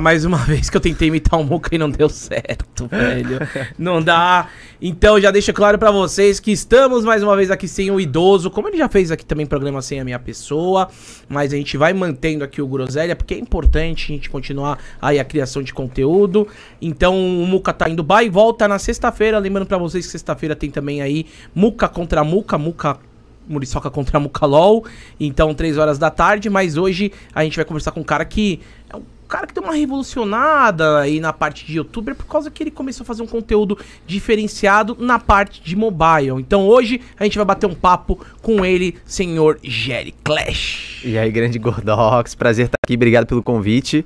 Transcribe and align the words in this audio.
Mais 0.00 0.24
uma 0.24 0.38
vez 0.46 0.70
que 0.70 0.76
eu 0.76 0.80
tentei 0.80 1.08
imitar 1.08 1.38
o 1.38 1.44
Muca 1.44 1.74
e 1.74 1.78
não 1.78 1.90
deu 1.90 2.08
certo, 2.08 2.86
velho. 2.88 3.38
não 3.78 4.02
dá. 4.02 4.48
Então 4.80 5.20
já 5.20 5.30
deixo 5.30 5.52
claro 5.52 5.78
pra 5.78 5.90
vocês 5.90 6.40
que 6.40 6.50
estamos 6.50 7.04
mais 7.04 7.22
uma 7.22 7.36
vez 7.36 7.50
aqui 7.50 7.68
sem 7.68 7.90
o 7.90 8.00
idoso, 8.00 8.50
como 8.50 8.68
ele 8.68 8.78
já 8.78 8.88
fez 8.88 9.10
aqui 9.10 9.24
também 9.24 9.44
programa 9.44 9.82
sem 9.82 10.00
a 10.00 10.04
minha 10.04 10.18
pessoa, 10.18 10.88
mas 11.28 11.52
a 11.52 11.56
gente 11.56 11.76
vai 11.76 11.92
mantendo 11.92 12.42
aqui 12.42 12.62
o 12.62 12.66
Groselha, 12.66 13.14
porque 13.14 13.34
é 13.34 13.38
importante 13.38 14.12
a 14.12 14.14
gente 14.14 14.30
continuar 14.30 14.78
aí 15.00 15.18
a 15.18 15.24
criação 15.24 15.62
de 15.62 15.74
conteúdo. 15.74 16.48
Então 16.80 17.14
o 17.14 17.46
Muca 17.46 17.72
tá 17.72 17.88
indo 17.88 18.06
e 18.22 18.28
volta 18.28 18.66
na 18.66 18.78
sexta-feira, 18.78 19.38
lembrando 19.38 19.66
pra 19.66 19.78
vocês 19.78 20.06
que 20.06 20.12
sexta-feira 20.12 20.56
tem 20.56 20.70
também 20.70 21.02
aí 21.02 21.26
Muca 21.54 21.88
contra 21.88 22.24
Muca, 22.24 22.56
Muca 22.56 22.98
Muriçoca 23.46 23.90
contra 23.90 24.20
Mucalol. 24.20 24.84
Então, 25.18 25.52
três 25.52 25.76
horas 25.76 25.98
da 25.98 26.08
tarde. 26.08 26.48
Mas 26.48 26.76
hoje 26.76 27.12
a 27.34 27.42
gente 27.42 27.56
vai 27.56 27.64
conversar 27.64 27.90
com 27.90 28.00
um 28.00 28.04
cara 28.04 28.24
que 28.24 28.60
é 28.88 28.96
um 28.96 29.02
cara 29.30 29.46
que 29.46 29.54
deu 29.54 29.62
uma 29.62 29.74
revolucionada 29.74 30.98
aí 30.98 31.20
na 31.20 31.32
parte 31.32 31.64
de 31.64 31.76
youtuber 31.76 32.14
por 32.16 32.26
causa 32.26 32.50
que 32.50 32.62
ele 32.62 32.70
começou 32.70 33.04
a 33.04 33.06
fazer 33.06 33.22
um 33.22 33.26
conteúdo 33.26 33.78
diferenciado 34.06 34.96
na 34.98 35.18
parte 35.18 35.62
de 35.62 35.76
mobile. 35.76 36.40
Então 36.40 36.66
hoje 36.66 37.00
a 37.18 37.24
gente 37.24 37.36
vai 37.36 37.44
bater 37.44 37.66
um 37.66 37.74
papo 37.74 38.18
com 38.42 38.64
ele, 38.64 38.96
senhor 39.06 39.58
Jerry 39.62 40.14
Clash. 40.24 41.02
E 41.04 41.16
aí, 41.16 41.30
grande 41.30 41.58
Gordox, 41.58 42.34
prazer 42.34 42.66
estar 42.66 42.76
aqui, 42.84 42.94
obrigado 42.94 43.26
pelo 43.26 43.42
convite. 43.42 44.04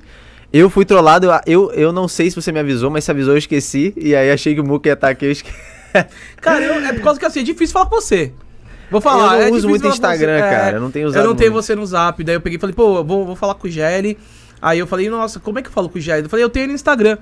Eu 0.53 0.69
fui 0.69 0.85
trollado, 0.85 1.27
eu, 1.45 1.71
eu 1.71 1.91
não 1.91 2.07
sei 2.07 2.29
se 2.29 2.35
você 2.35 2.51
me 2.51 2.59
avisou, 2.59 2.89
mas 2.89 3.03
se 3.03 3.11
avisou 3.11 3.33
eu 3.33 3.37
esqueci, 3.37 3.93
e 3.97 4.15
aí 4.15 4.31
achei 4.31 4.53
que 4.53 4.61
o 4.61 4.63
Muca 4.63 4.87
ia 4.87 4.93
estar 4.93 5.09
aqui, 5.09 5.25
eu 5.25 5.31
esqueci. 5.31 5.57
Cara, 6.39 6.63
eu, 6.63 6.73
é 6.85 6.93
por 6.93 7.01
causa 7.01 7.19
que 7.19 7.25
assim, 7.25 7.39
é 7.39 7.43
difícil 7.43 7.73
falar 7.73 7.87
com 7.87 7.95
você. 7.95 8.31
Vou 8.91 9.01
falar. 9.01 9.39
Eu 9.39 9.47
não 9.47 9.47
é 9.47 9.51
uso 9.51 9.67
muito 9.67 9.87
Instagram, 9.87 10.35
você, 10.35 10.39
cara. 10.41 10.71
É, 10.71 10.75
eu 10.75 10.79
não 10.79 10.91
tenho 10.91 11.07
usado. 11.07 11.23
Eu 11.23 11.27
não 11.27 11.35
tenho 11.35 11.51
muito. 11.51 11.63
você 11.63 11.75
no 11.75 11.85
zap. 11.85 12.23
Daí 12.23 12.35
eu 12.35 12.41
peguei 12.41 12.57
e 12.57 12.59
falei, 12.59 12.75
pô, 12.75 13.03
vou, 13.03 13.25
vou 13.25 13.35
falar 13.35 13.55
com 13.55 13.67
o 13.67 13.71
Gelli. 13.71 14.17
Aí 14.65 14.79
eu 14.79 14.87
falei, 14.87 15.07
nossa, 15.11 15.39
como 15.39 15.59
é 15.59 15.61
que 15.61 15.67
eu 15.67 15.71
falo 15.71 15.87
com 15.87 15.99
o 15.99 16.01
Gelli? 16.01 16.23
Eu 16.23 16.29
falei, 16.29 16.43
eu 16.43 16.49
tenho 16.49 16.65
no 16.65 16.73
Instagram. 16.73 17.19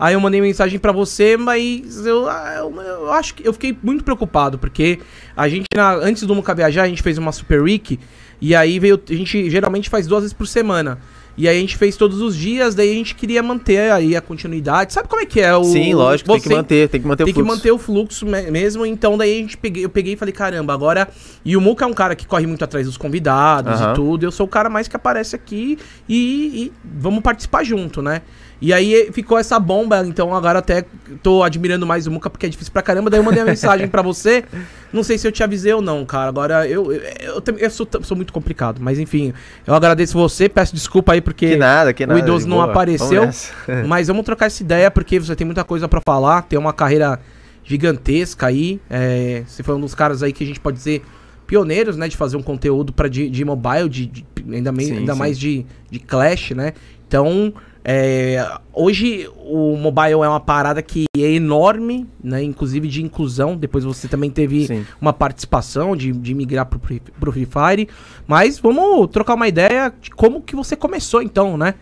Aí 0.00 0.14
eu 0.14 0.20
mandei 0.20 0.40
mensagem 0.40 0.78
para 0.78 0.92
você, 0.92 1.36
mas 1.36 2.06
eu, 2.06 2.26
eu, 2.26 2.80
eu, 2.80 3.12
acho 3.12 3.34
que 3.34 3.46
eu 3.46 3.52
fiquei 3.52 3.76
muito 3.82 4.02
preocupado, 4.02 4.56
porque 4.58 5.00
a 5.36 5.46
gente, 5.46 5.66
na, 5.74 5.92
antes 5.92 6.22
do 6.22 6.34
Nunca 6.34 6.54
Viajar, 6.54 6.84
a 6.84 6.88
gente 6.88 7.02
fez 7.02 7.18
uma 7.18 7.32
Super 7.32 7.60
Week, 7.60 8.00
e 8.40 8.54
aí 8.54 8.78
veio. 8.78 8.98
A 9.10 9.12
gente 9.12 9.50
geralmente 9.50 9.90
faz 9.90 10.06
duas 10.06 10.22
vezes 10.22 10.32
por 10.32 10.46
semana. 10.46 10.98
E 11.36 11.46
aí 11.46 11.56
a 11.56 11.60
gente 11.60 11.76
fez 11.76 11.96
todos 11.96 12.20
os 12.22 12.34
dias, 12.34 12.74
daí 12.74 12.90
a 12.90 12.94
gente 12.94 13.14
queria 13.14 13.42
manter 13.42 13.92
aí 13.92 14.16
a 14.16 14.20
continuidade. 14.20 14.92
Sabe 14.92 15.08
como 15.08 15.20
é 15.20 15.26
que 15.26 15.40
é 15.40 15.54
o. 15.54 15.64
Sim, 15.64 15.92
lógico, 15.92 16.32
tem 16.32 16.40
que 16.40 16.48
manter, 16.48 16.88
tem 16.88 17.00
que 17.00 17.06
manter 17.06 17.24
tem 17.24 17.32
o 17.32 17.34
fluxo. 17.34 17.50
Tem 17.50 17.52
que 17.52 17.56
manter 17.56 17.72
o 17.72 17.78
fluxo 17.78 18.26
mesmo. 18.26 18.86
Então 18.86 19.18
daí 19.18 19.34
a 19.34 19.42
gente 19.42 19.56
peguei, 19.56 19.84
eu 19.84 19.90
peguei 19.90 20.14
e 20.14 20.16
falei, 20.16 20.32
caramba, 20.32 20.72
agora. 20.72 21.08
E 21.44 21.56
o 21.56 21.60
Muca 21.60 21.84
é 21.84 21.88
um 21.88 21.92
cara 21.92 22.16
que 22.16 22.26
corre 22.26 22.46
muito 22.46 22.64
atrás 22.64 22.86
dos 22.86 22.96
convidados 22.96 23.80
Aham. 23.80 23.92
e 23.92 23.94
tudo. 23.94 24.24
Eu 24.24 24.32
sou 24.32 24.46
o 24.46 24.48
cara 24.48 24.70
mais 24.70 24.88
que 24.88 24.96
aparece 24.96 25.36
aqui 25.36 25.78
e, 26.08 26.16
e 26.64 26.72
vamos 26.82 27.22
participar 27.22 27.64
junto, 27.64 28.00
né? 28.00 28.22
E 28.60 28.72
aí 28.72 29.10
ficou 29.12 29.36
essa 29.38 29.60
bomba, 29.60 30.02
então 30.06 30.34
agora 30.34 30.60
até 30.60 30.84
tô 31.22 31.42
admirando 31.42 31.86
mais 31.86 32.06
o 32.06 32.10
Muca 32.10 32.30
porque 32.30 32.46
é 32.46 32.48
difícil 32.48 32.72
pra 32.72 32.80
caramba. 32.80 33.10
Daí 33.10 33.20
eu 33.20 33.24
mandei 33.24 33.42
uma 33.42 33.50
mensagem 33.50 33.86
pra 33.86 34.00
você. 34.00 34.44
Não 34.92 35.02
sei 35.02 35.18
se 35.18 35.28
eu 35.28 35.32
te 35.32 35.42
avisei 35.42 35.74
ou 35.74 35.82
não, 35.82 36.06
cara. 36.06 36.28
Agora 36.30 36.66
eu, 36.66 36.90
eu, 36.90 37.02
eu, 37.20 37.58
eu 37.58 37.70
sou, 37.70 37.86
sou 38.02 38.16
muito 38.16 38.32
complicado, 38.32 38.78
mas 38.80 38.98
enfim, 38.98 39.34
eu 39.66 39.74
agradeço 39.74 40.14
você, 40.16 40.48
peço 40.48 40.74
desculpa 40.74 41.12
aí 41.12 41.20
porque 41.20 41.50
Que 41.50 41.56
nada, 41.56 41.92
que 41.92 42.06
nada. 42.06 42.18
o 42.18 42.22
idoso 42.22 42.48
não 42.48 42.56
boa. 42.56 42.70
apareceu. 42.70 43.20
Vamos. 43.22 43.50
Mas 43.86 44.06
vamos 44.08 44.24
trocar 44.24 44.46
essa 44.46 44.62
ideia 44.62 44.90
porque 44.90 45.18
você 45.20 45.36
tem 45.36 45.44
muita 45.44 45.62
coisa 45.64 45.86
pra 45.86 46.00
falar, 46.06 46.42
tem 46.42 46.58
uma 46.58 46.72
carreira 46.72 47.20
gigantesca 47.62 48.46
aí. 48.46 48.80
É, 48.88 49.42
você 49.46 49.62
foi 49.62 49.74
um 49.74 49.80
dos 49.80 49.94
caras 49.94 50.22
aí 50.22 50.32
que 50.32 50.44
a 50.44 50.46
gente 50.46 50.60
pode 50.60 50.76
dizer 50.78 51.02
pioneiros, 51.46 51.96
né, 51.96 52.08
de 52.08 52.16
fazer 52.16 52.36
um 52.36 52.42
conteúdo 52.42 52.92
para 52.92 53.08
de, 53.08 53.28
de 53.28 53.44
mobile, 53.44 53.88
de, 53.88 54.06
de- 54.06 54.24
ainda, 54.52 54.72
Sim, 54.80 54.98
ainda 54.98 55.12
sim. 55.12 55.18
mais 55.18 55.38
de, 55.38 55.66
de 55.90 55.98
Clash, 55.98 56.50
né? 56.52 56.72
Então, 57.06 57.52
é, 57.88 58.44
hoje 58.72 59.30
o 59.36 59.76
mobile 59.76 60.10
é 60.14 60.16
uma 60.16 60.40
parada 60.40 60.82
que 60.82 61.04
é 61.16 61.20
enorme, 61.20 62.04
né? 62.22 62.42
Inclusive 62.42 62.88
de 62.88 63.00
inclusão. 63.00 63.56
Depois 63.56 63.84
você 63.84 64.08
também 64.08 64.28
teve 64.28 64.66
Sim. 64.66 64.84
uma 65.00 65.12
participação 65.12 65.94
de, 65.94 66.10
de 66.10 66.34
migrar 66.34 66.66
pro, 66.66 66.80
pro 67.20 67.30
Free 67.32 67.46
Fire. 67.46 67.88
Mas 68.26 68.58
vamos 68.58 69.06
trocar 69.12 69.34
uma 69.34 69.46
ideia 69.46 69.94
de 70.02 70.10
como 70.10 70.42
que 70.42 70.56
você 70.56 70.74
começou, 70.74 71.22
então, 71.22 71.56
né? 71.56 71.74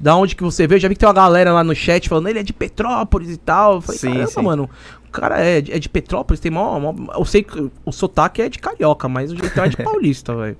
Da 0.00 0.16
onde 0.16 0.34
que 0.34 0.42
você 0.42 0.66
veio. 0.66 0.80
Já 0.80 0.88
vi 0.88 0.94
que 0.96 0.98
tem 0.98 1.06
uma 1.08 1.14
galera 1.14 1.52
lá 1.52 1.62
no 1.62 1.76
chat 1.76 2.08
falando, 2.08 2.26
ele 2.26 2.40
é 2.40 2.42
de 2.42 2.52
Petrópolis 2.52 3.30
e 3.30 3.36
tal. 3.36 3.74
Eu 3.74 3.80
falei, 3.82 3.98
Sim, 4.00 4.08
caramba, 4.14 4.26
sim. 4.26 4.42
mano. 4.42 4.70
O 5.06 5.12
cara 5.12 5.38
é, 5.38 5.60
de- 5.60 5.70
é 5.72 5.78
de 5.78 5.88
Petrópolis, 5.88 6.40
tem 6.40 6.50
mó, 6.50 6.80
mó- 6.80 6.94
Eu 7.16 7.24
sei 7.24 7.44
que 7.44 7.70
o 7.84 7.92
sotaque 7.92 8.42
é 8.42 8.48
de 8.48 8.58
carioca, 8.58 9.08
mas 9.08 9.30
o 9.30 9.36
jeitão 9.36 9.62
é 9.62 9.68
de 9.68 9.76
paulista, 9.84 10.34
velho. 10.34 10.56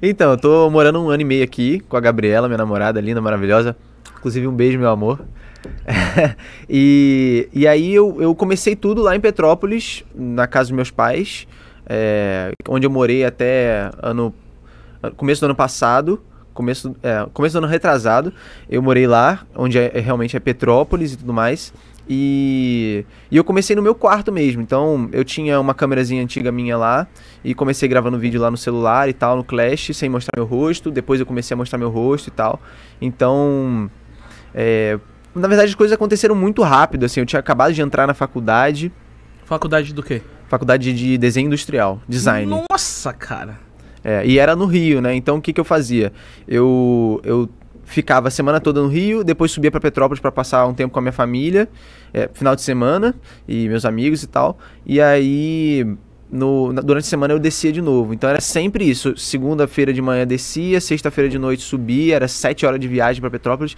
Então, 0.00 0.30
eu 0.30 0.38
tô 0.38 0.70
morando 0.70 1.02
um 1.02 1.10
ano 1.10 1.20
e 1.20 1.24
meio 1.24 1.44
aqui 1.44 1.80
com 1.80 1.98
a 1.98 2.00
Gabriela, 2.00 2.48
minha 2.48 2.56
namorada 2.56 2.98
linda, 2.98 3.20
maravilhosa. 3.20 3.76
Inclusive, 4.18 4.46
um 4.46 4.54
beijo, 4.54 4.78
meu 4.78 4.90
amor. 4.90 5.24
e, 6.68 7.48
e 7.52 7.66
aí 7.66 7.94
eu, 7.94 8.20
eu 8.20 8.34
comecei 8.34 8.76
tudo 8.76 9.02
lá 9.02 9.14
em 9.16 9.20
Petrópolis, 9.20 10.04
na 10.14 10.46
casa 10.46 10.68
dos 10.70 10.76
meus 10.76 10.90
pais, 10.90 11.46
é, 11.86 12.50
onde 12.68 12.86
eu 12.86 12.90
morei 12.90 13.24
até 13.24 13.90
ano, 14.02 14.34
começo 15.16 15.40
do 15.40 15.44
ano 15.46 15.54
passado. 15.54 16.20
Começo, 16.52 16.96
é, 17.04 17.24
começo 17.32 17.52
do 17.52 17.58
ano 17.58 17.68
retrasado, 17.68 18.32
eu 18.68 18.82
morei 18.82 19.06
lá, 19.06 19.46
onde 19.54 19.78
é, 19.78 19.92
é- 19.94 20.00
realmente 20.00 20.36
é 20.36 20.40
Petrópolis 20.40 21.12
e 21.12 21.16
tudo 21.16 21.32
mais. 21.32 21.72
E, 22.08 23.04
e 23.30 23.36
eu 23.36 23.44
comecei 23.44 23.76
no 23.76 23.82
meu 23.82 23.94
quarto 23.94 24.32
mesmo. 24.32 24.60
Então 24.60 25.08
eu 25.12 25.24
tinha 25.24 25.60
uma 25.60 25.72
câmerazinha 25.72 26.20
antiga 26.20 26.50
minha 26.50 26.76
lá 26.76 27.06
e 27.44 27.54
comecei 27.54 27.88
gravando 27.88 28.18
vídeo 28.18 28.40
lá 28.40 28.50
no 28.50 28.56
celular 28.56 29.08
e 29.08 29.12
tal, 29.12 29.36
no 29.36 29.44
Clash, 29.44 29.90
sem 29.94 30.08
mostrar 30.08 30.32
meu 30.36 30.46
rosto. 30.46 30.90
Depois 30.90 31.20
eu 31.20 31.26
comecei 31.26 31.54
a 31.54 31.56
mostrar 31.56 31.78
meu 31.78 31.90
rosto 31.90 32.26
e 32.26 32.32
tal. 32.32 32.60
Então, 33.00 33.88
é, 34.54 34.98
na 35.34 35.46
verdade 35.48 35.68
as 35.70 35.74
coisas 35.74 35.94
aconteceram 35.94 36.34
muito 36.34 36.62
rápido. 36.62 37.04
Assim, 37.06 37.20
eu 37.20 37.26
tinha 37.26 37.40
acabado 37.40 37.72
de 37.72 37.80
entrar 37.82 38.06
na 38.06 38.14
faculdade, 38.14 38.92
Faculdade 39.44 39.94
do 39.94 40.02
quê? 40.02 40.20
faculdade 40.48 40.92
de 40.94 41.18
desenho 41.18 41.46
industrial, 41.46 42.00
design. 42.08 42.50
Nossa, 42.70 43.12
cara. 43.12 43.58
É, 44.02 44.24
e 44.26 44.38
era 44.38 44.54
no 44.56 44.64
Rio, 44.66 45.00
né? 45.00 45.14
Então 45.14 45.36
o 45.36 45.42
que, 45.42 45.52
que 45.52 45.60
eu 45.60 45.64
fazia? 45.64 46.12
Eu, 46.46 47.20
eu 47.24 47.48
ficava 47.84 48.28
a 48.28 48.30
semana 48.30 48.58
toda 48.60 48.80
no 48.80 48.88
Rio, 48.88 49.22
depois 49.24 49.50
subia 49.50 49.70
para 49.70 49.80
Petrópolis 49.80 50.20
para 50.20 50.30
passar 50.32 50.66
um 50.66 50.72
tempo 50.74 50.92
com 50.92 50.98
a 50.98 51.02
minha 51.02 51.12
família, 51.12 51.68
é, 52.14 52.28
final 52.32 52.54
de 52.56 52.62
semana, 52.62 53.14
e 53.46 53.68
meus 53.68 53.84
amigos 53.84 54.22
e 54.22 54.26
tal. 54.26 54.58
E 54.86 55.00
aí, 55.00 55.86
no, 56.30 56.72
na- 56.72 56.80
durante 56.82 57.04
a 57.04 57.08
semana 57.08 57.34
eu 57.34 57.38
descia 57.38 57.72
de 57.72 57.80
novo. 57.82 58.14
Então 58.14 58.28
era 58.30 58.40
sempre 58.40 58.88
isso. 58.88 59.14
Segunda-feira 59.16 59.92
de 59.92 60.00
manhã 60.00 60.26
descia, 60.26 60.80
sexta-feira 60.80 61.28
de 61.28 61.38
noite 61.38 61.62
subia, 61.62 62.16
era 62.16 62.28
sete 62.28 62.64
horas 62.64 62.80
de 62.80 62.88
viagem 62.88 63.20
para 63.20 63.30
Petrópolis. 63.30 63.76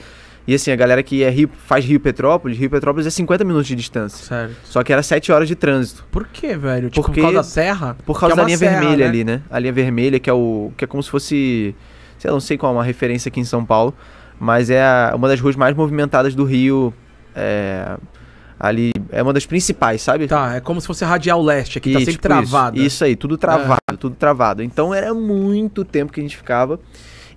E 0.50 0.54
assim, 0.54 0.72
a 0.72 0.76
galera 0.76 1.00
que 1.00 1.22
é 1.22 1.30
Rio, 1.30 1.48
faz 1.66 1.84
Rio-Petrópolis, 1.84 2.58
Rio-Petrópolis 2.58 3.06
é 3.06 3.10
50 3.10 3.44
minutos 3.44 3.68
de 3.68 3.76
distância. 3.76 4.26
Certo. 4.26 4.56
Só 4.64 4.82
que 4.82 4.92
era 4.92 5.00
sete 5.00 5.30
horas 5.30 5.46
de 5.46 5.54
trânsito. 5.54 6.04
Por 6.10 6.26
que, 6.26 6.56
velho? 6.56 6.90
Tipo, 6.90 7.06
Porque- 7.06 7.20
por 7.20 7.26
causa 7.26 7.36
da 7.36 7.42
serra? 7.44 7.96
Por 8.04 8.18
causa 8.18 8.34
é 8.34 8.36
da 8.36 8.42
linha 8.42 8.58
serra, 8.58 8.80
vermelha 8.80 9.04
né? 9.04 9.08
ali, 9.08 9.22
né? 9.24 9.42
A 9.48 9.58
linha 9.60 9.72
vermelha, 9.72 10.18
que 10.18 10.28
é 10.28 10.32
o. 10.32 10.72
que 10.76 10.84
é 10.84 10.88
como 10.88 11.00
se 11.04 11.08
fosse. 11.08 11.72
Sei 12.18 12.28
lá, 12.28 12.32
não 12.34 12.40
sei 12.40 12.58
qual 12.58 12.72
é 12.72 12.76
uma 12.78 12.82
referência 12.82 13.28
aqui 13.28 13.38
em 13.38 13.44
São 13.44 13.64
Paulo. 13.64 13.94
Mas 14.40 14.70
é 14.70 14.82
a- 14.82 15.12
uma 15.14 15.28
das 15.28 15.38
ruas 15.38 15.54
mais 15.54 15.76
movimentadas 15.76 16.34
do 16.34 16.42
Rio. 16.44 16.92
É, 17.32 17.96
ali. 18.58 18.90
É 19.12 19.22
uma 19.22 19.32
das 19.32 19.46
principais, 19.46 20.02
sabe? 20.02 20.26
Tá, 20.26 20.56
é 20.56 20.60
como 20.60 20.80
se 20.80 20.86
fosse 20.88 21.04
Radial 21.04 21.40
Leste, 21.40 21.78
aqui 21.78 21.92
tá 21.92 21.98
E, 22.00 22.04
sempre 22.04 22.12
tipo 22.14 22.26
travada. 22.28 22.76
Isso, 22.76 22.86
isso 22.86 23.04
aí, 23.04 23.14
tudo 23.14 23.38
travado, 23.38 23.96
tudo 23.98 24.16
travado. 24.16 24.62
Então 24.64 24.92
era 24.92 25.14
muito 25.14 25.84
tempo 25.84 26.12
que 26.12 26.18
a 26.20 26.22
gente 26.24 26.36
ficava. 26.36 26.80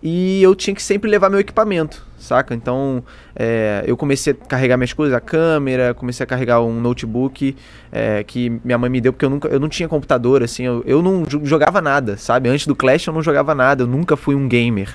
E 0.05 0.43
eu 0.43 0.53
tinha 0.53 0.75
que 0.75 0.83
sempre 0.83 1.09
levar 1.09 1.29
meu 1.29 1.39
equipamento, 1.39 2.05
saca? 2.17 2.53
Então 2.53 3.01
é, 3.33 3.85
eu 3.87 3.95
comecei 3.95 4.33
a 4.33 4.35
carregar 4.35 4.75
minhas 4.75 4.91
coisas, 4.91 5.15
a 5.15 5.21
câmera, 5.21 5.93
comecei 5.93 6.25
a 6.25 6.27
carregar 6.27 6.61
um 6.61 6.81
notebook 6.81 7.55
é, 7.89 8.21
que 8.21 8.49
minha 8.65 8.77
mãe 8.77 8.89
me 8.89 8.99
deu, 8.99 9.13
porque 9.13 9.23
eu, 9.23 9.29
nunca, 9.29 9.47
eu 9.47 9.61
não 9.61 9.69
tinha 9.69 9.87
computador, 9.87 10.43
assim, 10.43 10.65
eu, 10.65 10.83
eu 10.85 11.01
não 11.01 11.23
jo- 11.23 11.39
jogava 11.45 11.81
nada, 11.81 12.17
sabe? 12.17 12.49
Antes 12.49 12.67
do 12.67 12.75
Clash 12.75 13.07
eu 13.07 13.13
não 13.13 13.21
jogava 13.23 13.55
nada, 13.55 13.83
eu 13.83 13.87
nunca 13.87 14.17
fui 14.17 14.35
um 14.35 14.45
gamer. 14.45 14.93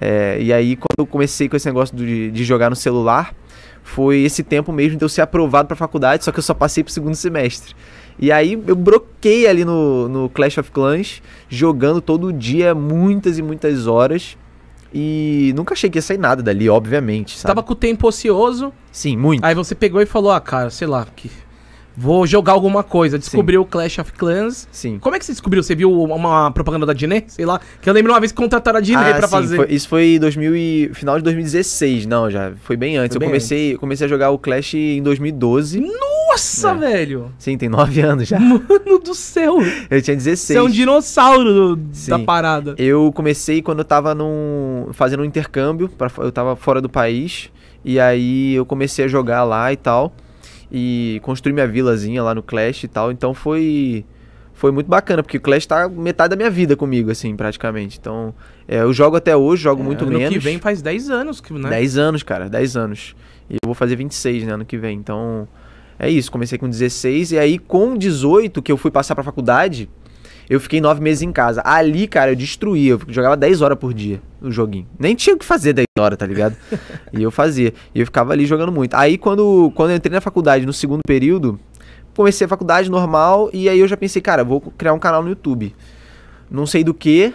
É, 0.00 0.38
e 0.40 0.50
aí, 0.50 0.76
quando 0.76 0.98
eu 0.98 1.06
comecei 1.06 1.46
com 1.46 1.56
esse 1.56 1.66
negócio 1.66 1.94
de, 1.94 2.30
de 2.30 2.44
jogar 2.44 2.70
no 2.70 2.76
celular, 2.76 3.34
foi 3.82 4.20
esse 4.20 4.42
tempo 4.42 4.72
mesmo 4.72 4.96
de 4.96 5.04
eu 5.04 5.08
ser 5.08 5.20
aprovado 5.22 5.66
pra 5.68 5.76
faculdade, 5.76 6.24
só 6.24 6.32
que 6.32 6.38
eu 6.38 6.42
só 6.42 6.54
passei 6.54 6.82
pro 6.82 6.92
segundo 6.92 7.16
semestre. 7.16 7.74
E 8.18 8.32
aí 8.32 8.60
eu 8.66 8.74
broquei 8.74 9.46
ali 9.46 9.64
no, 9.64 10.08
no 10.08 10.28
Clash 10.28 10.58
of 10.58 10.70
Clans, 10.70 11.22
jogando 11.48 12.00
todo 12.00 12.32
dia, 12.32 12.74
muitas 12.74 13.38
e 13.38 13.42
muitas 13.42 13.86
horas. 13.86 14.36
E 14.92 15.52
nunca 15.54 15.74
achei 15.74 15.90
que 15.90 15.98
ia 15.98 16.02
sair 16.02 16.18
nada 16.18 16.42
dali, 16.42 16.68
obviamente, 16.68 17.36
sabe? 17.38 17.54
tava 17.54 17.62
com 17.62 17.72
o 17.74 17.76
tempo 17.76 18.08
ocioso, 18.08 18.72
Sim, 18.90 19.16
muito. 19.18 19.44
aí 19.44 19.54
você 19.54 19.74
pegou 19.74 20.00
e 20.00 20.06
falou, 20.06 20.32
ah, 20.32 20.40
cara, 20.40 20.70
sei 20.70 20.88
lá, 20.88 21.06
que 21.14 21.30
vou 21.98 22.26
jogar 22.26 22.52
alguma 22.52 22.82
coisa. 22.84 23.18
Descobriu 23.18 23.62
o 23.62 23.64
Clash 23.66 23.98
of 23.98 24.12
Clans. 24.12 24.68
Sim. 24.70 24.98
Como 25.00 25.16
é 25.16 25.18
que 25.18 25.24
você 25.24 25.32
descobriu? 25.32 25.62
Você 25.62 25.74
viu 25.74 25.90
uma 26.02 26.50
propaganda 26.52 26.86
da 26.86 26.92
Disney? 26.92 27.24
Sei 27.26 27.44
lá. 27.44 27.60
Que 27.82 27.90
eu 27.90 27.92
lembro 27.92 28.12
uma 28.12 28.20
vez 28.20 28.30
que 28.30 28.36
contrataram 28.36 28.78
a 28.78 28.80
Disney 28.80 29.10
Ah, 29.10 29.14
pra 29.16 29.26
sim, 29.26 29.32
fazer. 29.32 29.56
foi- 29.56 29.66
isso 29.70 29.88
foi 29.88 30.18
2000 30.20 30.54
e, 30.56 30.90
final 30.94 31.16
de 31.18 31.24
2016, 31.24 32.06
não, 32.06 32.30
já 32.30 32.52
foi 32.62 32.76
bem 32.76 32.96
antes. 32.96 33.14
Foi 33.16 33.18
bem 33.20 33.26
eu 33.28 33.30
comecei, 33.32 33.76
comecei 33.76 34.04
a 34.06 34.08
jogar 34.08 34.30
o 34.30 34.38
Clash 34.38 34.74
em 34.74 35.02
2012. 35.02 35.80
Nossa, 35.80 36.70
É. 36.70 36.74
velho! 36.74 37.32
Sim, 37.38 37.56
tem 37.58 37.68
9 37.68 38.00
anos 38.02 38.28
já. 38.28 38.38
Mano 38.38 38.98
do 39.02 39.14
céu! 39.14 39.58
Eu 39.90 40.00
tinha 40.00 40.14
16. 40.16 40.38
Você 40.38 40.56
é 40.58 40.62
um 40.62 40.68
dinossauro 40.70 41.74
do- 41.74 41.76
da 42.08 42.18
parada. 42.18 42.74
Eu 42.78 43.10
comecei 43.14 43.60
quando 43.62 43.80
eu 43.80 43.84
tava 43.84 44.14
num, 44.14 44.88
fazendo 44.92 45.20
um 45.22 45.24
intercâmbio, 45.24 45.88
pra, 45.88 46.10
eu 46.18 46.30
tava 46.30 46.54
fora 46.54 46.80
do 46.80 46.88
país, 46.88 47.50
e 47.84 47.98
aí 47.98 48.54
eu 48.54 48.64
comecei 48.66 49.04
a 49.04 49.08
jogar 49.08 49.42
lá 49.44 49.72
e 49.72 49.76
tal, 49.76 50.12
e 50.70 51.20
construí 51.22 51.52
minha 51.52 51.66
vilazinha 51.66 52.22
lá 52.22 52.34
no 52.34 52.42
Clash 52.42 52.84
e 52.84 52.88
tal, 52.88 53.10
então 53.10 53.32
foi 53.32 54.04
foi 54.58 54.72
muito 54.72 54.88
bacana, 54.88 55.22
porque 55.22 55.36
o 55.36 55.40
Clash 55.40 55.66
tá 55.66 55.88
metade 55.88 56.30
da 56.30 56.36
minha 56.36 56.50
vida 56.50 56.74
comigo, 56.74 57.12
assim, 57.12 57.36
praticamente. 57.36 57.96
Então, 57.96 58.34
é, 58.66 58.80
eu 58.80 58.92
jogo 58.92 59.16
até 59.16 59.36
hoje, 59.36 59.62
jogo 59.62 59.84
muito 59.84 60.02
ano 60.04 60.18
menos. 60.18 60.34
que 60.34 60.38
vem 60.40 60.58
faz 60.58 60.82
10 60.82 61.10
anos, 61.10 61.40
né? 61.48 61.70
10 61.70 61.96
anos, 61.96 62.24
cara, 62.24 62.48
10 62.48 62.76
anos. 62.76 63.14
E 63.48 63.54
eu 63.54 63.66
vou 63.66 63.74
fazer 63.74 63.94
26, 63.94 64.42
né, 64.42 64.54
ano 64.54 64.64
que 64.64 64.76
vem. 64.76 64.98
Então, 64.98 65.46
é 65.96 66.10
isso. 66.10 66.30
Comecei 66.32 66.58
com 66.58 66.68
16 66.68 67.32
e 67.32 67.38
aí 67.38 67.56
com 67.56 67.96
18 67.96 68.60
que 68.60 68.72
eu 68.72 68.76
fui 68.76 68.90
passar 68.90 69.14
pra 69.14 69.22
faculdade, 69.22 69.88
eu 70.48 70.58
fiquei 70.58 70.80
9 70.80 71.00
meses 71.00 71.22
em 71.22 71.30
casa. 71.30 71.60
Ali, 71.64 72.06
cara, 72.06 72.32
eu 72.32 72.36
destruía. 72.36 72.92
Eu 72.92 73.00
jogava 73.08 73.36
10 73.36 73.60
horas 73.60 73.78
por 73.78 73.92
dia 73.92 74.20
no 74.40 74.50
joguinho. 74.50 74.86
Nem 74.98 75.14
tinha 75.14 75.36
o 75.36 75.38
que 75.38 75.44
fazer 75.44 75.72
10 75.72 75.86
horas, 75.98 76.16
tá 76.16 76.26
ligado? 76.26 76.56
e 77.12 77.22
eu 77.22 77.30
fazia. 77.30 77.74
E 77.94 78.00
eu 78.00 78.06
ficava 78.06 78.32
ali 78.32 78.46
jogando 78.46 78.72
muito. 78.72 78.94
Aí 78.94 79.18
quando, 79.18 79.70
quando 79.74 79.90
eu 79.90 79.96
entrei 79.96 80.14
na 80.14 80.20
faculdade, 80.20 80.64
no 80.64 80.72
segundo 80.72 81.00
período, 81.06 81.60
comecei 82.16 82.46
a 82.46 82.48
faculdade 82.48 82.90
normal 82.90 83.50
e 83.52 83.68
aí 83.68 83.78
eu 83.78 83.86
já 83.86 83.96
pensei, 83.96 84.22
cara, 84.22 84.42
vou 84.42 84.60
criar 84.60 84.92
um 84.92 84.98
canal 84.98 85.22
no 85.22 85.28
YouTube. 85.28 85.74
Não 86.50 86.66
sei 86.66 86.82
do 86.82 86.94
que. 86.94 87.32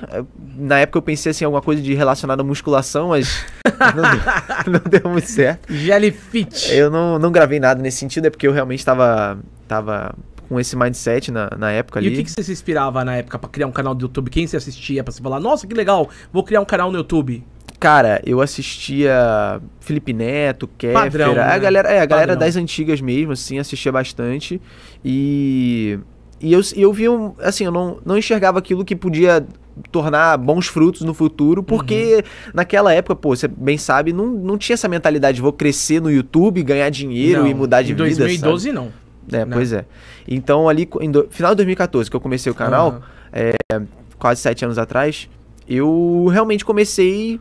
Na 0.57 0.79
época 0.79 0.97
eu 0.97 1.01
pensei 1.03 1.29
assim, 1.29 1.45
alguma 1.45 1.61
coisa 1.61 1.81
de 1.81 1.93
relacionada 1.93 2.41
à 2.41 2.45
musculação, 2.45 3.09
mas 3.09 3.45
não 3.95 4.01
deu, 4.01 4.73
não 4.73 4.89
deu 4.89 5.11
muito 5.11 5.27
certo. 5.27 5.71
Jellyfit. 5.71 6.73
Eu 6.73 6.89
não, 6.89 7.19
não 7.19 7.31
gravei 7.31 7.59
nada 7.59 7.79
nesse 7.79 7.97
sentido, 7.97 8.25
é 8.25 8.29
porque 8.31 8.47
eu 8.47 8.51
realmente 8.51 8.83
tava, 8.83 9.37
tava 9.67 10.15
com 10.47 10.59
esse 10.59 10.75
mindset 10.75 11.31
na, 11.31 11.49
na 11.57 11.71
época 11.71 11.99
E 12.01 12.05
ali. 12.05 12.13
o 12.13 12.17
que, 12.17 12.23
que 12.25 12.31
você 12.31 12.43
se 12.43 12.51
inspirava 12.51 13.03
na 13.03 13.15
época 13.15 13.37
pra 13.39 13.49
criar 13.49 13.67
um 13.67 13.71
canal 13.71 13.93
do 13.95 14.03
YouTube? 14.03 14.29
Quem 14.29 14.45
você 14.45 14.57
assistia 14.57 15.03
pra 15.03 15.11
você 15.11 15.21
falar, 15.21 15.39
nossa, 15.39 15.65
que 15.67 15.73
legal, 15.73 16.09
vou 16.31 16.43
criar 16.43 16.61
um 16.61 16.65
canal 16.65 16.91
no 16.91 16.97
YouTube? 16.97 17.43
Cara, 17.79 18.21
eu 18.25 18.39
assistia 18.39 19.61
Felipe 19.81 20.13
Neto, 20.13 20.69
Kéfera, 20.77 21.01
Padrão, 21.03 21.31
a 21.33 21.35
né? 21.35 21.59
galera, 21.59 21.89
é, 21.89 21.99
a 21.99 22.05
galera 22.05 22.33
Padrão. 22.33 22.47
das 22.47 22.55
antigas 22.55 23.01
mesmo, 23.01 23.33
assim, 23.33 23.59
assistia 23.59 23.91
bastante. 23.91 24.61
E, 25.03 25.99
e 26.39 26.53
eu, 26.53 26.61
e 26.75 26.81
eu 26.81 26.93
via, 26.93 27.11
um, 27.11 27.33
assim, 27.39 27.65
eu 27.65 27.71
não, 27.71 27.99
não 28.05 28.17
enxergava 28.17 28.59
aquilo 28.59 28.85
que 28.85 28.95
podia 28.95 29.45
tornar 29.91 30.37
bons 30.37 30.67
frutos 30.67 31.01
no 31.01 31.13
futuro, 31.13 31.61
porque 31.63 32.17
Uhum. 32.17 32.51
naquela 32.53 32.93
época, 32.93 33.15
pô, 33.15 33.35
você 33.35 33.47
bem 33.47 33.77
sabe, 33.77 34.13
não, 34.13 34.27
não 34.27 34.57
tinha 34.57 34.75
essa 34.75 34.87
mentalidade 34.87 35.35
de 35.37 35.41
vou 35.41 35.51
crescer 35.51 35.99
no 36.01 36.11
YouTube, 36.11 36.61
ganhar 36.63 36.89
dinheiro 36.89 37.41
Não, 37.41 37.47
e 37.47 37.53
mudar 37.53 37.81
de 37.81 37.91
em 37.91 37.95
vida, 37.95 38.05
2012 38.17 38.71
não. 38.71 39.02
É, 39.31 39.45
né? 39.45 39.55
pois 39.55 39.71
é. 39.73 39.85
Então 40.27 40.67
ali, 40.69 40.87
em 41.01 41.11
do- 41.11 41.27
final 41.29 41.51
de 41.51 41.57
2014, 41.57 42.09
que 42.09 42.15
eu 42.15 42.21
comecei 42.21 42.51
o 42.51 42.55
canal, 42.55 43.01
Aham. 43.33 43.87
quase 44.17 44.41
sete 44.41 44.63
anos 44.65 44.77
atrás, 44.77 45.29
eu 45.67 46.27
realmente 46.31 46.63
comecei 46.65 47.39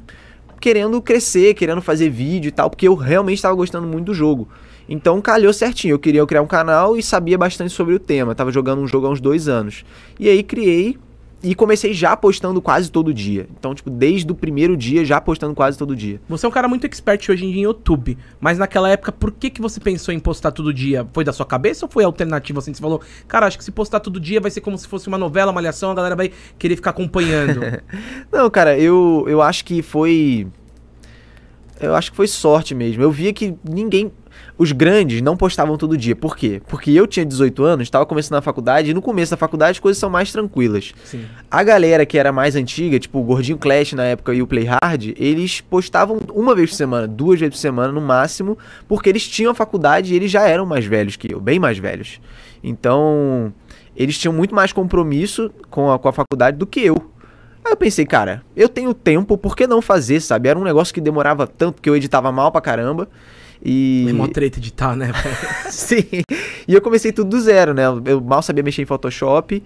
querendo 0.60 1.00
crescer, 1.02 1.54
querendo 1.54 1.82
fazer 1.82 2.08
vídeo 2.08 2.48
e 2.48 2.52
tal, 2.52 2.70
porque 2.70 2.86
eu 2.86 2.94
realmente 2.94 3.38
estava 3.38 3.54
gostando 3.54 3.86
muito 3.86 4.06
do 4.06 4.14
jogo. 4.14 4.48
Então 4.88 5.20
calhou 5.20 5.52
certinho, 5.52 5.94
eu 5.94 5.98
queria 5.98 6.24
criar 6.26 6.42
um 6.42 6.46
canal 6.46 6.96
e 6.96 7.02
sabia 7.02 7.36
bastante 7.38 7.72
sobre 7.72 7.94
o 7.94 7.98
tema. 7.98 8.34
Tava 8.34 8.50
jogando 8.52 8.80
um 8.80 8.86
jogo 8.86 9.06
há 9.06 9.10
uns 9.10 9.20
dois 9.20 9.48
anos. 9.48 9.84
E 10.18 10.28
aí 10.28 10.42
criei 10.42 10.98
e 11.42 11.54
comecei 11.54 11.92
já 11.92 12.16
postando 12.16 12.62
quase 12.62 12.90
todo 12.90 13.12
dia. 13.12 13.48
Então, 13.58 13.74
tipo, 13.74 13.90
desde 13.90 14.30
o 14.30 14.34
primeiro 14.34 14.76
dia 14.76 15.04
já 15.04 15.20
postando 15.20 15.54
quase 15.54 15.76
todo 15.76 15.96
dia. 15.96 16.20
Você 16.28 16.46
é 16.46 16.48
um 16.48 16.52
cara 16.52 16.68
muito 16.68 16.86
expert 16.86 17.28
hoje 17.28 17.44
em 17.44 17.50
dia 17.50 17.60
em 17.60 17.64
YouTube, 17.64 18.16
mas 18.40 18.58
naquela 18.58 18.88
época, 18.88 19.10
por 19.10 19.32
que, 19.32 19.50
que 19.50 19.60
você 19.60 19.80
pensou 19.80 20.14
em 20.14 20.20
postar 20.20 20.52
todo 20.52 20.72
dia? 20.72 21.06
Foi 21.12 21.24
da 21.24 21.32
sua 21.32 21.44
cabeça 21.44 21.84
ou 21.84 21.90
foi 21.90 22.04
alternativa 22.04 22.60
assim? 22.60 22.72
Você 22.72 22.80
falou, 22.80 23.00
cara, 23.26 23.46
acho 23.46 23.58
que 23.58 23.64
se 23.64 23.72
postar 23.72 24.00
todo 24.00 24.20
dia 24.20 24.40
vai 24.40 24.50
ser 24.50 24.60
como 24.60 24.78
se 24.78 24.86
fosse 24.86 25.08
uma 25.08 25.18
novela, 25.18 25.50
uma 25.50 25.54
malhação, 25.54 25.90
a 25.90 25.94
galera 25.94 26.14
vai 26.14 26.30
querer 26.58 26.76
ficar 26.76 26.90
acompanhando. 26.90 27.60
Não, 28.30 28.48
cara, 28.48 28.78
eu, 28.78 29.24
eu 29.28 29.42
acho 29.42 29.64
que 29.64 29.82
foi. 29.82 30.46
Eu 31.80 31.96
acho 31.96 32.12
que 32.12 32.16
foi 32.16 32.28
sorte 32.28 32.74
mesmo. 32.74 33.02
Eu 33.02 33.10
via 33.10 33.32
que 33.32 33.54
ninguém. 33.68 34.12
Os 34.56 34.72
grandes 34.72 35.20
não 35.22 35.36
postavam 35.36 35.76
todo 35.76 35.96
dia. 35.96 36.14
Por 36.14 36.36
quê? 36.36 36.60
Porque 36.68 36.90
eu 36.90 37.06
tinha 37.06 37.24
18 37.24 37.64
anos, 37.64 37.86
estava 37.86 38.06
começando 38.06 38.38
a 38.38 38.42
faculdade, 38.42 38.90
e 38.90 38.94
no 38.94 39.02
começo 39.02 39.30
da 39.30 39.36
faculdade 39.36 39.72
as 39.72 39.78
coisas 39.78 39.98
são 39.98 40.10
mais 40.10 40.30
tranquilas. 40.30 40.92
Sim. 41.04 41.24
A 41.50 41.62
galera 41.62 42.04
que 42.04 42.18
era 42.18 42.32
mais 42.32 42.54
antiga, 42.54 42.98
tipo 42.98 43.18
o 43.18 43.22
Gordinho 43.22 43.58
Clash 43.58 43.92
na 43.92 44.04
época 44.04 44.34
e 44.34 44.42
o 44.42 44.46
Play 44.46 44.64
Hard, 44.64 45.14
eles 45.16 45.60
postavam 45.60 46.20
uma 46.32 46.54
vez 46.54 46.70
por 46.70 46.76
semana, 46.76 47.06
duas 47.06 47.40
vezes 47.40 47.54
por 47.54 47.60
semana 47.60 47.92
no 47.92 48.00
máximo, 48.00 48.58
porque 48.88 49.08
eles 49.08 49.26
tinham 49.26 49.52
a 49.52 49.54
faculdade 49.54 50.12
e 50.12 50.16
eles 50.16 50.30
já 50.30 50.46
eram 50.46 50.66
mais 50.66 50.84
velhos 50.84 51.16
que 51.16 51.32
eu, 51.32 51.40
bem 51.40 51.58
mais 51.58 51.78
velhos. 51.78 52.20
Então, 52.62 53.52
eles 53.96 54.18
tinham 54.18 54.32
muito 54.32 54.54
mais 54.54 54.72
compromisso 54.72 55.50
com 55.70 55.90
a, 55.90 55.98
com 55.98 56.08
a 56.08 56.12
faculdade 56.12 56.56
do 56.56 56.66
que 56.66 56.80
eu. 56.80 57.12
Aí 57.64 57.72
eu 57.72 57.76
pensei, 57.76 58.04
cara, 58.04 58.42
eu 58.56 58.68
tenho 58.68 58.92
tempo, 58.92 59.38
por 59.38 59.54
que 59.54 59.66
não 59.66 59.80
fazer, 59.80 60.20
sabe? 60.20 60.48
Era 60.48 60.58
um 60.58 60.64
negócio 60.64 60.92
que 60.92 61.00
demorava 61.00 61.46
tanto, 61.46 61.80
que 61.80 61.88
eu 61.88 61.96
editava 61.96 62.32
mal 62.32 62.50
pra 62.50 62.60
caramba. 62.60 63.08
E. 63.64 64.06
É 64.08 64.12
mó 64.12 64.26
treta 64.26 64.58
editar, 64.58 64.96
né? 64.96 65.12
Sim. 65.70 66.04
E 66.66 66.74
eu 66.74 66.80
comecei 66.80 67.12
tudo 67.12 67.30
do 67.30 67.40
zero, 67.40 67.72
né? 67.72 67.84
Eu 68.04 68.20
mal 68.20 68.42
sabia 68.42 68.62
mexer 68.62 68.82
em 68.82 68.86
Photoshop 68.86 69.62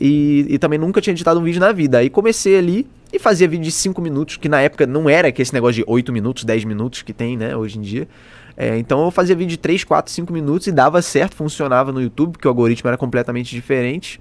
e, 0.00 0.46
e 0.48 0.58
também 0.58 0.78
nunca 0.78 1.00
tinha 1.00 1.12
editado 1.12 1.40
um 1.40 1.42
vídeo 1.42 1.60
na 1.60 1.72
vida. 1.72 1.98
Aí 1.98 2.10
comecei 2.10 2.58
ali 2.58 2.86
e 3.12 3.18
fazia 3.18 3.48
vídeo 3.48 3.64
de 3.64 3.72
5 3.72 4.00
minutos, 4.02 4.36
que 4.36 4.48
na 4.48 4.60
época 4.60 4.86
não 4.86 5.08
era 5.08 5.32
que 5.32 5.40
esse 5.40 5.54
negócio 5.54 5.82
de 5.82 5.84
8 5.86 6.12
minutos, 6.12 6.44
10 6.44 6.64
minutos 6.64 7.02
que 7.02 7.12
tem, 7.12 7.36
né, 7.36 7.56
hoje 7.56 7.78
em 7.78 7.82
dia. 7.82 8.08
É, 8.56 8.76
então 8.76 9.04
eu 9.04 9.10
fazia 9.10 9.34
vídeo 9.34 9.50
de 9.50 9.58
3, 9.58 9.84
4, 9.84 10.12
5 10.12 10.32
minutos 10.32 10.66
e 10.66 10.72
dava 10.72 11.00
certo, 11.00 11.36
funcionava 11.36 11.92
no 11.92 12.02
YouTube, 12.02 12.32
porque 12.32 12.46
o 12.46 12.50
algoritmo 12.50 12.88
era 12.88 12.98
completamente 12.98 13.54
diferente. 13.54 14.20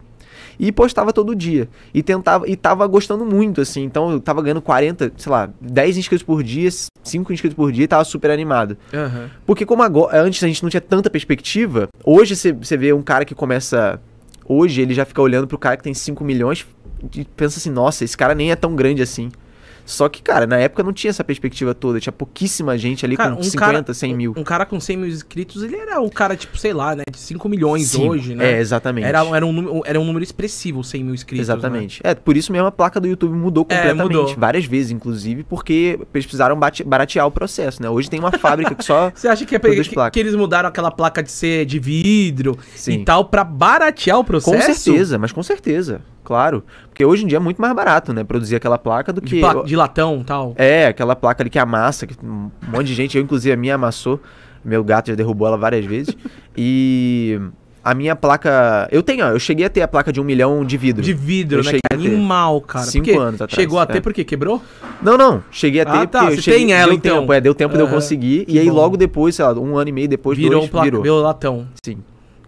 E 0.59 0.71
postava 0.71 1.13
todo 1.13 1.35
dia. 1.35 1.69
E 1.93 2.01
tentava, 2.01 2.49
e 2.49 2.55
tava 2.55 2.85
gostando 2.87 3.25
muito, 3.25 3.61
assim. 3.61 3.83
Então 3.83 4.11
eu 4.11 4.19
tava 4.19 4.41
ganhando 4.41 4.61
40, 4.61 5.13
sei 5.17 5.31
lá, 5.31 5.49
10 5.61 5.97
inscritos 5.97 6.23
por 6.23 6.41
dia, 6.43 6.69
5 7.03 7.33
inscritos 7.33 7.55
por 7.55 7.71
dia 7.71 7.83
e 7.83 7.87
tava 7.87 8.03
super 8.03 8.31
animado. 8.31 8.77
Aham. 8.93 9.29
Porque 9.45 9.65
como 9.65 9.83
agora, 9.83 10.21
antes 10.21 10.43
a 10.43 10.47
gente 10.47 10.63
não 10.63 10.69
tinha 10.69 10.81
tanta 10.81 11.09
perspectiva, 11.09 11.87
hoje 12.03 12.35
você 12.35 12.77
vê 12.77 12.93
um 12.93 13.01
cara 13.01 13.25
que 13.25 13.35
começa. 13.35 13.99
Hoje 14.49 14.81
ele 14.81 14.93
já 14.93 15.05
fica 15.05 15.21
olhando 15.21 15.45
pro 15.45 15.57
cara 15.57 15.75
que 15.77 15.83
tem 15.83 15.93
5 15.93 16.23
milhões 16.23 16.65
e 17.13 17.25
pensa 17.25 17.59
assim, 17.59 17.69
nossa, 17.69 18.03
esse 18.03 18.15
cara 18.15 18.33
nem 18.33 18.51
é 18.51 18.55
tão 18.55 18.75
grande 18.75 19.01
assim. 19.01 19.29
Só 19.87 20.09
que, 20.09 20.21
cara, 20.21 20.45
na 20.45 20.57
época 20.57 20.83
não 20.83 20.91
tinha 20.91 21.09
essa 21.09 21.23
perspectiva 21.23 21.73
toda, 21.73 21.97
tinha 21.97 22.11
pouquíssima 22.11 22.77
gente 22.77 23.05
ali 23.05 23.15
Cara, 23.15 23.33
com 23.35 23.39
um 23.39 23.43
50, 23.43 23.71
cara- 23.83 23.93
100 23.93 24.13
mil. 24.13 24.33
Um 24.35 24.43
cara 24.43 24.65
com 24.65 24.79
100 24.81 24.97
mil 24.97 25.07
inscritos, 25.07 25.63
ele 25.63 25.77
era 25.77 26.01
o 26.01 26.11
cara, 26.11 26.35
tipo, 26.35 26.57
sei 26.57 26.73
lá, 26.73 26.93
né? 26.93 27.03
De 27.09 27.17
5 27.17 27.47
milhões 27.47 27.87
Sim, 27.87 28.09
hoje, 28.09 28.35
né? 28.35 28.51
É, 28.51 28.59
exatamente. 28.59 29.05
Era, 29.07 29.23
era, 29.35 29.45
um, 29.45 29.53
número- 29.53 29.81
era 29.85 29.97
um 29.97 30.03
número 30.03 30.23
expressivo, 30.23 30.83
100 30.83 31.03
mil 31.05 31.13
inscritos. 31.15 31.47
né? 31.47 31.53
Exatamente. 31.53 32.01
É, 32.03 32.13
por 32.13 32.35
isso 32.35 32.51
mesmo 32.51 32.67
a 32.67 32.71
placa 32.71 32.99
do 32.99 33.07
YouTube 33.07 33.33
mudou 33.33 33.65
É, 33.69 33.75
completamente. 33.77 34.03
mudou. 34.17 34.35
Várias 34.37 34.65
vezes, 34.65 34.91
inclusive, 34.91 35.43
porque 35.45 35.97
eles 36.13 36.25
precisaram 36.25 36.59
baratear 36.85 37.25
o 37.25 37.31
processo, 37.31 37.81
né? 37.81 37.89
Hoje 37.89 38.09
tem 38.09 38.19
uma 38.19 38.31
fábrica 38.33 38.75
que 38.75 38.83
só. 38.83 39.09
Você 39.15 39.29
acha 39.29 39.45
que, 39.45 39.55
é 39.55 39.59
que, 39.59 40.09
que 40.11 40.19
eles 40.19 40.35
mudaram 40.35 40.67
aquela 40.67 40.91
placa 40.91 41.23
de 41.23 41.31
ser 41.31 41.65
de 41.65 41.79
vidro 41.79 42.57
Sim. 42.75 42.91
e 43.01 43.05
tal 43.05 43.23
pra 43.23 43.45
baratear 43.45 44.19
o 44.19 44.23
processo? 44.25 44.57
Com 44.67 44.73
certeza, 44.73 45.17
mas 45.17 45.31
com 45.31 45.41
certeza. 45.41 46.01
Claro. 46.23 46.61
Porque 46.97 47.05
hoje 47.05 47.25
em 47.25 47.27
dia 47.27 47.35
é 47.37 47.39
muito 47.39 47.61
mais 47.61 47.75
barato, 47.75 48.11
né? 48.11 48.23
Produzir 48.23 48.55
aquela 48.55 48.75
placa 48.75 49.13
do 49.13 49.21
De, 49.21 49.27
que. 49.27 49.39
pla- 49.39 49.61
de 49.63 49.75
latão 49.75 50.17
e 50.21 50.23
tal. 50.23 50.53
É, 50.55 50.87
aquela 50.87 51.15
placa 51.15 51.43
ali 51.43 51.49
que 51.51 51.59
amassa, 51.59 52.07
que 52.07 52.15
um 52.25 52.49
monte 52.67 52.87
de 52.87 52.95
gente, 52.95 53.15
eu 53.15 53.23
inclusive 53.23 53.53
a 53.53 53.55
minha 53.55 53.75
amassou. 53.75 54.19
Meu 54.65 54.83
gato 54.83 55.09
já 55.09 55.13
derrubou 55.15 55.47
ela 55.47 55.57
várias 55.57 55.85
vezes. 55.85 56.17
E 56.57 57.39
a 57.83 57.93
minha 57.93 58.15
placa. 58.15 58.89
Eu 58.91 59.03
tenho, 59.03 59.23
ó, 59.27 59.29
eu 59.29 59.37
cheguei 59.39 59.67
a 59.67 59.69
ter 59.69 59.83
a 59.83 59.87
placa 59.87 60.11
de 60.11 60.19
um 60.19 60.23
milhão 60.23 60.65
de 60.65 60.75
vidro. 60.75 61.03
De 61.03 61.13
vidro, 61.13 61.59
Eu 61.59 61.63
né? 61.65 61.73
Que 61.73 61.79
animal, 61.93 62.61
cara. 62.61 62.83
Cinco 62.85 63.05
Porque 63.05 63.19
anos 63.19 63.41
atrás, 63.43 63.53
Chegou 63.61 63.77
a 63.77 63.85
ter 63.85 63.99
é. 63.99 64.01
porque 64.01 64.23
quebrou? 64.23 64.59
Não, 64.99 65.15
não. 65.15 65.43
Cheguei 65.51 65.81
a 65.81 65.85
ter 65.85 65.97
Ah, 65.99 66.07
tá, 66.07 66.25
você 66.31 66.41
cheguei, 66.41 66.61
tem 66.61 66.73
ela, 66.73 66.87
deu 66.87 66.95
então. 66.95 67.19
tempo, 67.19 67.33
é, 67.33 67.39
deu 67.39 67.53
tempo 67.53 67.75
de 67.75 67.79
eu 67.81 67.87
conseguir. 67.87 68.43
E 68.47 68.57
aí 68.57 68.67
bom. 68.67 68.73
logo 68.75 68.97
depois, 68.97 69.35
sei 69.35 69.45
lá, 69.45 69.53
um 69.53 69.77
ano 69.77 69.89
e 69.89 69.91
meio 69.93 70.07
depois, 70.07 70.35
virou 70.35 70.53
dois, 70.53 70.65
um 70.65 70.67
placa, 70.67 70.85
virou. 70.85 71.03
virou 71.03 71.21
latão. 71.21 71.67
Sim. 71.85 71.99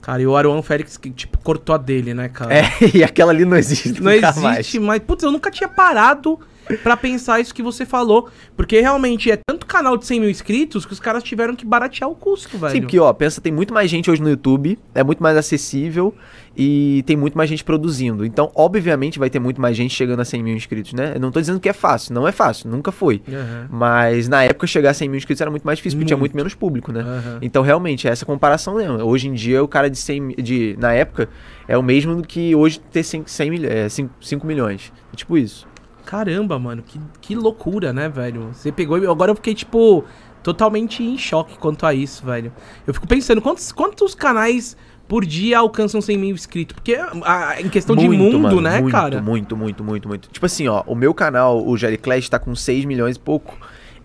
Cara, 0.09 0.23
e 0.23 0.25
o 0.25 0.35
Aruan 0.35 0.63
Félix, 0.63 0.97
que, 0.97 1.11
tipo, 1.11 1.37
cortou 1.37 1.75
a 1.75 1.77
dele, 1.77 2.15
né, 2.15 2.29
cara? 2.29 2.51
É, 2.51 2.63
e 2.95 3.03
aquela 3.03 3.31
ali 3.31 3.45
não 3.45 3.55
existe 3.55 4.01
Não 4.01 4.11
existe, 4.11 4.39
mais. 4.41 4.75
mas, 4.75 5.03
putz, 5.03 5.21
eu 5.21 5.31
nunca 5.31 5.51
tinha 5.51 5.69
parado 5.69 6.39
pra 6.77 6.95
pensar 6.97 7.39
isso 7.39 7.53
que 7.53 7.61
você 7.63 7.85
falou. 7.85 8.29
Porque 8.55 8.79
realmente 8.79 9.31
é 9.31 9.37
tanto 9.47 9.65
canal 9.65 9.97
de 9.97 10.05
100 10.05 10.19
mil 10.21 10.29
inscritos 10.29 10.85
que 10.85 10.93
os 10.93 10.99
caras 10.99 11.23
tiveram 11.23 11.55
que 11.55 11.65
baratear 11.65 12.09
o 12.09 12.15
custo, 12.15 12.57
velho. 12.57 12.71
Sim, 12.71 12.81
porque, 12.81 12.99
ó, 12.99 13.11
pensa, 13.13 13.39
tem 13.41 13.51
muito 13.51 13.73
mais 13.73 13.89
gente 13.89 14.09
hoje 14.09 14.21
no 14.21 14.29
YouTube, 14.29 14.77
é 14.93 15.03
muito 15.03 15.21
mais 15.21 15.37
acessível 15.37 16.13
e 16.57 17.03
tem 17.05 17.15
muito 17.15 17.37
mais 17.37 17.49
gente 17.49 17.63
produzindo. 17.63 18.25
Então, 18.25 18.51
obviamente, 18.55 19.17
vai 19.19 19.29
ter 19.29 19.39
muito 19.39 19.61
mais 19.61 19.77
gente 19.77 19.93
chegando 19.93 20.19
a 20.19 20.25
100 20.25 20.43
mil 20.43 20.55
inscritos, 20.55 20.93
né? 20.93 21.13
Eu 21.15 21.19
não 21.19 21.31
tô 21.31 21.39
dizendo 21.39 21.59
que 21.59 21.69
é 21.69 21.73
fácil, 21.73 22.13
não 22.13 22.27
é 22.27 22.31
fácil, 22.31 22.69
nunca 22.69 22.91
foi. 22.91 23.21
Aham, 23.27 23.67
Mas 23.69 24.27
na 24.27 24.43
época 24.43 24.67
chegar 24.67 24.89
a 24.91 24.93
100 24.93 25.07
mil 25.09 25.17
inscritos 25.17 25.39
era 25.41 25.49
muito 25.51 25.63
mais 25.63 25.77
difícil, 25.77 25.97
porque 25.97 26.07
tinha 26.07 26.17
Muito. 26.17 26.31
muito 26.31 26.35
menos 26.37 26.53
público, 26.55 26.91
né? 26.91 27.01
aham. 27.01 27.39
Então, 27.41 27.61
realmente, 27.63 28.07
é 28.07 28.11
essa 28.11 28.25
comparação 28.25 28.75
mesmo. 28.75 28.97
Hoje 29.03 29.27
em 29.29 29.33
dia, 29.33 29.63
o 29.63 29.67
cara 29.67 29.89
de 29.89 29.97
100 29.97 30.19
mi- 30.21 30.35
de 30.35 30.75
Na 30.79 30.91
época, 30.93 31.29
é 31.67 31.77
o 31.77 31.83
mesmo 31.83 32.15
do 32.15 32.23
que 32.27 32.53
hoje 32.55 32.79
ter 32.91 33.03
5, 33.03 33.29
100 33.29 33.49
milhões, 33.49 33.71
é, 33.73 33.89
5, 33.89 34.13
5 34.21 34.45
milhões. 34.47 34.91
Tipo 35.15 35.37
isso. 35.37 35.67
Caramba, 36.09 36.57
mano, 36.57 36.81
que, 36.81 36.99
que 37.21 37.35
loucura, 37.35 37.93
né, 37.93 38.09
velho? 38.09 38.49
Você 38.51 38.71
pegou 38.71 38.97
e 38.97 39.05
agora 39.05 39.29
eu 39.29 39.35
fiquei, 39.35 39.53
tipo, 39.53 40.03
totalmente 40.41 41.03
em 41.03 41.15
choque 41.19 41.55
quanto 41.59 41.85
a 41.85 41.93
isso, 41.93 42.25
velho. 42.25 42.51
Eu 42.87 42.95
fico 42.95 43.05
pensando, 43.05 43.39
quantos, 43.39 43.71
quantos 43.71 44.15
canais 44.15 44.75
por 45.07 45.23
dia 45.23 45.59
alcançam 45.59 46.01
100 46.01 46.17
mil 46.17 46.33
inscritos? 46.33 46.73
Porque 46.73 46.95
a, 46.95 47.61
em 47.61 47.69
questão 47.69 47.95
de 47.95 48.09
mundo, 48.09 48.39
mano, 48.39 48.59
né, 48.59 48.81
muito, 48.81 48.91
cara? 48.91 49.21
Muito, 49.21 49.55
muito, 49.55 49.83
muito, 49.83 50.07
muito. 50.07 50.29
Tipo 50.29 50.47
assim, 50.47 50.67
ó, 50.67 50.81
o 50.87 50.95
meu 50.95 51.13
canal, 51.13 51.63
o 51.63 51.77
Jerry 51.77 51.99
Clash, 51.99 52.27
tá 52.27 52.39
com 52.39 52.55
6 52.55 52.85
milhões 52.85 53.15
e 53.15 53.19
pouco. 53.19 53.55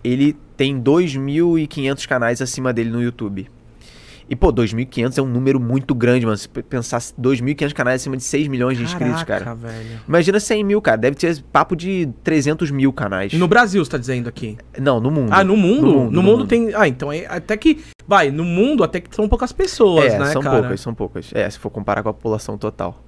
Ele 0.04 0.36
tem 0.58 0.78
2.500 0.78 2.06
canais 2.06 2.42
acima 2.42 2.70
dele 2.70 2.90
no 2.90 3.02
YouTube. 3.02 3.48
E, 4.28 4.34
pô, 4.34 4.52
2.500 4.52 5.18
é 5.18 5.22
um 5.22 5.26
número 5.26 5.60
muito 5.60 5.94
grande, 5.94 6.24
mano. 6.24 6.36
Se 6.36 6.48
pensar 6.48 6.98
2.500 6.98 7.72
canais 7.72 8.00
acima 8.00 8.16
de 8.16 8.22
6 8.22 8.48
milhões 8.48 8.78
de 8.78 8.84
inscritos, 8.84 9.22
Caraca, 9.22 9.44
cara. 9.44 9.54
velho. 9.54 10.00
Imagina 10.08 10.40
100 10.40 10.64
mil, 10.64 10.80
cara. 10.80 10.96
Deve 10.96 11.16
ter 11.16 11.42
papo 11.52 11.76
de 11.76 12.08
300 12.22 12.70
mil 12.70 12.92
canais. 12.92 13.32
E 13.32 13.36
no 13.36 13.46
Brasil, 13.46 13.84
você 13.84 13.90
tá 13.90 13.98
dizendo 13.98 14.28
aqui? 14.28 14.56
Não, 14.80 15.00
no 15.00 15.10
mundo. 15.10 15.30
Ah, 15.32 15.44
no 15.44 15.56
mundo? 15.56 15.86
No 15.86 15.92
mundo, 15.92 16.12
no 16.12 16.22
mundo. 16.22 16.46
tem. 16.46 16.74
Ah, 16.74 16.88
então 16.88 17.12
é 17.12 17.26
até 17.26 17.56
que. 17.56 17.84
Vai, 18.06 18.30
no 18.30 18.44
mundo 18.44 18.84
até 18.84 19.00
que 19.00 19.14
são 19.14 19.26
poucas 19.28 19.50
pessoas, 19.50 20.12
é, 20.12 20.18
né, 20.18 20.26
são 20.26 20.42
cara? 20.42 20.60
poucas, 20.60 20.80
são 20.80 20.94
poucas. 20.94 21.30
É, 21.32 21.48
se 21.48 21.58
for 21.58 21.70
comparar 21.70 22.02
com 22.02 22.10
a 22.10 22.14
população 22.14 22.58
total. 22.58 23.03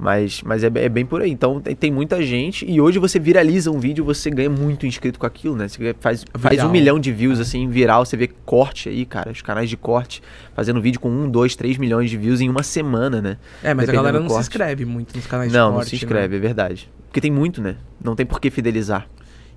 Mas, 0.00 0.42
mas 0.42 0.64
é, 0.64 0.70
é 0.74 0.88
bem 0.88 1.04
por 1.04 1.20
aí. 1.20 1.30
Então 1.30 1.60
tem, 1.60 1.76
tem 1.76 1.92
muita 1.92 2.22
gente. 2.22 2.64
E 2.64 2.80
hoje 2.80 2.98
você 2.98 3.18
viraliza 3.18 3.70
um 3.70 3.78
vídeo, 3.78 4.02
você 4.02 4.30
ganha 4.30 4.48
muito 4.48 4.86
inscrito 4.86 5.18
com 5.18 5.26
aquilo, 5.26 5.54
né? 5.54 5.68
Você 5.68 5.94
faz, 6.00 6.24
faz 6.32 6.54
Viral. 6.54 6.68
um 6.68 6.72
milhão 6.72 6.98
de 6.98 7.12
views, 7.12 7.38
assim, 7.38 7.68
viral. 7.68 8.06
Você 8.06 8.16
vê 8.16 8.26
corte 8.46 8.88
aí, 8.88 9.04
cara. 9.04 9.30
Os 9.30 9.42
canais 9.42 9.68
de 9.68 9.76
corte 9.76 10.22
fazendo 10.54 10.80
vídeo 10.80 10.98
com 10.98 11.10
um, 11.10 11.30
dois, 11.30 11.54
três 11.54 11.76
milhões 11.76 12.08
de 12.08 12.16
views 12.16 12.40
em 12.40 12.48
uma 12.48 12.62
semana, 12.62 13.20
né? 13.20 13.36
É, 13.62 13.74
mas 13.74 13.90
a 13.90 13.92
galera 13.92 14.18
não 14.18 14.28
se 14.28 14.34
corte. 14.34 14.48
inscreve 14.48 14.84
muito 14.86 15.14
nos 15.14 15.26
canais 15.26 15.52
não, 15.52 15.66
de 15.66 15.68
não 15.68 15.76
corte, 15.76 15.90
se 15.90 15.96
né? 15.96 15.98
inscreve, 15.98 16.36
é 16.36 16.38
verdade. 16.38 16.90
Porque 17.06 17.20
tem 17.20 17.30
muito, 17.30 17.60
né? 17.60 17.76
Não 18.02 18.16
tem 18.16 18.24
por 18.24 18.40
que 18.40 18.50
fidelizar. 18.50 19.06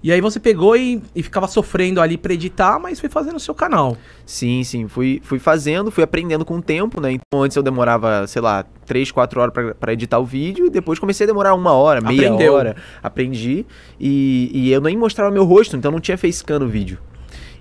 E 0.04 0.12
aí 0.12 0.20
você 0.20 0.38
pegou 0.38 0.76
e, 0.76 1.02
e 1.16 1.24
ficava 1.24 1.48
sofrendo 1.48 2.02
ali 2.02 2.18
pra 2.18 2.34
editar, 2.34 2.78
mas 2.78 3.00
foi 3.00 3.08
fazendo 3.10 3.38
o 3.38 3.40
seu 3.40 3.56
canal. 3.56 3.96
Sim, 4.26 4.62
sim. 4.66 4.88
Fui, 4.90 5.22
fui 5.24 5.40
fazendo, 5.40 5.90
fui 5.90 6.04
aprendendo 6.04 6.44
com 6.44 6.58
o 6.58 6.62
tempo, 6.62 7.00
né? 7.00 7.14
Então 7.14 7.42
antes 7.42 7.56
eu 7.56 7.64
demorava, 7.64 8.28
sei 8.28 8.42
lá, 8.42 8.66
3, 8.86 9.12
4 9.12 9.40
horas 9.40 9.54
pra- 9.54 9.74
pra 9.74 9.94
editar 9.94 10.20
o 10.20 10.26
vídeo. 10.26 10.66
E 10.66 10.70
depois 10.70 11.00
comecei 11.00 11.24
a 11.24 11.28
demorar 11.28 11.54
uma 11.56 11.72
hora, 11.72 12.02
meia 12.02 12.28
Aprendeu. 12.28 12.54
hora. 12.54 12.76
Aprendi. 13.02 13.66
E, 13.98 14.52
e 14.54 14.72
eu 14.74 14.82
nem 14.82 14.98
mostrava 14.98 15.32
meu 15.32 15.46
rosto, 15.46 15.78
então 15.78 15.90
não 15.90 16.02
tinha 16.02 16.18
facecam 16.18 16.60
no 16.60 16.68
vídeo. 16.68 17.00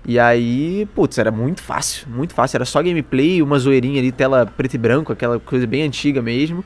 E 0.05 0.19
aí, 0.19 0.85
putz, 0.93 1.17
era 1.17 1.31
muito 1.31 1.61
fácil, 1.63 2.09
muito 2.09 2.33
fácil. 2.33 2.57
Era 2.57 2.65
só 2.65 2.83
gameplay, 2.83 3.41
uma 3.41 3.57
zoeirinha 3.57 4.01
ali, 4.01 4.11
tela 4.11 4.45
preto 4.45 4.73
e 4.73 4.77
branco, 4.77 5.13
aquela 5.13 5.39
coisa 5.39 5.65
bem 5.65 5.83
antiga 5.83 6.21
mesmo. 6.21 6.61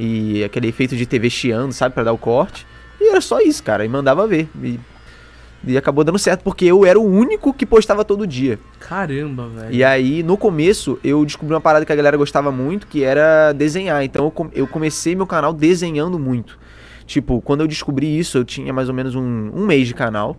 E 0.00 0.42
aquele 0.42 0.68
efeito 0.68 0.96
de 0.96 1.04
TV 1.04 1.28
chiando, 1.28 1.72
sabe, 1.72 1.94
pra 1.94 2.02
dar 2.02 2.12
o 2.14 2.18
corte. 2.18 2.66
E 2.98 3.10
era 3.10 3.20
só 3.20 3.40
isso, 3.40 3.62
cara. 3.62 3.84
E 3.84 3.88
mandava 3.90 4.26
ver. 4.26 4.48
E, 4.62 4.80
e 5.66 5.76
acabou 5.76 6.04
dando 6.04 6.18
certo, 6.18 6.42
porque 6.42 6.64
eu 6.64 6.86
era 6.86 6.98
o 6.98 7.04
único 7.04 7.52
que 7.52 7.66
postava 7.66 8.04
todo 8.04 8.26
dia. 8.26 8.58
Caramba, 8.80 9.48
velho. 9.48 9.74
E 9.74 9.82
aí, 9.82 10.22
no 10.22 10.36
começo, 10.36 10.98
eu 11.02 11.24
descobri 11.24 11.52
uma 11.54 11.60
parada 11.60 11.84
que 11.84 11.92
a 11.92 11.96
galera 11.96 12.16
gostava 12.16 12.50
muito, 12.52 12.86
que 12.86 13.02
era 13.02 13.52
desenhar. 13.52 14.02
Então, 14.04 14.26
eu, 14.26 14.30
com- 14.30 14.50
eu 14.54 14.66
comecei 14.66 15.14
meu 15.16 15.26
canal 15.26 15.52
desenhando 15.52 16.18
muito. 16.18 16.58
Tipo, 17.06 17.40
quando 17.40 17.62
eu 17.62 17.66
descobri 17.66 18.18
isso, 18.18 18.38
eu 18.38 18.44
tinha 18.44 18.72
mais 18.72 18.88
ou 18.88 18.94
menos 18.94 19.14
um, 19.14 19.50
um 19.54 19.66
mês 19.66 19.88
de 19.88 19.94
canal. 19.94 20.36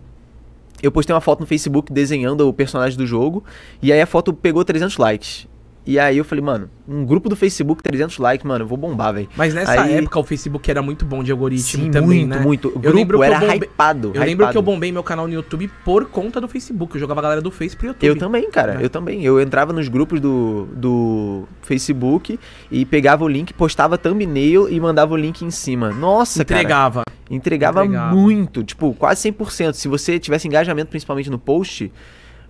Eu 0.82 0.90
postei 0.90 1.14
uma 1.14 1.20
foto 1.20 1.40
no 1.40 1.46
Facebook 1.46 1.92
desenhando 1.92 2.48
o 2.48 2.52
personagem 2.54 2.96
do 2.96 3.06
jogo. 3.06 3.44
E 3.82 3.92
aí 3.92 4.00
a 4.00 4.06
foto 4.06 4.32
pegou 4.32 4.64
300 4.64 4.96
likes. 4.96 5.46
E 5.86 5.98
aí 5.98 6.18
eu 6.18 6.24
falei, 6.24 6.44
mano, 6.44 6.68
um 6.86 7.04
grupo 7.06 7.28
do 7.28 7.34
Facebook, 7.34 7.82
300 7.82 8.18
likes, 8.18 8.46
mano, 8.46 8.64
eu 8.64 8.68
vou 8.68 8.76
bombar, 8.76 9.14
velho. 9.14 9.28
Mas 9.34 9.54
nessa 9.54 9.80
Aí- 9.80 9.94
época 9.94 10.18
o 10.20 10.24
Facebook 10.24 10.70
era 10.70 10.82
muito 10.82 11.04
bom 11.06 11.22
de 11.22 11.32
algoritmo 11.32 11.84
Sim, 11.84 11.90
também, 11.90 12.20
muito, 12.26 12.28
né? 12.28 12.38
muito. 12.40 12.68
O 12.68 12.72
Eu 12.72 12.80
grupo 12.80 12.96
lembro 12.96 13.22
era 13.22 13.36
eu 13.36 13.40
bombei- 13.40 13.56
hypado. 13.56 14.12
Eu 14.14 14.20
lembro 14.20 14.36
que 14.46 14.56
eu 14.56 14.60
hypado. 14.60 14.62
bombei 14.62 14.92
meu 14.92 15.02
canal 15.02 15.26
no 15.26 15.32
YouTube 15.32 15.70
por 15.84 16.04
conta 16.06 16.38
do 16.40 16.46
Facebook. 16.46 16.94
Eu 16.94 17.00
jogava 17.00 17.20
a 17.20 17.22
galera 17.22 17.40
do 17.40 17.50
Face 17.50 17.74
pro 17.76 17.86
YouTube. 17.88 18.06
Eu 18.06 18.16
também, 18.16 18.50
cara, 18.50 18.74
né? 18.74 18.84
eu 18.84 18.90
também. 18.90 19.24
Eu 19.24 19.40
entrava 19.40 19.72
nos 19.72 19.88
grupos 19.88 20.20
do, 20.20 20.68
do 20.74 21.44
Facebook 21.62 22.38
e 22.70 22.84
pegava 22.84 23.24
o 23.24 23.28
link, 23.28 23.52
postava 23.54 23.96
thumbnail 23.96 24.68
e 24.68 24.78
mandava 24.78 25.14
o 25.14 25.16
link 25.16 25.42
em 25.42 25.50
cima. 25.50 25.90
Nossa, 25.90 26.44
cara. 26.44 26.60
Entregava. 26.60 27.02
Entregava, 27.30 27.84
Entregava. 27.84 28.14
muito, 28.14 28.62
tipo, 28.64 28.92
quase 28.94 29.22
100%. 29.30 29.72
Se 29.74 29.88
você 29.88 30.18
tivesse 30.18 30.46
engajamento 30.46 30.90
principalmente 30.90 31.30
no 31.30 31.38
post, 31.38 31.90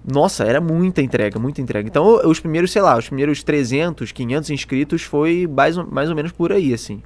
nossa, 0.06 0.44
era 0.44 0.60
muita 0.60 1.02
entrega, 1.02 1.38
muita 1.38 1.60
entrega. 1.60 1.88
Então, 1.88 2.20
os 2.28 2.40
primeiros, 2.40 2.70
sei 2.72 2.82
lá, 2.82 2.96
os 2.96 3.06
primeiros 3.06 3.42
300, 3.42 4.12
500 4.12 4.50
inscritos 4.50 5.02
foi 5.02 5.46
mais, 5.46 5.76
ou- 5.76 5.86
mais 5.90 6.08
ou 6.10 6.16
menos 6.16 6.32
por 6.32 6.52
aí, 6.52 6.72
assim. 6.74 7.02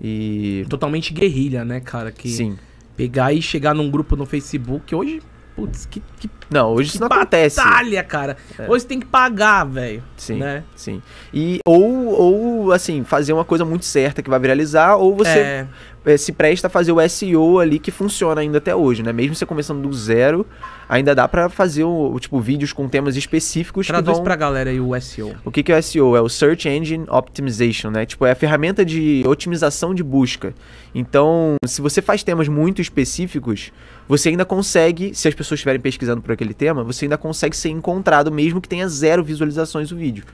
E... 0.00 0.66
Totalmente 0.68 1.12
guerrilha, 1.12 1.64
né, 1.64 1.80
cara? 1.80 2.10
Que 2.10 2.28
Sim. 2.28 2.58
pegar 2.96 3.32
e 3.32 3.40
chegar 3.40 3.74
num 3.74 3.90
grupo 3.90 4.16
no 4.16 4.26
Facebook 4.26 4.94
hoje. 4.94 5.22
Putz, 5.56 5.86
que, 5.86 6.02
que 6.18 6.28
Não, 6.50 6.72
hoje 6.72 6.90
que 6.90 6.96
isso 6.96 7.00
não 7.00 7.06
acontece. 7.06 7.56
batalha, 7.62 8.02
cara. 8.02 8.36
Hoje 8.68 8.82
você 8.82 8.88
tem 8.88 8.98
que 8.98 9.06
pagar, 9.06 9.62
velho. 9.64 10.02
Sim, 10.16 10.38
Né? 10.38 10.64
sim. 10.74 11.00
E, 11.32 11.60
ou, 11.64 12.06
ou, 12.08 12.53
assim, 12.72 13.04
fazer 13.04 13.32
uma 13.32 13.44
coisa 13.44 13.64
muito 13.64 13.84
certa 13.84 14.22
que 14.22 14.30
vai 14.30 14.38
viralizar, 14.38 14.96
ou 14.96 15.14
você 15.14 15.38
É, 15.38 15.66
eh, 16.06 16.16
se 16.16 16.32
presta 16.32 16.66
a 16.66 16.70
fazer 16.70 16.92
o 16.92 17.08
SEO 17.08 17.58
ali 17.58 17.78
que 17.78 17.90
funciona 17.90 18.40
ainda 18.40 18.58
até 18.58 18.74
hoje, 18.74 19.02
né? 19.02 19.12
Mesmo 19.12 19.34
você 19.34 19.46
começando 19.46 19.82
do 19.82 19.92
zero, 19.92 20.46
ainda 20.88 21.14
dá 21.14 21.26
pra 21.26 21.48
fazer 21.48 21.84
o, 21.84 22.12
o, 22.12 22.20
tipo 22.20 22.40
vídeos 22.40 22.72
com 22.72 22.88
temas 22.88 23.16
específicos 23.16 23.86
traduz 23.86 24.08
que 24.08 24.14
vão... 24.16 24.24
pra 24.24 24.36
galera 24.36 24.70
aí 24.70 24.80
o 24.80 24.98
SEO. 25.00 25.34
O 25.44 25.50
que, 25.50 25.62
que 25.62 25.72
é 25.72 25.78
o 25.78 25.82
SEO? 25.82 26.16
É 26.16 26.20
o 26.20 26.28
Search 26.28 26.68
Engine 26.68 27.04
Optimization, 27.08 27.90
né? 27.90 28.04
Tipo, 28.04 28.26
é 28.26 28.32
a 28.32 28.34
ferramenta 28.34 28.84
de 28.84 29.22
otimização 29.26 29.94
de 29.94 30.02
busca. 30.02 30.54
Então, 30.94 31.56
se 31.66 31.80
você 31.80 32.02
faz 32.02 32.22
temas 32.22 32.48
muito 32.48 32.80
específicos, 32.80 33.72
você 34.06 34.28
ainda 34.28 34.44
consegue, 34.44 35.14
se 35.14 35.26
as 35.26 35.34
pessoas 35.34 35.58
estiverem 35.58 35.80
pesquisando 35.80 36.20
por 36.20 36.32
aquele 36.32 36.54
tema, 36.54 36.84
você 36.84 37.06
ainda 37.06 37.16
consegue 37.16 37.56
ser 37.56 37.70
encontrado 37.70 38.30
mesmo 38.30 38.60
que 38.60 38.68
tenha 38.68 38.86
zero 38.88 39.24
visualizações 39.24 39.90
o 39.90 39.96
vídeo. 39.96 40.24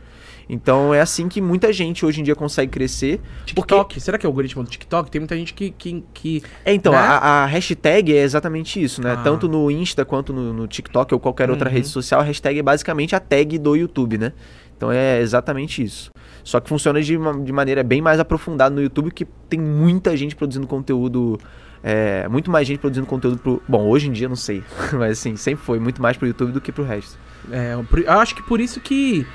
Então 0.49 0.93
é 0.93 1.01
assim 1.01 1.29
que 1.29 1.41
muita 1.41 1.73
gente 1.73 2.05
hoje 2.05 2.21
em 2.21 2.25
dia 2.25 2.35
consegue 2.35 2.71
crescer. 2.73 3.21
TikTok, 3.47 4.01
será 4.01 4.19
que 4.19 4.27
é 4.27 4.29
o 4.29 4.31
algoritmo 4.31 4.63
do 4.65 4.71
TikTok? 4.71 5.11
Tem 5.11 5.21
muita 5.21 5.37
gente 5.37 5.55
que. 5.55 5.71
que, 5.71 6.05
que 6.13 6.43
É, 6.65 6.73
então, 6.75 6.93
Né? 6.93 6.99
a, 6.99 7.43
a 7.43 7.47
hashtag 7.47 8.17
é 8.17 8.23
exatamente 8.23 8.83
isso, 8.83 9.01
né? 9.03 9.13
Ah. 9.13 9.23
Tanto 9.23 9.49
no 9.49 9.71
Insta 9.71 10.05
quanto 10.05 10.33
no, 10.33 10.53
no 10.53 10.67
TikTok 10.67 11.13
ou 11.15 11.21
qualquer 11.21 11.51
outra 11.51 11.69
Uhum. 11.69 11.75
rede 11.75 11.89
social, 11.89 12.21
a 12.21 12.25
hashtag 12.25 12.59
é 12.59 12.63
basicamente 12.63 13.15
a 13.15 13.21
tag 13.21 13.59
do 13.59 13.77
YouTube, 13.77 14.19
né? 14.19 14.33
Então 14.77 14.91
é 14.91 15.21
exatamente 15.21 15.83
isso. 15.85 16.11
Só 16.43 16.59
que 16.59 16.69
funciona 16.69 17.03
de, 17.03 17.17
uma- 17.17 17.39
de 17.39 17.53
maneira 17.53 17.83
bem 17.83 18.01
mais 18.01 18.19
aprofundada 18.19 18.75
no 18.75 18.81
YouTube, 18.83 19.11
que 19.11 19.27
tem 19.49 19.61
muita 19.61 20.17
gente 20.17 20.35
produzindo 20.35 20.67
conteúdo. 20.67 21.39
é, 21.83 22.27
muito 22.29 22.51
mais 22.51 22.67
gente 22.67 22.79
produzindo 22.81 23.07
conteúdo 23.07 23.39
pro. 23.39 23.63
Bom, 23.69 23.87
hoje 23.87 24.09
em 24.09 24.13
dia 24.13 24.29
não 24.29 24.37
sei. 24.37 24.63
Mas 24.93 25.13
assim, 25.19 25.37
sempre 25.37 25.65
foi 25.65 25.79
muito 25.79 26.01
mais 26.01 26.17
pro 26.17 26.27
YouTube 26.27 26.53
do 26.53 26.61
que 26.61 26.73
pro 26.73 26.83
resto. 26.85 27.17
É, 27.53 27.75
eu 27.75 28.19
acho 28.21 28.35
que 28.35 28.43
por 28.43 28.59
isso 28.61 28.81
que, 28.81 29.27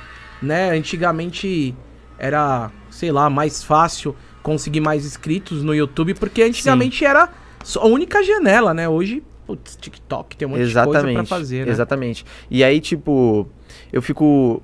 né, 0.42 0.72
antigamente 0.72 1.76
era, 2.18 2.72
sei 2.90 3.12
lá, 3.12 3.30
mais 3.30 3.64
fácil 3.64 4.16
conseguir 4.42 4.80
mais 4.80 5.06
inscritos 5.06 5.64
no 5.64 5.74
YouTube, 5.74 6.14
porque 6.14 6.44
antigamente 6.44 7.04
era 7.04 7.30
só 7.64 7.82
a 7.82 7.88
única 7.88 8.24
janela, 8.24 8.74
né? 8.74 8.88
Hoje, 8.88 9.24
putz, 9.46 9.76
TikTok 9.76 10.38
tem 10.38 10.48
um 10.48 10.52
monte 10.52 10.68
de 10.68 10.74
coisa 10.74 11.12
pra 11.12 11.26
fazer, 11.26 11.66
né? 11.66 11.72
Exatamente. 11.72 12.26
E 12.50 12.64
aí, 12.64 12.80
tipo, 12.80 13.48
eu 13.92 14.02
fico. 14.02 14.62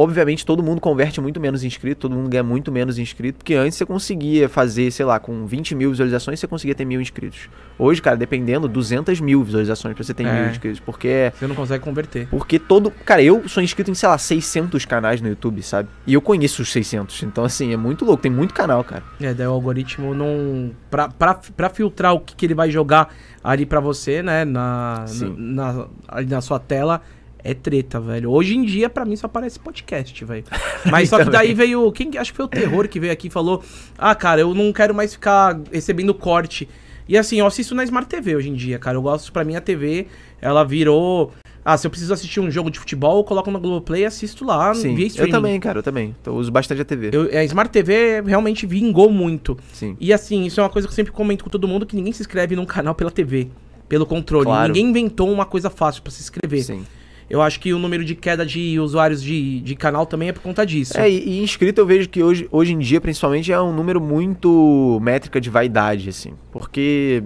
Obviamente 0.00 0.46
todo 0.46 0.62
mundo 0.62 0.80
converte 0.80 1.20
muito 1.20 1.40
menos 1.40 1.64
inscrito, 1.64 2.02
todo 2.02 2.14
mundo 2.14 2.28
ganha 2.28 2.44
muito 2.44 2.70
menos 2.70 3.00
inscrito, 3.00 3.38
porque 3.38 3.54
antes 3.56 3.76
você 3.76 3.84
conseguia 3.84 4.48
fazer, 4.48 4.92
sei 4.92 5.04
lá, 5.04 5.18
com 5.18 5.44
20 5.44 5.74
mil 5.74 5.90
visualizações 5.90 6.38
você 6.38 6.46
conseguia 6.46 6.72
ter 6.72 6.84
mil 6.84 7.00
inscritos. 7.00 7.48
Hoje, 7.76 8.00
cara, 8.00 8.16
dependendo, 8.16 8.68
200 8.68 9.20
mil 9.20 9.42
visualizações 9.42 9.96
pra 9.96 10.04
você 10.04 10.14
ter 10.14 10.24
É. 10.24 10.32
mil 10.40 10.50
inscritos, 10.52 10.78
porque 10.78 11.32
Você 11.36 11.48
não 11.48 11.54
consegue 11.56 11.82
converter. 11.82 12.28
porque 12.28 12.60
todo. 12.60 12.92
Cara, 13.04 13.20
eu 13.24 13.48
sou 13.48 13.60
inscrito 13.60 13.90
em, 13.90 13.94
sei 13.94 14.08
lá, 14.08 14.16
600 14.18 14.84
canais 14.84 15.20
no 15.20 15.28
YouTube, 15.28 15.60
sabe? 15.64 15.88
E 16.06 16.14
eu 16.14 16.20
conheço 16.22 16.62
os 16.62 16.70
600. 16.70 17.20
Então, 17.24 17.42
assim, 17.42 17.72
é 17.72 17.76
muito 17.76 18.04
louco. 18.04 18.22
Tem 18.22 18.30
muito 18.30 18.54
canal, 18.54 18.84
cara. 18.84 19.02
É, 19.20 19.34
daí 19.34 19.48
o 19.48 19.50
algoritmo 19.52 20.14
não. 20.14 20.70
Pra, 20.88 21.08
pra, 21.08 21.34
pra 21.56 21.68
filtrar 21.70 22.14
o 22.14 22.20
que, 22.20 22.36
que 22.36 22.46
ele 22.46 22.54
vai 22.54 22.70
jogar 22.70 23.12
ali 23.42 23.66
pra 23.66 23.80
você, 23.80 24.22
né? 24.22 24.44
Na, 24.44 25.04
Sim. 25.08 25.34
na, 25.36 25.86
ali 26.06 26.26
na 26.28 26.40
sua 26.40 26.60
tela. 26.60 27.02
É 27.42 27.54
treta, 27.54 28.00
velho. 28.00 28.30
Hoje 28.30 28.56
em 28.56 28.64
dia, 28.64 28.90
pra 28.90 29.04
mim, 29.04 29.14
só 29.16 29.26
aparece 29.26 29.58
podcast, 29.58 30.24
velho. 30.24 30.44
Mas 30.90 31.08
só 31.08 31.22
que 31.22 31.30
daí 31.30 31.54
veio. 31.54 31.90
Quem 31.92 32.10
acho 32.18 32.32
que 32.32 32.36
foi 32.36 32.46
o 32.46 32.48
terror 32.48 32.88
que 32.88 32.98
veio 32.98 33.12
aqui 33.12 33.28
e 33.28 33.30
falou: 33.30 33.62
Ah, 33.96 34.14
cara, 34.14 34.40
eu 34.40 34.52
não 34.54 34.72
quero 34.72 34.94
mais 34.94 35.12
ficar 35.12 35.58
recebendo 35.72 36.12
corte. 36.12 36.68
E 37.08 37.16
assim, 37.16 37.38
eu 37.38 37.46
assisto 37.46 37.74
na 37.74 37.84
Smart 37.84 38.08
TV 38.08 38.36
hoje 38.36 38.50
em 38.50 38.54
dia, 38.54 38.78
cara. 38.78 38.96
Eu 38.96 39.02
gosto, 39.02 39.32
pra 39.32 39.44
mim, 39.44 39.56
a 39.56 39.60
TV, 39.60 40.06
ela 40.42 40.64
virou. 40.64 41.32
Ah, 41.64 41.76
se 41.76 41.86
eu 41.86 41.90
preciso 41.90 42.12
assistir 42.14 42.40
um 42.40 42.50
jogo 42.50 42.70
de 42.70 42.78
futebol, 42.78 43.18
eu 43.18 43.24
coloco 43.24 43.50
no 43.50 43.60
Globoplay 43.60 44.02
e 44.02 44.06
assisto 44.06 44.44
lá 44.44 44.72
Sim. 44.74 44.94
via 44.94 45.04
Eu 45.04 45.08
streaming. 45.08 45.32
também, 45.32 45.60
cara, 45.60 45.78
eu 45.78 45.82
também. 45.82 46.14
Então, 46.20 46.32
eu 46.34 46.40
uso 46.40 46.50
bastante 46.50 46.80
a 46.80 46.84
TV. 46.84 47.10
Eu- 47.12 47.28
a 47.38 47.44
Smart 47.44 47.70
TV 47.70 48.22
realmente 48.22 48.66
vingou 48.66 49.10
muito. 49.10 49.56
Sim. 49.72 49.94
E 50.00 50.12
assim, 50.12 50.44
isso 50.46 50.60
é 50.60 50.62
uma 50.62 50.70
coisa 50.70 50.88
que 50.88 50.92
eu 50.92 50.96
sempre 50.96 51.12
comento 51.12 51.44
com 51.44 51.50
todo 51.50 51.68
mundo, 51.68 51.84
que 51.84 51.94
ninguém 51.94 52.12
se 52.12 52.22
inscreve 52.22 52.56
num 52.56 52.64
canal 52.64 52.94
pela 52.94 53.10
TV, 53.10 53.48
pelo 53.88 54.06
controle. 54.06 54.44
Claro. 54.46 54.72
Ninguém 54.72 54.88
inventou 54.90 55.30
uma 55.30 55.44
coisa 55.44 55.68
fácil 55.68 56.02
pra 56.02 56.10
se 56.10 56.22
inscrever. 56.22 56.62
Sim. 56.64 56.84
Eu 57.30 57.42
acho 57.42 57.60
que 57.60 57.72
o 57.74 57.78
número 57.78 58.04
de 58.04 58.14
queda 58.14 58.44
de 58.46 58.80
usuários 58.80 59.22
de, 59.22 59.60
de 59.60 59.74
canal 59.76 60.06
também 60.06 60.30
é 60.30 60.32
por 60.32 60.42
conta 60.42 60.64
disso. 60.64 60.98
É, 60.98 61.08
e, 61.10 61.18
e 61.28 61.42
inscrito 61.42 61.80
eu 61.80 61.86
vejo 61.86 62.08
que 62.08 62.22
hoje, 62.22 62.48
hoje 62.50 62.72
em 62.72 62.78
dia, 62.78 63.00
principalmente, 63.00 63.52
é 63.52 63.60
um 63.60 63.72
número 63.72 64.00
muito 64.00 64.98
métrica 65.02 65.40
de 65.40 65.50
vaidade, 65.50 66.08
assim. 66.08 66.32
Porque, 66.50 67.22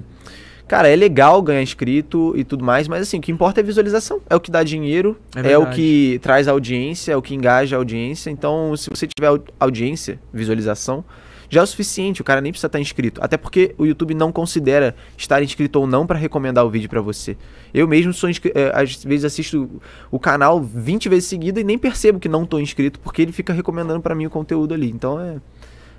Cara, 0.68 0.88
é 0.88 0.96
legal 0.96 1.42
ganhar 1.42 1.60
inscrito 1.62 2.32
e 2.34 2.44
tudo 2.44 2.64
mais, 2.64 2.88
mas 2.88 3.02
assim, 3.02 3.18
o 3.18 3.20
que 3.20 3.30
importa 3.30 3.60
é 3.60 3.62
visualização. 3.62 4.20
É 4.30 4.34
o 4.34 4.40
que 4.40 4.50
dá 4.50 4.62
dinheiro, 4.62 5.18
É 5.36 5.52
é, 5.52 5.58
o 5.58 5.66
que 5.66 6.18
traz 6.22 6.48
audiência, 6.48 7.12
é 7.12 7.16
o 7.16 7.20
que 7.20 7.34
engaja 7.34 7.76
a 7.76 7.78
audiência. 7.78 8.30
Então, 8.30 8.74
se 8.76 8.88
você 8.88 9.06
tiver 9.06 9.26
au- 9.28 9.44
audiência, 9.60 10.18
visualização, 10.32 11.04
já 11.52 11.60
é 11.60 11.64
o 11.64 11.66
suficiente, 11.66 12.22
o 12.22 12.24
cara 12.24 12.40
nem 12.40 12.50
precisa 12.50 12.66
estar 12.66 12.80
inscrito. 12.80 13.22
Até 13.22 13.36
porque 13.36 13.74
o 13.76 13.84
YouTube 13.84 14.14
não 14.14 14.32
considera 14.32 14.96
estar 15.18 15.42
inscrito 15.42 15.78
ou 15.78 15.86
não 15.86 16.06
pra 16.06 16.16
recomendar 16.16 16.64
o 16.64 16.70
vídeo 16.70 16.88
pra 16.88 17.02
você. 17.02 17.36
Eu 17.74 17.86
mesmo 17.86 18.10
sou 18.14 18.30
eh, 18.30 18.72
às 18.72 19.04
vezes 19.04 19.26
assisto 19.26 19.68
o 20.10 20.18
canal 20.18 20.62
20 20.62 21.10
vezes 21.10 21.28
seguida 21.28 21.60
e 21.60 21.64
nem 21.64 21.76
percebo 21.76 22.18
que 22.18 22.26
não 22.26 22.46
tô 22.46 22.58
inscrito, 22.58 22.98
porque 23.00 23.20
ele 23.20 23.32
fica 23.32 23.52
recomendando 23.52 24.00
pra 24.00 24.14
mim 24.14 24.24
o 24.24 24.30
conteúdo 24.30 24.72
ali. 24.72 24.90
Então 24.90 25.20
é, 25.20 25.36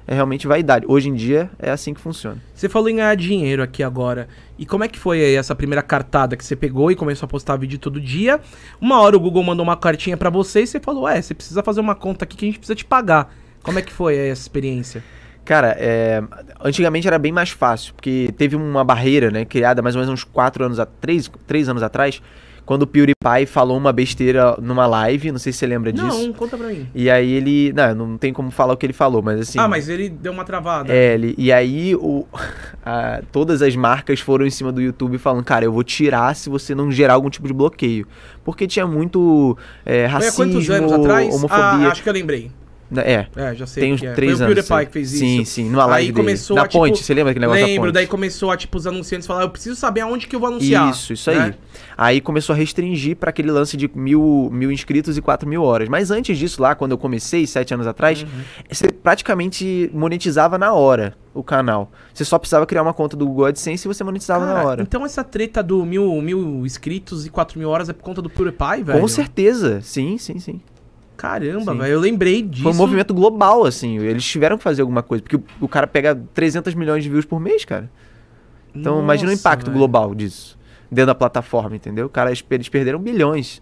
é 0.07 0.15
realmente 0.15 0.47
vaidade. 0.47 0.87
Hoje 0.89 1.09
em 1.09 1.13
dia 1.13 1.51
é 1.59 1.69
assim 1.69 1.93
que 1.93 2.01
funciona. 2.01 2.41
Você 2.55 2.67
falou 2.67 2.89
em 2.89 2.95
ganhar 2.95 3.13
dinheiro 3.13 3.61
aqui 3.61 3.83
agora. 3.83 4.27
E 4.57 4.65
como 4.65 4.83
é 4.83 4.87
que 4.87 4.97
foi 4.97 5.23
aí 5.23 5.35
essa 5.35 5.53
primeira 5.53 5.83
cartada 5.83 6.35
que 6.35 6.43
você 6.43 6.55
pegou 6.55 6.89
e 6.89 6.95
começou 6.95 7.27
a 7.27 7.29
postar 7.29 7.57
vídeo 7.57 7.77
todo 7.77 8.01
dia? 8.01 8.41
Uma 8.81 8.99
hora 8.99 9.15
o 9.15 9.19
Google 9.19 9.43
mandou 9.43 9.63
uma 9.63 9.77
cartinha 9.77 10.17
pra 10.17 10.31
você 10.31 10.63
e 10.63 10.67
você 10.67 10.79
falou: 10.79 11.07
"É, 11.07 11.21
você 11.21 11.35
precisa 11.35 11.61
fazer 11.61 11.79
uma 11.79 11.93
conta 11.93 12.25
aqui 12.25 12.35
que 12.35 12.45
a 12.45 12.47
gente 12.47 12.57
precisa 12.57 12.75
te 12.75 12.85
pagar". 12.85 13.31
Como 13.61 13.77
é 13.77 13.83
que 13.83 13.93
foi 13.93 14.19
aí 14.19 14.29
essa 14.29 14.41
experiência? 14.41 15.03
Cara, 15.45 15.75
é, 15.77 16.23
antigamente 16.63 17.05
era 17.07 17.19
bem 17.19 17.31
mais 17.31 17.49
fácil, 17.49 17.93
porque 17.93 18.33
teve 18.37 18.55
uma 18.55 18.83
barreira, 18.83 19.29
né, 19.29 19.43
criada 19.43 19.81
mais 19.81 19.95
ou 19.95 20.01
menos 20.01 20.13
uns 20.13 20.23
4 20.23 20.63
anos, 20.65 20.79
a, 20.79 20.85
3, 20.85 21.29
três 21.45 21.67
anos 21.67 21.83
atrás, 21.83 22.21
quando 22.65 22.83
o 22.83 22.87
PewDiePie 22.87 23.45
falou 23.45 23.75
uma 23.77 23.91
besteira 23.91 24.55
numa 24.61 24.85
live, 24.87 25.33
não 25.33 25.37
sei 25.39 25.51
se 25.51 25.59
você 25.59 25.67
lembra 25.67 25.91
disso. 25.91 26.07
Não, 26.07 26.31
conta 26.31 26.57
pra 26.57 26.67
mim. 26.67 26.87
E 26.95 27.09
aí 27.09 27.29
ele, 27.33 27.73
não, 27.73 27.93
não 28.07 28.17
tem 28.17 28.31
como 28.31 28.49
falar 28.51 28.73
o 28.73 28.77
que 28.77 28.85
ele 28.85 28.93
falou, 28.93 29.21
mas 29.21 29.37
assim... 29.41 29.59
Ah, 29.59 29.67
mas 29.67 29.89
ele 29.89 30.07
deu 30.07 30.31
uma 30.31 30.45
travada. 30.45 30.93
É, 30.93 31.15
ele, 31.15 31.35
e 31.37 31.51
aí 31.51 31.93
o, 31.93 32.25
a- 32.85 33.21
todas 33.33 33.61
as 33.61 33.75
marcas 33.75 34.21
foram 34.21 34.45
em 34.45 34.49
cima 34.49 34.71
do 34.71 34.81
YouTube 34.81 35.17
falando, 35.17 35.43
cara, 35.43 35.65
eu 35.65 35.73
vou 35.73 35.83
tirar 35.83 36.33
se 36.37 36.49
você 36.49 36.73
não 36.73 36.89
gerar 36.89 37.15
algum 37.15 37.29
tipo 37.29 37.47
de 37.47 37.53
bloqueio. 37.53 38.07
Porque 38.45 38.65
tinha 38.65 38.87
muito 38.87 39.57
é, 39.85 39.95
Foi 39.95 40.05
há 40.05 40.07
racismo, 40.07 40.35
quantos 40.45 40.69
anos 40.69 40.91
atrás? 40.93 41.35
homofobia. 41.35 41.87
Ah, 41.87 41.91
acho 41.91 42.01
que 42.01 42.07
eu 42.07 42.13
lembrei. 42.13 42.49
É, 43.01 43.27
É, 43.35 43.55
já 43.55 43.65
sei 43.65 43.83
tem 43.83 43.91
o 43.91 43.95
uns 43.95 44.03
é. 44.03 44.13
três 44.13 44.37
Foi 44.37 44.41
o 44.41 44.45
anos. 44.51 44.55
PewDiePie 44.65 44.85
que 44.87 44.93
fez 44.93 45.13
isso. 45.13 45.19
Sim, 45.19 45.45
sim, 45.45 45.69
numa 45.69 45.85
live 45.85 46.07
Aí 46.07 46.11
dele. 46.11 46.17
começou 46.25 46.55
Na 46.55 46.63
a, 46.63 46.67
tipo, 46.67 46.83
ponte, 46.83 47.03
você 47.03 47.13
lembra 47.13 47.31
aquele 47.31 47.45
negócio 47.45 47.61
da 47.61 47.67
Lembro, 47.67 47.83
ponte? 47.87 47.93
daí 47.93 48.07
começou 48.07 48.51
a, 48.51 48.57
tipo, 48.57 48.77
os 48.77 48.87
anunciantes 48.87 49.27
falar, 49.27 49.41
eu 49.43 49.49
preciso 49.49 49.75
saber 49.75 50.01
aonde 50.01 50.27
que 50.27 50.35
eu 50.35 50.39
vou 50.39 50.49
anunciar. 50.49 50.89
Isso, 50.89 51.13
isso 51.13 51.29
aí. 51.29 51.37
né? 51.37 51.53
Aí 51.97 52.21
começou 52.21 52.53
a 52.53 52.57
restringir 52.57 53.15
para 53.15 53.29
aquele 53.29 53.51
lance 53.51 53.75
de 53.77 53.89
mil, 53.93 54.49
mil 54.51 54.71
inscritos 54.71 55.17
e 55.17 55.21
quatro 55.21 55.47
mil 55.47 55.63
horas. 55.63 55.87
Mas 55.89 56.11
antes 56.11 56.37
disso, 56.37 56.61
lá, 56.61 56.75
quando 56.75 56.91
eu 56.91 56.97
comecei, 56.97 57.45
sete 57.47 57.73
anos 57.73 57.87
atrás, 57.87 58.23
Uhum. 58.23 58.27
você 58.71 58.87
praticamente 58.91 59.89
monetizava 59.93 60.57
na 60.57 60.73
hora 60.73 61.15
o 61.33 61.43
canal. 61.43 61.91
Você 62.13 62.23
só 62.25 62.37
precisava 62.37 62.65
criar 62.65 62.81
uma 62.83 62.93
conta 62.93 63.15
do 63.17 63.25
Google 63.25 63.45
AdSense 63.45 63.87
e 63.87 63.93
você 63.93 64.03
monetizava 64.03 64.45
na 64.45 64.53
Cara, 64.53 64.67
hora. 64.67 64.81
Então 64.83 65.03
essa 65.05 65.23
treta 65.23 65.63
do 65.63 65.83
mil, 65.85 66.21
mil 66.21 66.65
inscritos 66.65 67.25
e 67.25 67.29
quatro 67.29 67.57
mil 67.57 67.69
horas 67.69 67.89
é 67.89 67.93
por 67.93 68.03
conta 68.03 68.21
do 68.21 68.29
PewDiePie, 68.29 68.83
velho? 68.83 68.99
Com 68.99 69.07
certeza, 69.07 69.81
sim, 69.81 70.17
sim, 70.17 70.39
sim. 70.39 70.61
Caramba, 71.23 71.73
velho, 71.73 71.93
eu 71.93 71.99
lembrei 72.01 72.41
disso. 72.41 72.63
Foi 72.63 72.73
um 72.73 72.75
movimento 72.75 73.13
global, 73.13 73.63
assim. 73.65 73.97
Eles 73.97 74.25
tiveram 74.25 74.57
que 74.57 74.63
fazer 74.63 74.81
alguma 74.81 75.01
coisa, 75.01 75.23
porque 75.23 75.37
o, 75.37 75.43
o 75.61 75.67
cara 75.69 75.87
pega 75.87 76.13
300 76.33 76.73
milhões 76.75 77.01
de 77.01 77.09
views 77.09 77.23
por 77.23 77.39
mês, 77.39 77.63
cara. 77.63 77.89
Então 78.75 78.99
imagina 79.01 79.29
o 79.29 79.31
Nossa, 79.31 79.39
impacto 79.41 79.67
velho. 79.67 79.77
global 79.77 80.13
disso 80.13 80.57
dentro 80.91 81.07
da 81.07 81.15
plataforma, 81.15 81.75
entendeu? 81.77 82.09
Cara, 82.09 82.29
eles 82.29 82.69
perderam 82.69 82.99
bilhões. 82.99 83.61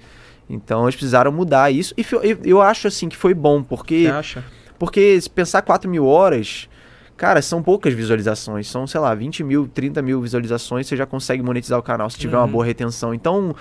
Então 0.50 0.86
eles 0.86 0.96
precisaram 0.96 1.32
mudar 1.32 1.70
isso. 1.72 1.94
E 1.96 2.04
eu, 2.44 2.62
acho 2.62 2.88
assim 2.88 3.08
que 3.08 3.16
foi 3.16 3.34
bom, 3.36 3.62
porque, 3.62 4.06
Você 4.06 4.12
acha? 4.12 4.44
porque 4.80 5.22
se 5.22 5.30
pensar 5.30 5.62
4 5.62 5.88
mil 5.90 6.06
horas, 6.08 6.68
cara, 7.16 7.42
são 7.44 7.62
poucas 7.62 7.94
visualizações. 7.94 8.68
São, 8.68 8.88
sei 8.88 9.00
lá, 9.00 9.14
20 9.14 9.44
mil, 9.44 9.68
30 9.68 10.02
mil 10.02 10.20
visualizações, 10.20 10.88
você 10.88 10.98
já 10.98 11.06
consegue 11.06 11.44
monetizar 11.44 11.78
o 11.78 11.84
canal 11.84 12.10
se 12.10 12.18
tiver 12.18 12.38
uma 12.38 12.46
Uhum. 12.46 12.52
boa 12.52 12.66
retenção. 12.66 13.14
Então 13.14 13.56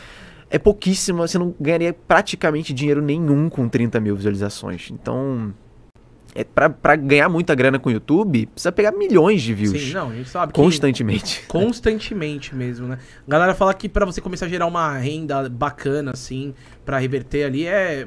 é 0.51 0.59
pouquíssimo, 0.59 1.19
você 1.19 1.39
não 1.39 1.55
ganharia 1.61 1.93
praticamente 1.93 2.75
dinheiro 2.75 3.01
nenhum 3.01 3.49
com 3.49 3.69
30 3.69 4.01
mil 4.01 4.17
visualizações. 4.17 4.91
Então. 4.91 5.55
É 6.33 6.45
pra, 6.45 6.71
pra 6.71 6.95
ganhar 6.95 7.29
muita 7.29 7.57
grana 7.57 7.77
com 7.77 7.89
o 7.89 7.93
YouTube, 7.93 8.47
precisa 8.47 8.71
pegar 8.71 8.93
milhões 8.93 9.43
de 9.43 9.53
views. 9.53 9.81
Sim, 9.81 9.93
não, 9.93 10.11
a 10.11 10.15
gente 10.15 10.29
sabe 10.29 10.53
que... 10.53 10.61
constantemente. 10.61 11.45
Constantemente 11.49 12.55
mesmo, 12.55 12.87
né? 12.87 12.99
A 13.27 13.31
galera 13.31 13.53
fala 13.53 13.75
que 13.75 13.89
pra 13.89 14.07
você 14.07 14.21
começar 14.21 14.47
a 14.47 14.49
gerar 14.49 14.67
uma 14.67 14.97
renda 14.97 15.49
bacana, 15.49 16.13
assim, 16.13 16.55
pra 16.85 16.99
reverter 16.99 17.45
ali, 17.45 17.67
é. 17.67 18.07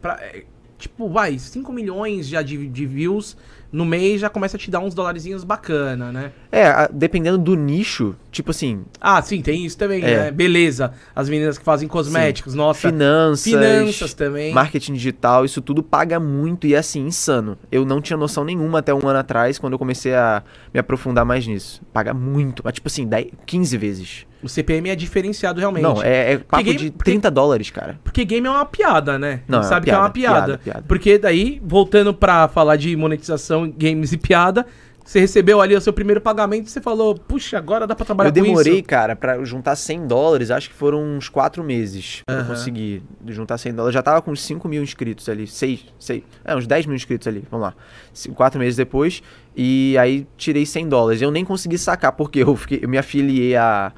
Pra, 0.00 0.18
é, 0.20 0.44
tipo, 0.82 1.08
vai, 1.08 1.38
5 1.38 1.72
milhões 1.72 2.26
já 2.28 2.42
de, 2.42 2.66
de 2.68 2.86
views 2.86 3.36
no 3.72 3.86
mês 3.86 4.20
já 4.20 4.28
começa 4.28 4.58
a 4.58 4.60
te 4.60 4.70
dar 4.70 4.80
uns 4.80 4.92
dolarizinhos 4.94 5.44
bacana, 5.44 6.12
né? 6.12 6.32
É, 6.50 6.66
a- 6.66 6.90
dependendo 6.92 7.38
do 7.38 7.54
nicho, 7.54 8.14
tipo 8.30 8.50
assim, 8.50 8.84
Ah, 9.00 9.22
sim, 9.22 9.40
tem 9.40 9.64
isso 9.64 9.78
também, 9.78 10.02
É. 10.04 10.24
né? 10.24 10.30
Beleza. 10.30 10.92
As 11.16 11.26
meninas 11.28 11.56
que 11.56 11.64
fazem 11.64 11.88
cosméticos, 11.88 12.54
nossa. 12.54 12.90
finanças, 12.90 13.44
Finanças 13.44 14.12
também. 14.12 14.52
marketing 14.52 14.92
digital, 14.92 15.44
isso 15.46 15.62
tudo 15.62 15.82
paga 15.82 16.20
muito 16.20 16.66
e 16.66 16.74
é 16.74 16.78
assim, 16.78 17.06
insano. 17.06 17.56
Eu 17.70 17.86
não 17.86 18.02
tinha 18.02 18.16
noção 18.18 18.44
nenhuma 18.44 18.80
até 18.80 18.92
um 18.92 19.08
ano 19.08 19.18
atrás, 19.18 19.58
quando 19.58 19.72
eu 19.72 19.78
comecei 19.78 20.12
a 20.14 20.42
me 20.74 20.78
aprofundar 20.78 21.24
mais 21.24 21.46
nisso. 21.46 21.80
Paga 21.94 22.12
muito, 22.12 22.60
mas 22.62 22.74
tipo 22.74 22.88
assim, 22.88 23.06
10, 23.06 23.28
15 23.46 23.76
vezes. 23.78 24.26
O 24.42 24.48
CPM 24.48 24.90
é 24.90 24.96
diferenciado 24.96 25.60
realmente. 25.60 25.82
Não, 25.82 26.02
é, 26.02 26.32
é 26.32 26.38
papo 26.38 26.64
game- 26.64 26.76
de 26.78 26.90
porque- 26.90 27.10
30 27.10 27.30
dólares, 27.30 27.70
cara. 27.70 27.98
Porque 28.02 28.24
game 28.24 28.46
é 28.46 28.50
uma 28.50 28.66
piada, 28.66 29.18
né? 29.18 29.40
Não, 29.46 29.58
é 29.58 29.62
uma 29.62 29.68
sabe 29.68 29.84
que 29.86 29.90
é 29.92 29.96
uma 29.96 30.10
piada, 30.10 30.34
piada. 30.34 30.46
piada, 30.46 30.58
piada. 30.58 30.84
Porque 30.88 31.18
daí, 31.18 31.60
voltando 31.64 32.12
pra 32.12 32.48
falar 32.48 32.76
de 32.76 32.96
monetização, 32.96 33.70
games 33.70 34.12
e 34.12 34.16
piada, 34.18 34.66
você 35.04 35.18
recebeu 35.18 35.60
ali 35.60 35.74
o 35.74 35.80
seu 35.80 35.92
primeiro 35.92 36.20
pagamento 36.20 36.68
e 36.68 36.70
você 36.70 36.80
falou, 36.80 37.16
puxa, 37.16 37.58
agora 37.58 37.88
dá 37.88 37.94
pra 37.94 38.04
trabalhar 38.06 38.30
eu 38.30 38.34
com 38.34 38.40
demorei, 38.42 38.74
isso. 38.74 38.84
cara, 38.84 39.16
pra 39.16 39.44
juntar 39.44 39.74
100 39.74 40.06
dólares, 40.06 40.48
acho 40.50 40.70
que 40.70 40.76
foram 40.76 41.02
uns 41.02 41.28
4 41.28 41.62
meses 41.64 42.22
pra 42.24 42.36
eu 42.36 42.40
Aham. 42.42 42.48
conseguir 42.50 43.02
juntar 43.26 43.58
100 43.58 43.74
dólares. 43.74 43.94
Já 43.94 44.02
tava 44.02 44.22
com 44.22 44.30
uns 44.30 44.40
5 44.42 44.68
mil 44.68 44.80
inscritos 44.82 45.28
ali, 45.28 45.46
6, 45.48 45.86
6, 45.98 46.22
é, 46.44 46.54
uns 46.54 46.66
10 46.68 46.86
mil 46.86 46.94
inscritos 46.94 47.26
ali, 47.26 47.44
vamos 47.50 47.66
lá. 47.66 47.74
4 48.34 48.60
meses 48.60 48.76
depois, 48.76 49.22
e 49.56 49.96
aí 49.98 50.24
tirei 50.36 50.64
100 50.64 50.88
dólares. 50.88 51.20
Eu 51.20 51.32
nem 51.32 51.44
consegui 51.44 51.78
sacar, 51.78 52.12
porque 52.12 52.38
eu, 52.40 52.54
fiquei, 52.54 52.78
eu 52.82 52.88
me 52.88 52.96
afiliei 52.96 53.56
a, 53.56 53.92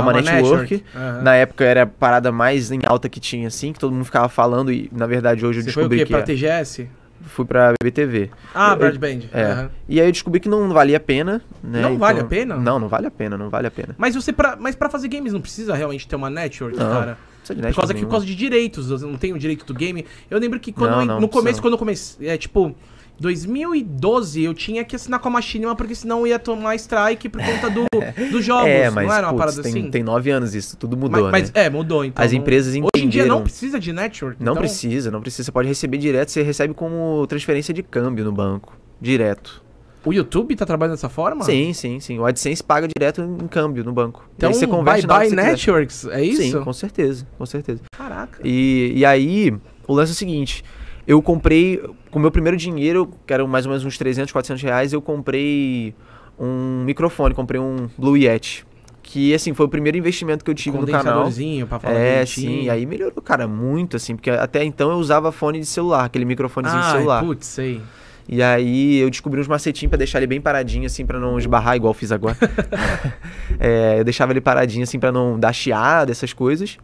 uma, 0.00 0.12
Ah, 0.12 0.22
network. 0.22 0.84
Aham. 0.94 1.22
Na 1.22 1.34
época 1.36 1.64
era 1.64 1.82
a 1.82 1.86
parada 1.86 2.30
mais 2.32 2.70
em 2.70 2.80
alta 2.86 3.08
que 3.08 3.20
tinha, 3.20 3.48
assim, 3.48 3.72
que 3.72 3.78
todo 3.78 3.92
mundo 3.92 4.04
ficava 4.04 4.28
falando, 4.28 4.72
e 4.72 4.88
na 4.92 5.06
verdade 5.06 5.44
hoje 5.44 5.60
eu 5.60 5.64
Você 5.64 5.72
foi 5.72 5.84
o 5.84 5.88
descobri 5.88 5.98
quê? 5.98 6.04
que 6.04 6.10
Pra 6.12 6.20
é- 6.20 6.22
TGS? 6.22 6.88
fui 7.26 7.44
pra 7.46 7.72
BBTV. 7.82 8.30
Ah, 8.54 8.72
Eu- 8.72 8.76
Broadband. 8.76 9.20
É. 9.32 9.42
Aham. 9.44 9.70
E 9.88 9.98
aí 10.00 10.06
eu 10.06 10.12
descobri 10.12 10.40
que 10.40 10.48
não 10.48 10.68
valia 10.70 10.98
a 10.98 11.00
pena, 11.00 11.40
né? 11.62 11.80
Não 11.80 11.96
vale 11.96 12.20
a 12.20 12.24
pena? 12.24 12.56
Não, 12.56 12.78
não 12.78 12.86
vale 12.88 13.06
a 13.06 13.10
pena, 13.10 13.38
não 13.38 13.48
vale 13.48 13.66
a 13.66 13.70
pena. 13.70 13.94
Mas 13.96 14.14
você, 14.14 14.30
pra, 14.32 14.56
mas 14.60 14.74
pra 14.76 14.90
fazer 14.90 15.08
games 15.08 15.32
não 15.32 15.40
precisa 15.40 15.74
realmente 15.74 16.06
ter 16.06 16.16
uma 16.16 16.28
network, 16.28 16.76
Não, 16.78 16.90
cara? 16.90 17.18
Por 17.46 17.54
network 17.56 17.76
causa, 17.76 17.94
que, 17.94 18.00
por 18.02 18.10
causa 18.10 18.26
de 18.26 18.34
direitos, 18.34 18.88
você 18.88 19.04
não 19.06 19.16
tem 19.16 19.32
o 19.32 19.38
direito 19.38 19.64
do 19.66 19.72
game. 19.74 20.04
Eu 20.30 20.38
lembro 20.38 20.58
que 20.60 20.70
quando 20.72 20.90
Não, 20.90 21.00
eu- 21.00 21.06
não, 21.06 21.20
no 21.20 21.28
começo, 21.28 21.60
quando 21.62 21.74
eu 21.74 21.78
comecei, 21.78 22.28
é 22.28 22.36
tipo, 22.36 22.74
2012 23.20 24.42
eu 24.42 24.54
tinha 24.54 24.84
que 24.84 24.96
assinar 24.96 25.20
com 25.20 25.28
a 25.28 25.30
Machinima 25.30 25.74
porque 25.74 25.94
senão 25.94 26.20
eu 26.20 26.28
ia 26.28 26.38
tomar 26.38 26.74
strike 26.76 27.28
por 27.28 27.40
conta 27.42 27.70
do, 27.70 27.84
dos 28.30 28.44
jogos. 28.44 28.66
É, 28.68 28.90
mas 28.90 29.06
não 29.06 29.14
era 29.14 29.26
uma 29.26 29.32
putz, 29.32 29.38
parada 29.56 29.62
tem, 29.62 29.72
assim? 29.82 29.90
tem 29.90 30.02
nove 30.02 30.30
anos 30.30 30.54
isso, 30.54 30.76
tudo 30.76 30.96
mas, 30.96 31.10
mudou, 31.10 31.30
mas 31.30 31.52
né? 31.52 31.64
é, 31.64 31.70
mudou 31.70 32.04
então. 32.04 32.24
As 32.24 32.32
empresas 32.32 32.74
Hoje 32.74 32.80
em 32.96 33.08
dia 33.08 33.22
não 33.22 33.36
entenderam. 33.36 33.42
precisa 33.42 33.78
de 33.80 33.92
network. 33.92 34.36
Não 34.42 34.52
então- 34.52 34.62
precisa, 34.62 35.10
não 35.10 35.20
precisa. 35.20 35.44
Você 35.44 35.52
pode 35.52 35.68
receber 35.68 35.98
direto, 35.98 36.30
você 36.30 36.42
recebe 36.42 36.74
como 36.74 37.26
transferência 37.26 37.72
de 37.72 37.82
câmbio 37.82 38.24
no 38.24 38.32
banco. 38.32 38.76
Direto. 39.00 39.62
O 40.04 40.12
YouTube 40.12 40.54
tá 40.54 40.66
trabalhando 40.66 40.96
dessa 40.96 41.08
forma? 41.08 41.44
Sim, 41.44 41.72
sim, 41.72 41.98
sim. 41.98 42.18
O 42.18 42.26
AdSense 42.26 42.62
paga 42.62 42.86
direto 42.86 43.22
em 43.22 43.46
câmbio 43.48 43.82
no 43.82 43.90
banco. 43.92 44.28
E 44.32 44.34
Então, 44.36 44.50
aí 44.50 44.54
você 44.54 44.66
bye 44.66 44.76
converte 44.76 45.06
bye 45.06 45.20
que 45.20 45.30
você 45.30 45.36
quiser. 45.36 45.50
networks, 45.50 46.06
é 46.08 46.22
isso? 46.22 46.42
Sim, 46.42 46.62
com 46.62 46.72
certeza, 46.74 47.26
com 47.38 47.46
certeza. 47.46 47.80
Caraca. 47.96 48.38
E, 48.44 48.92
e 48.96 49.04
aí, 49.06 49.54
o 49.88 49.94
lance 49.94 50.12
é 50.12 50.14
o 50.14 50.16
seguinte: 50.16 50.62
eu 51.06 51.20
comprei, 51.22 51.80
com 52.10 52.18
o 52.18 52.22
meu 52.22 52.30
primeiro 52.30 52.56
dinheiro, 52.56 53.10
que 53.26 53.32
eram 53.32 53.46
mais 53.46 53.66
ou 53.66 53.70
menos 53.70 53.84
uns 53.84 53.98
300, 53.98 54.32
400 54.32 54.62
reais, 54.62 54.92
eu 54.92 55.02
comprei 55.02 55.94
um 56.38 56.82
microfone, 56.84 57.34
comprei 57.34 57.60
um 57.60 57.88
Blue 57.98 58.16
Yeti. 58.16 58.66
Que, 59.02 59.34
assim, 59.34 59.52
foi 59.52 59.66
o 59.66 59.68
primeiro 59.68 59.98
investimento 59.98 60.42
que 60.44 60.50
eu 60.50 60.54
tive 60.54 60.78
no 60.78 60.86
canal. 60.86 61.30
Pra 61.68 61.78
falar 61.78 61.94
É, 61.94 62.14
bonitinho. 62.16 62.62
sim, 62.62 62.68
aí 62.70 62.86
melhorou, 62.86 63.20
cara, 63.22 63.46
muito, 63.46 63.96
assim, 63.96 64.16
porque 64.16 64.30
até 64.30 64.64
então 64.64 64.90
eu 64.90 64.96
usava 64.96 65.30
fone 65.30 65.60
de 65.60 65.66
celular, 65.66 66.04
aquele 66.06 66.24
microfonezinho 66.24 66.80
de 66.80 66.88
Ah, 66.88 66.92
celular. 66.92 67.22
putz, 67.22 67.46
sei. 67.46 67.82
E 68.26 68.42
aí 68.42 68.96
eu 68.96 69.10
descobri 69.10 69.38
uns 69.38 69.46
macetinhos 69.46 69.90
pra 69.90 69.98
deixar 69.98 70.18
ele 70.18 70.26
bem 70.26 70.40
paradinho, 70.40 70.86
assim, 70.86 71.04
pra 71.04 71.20
não 71.20 71.38
esbarrar, 71.38 71.76
igual 71.76 71.90
eu 71.90 71.94
fiz 71.94 72.10
agora. 72.10 72.34
É, 73.60 73.98
eu 74.00 74.04
deixava 74.04 74.32
ele 74.32 74.40
paradinho, 74.40 74.82
assim, 74.84 74.98
pra 74.98 75.12
não 75.12 75.38
dar 75.38 75.52
chiada, 75.52 76.10
essas 76.10 76.32
coisas. 76.32 76.78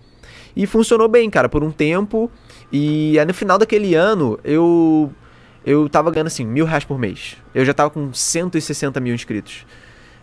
E 0.55 0.67
funcionou 0.67 1.09
bem, 1.09 1.29
cara, 1.31 1.49
por 1.49 1.65
um 1.65 1.71
tempo. 1.71 2.31
E 2.73 3.19
aí 3.19 3.25
no 3.27 3.35
final 3.35 3.59
daquele 3.59 3.95
ano, 3.95 4.39
eu. 4.45 5.13
Eu 5.65 5.91
tava 5.91 6.11
ganhando, 6.11 6.29
assim, 6.29 6.47
mil 6.47 6.65
reais 6.65 6.85
por 6.85 6.99
mês. 6.99 7.37
Eu 7.55 7.67
já 7.67 7.75
tava 7.75 7.91
com 7.91 8.15
160 8.15 8.99
mil 8.99 9.15
inscritos. 9.15 9.67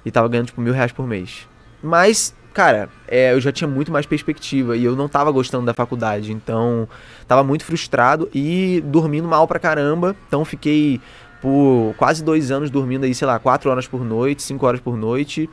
E 0.03 0.09
tava 0.09 0.27
ganhando, 0.27 0.47
tipo, 0.47 0.59
mil 0.59 0.73
reais 0.73 0.91
por 0.91 1.05
mês. 1.05 1.47
Mas, 1.81 2.35
cara, 2.53 2.89
é, 3.07 3.33
eu 3.33 3.39
já 3.39 3.51
tinha 3.51 3.67
muito 3.67 3.91
mais 3.91 4.07
perspectiva 4.07 4.75
e 4.75 4.83
eu 4.83 4.95
não 4.95 5.07
tava 5.07 5.29
gostando 5.29 5.65
da 5.65 5.75
faculdade, 5.75 6.33
então 6.33 6.89
tava 7.27 7.43
muito 7.43 7.63
frustrado 7.63 8.27
e 8.33 8.81
dormindo 8.83 9.27
mal 9.27 9.47
pra 9.47 9.59
caramba. 9.59 10.15
Então 10.27 10.43
fiquei 10.43 10.99
por 11.39 11.93
quase 11.97 12.23
dois 12.23 12.49
anos 12.49 12.71
dormindo 12.71 13.03
aí, 13.03 13.13
sei 13.13 13.27
lá, 13.27 13.37
quatro 13.37 13.69
horas 13.69 13.87
por 13.87 14.03
noite, 14.03 14.41
cinco 14.41 14.65
horas 14.65 14.79
por 14.79 14.97
noite. 14.97 15.47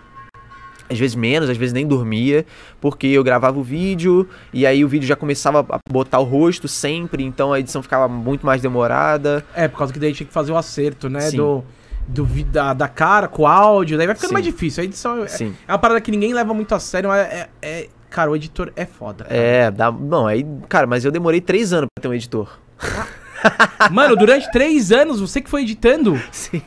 Às 0.90 0.98
vezes 0.98 1.14
menos, 1.16 1.48
às 1.48 1.56
vezes 1.56 1.72
nem 1.72 1.86
dormia, 1.86 2.44
porque 2.80 3.06
eu 3.06 3.24
gravava 3.24 3.58
o 3.58 3.62
vídeo 3.62 4.28
e 4.52 4.66
aí 4.66 4.84
o 4.84 4.88
vídeo 4.88 5.06
já 5.06 5.16
começava 5.16 5.64
a 5.70 5.78
botar 5.90 6.18
o 6.18 6.24
rosto 6.24 6.68
sempre, 6.68 7.24
então 7.24 7.52
a 7.52 7.58
edição 7.60 7.82
ficava 7.82 8.06
muito 8.06 8.44
mais 8.44 8.60
demorada. 8.60 9.44
É, 9.54 9.66
por 9.66 9.78
causa 9.78 9.92
que 9.92 9.98
daí 9.98 10.12
tinha 10.12 10.26
que 10.26 10.32
fazer 10.32 10.52
o 10.52 10.56
acerto, 10.56 11.08
né? 11.08 11.20
Sim. 11.22 11.38
Do, 11.38 11.64
do, 12.06 12.24
da, 12.44 12.74
da 12.74 12.86
cara 12.86 13.26
com 13.28 13.42
o 13.42 13.46
áudio, 13.46 13.96
daí 13.96 14.06
vai 14.06 14.14
ficando 14.14 14.28
Sim. 14.28 14.34
mais 14.34 14.44
difícil. 14.44 14.82
A 14.82 14.84
edição 14.84 15.24
é, 15.24 15.28
Sim. 15.28 15.54
é 15.66 15.72
uma 15.72 15.78
parada 15.78 16.00
que 16.02 16.10
ninguém 16.10 16.34
leva 16.34 16.52
muito 16.52 16.74
a 16.74 16.78
sério, 16.78 17.08
mas 17.08 17.20
é, 17.26 17.48
é- 17.62 17.88
cara, 18.10 18.30
o 18.30 18.36
editor 18.36 18.70
é 18.76 18.84
foda. 18.84 19.24
cara. 19.24 19.34
É, 19.36 19.70
dá. 19.70 19.90
Não, 19.90 20.26
aí, 20.26 20.44
cara, 20.68 20.86
mas 20.86 21.04
eu 21.04 21.10
demorei 21.10 21.40
três 21.40 21.72
anos 21.72 21.88
pra 21.94 22.02
ter 22.02 22.08
um 22.08 22.14
editor. 22.14 22.58
Mano, 23.90 24.16
durante 24.16 24.50
três 24.50 24.90
anos, 24.92 25.20
você 25.20 25.40
que 25.40 25.50
foi 25.50 25.62
editando. 25.62 26.20
Sim. 26.30 26.62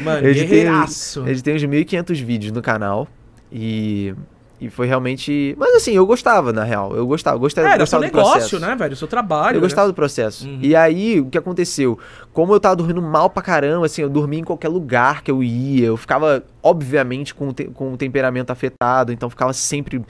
Mano, 0.00 0.26
Eu 0.26 0.30
editei, 0.30 0.48
guerreiraço. 0.48 1.20
eu 1.20 1.28
editei 1.28 1.54
uns 1.56 1.62
1.500 1.62 2.24
vídeos 2.24 2.52
no 2.52 2.62
canal 2.62 3.08
e. 3.52 4.14
E 4.62 4.68
foi 4.68 4.86
realmente. 4.86 5.54
Mas 5.58 5.74
assim, 5.76 5.92
eu 5.92 6.04
gostava, 6.04 6.52
na 6.52 6.62
real. 6.62 6.94
Eu 6.94 7.06
gostava. 7.06 7.36
Eu 7.36 7.40
gostava, 7.40 7.66
É, 7.66 7.70
era 7.72 7.86
seu 7.86 7.98
gostava 7.98 8.02
do 8.02 8.04
negócio, 8.14 8.32
processo. 8.40 8.60
né, 8.60 8.76
velho? 8.76 8.92
O 8.92 8.96
seu 8.96 9.08
trabalho. 9.08 9.56
Eu 9.56 9.60
né? 9.62 9.66
gostava 9.66 9.88
do 9.88 9.94
processo. 9.94 10.46
Uhum. 10.46 10.58
E 10.60 10.76
aí, 10.76 11.18
o 11.18 11.30
que 11.30 11.38
aconteceu? 11.38 11.98
Como 12.30 12.52
eu 12.52 12.60
tava 12.60 12.76
dormindo 12.76 13.00
mal 13.00 13.30
pra 13.30 13.42
caramba, 13.42 13.86
assim, 13.86 14.02
eu 14.02 14.10
dormia 14.10 14.40
em 14.40 14.44
qualquer 14.44 14.68
lugar 14.68 15.22
que 15.22 15.30
eu 15.30 15.42
ia. 15.42 15.86
Eu 15.86 15.96
ficava, 15.96 16.44
obviamente, 16.62 17.34
com, 17.34 17.48
o 17.48 17.52
te- 17.54 17.68
com 17.68 17.94
o 17.94 17.96
temperamento 17.96 18.50
afetado. 18.50 19.12
Então, 19.14 19.30
ficava 19.30 19.54
sempre. 19.54 20.04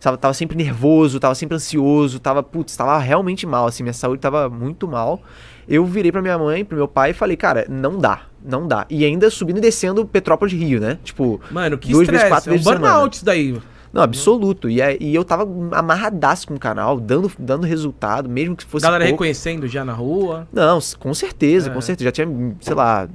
Tava, 0.00 0.16
tava 0.16 0.34
sempre 0.34 0.56
nervoso, 0.56 1.18
tava 1.18 1.34
sempre 1.34 1.56
ansioso. 1.56 2.20
Tava, 2.20 2.44
putz, 2.44 2.76
tava 2.76 2.96
realmente 3.00 3.44
mal, 3.44 3.66
assim. 3.66 3.82
Minha 3.82 3.92
saúde 3.92 4.20
tava 4.22 4.48
muito 4.48 4.86
mal. 4.86 5.20
Eu 5.68 5.84
virei 5.84 6.12
pra 6.12 6.22
minha 6.22 6.38
mãe, 6.38 6.64
pro 6.64 6.76
meu 6.76 6.86
pai 6.88 7.10
e 7.10 7.14
falei, 7.14 7.36
cara, 7.36 7.66
não 7.68 7.98
dá. 7.98 8.22
Não 8.44 8.68
dá. 8.68 8.86
E 8.88 9.04
ainda 9.04 9.28
subindo 9.30 9.58
e 9.58 9.60
descendo 9.60 10.06
Petrópolis 10.06 10.52
Rio, 10.54 10.78
né? 10.80 10.98
Tipo, 11.02 11.40
Mano, 11.50 11.76
que 11.76 11.90
Duas 11.90 12.06
vezes, 12.06 12.28
quatro 12.28 12.50
é 12.50 12.52
um 12.52 12.56
vezes 12.56 12.64
burnout 12.64 13.16
isso 13.16 13.24
daí. 13.24 13.60
não, 13.92 14.02
absoluto. 14.02 14.70
E, 14.70 14.80
aí- 14.80 14.96
e 15.00 15.12
eu 15.12 15.24
tava 15.24 15.42
amarradaço 15.72 16.46
com 16.46 16.54
o 16.54 16.58
canal, 16.60 17.00
dando, 17.00 17.30
dando 17.36 17.66
resultado, 17.66 18.28
mesmo 18.28 18.54
que 18.54 18.64
fosse. 18.64 18.84
Galera 18.84 19.02
pouco. 19.04 19.14
reconhecendo 19.24 19.66
já 19.66 19.84
na 19.84 19.92
rua. 19.92 20.46
Não, 20.52 20.78
com 21.00 21.12
certeza, 21.12 21.70
É. 21.70 21.72
com 21.74 21.80
certeza. 21.80 22.04
Já 22.04 22.12
tinha, 22.12 22.28
sei 22.60 22.74
lá, 22.74 23.08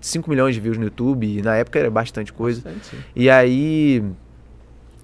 5 0.00 0.28
milhões 0.28 0.56
de 0.56 0.60
views 0.60 0.76
no 0.78 0.84
YouTube, 0.84 1.38
e 1.38 1.42
na 1.42 1.54
época 1.54 1.78
era 1.78 1.88
bastante 1.90 2.32
coisa. 2.32 2.60
Bastante. 2.62 2.96
E 3.14 3.30
aí. 3.30 4.02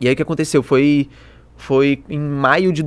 E 0.01 0.09
aí 0.09 0.13
o 0.15 0.17
que 0.17 0.23
aconteceu? 0.23 0.63
Foi. 0.63 1.09
Foi 1.57 2.03
em 2.09 2.19
maio 2.21 2.73
de 2.73 2.83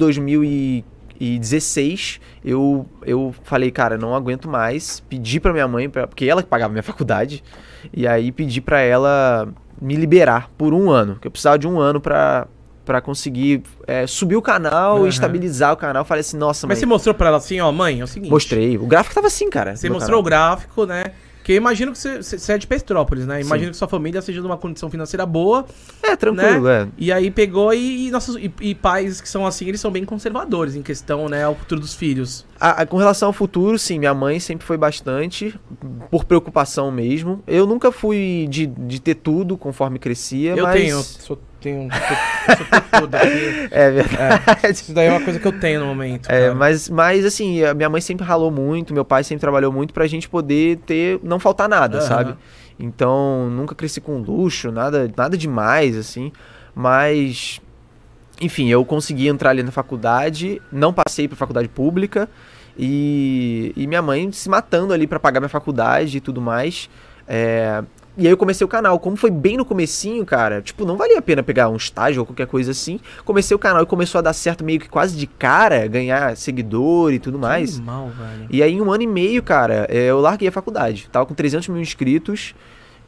2016, 1.21 2.19
eu, 2.43 2.86
eu 3.05 3.34
falei, 3.43 3.69
cara, 3.71 3.97
não 3.97 4.15
aguento 4.15 4.49
mais. 4.49 4.99
Pedi 5.01 5.39
pra 5.39 5.53
minha 5.53 5.67
mãe, 5.67 5.88
pra, 5.89 6.07
porque 6.07 6.25
ela 6.25 6.41
que 6.41 6.49
pagava 6.49 6.71
minha 6.71 6.81
faculdade. 6.84 7.43
E 7.93 8.07
aí 8.07 8.31
pedi 8.31 8.60
pra 8.60 8.79
ela 8.81 9.47
me 9.79 9.95
liberar 9.95 10.49
por 10.57 10.73
um 10.73 10.89
ano. 10.89 11.17
Que 11.21 11.27
eu 11.27 11.31
precisava 11.31 11.57
de 11.60 11.67
um 11.67 11.79
ano 11.79 12.01
pra. 12.01 12.47
Pra 12.84 12.99
conseguir 12.99 13.62
é, 13.86 14.07
subir 14.07 14.36
o 14.36 14.41
canal 14.41 15.05
e 15.05 15.10
estabilizar 15.10 15.71
o 15.71 15.77
canal. 15.77 16.01
Eu 16.01 16.05
Falei 16.05 16.21
assim, 16.21 16.36
nossa, 16.36 16.65
Mas 16.65 16.77
mãe. 16.77 16.79
você 16.79 16.86
mostrou 16.88 17.13
pra 17.13 17.27
ela 17.27 17.38
assim, 17.38 17.62
ó, 17.62 17.71
mãe, 17.71 18.01
é 18.01 18.03
o 18.03 18.07
seguinte. 18.07 18.31
Mostrei. 18.31 18.75
O 18.75 18.88
gráfico 18.88 19.13
tava 19.13 19.27
assim, 19.27 19.51
cara. 19.51 19.75
Você 19.75 19.88
mostrou 19.88 20.21
canal. 20.21 20.21
o 20.21 20.23
gráfico, 20.23 20.86
né? 20.88 21.03
Que 21.43 21.54
eu 21.54 21.56
imagino 21.58 21.91
que 21.91 21.97
você, 21.97 22.51
é 22.54 22.58
de 22.58 22.67
Petrópolis, 22.67 23.25
né? 23.25 23.41
Imagino 23.41 23.71
que 23.71 23.77
sua 23.77 23.88
família 23.88 24.21
seja 24.21 24.39
de 24.41 24.45
uma 24.45 24.58
condição 24.58 24.89
financeira 24.91 25.25
boa. 25.25 25.65
É, 26.04 26.15
tranquilo, 26.15 26.67
é. 26.67 26.88
E 26.97 27.12
aí 27.12 27.32
pegou 27.32 27.73
e, 27.73 28.08
e 28.08 28.12
nossos 28.12 28.36
e, 28.36 28.51
e 28.62 28.75
pais 28.75 29.19
que 29.19 29.27
são 29.27 29.45
assim, 29.45 29.67
eles 29.67 29.82
são 29.82 29.89
bem 29.89 30.06
conservadores 30.06 30.75
em 30.75 30.82
questão, 30.84 31.27
né, 31.27 31.43
ao 31.43 31.56
futuro 31.56 31.82
dos 31.82 31.95
filhos. 31.95 32.45
A- 32.60 32.82
a- 32.84 32.86
com 32.86 32.97
relação 32.97 33.30
ao 33.30 33.34
futuro, 33.34 33.80
sim, 33.80 33.97
minha 33.97 34.13
mãe 34.13 34.39
sempre 34.39 34.65
foi 34.67 34.77
bastante, 34.77 35.60
por 36.12 36.25
preocupação 36.25 36.91
mesmo. 36.91 37.43
Eu 37.47 37.65
nunca 37.65 37.91
fui 37.91 38.45
de, 38.49 38.67
de 38.67 39.01
ter 39.01 39.15
tudo 39.15 39.58
conforme 39.58 39.97
crescia, 39.97 40.56
eu 40.56 40.63
mas... 40.63 40.75
tenho, 40.80 40.97
eu 40.97 41.01
sou, 41.04 41.39
tenho, 41.62 41.88
tudo 43.00 43.15
aqui. 43.15 43.69
É 43.71 43.91
verdade. 43.91 44.71
Isso 44.71 44.93
daí 44.93 45.08
é 45.08 45.12
uma 45.12 45.21
coisa 45.21 45.39
que 45.39 45.47
eu 45.47 45.58
tenho 45.60 45.80
no 45.80 45.86
momento. 45.86 46.30
É, 46.30 46.41
cara. 46.41 46.56
mas, 46.56 46.89
mas 46.89 47.26
assim, 47.26 47.62
minha 47.76 47.89
mãe 47.89 48.02
sempre 48.02 48.26
ralou 48.26 48.52
muito, 48.52 48.93
meu 48.93 49.06
pai 49.06 49.24
sempre 49.24 49.41
trabalhou 49.41 49.71
muito 49.71 49.93
pra 49.93 50.08
gente 50.08 50.28
poder 50.28 50.78
ter, 50.80 51.19
não 51.24 51.39
faltar 51.39 51.69
nada, 51.69 52.00
Aham. 52.00 52.08
sabe? 52.08 52.36
Então, 52.80 53.50
nunca 53.50 53.76
cresci 53.76 54.02
com 54.02 54.17
luxo, 54.17 54.71
nada, 54.71 55.10
nada 55.15 55.38
demais, 55.38 55.95
assim. 55.95 56.32
Mas, 56.74 57.62
enfim, 58.39 58.69
eu 58.69 58.84
consegui 58.84 59.28
entrar 59.28 59.52
ali 59.52 59.62
na 59.62 59.71
faculdade, 59.71 60.62
não 60.71 60.91
passei 60.91 61.28
pra 61.28 61.38
faculdade 61.38 61.67
pública. 61.69 62.28
E, 62.78 63.74
e 63.76 63.86
minha 63.86 64.02
mãe 64.02 64.32
se 64.32 64.50
matando 64.50 64.93
ali 64.93 65.06
pra 65.06 65.19
pagar 65.19 65.39
minha 65.39 65.50
faculdade 65.50 66.17
e 66.17 66.21
tudo 66.21 66.41
mais. 66.41 66.89
É, 67.28 67.84
e 68.17 68.28
aí 68.28 68.32
eu 68.34 68.38
comecei 68.38 68.63
o 68.65 68.67
canal. 68.67 69.00
Como 69.00 69.15
foi 69.15 69.32
bem 69.32 69.56
no 69.58 69.63
comecinho, 69.65 70.26
cara, 70.26 70.62
tipo, 70.62 70.86
não 70.86 70.97
valia 70.97 71.17
a 71.19 71.21
pena 71.21 71.41
pegar 71.41 71.69
um 71.69 71.76
estágio 71.76 72.21
ou 72.21 72.26
qualquer 72.26 72.47
coisa 72.47 72.71
assim. 72.71 73.00
Comecei 73.26 73.56
o 73.56 73.60
canal 73.60 73.84
e 73.84 73.86
começou 73.86 74.19
a 74.19 74.21
dar 74.21 74.34
certo 74.34 74.63
meio 74.63 74.80
que 74.80 74.89
quase 74.89 75.15
de 75.17 75.26
cara, 75.28 75.88
ganhar 75.88 76.36
seguidor 76.36 77.13
e 77.13 77.19
tudo 77.19 77.39
mais. 77.39 77.76
Que 77.78 77.82
mal, 77.82 78.10
velho. 78.10 78.47
E 78.50 78.62
aí, 78.62 78.74
em 78.74 78.82
um 78.82 78.91
ano 78.91 79.04
e 79.04 79.08
meio, 79.08 79.41
cara, 79.41 79.88
é, 79.89 80.06
eu 80.10 80.19
larguei 80.19 80.47
a 80.50 80.52
faculdade. 80.52 81.08
Tava 81.12 81.26
com 81.26 81.34
300 81.34 81.67
mil 81.69 81.82
inscritos 81.82 82.54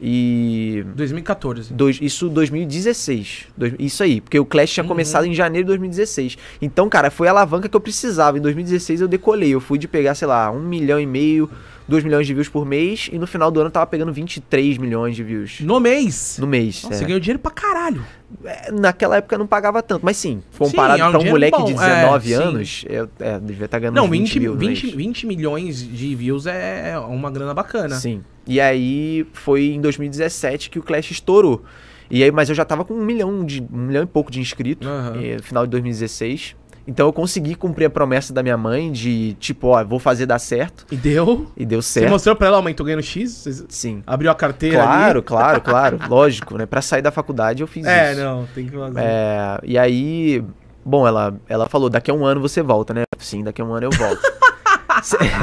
e... 0.00 0.84
2014. 0.96 1.72
Dois, 1.72 1.98
isso 2.00 2.28
2016. 2.28 3.46
Dois- 3.56 3.74
isso 3.78 4.02
aí, 4.02 4.20
porque 4.20 4.38
o 4.38 4.44
Clash 4.44 4.70
tinha 4.70 4.84
Uhum. 4.84 4.88
começado 4.88 5.26
em 5.26 5.34
janeiro 5.34 5.64
de 5.66 5.68
2016. 5.68 6.36
Então, 6.60 6.88
cara, 6.88 7.10
foi 7.10 7.28
a 7.28 7.30
alavanca 7.30 7.68
que 7.68 7.76
eu 7.76 7.80
precisava. 7.80 8.38
Em 8.38 8.40
2016 8.40 9.00
eu 9.00 9.08
decolei. 9.08 9.50
Eu 9.54 9.60
fui 9.60 9.78
de 9.78 9.86
pegar, 9.88 10.14
sei 10.14 10.26
lá, 10.28 10.50
um 10.50 10.60
milhão 10.60 10.98
e 11.00 11.06
meio, 11.06 11.48
dois 11.86 12.02
milhões 12.04 12.26
de 12.26 12.34
views 12.34 12.48
por 12.48 12.64
mês. 12.64 13.08
E 13.12 13.18
no 13.18 13.26
final 13.26 13.50
do 13.50 13.60
ano 13.60 13.70
tava 13.70 13.86
pegando 13.86 14.12
23 14.12 14.78
milhões 14.78 15.14
de 15.16 15.22
views 15.22 15.60
No 15.60 15.78
mês. 15.80 16.38
no 16.38 16.46
mês. 16.46 16.82
Nossa, 16.82 16.94
é. 16.94 16.98
você 16.98 17.04
ganhou 17.04 17.20
dinheiro 17.20 17.38
pra 17.38 17.50
caralho. 17.50 18.04
É, 18.44 18.70
Naquela 18.72 19.16
época 19.16 19.38
não 19.38 19.46
pagava 19.46 19.82
tanto, 19.82 20.04
mas 20.04 20.16
sim, 20.16 20.42
comparado 20.58 21.00
é 21.00 21.06
um 21.06 21.10
pra 21.10 21.20
um 21.20 21.24
moleque 21.30 21.56
bom, 21.56 21.64
de 21.64 21.72
é, 21.72 21.76
19 21.76 22.28
sim. 22.28 22.34
anos, 22.34 22.84
eu 22.88 23.08
é, 23.20 23.38
devia 23.38 23.66
estar 23.66 23.78
ganhando 23.78 23.94
Não, 23.94 24.06
uns 24.06 24.10
20, 24.10 24.40
mil 24.40 24.52
no 24.54 24.58
20, 24.58 24.82
mês. 24.82 24.94
20 24.94 25.26
milhões 25.26 25.86
de 25.86 26.14
views 26.16 26.46
é 26.46 26.98
uma 27.08 27.30
grana 27.30 27.54
bacana. 27.54 27.94
Sim. 27.96 28.24
E 28.46 28.60
aí 28.60 29.26
foi 29.32 29.66
em 29.66 29.80
2017 29.80 30.68
que 30.70 30.78
o 30.78 30.82
Clash 30.82 31.10
estourou. 31.12 31.62
E 32.10 32.22
aí, 32.22 32.30
mas 32.30 32.48
eu 32.48 32.54
já 32.54 32.64
tava 32.64 32.84
com 32.84 32.94
um 32.94 33.04
milhão 33.04 33.44
de 33.44 33.62
um 33.62 33.86
milhão 33.86 34.02
e 34.02 34.06
pouco 34.06 34.30
de 34.30 34.40
inscritos 34.40 34.86
no 34.86 35.42
final 35.42 35.64
de 35.64 35.70
2016. 35.70 36.54
Então 36.86 37.06
eu 37.06 37.12
consegui 37.12 37.54
cumprir 37.54 37.86
a 37.86 37.90
promessa 37.90 38.32
da 38.32 38.42
minha 38.42 38.56
mãe 38.56 38.92
de 38.92 39.34
tipo, 39.40 39.68
ó, 39.68 39.82
vou 39.84 39.98
fazer 39.98 40.26
dar 40.26 40.38
certo. 40.38 40.84
E 40.90 40.96
deu. 40.96 41.46
E 41.56 41.64
deu 41.64 41.80
Você 41.80 42.00
certo. 42.00 42.10
mostrou 42.10 42.36
pra 42.36 42.48
ela, 42.48 42.56
aumentou 42.58 42.84
ganhando 42.84 43.02
X? 43.02 43.30
Você 43.32 43.64
Sim. 43.68 44.02
abriu 44.06 44.30
a 44.30 44.34
carteira 44.34 44.76
Claro, 44.82 45.18
ali? 45.18 45.22
claro, 45.26 45.60
claro. 45.60 45.98
Lógico, 46.08 46.58
né? 46.58 46.66
Pra 46.66 46.82
sair 46.82 47.00
da 47.02 47.10
faculdade 47.10 47.62
eu 47.62 47.66
fiz 47.66 47.86
É, 47.86 48.12
isso. 48.12 48.20
não, 48.20 48.46
tem 48.54 48.66
que 48.66 48.76
fazer. 48.76 49.00
É, 49.00 49.58
e 49.64 49.78
aí, 49.78 50.44
bom, 50.84 51.06
ela, 51.08 51.34
ela 51.48 51.66
falou, 51.68 51.88
daqui 51.88 52.10
a 52.10 52.14
um 52.14 52.24
ano 52.26 52.40
você 52.40 52.60
volta, 52.62 52.92
né? 52.92 53.02
Sim, 53.18 53.42
daqui 53.42 53.62
a 53.62 53.64
um 53.64 53.72
ano 53.72 53.86
eu 53.86 53.90
volto. 53.90 54.20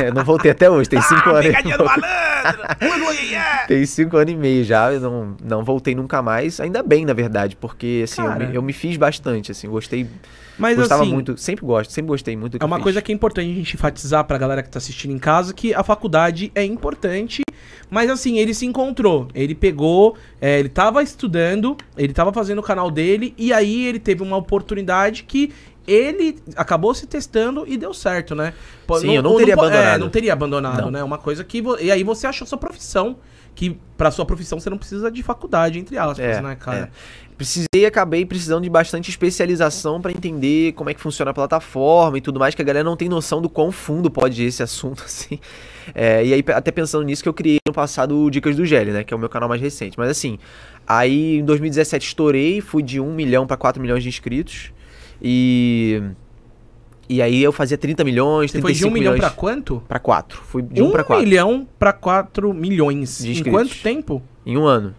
Eu 0.06 0.14
não 0.14 0.24
voltei 0.24 0.52
até 0.52 0.70
hoje, 0.70 0.90
tem 0.90 1.02
cinco 1.02 1.30
ah, 1.30 1.34
anos. 1.34 1.46
pegadinha 1.46 1.78
do 1.78 1.86
malandro! 1.86 3.22
Yeah. 3.22 3.66
Tem 3.68 3.86
cinco 3.86 4.18
anos 4.18 4.34
e 4.34 4.36
meio 4.36 4.64
já, 4.64 4.92
eu 4.92 5.00
não, 5.00 5.38
não 5.44 5.64
voltei 5.64 5.96
nunca 5.96 6.22
mais. 6.22 6.60
Ainda 6.60 6.82
bem, 6.84 7.06
na 7.06 7.14
verdade, 7.14 7.56
porque 7.56 8.02
assim, 8.04 8.22
eu 8.22 8.36
me, 8.36 8.56
eu 8.56 8.62
me 8.62 8.74
fiz 8.74 8.98
bastante, 8.98 9.52
assim, 9.52 9.70
gostei, 9.70 10.08
Mas 10.58 10.78
gostava 10.78 11.04
assim, 11.04 11.14
muito, 11.14 11.38
sempre 11.38 11.66
gosto, 11.66 11.92
sempre 11.92 12.10
gostei 12.10 12.36
muito 12.36 12.54
do 12.54 12.60
que 12.60 12.64
é 12.64 12.68
uma 12.68 12.78
fiz. 12.78 12.84
coisa 12.84 13.02
que 13.02 13.12
é 13.12 13.16
importante 13.16 13.50
a 13.50 13.54
gente 13.54 13.74
enfatizar 13.76 14.26
pra 14.26 14.38
galera 14.38 14.64
que 14.64 14.70
tá 14.70 14.78
assistindo 14.80 15.12
em 15.12 15.20
casa, 15.20 15.54
que 15.54 15.74
a 15.74 15.84
faculdade 15.84 16.52
é 16.56 16.64
importante, 16.64 17.44
mas 17.90 18.10
assim, 18.10 18.38
ele 18.38 18.54
se 18.54 18.66
encontrou. 18.66 19.28
Ele 19.34 19.54
pegou, 19.54 20.16
é, 20.40 20.60
ele 20.60 20.70
tava 20.70 21.04
estudando, 21.04 21.78
ele 21.98 22.14
tava 22.14 22.34
fazendo 22.34 22.60
o 22.60 22.64
canal 22.64 22.90
dele, 22.90 23.34
e 23.38 23.54
aí 23.54 23.86
ele 23.86 24.00
teve 24.00 24.24
uma 24.24 24.38
oportunidade 24.38 25.24
que 25.24 25.52
ele 25.88 26.38
acabou 26.56 26.94
se 26.94 27.08
testando 27.08 27.66
e 27.68 27.78
deu 27.78 27.94
certo, 27.94 28.36
né? 28.36 28.54
Pô, 28.86 29.00
Sim, 29.00 29.16
eu 29.16 29.24
não 29.24 29.36
teria 29.38 29.56
po- 29.56 29.64
É, 29.64 29.68
abandonado. 29.68 30.00
não 30.00 30.10
teria 30.10 30.34
abandonado, 30.34 30.82
Não. 30.84 30.92
né? 30.92 31.04
Uma 31.04 31.18
coisa 31.18 31.44
que... 31.44 31.64
E 31.80 31.92
aí 31.92 32.04
você 32.04 32.28
achou 32.28 32.46
sua 32.46 32.58
profissão, 32.58 33.18
que 33.56 33.78
pra 33.98 34.12
sua 34.12 34.26
profissão 34.26 34.60
você 34.60 34.70
não 34.70 34.78
precisa 34.78 35.12
de 35.12 35.22
faculdade, 35.24 35.80
entre 35.80 35.98
aspas, 35.98 36.20
É, 36.20 36.42
né, 36.42 36.56
cara? 36.56 36.92
Precisei 37.38 37.68
e 37.74 37.86
acabei 37.88 38.24
precisando 38.24 38.62
de 38.64 38.70
bastante 38.70 39.10
especialização 39.10 40.00
pra 40.00 40.12
entender 40.12 40.74
como 40.74 40.92
é 40.92 40.94
que 40.94 41.02
funciona 41.02 41.32
a 41.32 41.34
plataforma 41.34 42.20
e 42.20 42.22
tudo 42.22 42.40
mais, 42.40 42.54
que 42.54 42.62
a 42.62 42.66
galera 42.66 42.84
não 42.84 42.96
tem 42.96 43.10
noção 43.10 43.42
do 43.42 43.50
quão 43.50 43.72
fundo 43.72 44.12
pode 44.12 44.44
ir 44.44 44.46
esse 44.46 44.62
assunto, 44.64 45.04
assim. 45.04 45.40
É, 45.96 46.24
e 46.24 46.34
aí, 46.36 46.44
até 46.54 46.70
pensando 46.70 47.04
nisso, 47.04 47.24
que 47.24 47.28
eu 47.30 47.34
criei 47.34 47.58
no 47.68 47.74
passado 47.74 48.16
o 48.16 48.30
Dicas 48.30 48.56
do 48.56 48.64
Gelli, 48.64 48.92
né? 48.92 49.04
Que 49.04 49.12
é 49.12 49.18
o 49.18 49.20
meu 49.20 49.28
canal 49.30 49.50
mais 49.50 49.60
recente. 49.60 49.98
Mas 49.98 50.10
assim, 50.12 50.38
aí 50.86 51.40
em 51.40 51.44
2017 51.44 52.06
estourei, 52.10 52.62
fui 52.62 52.84
de 52.84 53.00
1 53.00 53.12
milhão 53.12 53.48
pra 53.48 53.58
4 53.58 53.82
milhões 53.82 54.04
de 54.04 54.10
inscritos. 54.10 54.72
E. 55.22 56.02
E 57.10 57.22
aí 57.22 57.44
eu 57.44 57.52
fazia 57.52 57.78
30 57.78 58.06
milhões, 58.06 58.52
Você 58.52 58.62
foi 58.62 58.72
35 58.72 58.80
de 58.80 58.86
um 58.90 58.94
milhão 58.94 59.14
milhões. 59.14 59.30
pra 59.30 59.38
quanto? 59.38 59.84
Pra 59.86 60.00
4. 60.00 60.42
Fui 60.44 60.62
de 60.62 60.82
1 60.82 60.88
um 60.88 60.92
pra 60.92 61.04
4. 61.04 61.26
milhão 61.26 61.68
pra 61.78 61.92
4 61.92 62.54
milhões. 62.54 63.18
De 63.20 63.42
em 63.42 63.44
quanto 63.44 63.76
tempo? 63.82 64.24
Em 64.46 64.58
um 64.58 64.66
ano. 64.66 64.96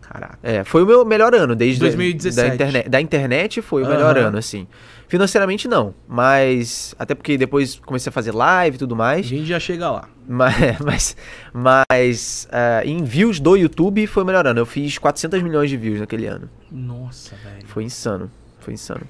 Caraca. 0.00 0.38
É, 0.42 0.62
foi 0.64 0.82
o 0.82 0.86
meu 0.86 1.04
melhor 1.04 1.34
ano, 1.34 1.54
desde 1.56 1.80
2017. 1.80 2.48
Da, 2.48 2.54
internet, 2.54 2.88
da 2.88 3.00
internet 3.00 3.62
foi 3.62 3.82
o 3.82 3.88
melhor 3.88 4.16
Aham. 4.16 4.28
ano, 4.28 4.38
assim. 4.38 4.66
Financeiramente 5.08 5.66
não, 5.66 5.92
mas 6.06 6.94
até 6.96 7.16
porque 7.16 7.36
depois 7.36 7.80
comecei 7.84 8.10
a 8.10 8.12
fazer 8.12 8.32
live 8.32 8.76
e 8.76 8.78
tudo 8.78 8.94
A 8.94 8.98
mais, 8.98 9.26
gente 9.26 9.46
já 9.46 9.58
chega 9.58 9.90
lá. 9.90 10.08
mas, 10.28 10.78
mas, 10.84 11.16
mas 11.52 12.48
ah, 12.52 12.82
em 12.84 13.02
views 13.02 13.40
do 13.40 13.56
YouTube 13.56 14.06
foi 14.06 14.22
o 14.22 14.26
melhor 14.26 14.46
ano. 14.46 14.60
Eu 14.60 14.66
fiz 14.66 14.98
400 14.98 15.42
milhões 15.42 15.68
de 15.68 15.76
views 15.76 15.98
naquele 15.98 16.26
ano. 16.26 16.48
Nossa, 16.70 17.34
velho. 17.42 17.66
Foi 17.66 17.82
insano. 17.82 18.30
Foi 18.60 18.74
insano. 18.74 19.02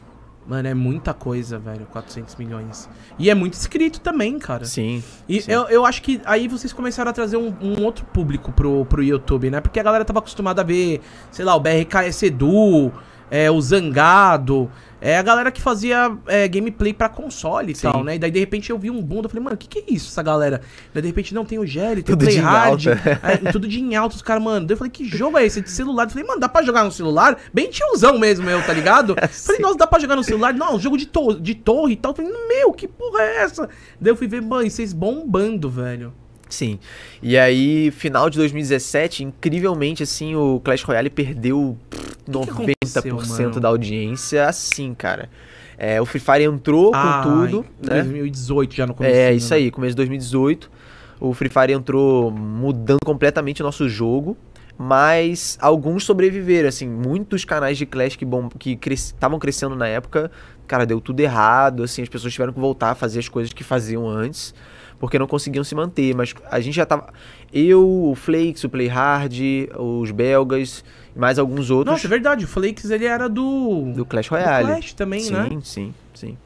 Mano, 0.51 0.67
é 0.67 0.75
muita 0.75 1.15
coisa, 1.15 1.61
velho. 1.61 1.87
400 1.93 2.35
milhões. 2.35 2.91
E 3.17 3.31
é 3.31 3.35
muito 3.37 3.55
inscrito 3.55 4.01
também, 4.01 4.37
cara. 4.37 4.65
Sim. 4.65 5.01
E 5.29 5.41
sim. 5.41 5.53
eu, 5.53 5.69
eu 5.69 5.87
acho 5.87 6.03
que 6.03 6.21
aí 6.25 6.49
vocês 6.49 6.73
começaram 6.73 7.09
a 7.09 7.15
trazer 7.15 7.37
um, 7.37 7.55
um 7.63 7.85
outro 7.85 8.05
público 8.07 8.51
pro, 8.51 8.85
pro 8.85 9.01
YouTube, 9.01 9.49
né? 9.49 9.61
Porque 9.61 9.79
a 9.79 9.83
galera 9.85 10.05
tava 10.05 10.19
acostumada 10.19 10.63
a 10.63 10.65
ver, 10.65 11.03
sei 11.31 11.45
lá, 11.45 11.55
o 11.55 11.61
BRKS 11.61 12.25
Edu, 12.25 12.93
é, 13.31 13.51
o 13.51 13.61
Zangado. 13.61 14.71
É 15.03 15.17
a 15.17 15.23
galera 15.23 15.51
que 15.51 15.63
fazia 15.63 16.15
é, 16.27 16.47
gameplay 16.47 16.93
pra 16.93 17.09
console 17.09 17.73
e 17.73 17.75
Sim. 17.75 17.91
tal, 17.91 18.05
né? 18.05 18.17
E 18.17 18.19
daí, 18.19 18.31
de 18.31 18.39
repente, 18.39 18.69
eu 18.69 18.79
vi 18.79 18.91
um 18.91 19.01
bunda, 19.01 19.27
eu 19.27 19.31
falei, 19.31 19.43
mano, 19.43 19.55
o 19.55 19.59
que, 19.59 19.67
que 19.67 19.79
é 19.79 19.95
isso, 19.95 20.11
essa 20.11 20.23
galera? 20.23 20.61
Daí, 20.93 21.01
de 21.01 21.09
repente, 21.09 21.33
não, 21.35 21.43
tem 21.43 21.59
o 21.59 21.65
Gelli, 21.65 22.03
tem 22.03 22.15
Tudo 22.15 22.23
o 22.23 22.27
Play 22.27 22.37
Hard, 22.37 22.87
alta. 22.87 23.21
é, 23.23 23.51
tudo 23.51 23.67
de 23.67 23.81
em 23.81 23.97
alta, 23.97 24.17
os 24.17 24.21
caras, 24.21 24.43
mano. 24.43 24.67
Daí 24.67 24.75
eu 24.75 24.77
falei, 24.77 24.91
que 24.91 25.07
jogo 25.07 25.39
é 25.39 25.47
esse? 25.47 25.63
De 25.63 25.71
celular? 25.71 26.05
Eu 26.05 26.11
falei, 26.11 26.27
mano, 26.27 26.39
dá 26.39 26.51
pra 26.51 26.63
jogar 26.63 26.85
no 26.85 26.93
celular? 26.93 27.39
Bem 27.53 27.71
tiozão 27.71 28.19
mesmo, 28.19 28.45
meu, 28.45 28.63
tá 28.63 28.75
ligado? 28.75 29.15
falei, 29.33 29.57
Sim. 29.57 29.63
nossa, 29.63 29.79
dá 29.79 29.87
pra 29.87 29.99
jogar 29.99 30.17
no 30.17 30.25
celular? 30.25 30.53
Não, 30.53 30.79
jogo 30.79 30.99
de, 30.99 31.07
to 31.07 31.41
de 31.41 31.55
torre 31.55 31.95
e 31.95 31.97
tal. 31.97 32.13
Eu 32.13 32.17
falei, 32.17 32.33
meu, 32.49 32.71
que 32.75 32.87
porra 32.87 33.23
é 33.23 33.37
essa? 33.39 33.71
Daí 33.99 34.13
eu 34.13 34.17
fui 34.17 34.29
ver, 34.29 34.43
mano, 34.43 34.69
vocês 34.69 34.93
bombando, 34.93 35.71
velho. 35.71 36.13
Sim. 36.51 36.79
E 37.23 37.39
aí, 37.39 37.91
final 37.91 38.29
de 38.29 38.37
2017, 38.39 39.25
incrivelmente, 39.25 40.03
assim, 40.03 40.35
o 40.35 40.61
Clash 40.63 40.83
Royale 40.83 41.09
perdeu 41.09 41.79
pff, 41.89 42.17
que 42.25 42.51
aconteceu, 42.51 43.03
90% 43.03 43.39
mano? 43.45 43.61
da 43.61 43.69
audiência, 43.69 44.47
assim, 44.47 44.93
cara. 44.93 45.31
É, 45.79 45.99
o 45.99 46.05
Free 46.05 46.21
Fire 46.21 46.45
entrou 46.45 46.93
Ah, 46.95 47.23
com 47.25 47.31
tudo, 47.31 47.67
em 47.83 47.87
né? 47.89 48.03
2018 48.03 48.75
já 48.75 48.87
no 48.87 48.93
começo. 48.93 49.17
É, 49.17 49.33
isso 49.33 49.55
aí, 49.55 49.71
começo 49.71 49.93
de 49.93 49.97
2018. 49.97 50.71
O 51.19 51.33
Free 51.33 51.49
Fire 51.49 51.73
entrou 51.73 52.31
mudando 52.31 52.99
completamente 53.05 53.63
o 53.63 53.65
nosso 53.65 53.89
jogo, 53.89 54.37
mas 54.77 55.59
alguns 55.61 56.05
sobreviveram, 56.05 56.69
assim, 56.69 56.87
muitos 56.89 57.45
canais 57.45 57.79
de 57.79 57.87
Clash 57.87 58.17
que 58.17 58.25
bom, 58.25 58.49
que 58.49 58.79
estavam 58.91 59.39
crescendo 59.39 59.75
na 59.75 59.87
época, 59.87 60.31
cara, 60.67 60.85
deu 60.87 61.01
tudo 61.01 61.21
errado, 61.21 61.83
assim, 61.83 62.03
as 62.03 62.09
pessoas 62.09 62.33
tiveram 62.33 62.53
que 62.53 62.61
voltar 62.61 62.91
a 62.91 62.95
fazer 62.95 63.19
as 63.19 63.29
coisas 63.29 63.53
que 63.53 63.65
faziam 63.65 64.09
antes, 64.09 64.55
porque 65.01 65.19
não 65.19 65.27
conseguiam 65.27 65.65
se 65.65 65.75
manter, 65.75 66.15
mas 66.15 66.33
a 66.51 66.61
gente 66.61 66.75
já 66.75 66.87
tava 66.87 67.09
eu, 67.53 67.83
o 67.85 68.15
Flakes, 68.15 68.63
o 68.63 68.69
Play 68.69 68.87
Hard, 68.87 69.35
os 69.77 70.13
belgas, 70.13 70.85
e 71.17 71.19
mais 71.19 71.39
alguns 71.41 71.71
outros 71.71 71.93
Nossa, 71.95 72.07
é 72.07 72.11
verdade, 72.11 72.45
o 72.45 72.49
Flakes 72.49 72.89
ele 72.91 73.07
era 73.07 73.29
do. 73.29 73.93
do 73.97 74.05
Clash 74.05 74.29
do 74.29 74.31
Royale. 74.37 74.67
Clash 74.67 74.93
também, 74.93 75.21
sim, 75.21 75.33
né? 75.33 75.49
sim, 75.65 75.95
sim. 76.15 76.39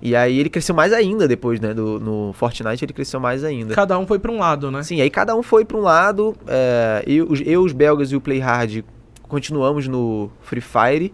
E 0.00 0.14
aí 0.14 0.38
ele 0.38 0.50
cresceu 0.50 0.74
mais 0.74 0.92
ainda 0.92 1.26
depois, 1.26 1.58
né? 1.58 1.72
Do, 1.72 1.98
no 1.98 2.32
Fortnite 2.34 2.84
ele 2.84 2.92
cresceu 2.92 3.18
mais 3.18 3.42
ainda. 3.42 3.74
Cada 3.74 3.98
um 3.98 4.06
foi 4.06 4.18
pra 4.18 4.30
um 4.30 4.38
lado, 4.38 4.70
né? 4.70 4.82
Sim, 4.82 5.00
aí 5.00 5.08
cada 5.08 5.34
um 5.34 5.42
foi 5.42 5.64
pra 5.64 5.76
um 5.78 5.80
lado. 5.80 6.36
é, 6.46 7.02
eu, 7.06 7.26
os- 7.30 7.40
eu, 7.44 7.62
os 7.62 7.72
belgas 7.72 8.12
e 8.12 8.16
o 8.16 8.20
Play 8.20 8.38
Hard 8.38 8.84
continuamos 9.22 9.88
no 9.88 10.30
Free 10.42 10.60
Fire. 10.60 11.12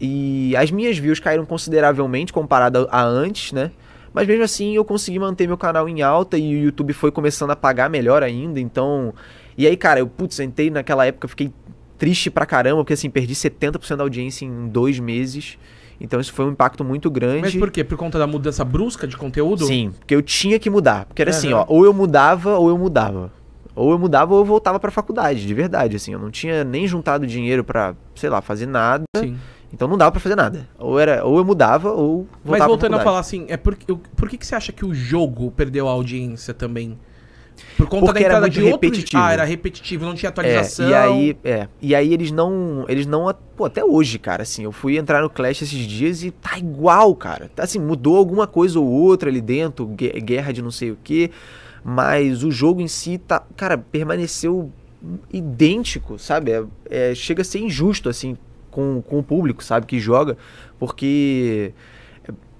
E 0.00 0.56
as 0.56 0.70
minhas 0.70 0.96
views 0.98 1.20
caíram 1.20 1.44
consideravelmente 1.44 2.32
comparado 2.32 2.88
a, 2.90 3.02
a 3.02 3.04
antes, 3.04 3.52
né? 3.52 3.70
Mas 4.12 4.26
mesmo 4.26 4.44
assim 4.44 4.74
eu 4.74 4.84
consegui 4.84 5.18
manter 5.18 5.46
meu 5.46 5.56
canal 5.56 5.88
em 5.88 6.02
alta 6.02 6.36
e 6.36 6.54
o 6.54 6.64
YouTube 6.64 6.92
foi 6.92 7.10
começando 7.10 7.50
a 7.50 7.56
pagar 7.56 7.88
melhor 7.88 8.22
ainda, 8.22 8.60
então... 8.60 9.14
E 9.56 9.66
aí, 9.66 9.76
cara, 9.76 10.00
eu, 10.00 10.06
putz, 10.06 10.40
entrei 10.40 10.70
naquela 10.70 11.04
época, 11.06 11.28
fiquei 11.28 11.52
triste 11.98 12.30
pra 12.30 12.44
caramba, 12.44 12.78
porque 12.82 12.94
assim, 12.94 13.08
perdi 13.08 13.34
70% 13.34 13.96
da 13.96 14.02
audiência 14.02 14.44
em 14.44 14.66
dois 14.68 14.98
meses. 14.98 15.58
Então 16.00 16.18
isso 16.18 16.32
foi 16.32 16.44
um 16.46 16.50
impacto 16.50 16.82
muito 16.82 17.08
grande. 17.10 17.42
Mas 17.42 17.54
por 17.54 17.70
quê? 17.70 17.84
Por 17.84 17.96
conta 17.96 18.18
da 18.18 18.26
mudança 18.26 18.64
brusca 18.64 19.06
de 19.06 19.16
conteúdo? 19.16 19.64
Sim, 19.66 19.92
porque 19.98 20.14
eu 20.14 20.20
tinha 20.20 20.58
que 20.58 20.68
mudar. 20.68 21.04
Porque 21.04 21.22
era 21.22 21.30
assim, 21.30 21.52
ó, 21.52 21.64
ou 21.68 21.84
eu 21.84 21.92
mudava 21.92 22.58
ou 22.58 22.68
eu 22.68 22.76
mudava. 22.76 23.32
Ou 23.74 23.92
eu 23.92 23.98
mudava 23.98 24.34
ou 24.34 24.40
eu 24.40 24.44
voltava 24.44 24.80
pra 24.80 24.90
faculdade, 24.90 25.46
de 25.46 25.54
verdade, 25.54 25.94
assim. 25.94 26.12
Eu 26.12 26.18
não 26.18 26.30
tinha 26.30 26.64
nem 26.64 26.88
juntado 26.88 27.26
dinheiro 27.26 27.62
pra, 27.62 27.94
sei 28.16 28.28
lá, 28.28 28.42
fazer 28.42 28.66
nada. 28.66 29.04
Sim. 29.16 29.36
Então 29.72 29.88
não 29.88 29.96
dava 29.96 30.12
pra 30.12 30.20
fazer 30.20 30.36
nada. 30.36 30.68
Ou 30.78 30.98
era, 30.98 31.24
ou 31.24 31.38
eu 31.38 31.44
mudava 31.44 31.90
ou 31.92 32.26
voltava 32.44 32.58
Mas 32.58 32.66
voltando 32.66 32.96
a 32.96 33.00
falar 33.00 33.20
assim, 33.20 33.46
é 33.48 33.56
por, 33.56 33.76
por 34.16 34.28
que, 34.28 34.36
que 34.36 34.46
você 34.46 34.54
acha 34.54 34.72
que 34.72 34.84
o 34.84 34.94
jogo 34.94 35.50
perdeu 35.50 35.88
a 35.88 35.92
audiência 35.92 36.52
também? 36.52 36.98
Por 37.76 37.86
conta 37.86 38.06
Porque 38.06 38.20
da 38.20 38.26
entrada 38.28 38.50
de 38.50 38.60
repetitivo. 38.62 39.22
Ah, 39.22 39.32
era 39.32 39.44
repetitivo, 39.44 40.04
não 40.04 40.14
tinha 40.14 40.28
É, 40.28 40.32
atualização. 40.32 40.88
e 40.88 40.94
aí, 40.94 41.36
é, 41.44 41.68
e 41.80 41.94
aí 41.94 42.12
eles 42.12 42.30
não, 42.30 42.84
eles 42.88 43.06
não, 43.06 43.32
pô, 43.56 43.64
até 43.66 43.84
hoje, 43.84 44.18
cara, 44.18 44.42
assim, 44.42 44.64
eu 44.64 44.72
fui 44.72 44.96
entrar 44.98 45.22
no 45.22 45.30
Clash 45.30 45.62
esses 45.62 45.86
dias 45.86 46.22
e 46.22 46.30
tá 46.30 46.58
igual, 46.58 47.14
cara. 47.14 47.50
Tá 47.54 47.62
assim, 47.64 47.78
mudou 47.78 48.16
alguma 48.16 48.46
coisa 48.46 48.78
ou 48.78 48.86
outra 48.86 49.30
ali 49.30 49.40
dentro, 49.40 49.86
gue- 49.86 50.12
guerra 50.20 50.52
de 50.52 50.60
não 50.62 50.70
sei 50.70 50.90
o 50.90 50.98
que, 51.02 51.30
mas 51.84 52.42
o 52.42 52.50
jogo 52.50 52.80
em 52.80 52.88
si 52.88 53.18
tá, 53.18 53.42
cara, 53.56 53.78
permaneceu 53.78 54.70
idêntico, 55.32 56.18
sabe? 56.18 56.52
É, 56.52 56.64
é, 56.90 57.14
chega 57.14 57.42
a 57.42 57.44
ser 57.44 57.58
injusto 57.60 58.08
assim 58.08 58.36
com, 58.72 59.00
com 59.00 59.20
o 59.20 59.22
público, 59.22 59.62
sabe, 59.62 59.86
que 59.86 60.00
joga, 60.00 60.36
porque 60.80 61.72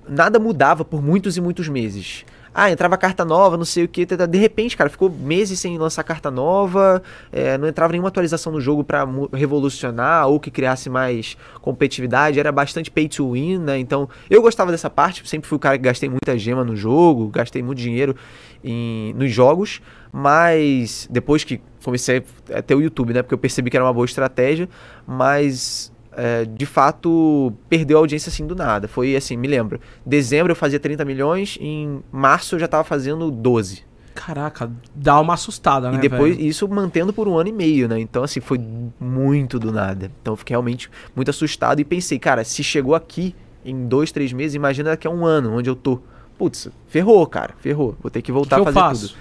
nada 0.09 0.39
mudava 0.39 0.85
por 0.85 1.03
muitos 1.03 1.37
e 1.37 1.41
muitos 1.41 1.69
meses. 1.69 2.25
Ah, 2.55 2.71
entrava 2.71 2.99
carta 2.99 3.25
nova, 3.25 3.57
não 3.57 3.65
sei 3.65 3.85
o 3.85 3.89
que. 3.89 4.05
De 4.05 4.37
repente, 4.39 4.77
cara, 4.77 4.91
ficou 4.91 5.09
meses 5.09 5.59
sem 5.59 5.79
lançar 5.79 6.03
carta 6.03 6.31
nova. 6.31 7.03
é, 7.33 7.57
não 7.57 7.67
entrava 7.67 7.93
nenhuma 7.93 8.09
atualização 8.09 8.53
no 8.53 8.61
jogo 8.61 8.85
mu- 9.07 9.31
revolucionar 9.33 10.29
ou 10.29 10.39
que 10.39 10.51
criasse 10.51 10.91
mais 10.91 11.35
competitividade. 11.63 12.39
Era 12.39 12.53
bastante 12.53 12.91
pay 12.91 13.09
to 13.09 13.33
win, 13.33 13.57
né? 13.57 13.79
Então, 13.79 14.07
eu 14.29 14.43
gostava 14.43 14.71
dessa 14.71 14.91
parte. 14.91 15.27
Sempre 15.27 15.49
fui 15.49 15.57
o 15.57 15.59
cara 15.59 15.79
que 15.79 15.85
gastei 15.85 16.11
muita 16.11 16.37
gema 16.37 16.63
no 16.63 16.77
jogo, 16.77 17.29
gastei 17.29 17.63
muito 17.63 17.79
dinheiro 17.79 18.15
em, 18.63 19.15
nos 19.15 19.33
jogos. 19.33 19.81
Mas 20.13 21.09
depois 21.11 21.45
que 21.45 21.59
comecei 21.83 22.23
a 22.55 22.61
ter 22.61 22.75
o 22.75 22.83
YouTube, 22.83 23.15
né? 23.15 23.23
Porque 23.23 23.33
eu 23.33 23.39
percebi 23.39 23.71
que 23.71 23.79
era 23.79 23.87
uma 23.87 23.95
boa 23.95 24.05
estratégia. 24.05 24.69
Mas 25.07 25.92
é, 26.17 26.45
de 26.45 26.67
fato, 26.67 27.53
perdeu 27.69 27.99
a 27.99 28.01
audiência 28.01 28.31
assim 28.31 28.47
do 28.47 28.55
nada. 28.55 28.87
Foi 28.89 29.17
assim, 29.17 29.37
me 29.37 29.49
lembro. 29.49 29.81
Dezembro 30.05 30.53
eu 30.53 30.57
fazia 30.57 30.79
30 30.79 31.05
milhões, 31.05 31.59
em 31.61 32.03
março 32.11 32.55
eu 32.55 32.59
já 32.59 32.69
tava 32.69 32.85
fazendo 32.85 33.31
12. 33.31 33.85
Caraca, 34.15 34.71
dá 34.95 35.19
uma 35.19 35.35
assustada, 35.35 35.91
né, 35.91 35.97
e 35.97 36.01
depois, 36.01 36.37
velho? 36.37 36.47
isso 36.47 36.69
mantendo 36.69 37.15
por 37.15 37.27
um 37.27 37.39
ano 37.39 37.49
e 37.49 37.53
meio, 37.53 37.89
né? 37.89 37.99
Então, 37.99 38.23
assim, 38.23 38.41
foi 38.41 38.61
muito 39.01 39.59
do 39.59 39.73
nada. 39.73 40.11
Então, 40.21 40.35
eu 40.35 40.37
fiquei 40.37 40.53
realmente 40.53 40.91
muito 41.17 41.31
assustado 41.31 41.81
e 41.81 41.85
pensei, 41.85 42.19
cara, 42.19 42.45
se 42.45 42.63
chegou 42.63 42.95
aqui 42.95 43.35
em 43.65 43.87
dois, 43.87 44.13
três 44.13 44.33
meses, 44.33 44.55
imagina 44.55 44.91
daqui 44.91 45.07
a 45.07 45.11
um 45.11 45.25
ano, 45.25 45.57
onde 45.57 45.71
eu 45.71 45.75
tô. 45.75 45.99
Putz, 46.37 46.69
ferrou, 46.89 47.27
cara, 47.27 47.55
ferrou. 47.59 47.97
Vou 48.03 48.11
ter 48.11 48.21
que 48.21 48.33
voltar 48.33 48.61
que 48.61 48.69
a 48.69 48.73
fazer 48.73 49.09
tudo. 49.09 49.19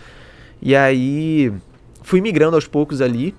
E 0.61 0.75
aí, 0.75 1.53
fui 2.01 2.19
migrando 2.19 2.55
aos 2.55 2.67
poucos 2.67 3.01
ali. 3.01 3.33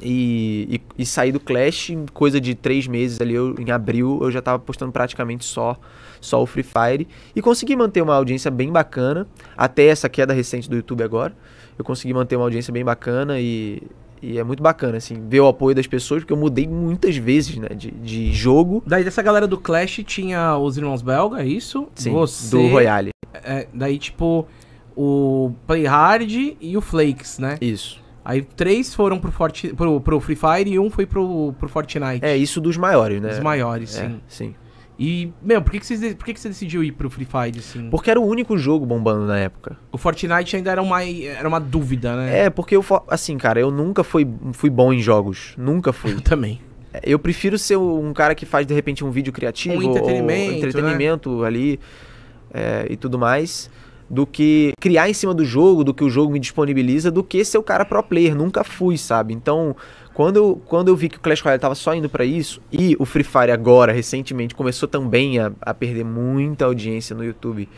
E, 0.00 0.80
e, 0.98 1.02
e 1.02 1.06
saí 1.06 1.32
do 1.32 1.40
Clash 1.40 1.90
em 1.90 2.04
coisa 2.12 2.40
de 2.40 2.54
três 2.54 2.86
meses 2.86 3.20
ali, 3.20 3.34
eu- 3.34 3.54
em 3.58 3.70
abril, 3.70 4.18
eu 4.22 4.30
já 4.30 4.42
tava 4.42 4.58
postando 4.58 4.92
praticamente 4.92 5.44
só, 5.44 5.76
só 6.20 6.42
o 6.42 6.46
Free 6.46 6.62
Fire. 6.64 7.08
E 7.34 7.40
consegui 7.40 7.74
manter 7.76 8.02
uma 8.02 8.14
audiência 8.14 8.50
bem 8.50 8.70
bacana, 8.70 9.26
até 9.56 9.86
essa 9.86 10.08
queda 10.08 10.34
recente 10.34 10.68
do 10.68 10.76
YouTube 10.76 11.02
agora. 11.02 11.34
Eu 11.78 11.84
consegui 11.84 12.12
manter 12.12 12.36
uma 12.36 12.44
audiência 12.44 12.72
bem 12.72 12.84
bacana 12.84 13.38
e, 13.40 13.82
e 14.22 14.38
é 14.38 14.44
muito 14.44 14.62
bacana, 14.62 14.96
assim, 14.98 15.16
ver 15.28 15.40
o 15.40 15.46
apoio 15.48 15.74
das 15.74 15.86
pessoas, 15.86 16.22
porque 16.22 16.32
eu 16.32 16.36
mudei 16.36 16.66
muitas 16.66 17.16
vezes, 17.16 17.56
né, 17.56 17.68
de, 17.68 17.90
de 17.90 18.32
jogo. 18.32 18.82
Daí 18.86 19.02
dessa 19.04 19.22
galera 19.22 19.46
do 19.46 19.58
Clash 19.58 20.02
tinha 20.06 20.56
os 20.58 20.76
irmãos 20.76 21.00
belga, 21.02 21.40
é 21.42 21.46
isso? 21.46 21.88
Sim, 21.94 22.12
Você, 22.12 22.50
do 22.56 22.66
Royale. 22.68 23.10
é, 23.32 23.66
daí, 23.74 23.98
tipo, 23.98 24.46
o 24.94 25.52
Play 25.66 25.84
Hard 25.86 26.30
e 26.60 26.76
o 26.76 26.80
Flakes, 26.80 27.38
né? 27.38 27.56
Isso. 27.60 28.04
Aí 28.28 28.42
três 28.42 28.92
foram 28.92 29.20
pro, 29.20 29.30
Forti 29.30 29.72
pro, 29.72 30.00
pro 30.00 30.18
Free 30.18 30.34
Fire 30.34 30.68
e 30.68 30.80
um 30.80 30.90
foi 30.90 31.06
pro, 31.06 31.54
pro 31.60 31.68
Fortnite. 31.68 32.24
É 32.24 32.36
isso 32.36 32.60
dos 32.60 32.76
maiores, 32.76 33.22
né? 33.22 33.30
Os 33.30 33.38
maiores, 33.38 33.96
É, 33.96 34.08
sim. 34.08 34.20
sim. 34.26 34.54
E, 34.98 35.32
meu, 35.40 35.62
por 35.62 35.70
que, 35.70 35.78
que, 35.78 35.86
você, 35.86 36.12
por 36.12 36.24
que, 36.24 36.34
que 36.34 36.40
você 36.40 36.48
decidiu 36.48 36.82
ir 36.82 36.90
pro 36.90 37.08
Free 37.08 37.24
Fire, 37.24 37.56
assim? 37.56 37.88
Porque 37.88 38.10
era 38.10 38.18
o 38.18 38.26
único 38.26 38.58
jogo 38.58 38.84
bombando 38.84 39.26
na 39.26 39.38
época. 39.38 39.78
O 39.92 39.98
Fortnite 39.98 40.56
ainda 40.56 40.72
era 40.72 40.82
uma, 40.82 41.04
era 41.04 41.46
uma 41.46 41.60
dúvida, 41.60 42.16
né? 42.16 42.46
É, 42.46 42.50
porque 42.50 42.74
eu, 42.74 42.84
assim, 43.06 43.38
cara, 43.38 43.60
eu 43.60 43.70
nunca 43.70 44.02
fui, 44.02 44.26
fui 44.52 44.70
bom 44.70 44.92
em 44.92 45.00
jogos. 45.00 45.54
Nunca 45.56 45.92
fui. 45.92 46.14
Eu 46.14 46.20
também. 46.20 46.60
Eu 47.04 47.20
prefiro 47.20 47.56
ser 47.56 47.76
um 47.76 48.12
cara 48.12 48.34
que 48.34 48.44
faz, 48.44 48.66
de 48.66 48.74
repente, 48.74 49.04
um 49.04 49.10
vídeo 49.10 49.32
criativo. 49.32 49.76
Um 49.76 49.82
entretenimento, 49.82 50.50
ou 50.50 50.58
entretenimento 50.58 51.44
ali 51.44 51.78
é, 52.52 52.86
e 52.90 52.96
tudo 52.96 53.18
mais. 53.20 53.70
Do 54.08 54.24
que 54.24 54.72
criar 54.80 55.10
em 55.10 55.12
cima 55.14 55.34
do 55.34 55.44
jogo, 55.44 55.82
do 55.82 55.92
que 55.92 56.04
o 56.04 56.08
jogo 56.08 56.32
me 56.32 56.38
disponibiliza, 56.38 57.10
do 57.10 57.24
que 57.24 57.44
ser 57.44 57.58
o 57.58 57.62
cara 57.62 57.84
pro 57.84 58.02
player. 58.02 58.36
Nunca 58.36 58.62
fui, 58.62 58.96
sabe? 58.96 59.34
Então, 59.34 59.74
quando 60.14 60.36
eu, 60.36 60.62
quando 60.66 60.88
eu 60.88 60.96
vi 60.96 61.08
que 61.08 61.16
o 61.16 61.20
Clash 61.20 61.40
Royale 61.40 61.60
tava 61.60 61.74
só 61.74 61.92
indo 61.92 62.08
pra 62.08 62.24
isso, 62.24 62.60
e 62.72 62.94
o 63.00 63.04
Free 63.04 63.24
Fire 63.24 63.50
agora, 63.50 63.92
recentemente, 63.92 64.54
começou 64.54 64.88
também 64.88 65.40
a, 65.40 65.50
a 65.60 65.74
perder 65.74 66.04
muita 66.04 66.64
audiência 66.66 67.16
no 67.16 67.24
YouTube. 67.24 67.68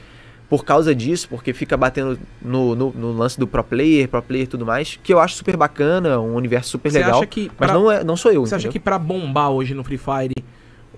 Por 0.51 0.65
causa 0.65 0.95
disso, 0.95 1.29
porque 1.29 1.53
fica 1.53 1.77
batendo 1.77 2.19
no, 2.41 2.75
no, 2.75 2.91
no 2.93 3.13
lance 3.13 3.39
do 3.39 3.47
pro 3.47 3.63
player, 3.65 4.09
pro 4.09 4.23
player 4.23 4.45
e 4.45 4.49
tudo 4.49 4.65
mais, 4.65 4.99
que 5.03 5.13
eu 5.13 5.19
acho 5.19 5.35
super 5.35 5.57
bacana, 5.59 6.19
um 6.21 6.35
universo 6.35 6.71
super 6.71 6.91
legal. 6.93 7.17
acha 7.19 7.27
que 7.27 7.51
Mas 7.59 7.71
pra- 7.71 7.75
não, 7.79 7.91
é, 7.91 8.03
não 8.05 8.17
sou 8.17 8.33
eu, 8.33 8.47
Você 8.47 8.55
acha 8.55 8.69
que 8.69 8.79
pra 8.81 8.99
bombar 8.99 9.51
hoje 9.51 9.75
no 9.75 9.85
Free 9.85 9.99
Fire, 9.99 10.33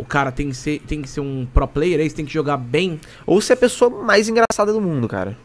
o 0.01 0.05
cara 0.05 0.33
tem 0.33 0.49
que 0.49 0.57
ser, 0.57 0.81
tem 0.87 1.03
que 1.03 1.09
ser 1.09 1.21
um 1.21 1.47
pro 1.53 1.67
player, 1.69 2.01
aí 2.01 2.09
você 2.09 2.17
tem 2.17 2.25
que 2.25 2.33
jogar 2.33 2.57
bem? 2.57 2.99
Ou 3.27 3.41
ser 3.41 3.53
a 3.55 3.57
pessoa 3.57 3.91
mais 4.05 4.29
engraçada 4.29 4.73
do 4.73 4.81
mundo, 4.81 5.07
cara. 5.09 5.37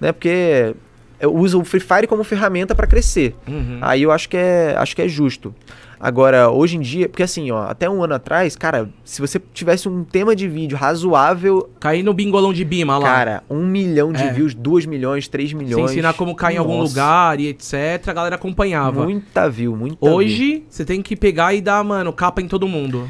Né? 0.00 0.12
Porque 0.12 0.74
eu 1.20 1.34
uso 1.34 1.60
o 1.60 1.64
Free 1.64 1.80
Fire 1.80 2.06
como 2.06 2.24
ferramenta 2.24 2.74
pra 2.74 2.86
crescer. 2.86 3.34
Uhum. 3.46 3.78
Aí 3.82 4.02
eu 4.02 4.10
acho 4.10 4.28
que 4.28 4.36
é, 4.36 4.74
acho 4.78 4.96
que 4.96 5.02
é 5.02 5.08
justo. 5.08 5.54
Agora, 6.02 6.48
hoje 6.48 6.78
em 6.78 6.80
dia, 6.80 7.10
porque 7.10 7.22
assim, 7.22 7.50
ó, 7.50 7.64
até 7.64 7.88
um 7.90 8.02
ano 8.02 8.14
atrás, 8.14 8.56
cara, 8.56 8.88
se 9.04 9.20
você 9.20 9.38
tivesse 9.52 9.86
um 9.86 10.02
tema 10.02 10.34
de 10.34 10.48
vídeo 10.48 10.74
razoável, 10.78 11.68
Cair 11.78 12.02
no 12.02 12.14
bingolão 12.14 12.54
de 12.54 12.64
Bima 12.64 12.96
lá. 12.96 13.04
cara, 13.06 13.42
um 13.50 13.66
milhão 13.66 14.10
de 14.10 14.22
É. 14.22 14.32
views, 14.32 14.54
duas 14.54 14.86
milhões, 14.86 15.28
três 15.28 15.52
milhões. 15.52 15.90
ensinar 15.90 16.14
como 16.14 16.34
cair 16.34 16.54
em 16.54 16.58
algum 16.58 16.78
Nossa, 16.78 16.88
lugar 16.88 17.38
e 17.38 17.48
etc. 17.48 17.74
A 18.08 18.12
galera 18.14 18.36
acompanhava. 18.36 19.04
Muita 19.04 19.50
view, 19.50 19.76
muita 19.76 20.06
view. 20.06 20.14
Hoje, 20.16 20.64
você 20.70 20.86
tem 20.86 21.02
que 21.02 21.14
pegar 21.14 21.52
e 21.52 21.60
dar, 21.60 21.84
mano, 21.84 22.14
capa 22.14 22.40
em 22.40 22.48
todo 22.48 22.66
mundo. 22.66 23.06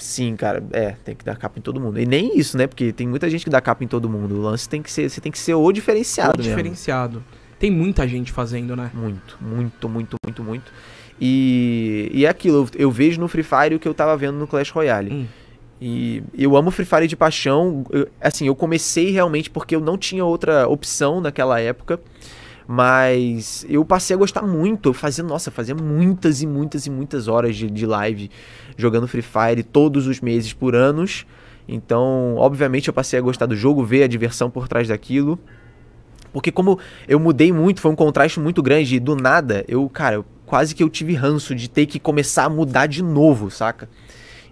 Sim, 0.00 0.34
cara, 0.34 0.62
é, 0.72 0.92
tem 1.04 1.14
que 1.14 1.24
dar 1.24 1.36
capa 1.36 1.58
em 1.58 1.62
todo 1.62 1.80
mundo. 1.80 2.00
E 2.00 2.06
nem 2.06 2.38
isso, 2.38 2.56
né? 2.56 2.66
Porque 2.66 2.92
tem 2.92 3.06
muita 3.06 3.28
gente 3.28 3.44
que 3.44 3.50
dá 3.50 3.60
capa 3.60 3.84
em 3.84 3.86
todo 3.86 4.08
mundo. 4.08 4.34
O 4.36 4.40
lance 4.40 4.68
tem 4.68 4.82
que 4.82 4.90
ser, 4.90 5.08
você 5.10 5.20
tem 5.20 5.30
que 5.30 5.38
ser 5.38 5.54
o 5.54 5.70
diferenciado 5.72 6.30
Ou 6.32 6.38
mesmo. 6.38 6.50
diferenciado. 6.50 7.22
Tem 7.58 7.70
muita 7.70 8.08
gente 8.08 8.32
fazendo, 8.32 8.74
né? 8.74 8.90
Muito, 8.94 9.36
muito, 9.40 9.88
muito, 9.88 10.16
muito, 10.24 10.42
muito. 10.42 10.72
E, 11.20 12.10
e 12.14 12.24
é 12.24 12.28
aquilo, 12.30 12.66
eu, 12.74 12.86
eu 12.86 12.90
vejo 12.90 13.20
no 13.20 13.28
Free 13.28 13.42
Fire 13.42 13.74
o 13.74 13.78
que 13.78 13.86
eu 13.86 13.92
tava 13.92 14.16
vendo 14.16 14.38
no 14.38 14.46
Clash 14.46 14.70
Royale. 14.70 15.12
Hum. 15.12 15.26
E 15.82 16.22
eu 16.36 16.56
amo 16.56 16.70
Free 16.70 16.86
Fire 16.86 17.06
de 17.06 17.16
paixão. 17.16 17.84
Eu- 17.90 18.08
assim, 18.20 18.46
eu 18.46 18.54
comecei 18.54 19.10
realmente 19.10 19.50
porque 19.50 19.76
eu 19.76 19.80
não 19.80 19.98
tinha 19.98 20.24
outra 20.24 20.66
opção 20.68 21.20
naquela 21.20 21.60
época. 21.60 22.00
Mas 22.66 23.66
eu 23.68 23.84
passei 23.84 24.14
a 24.14 24.18
gostar 24.18 24.42
muito. 24.42 24.90
Eu 24.90 24.94
fazia, 24.94 25.24
nossa, 25.24 25.50
fazia 25.50 25.74
muitas 25.74 26.40
e 26.40 26.46
muitas 26.46 26.86
e 26.86 26.90
muitas 26.90 27.26
horas 27.26 27.56
de, 27.56 27.68
de 27.68 27.84
live 27.84 28.30
jogando 28.80 29.06
Free 29.06 29.22
Fire 29.22 29.62
todos 29.62 30.06
os 30.06 30.20
meses 30.20 30.52
por 30.52 30.74
anos. 30.74 31.26
Então, 31.68 32.34
obviamente, 32.36 32.88
eu 32.88 32.94
passei 32.94 33.18
a 33.18 33.22
gostar 33.22 33.46
do 33.46 33.54
jogo, 33.54 33.84
ver 33.84 34.02
a 34.02 34.08
diversão 34.08 34.50
por 34.50 34.66
trás 34.66 34.88
daquilo. 34.88 35.38
Porque 36.32 36.50
como 36.50 36.78
eu 37.08 37.18
mudei 37.18 37.52
muito, 37.52 37.80
foi 37.80 37.90
um 37.90 37.96
contraste 37.96 38.40
muito 38.40 38.62
grande, 38.62 38.96
e 38.96 39.00
do 39.00 39.14
nada, 39.16 39.64
eu, 39.68 39.88
cara, 39.88 40.16
eu- 40.16 40.24
quase 40.46 40.74
que 40.74 40.82
eu 40.82 40.88
tive 40.88 41.14
ranço 41.14 41.54
de 41.54 41.68
ter 41.68 41.86
que 41.86 41.98
começar 41.98 42.44
a 42.44 42.48
mudar 42.48 42.86
de 42.86 43.02
novo, 43.02 43.50
saca? 43.50 43.88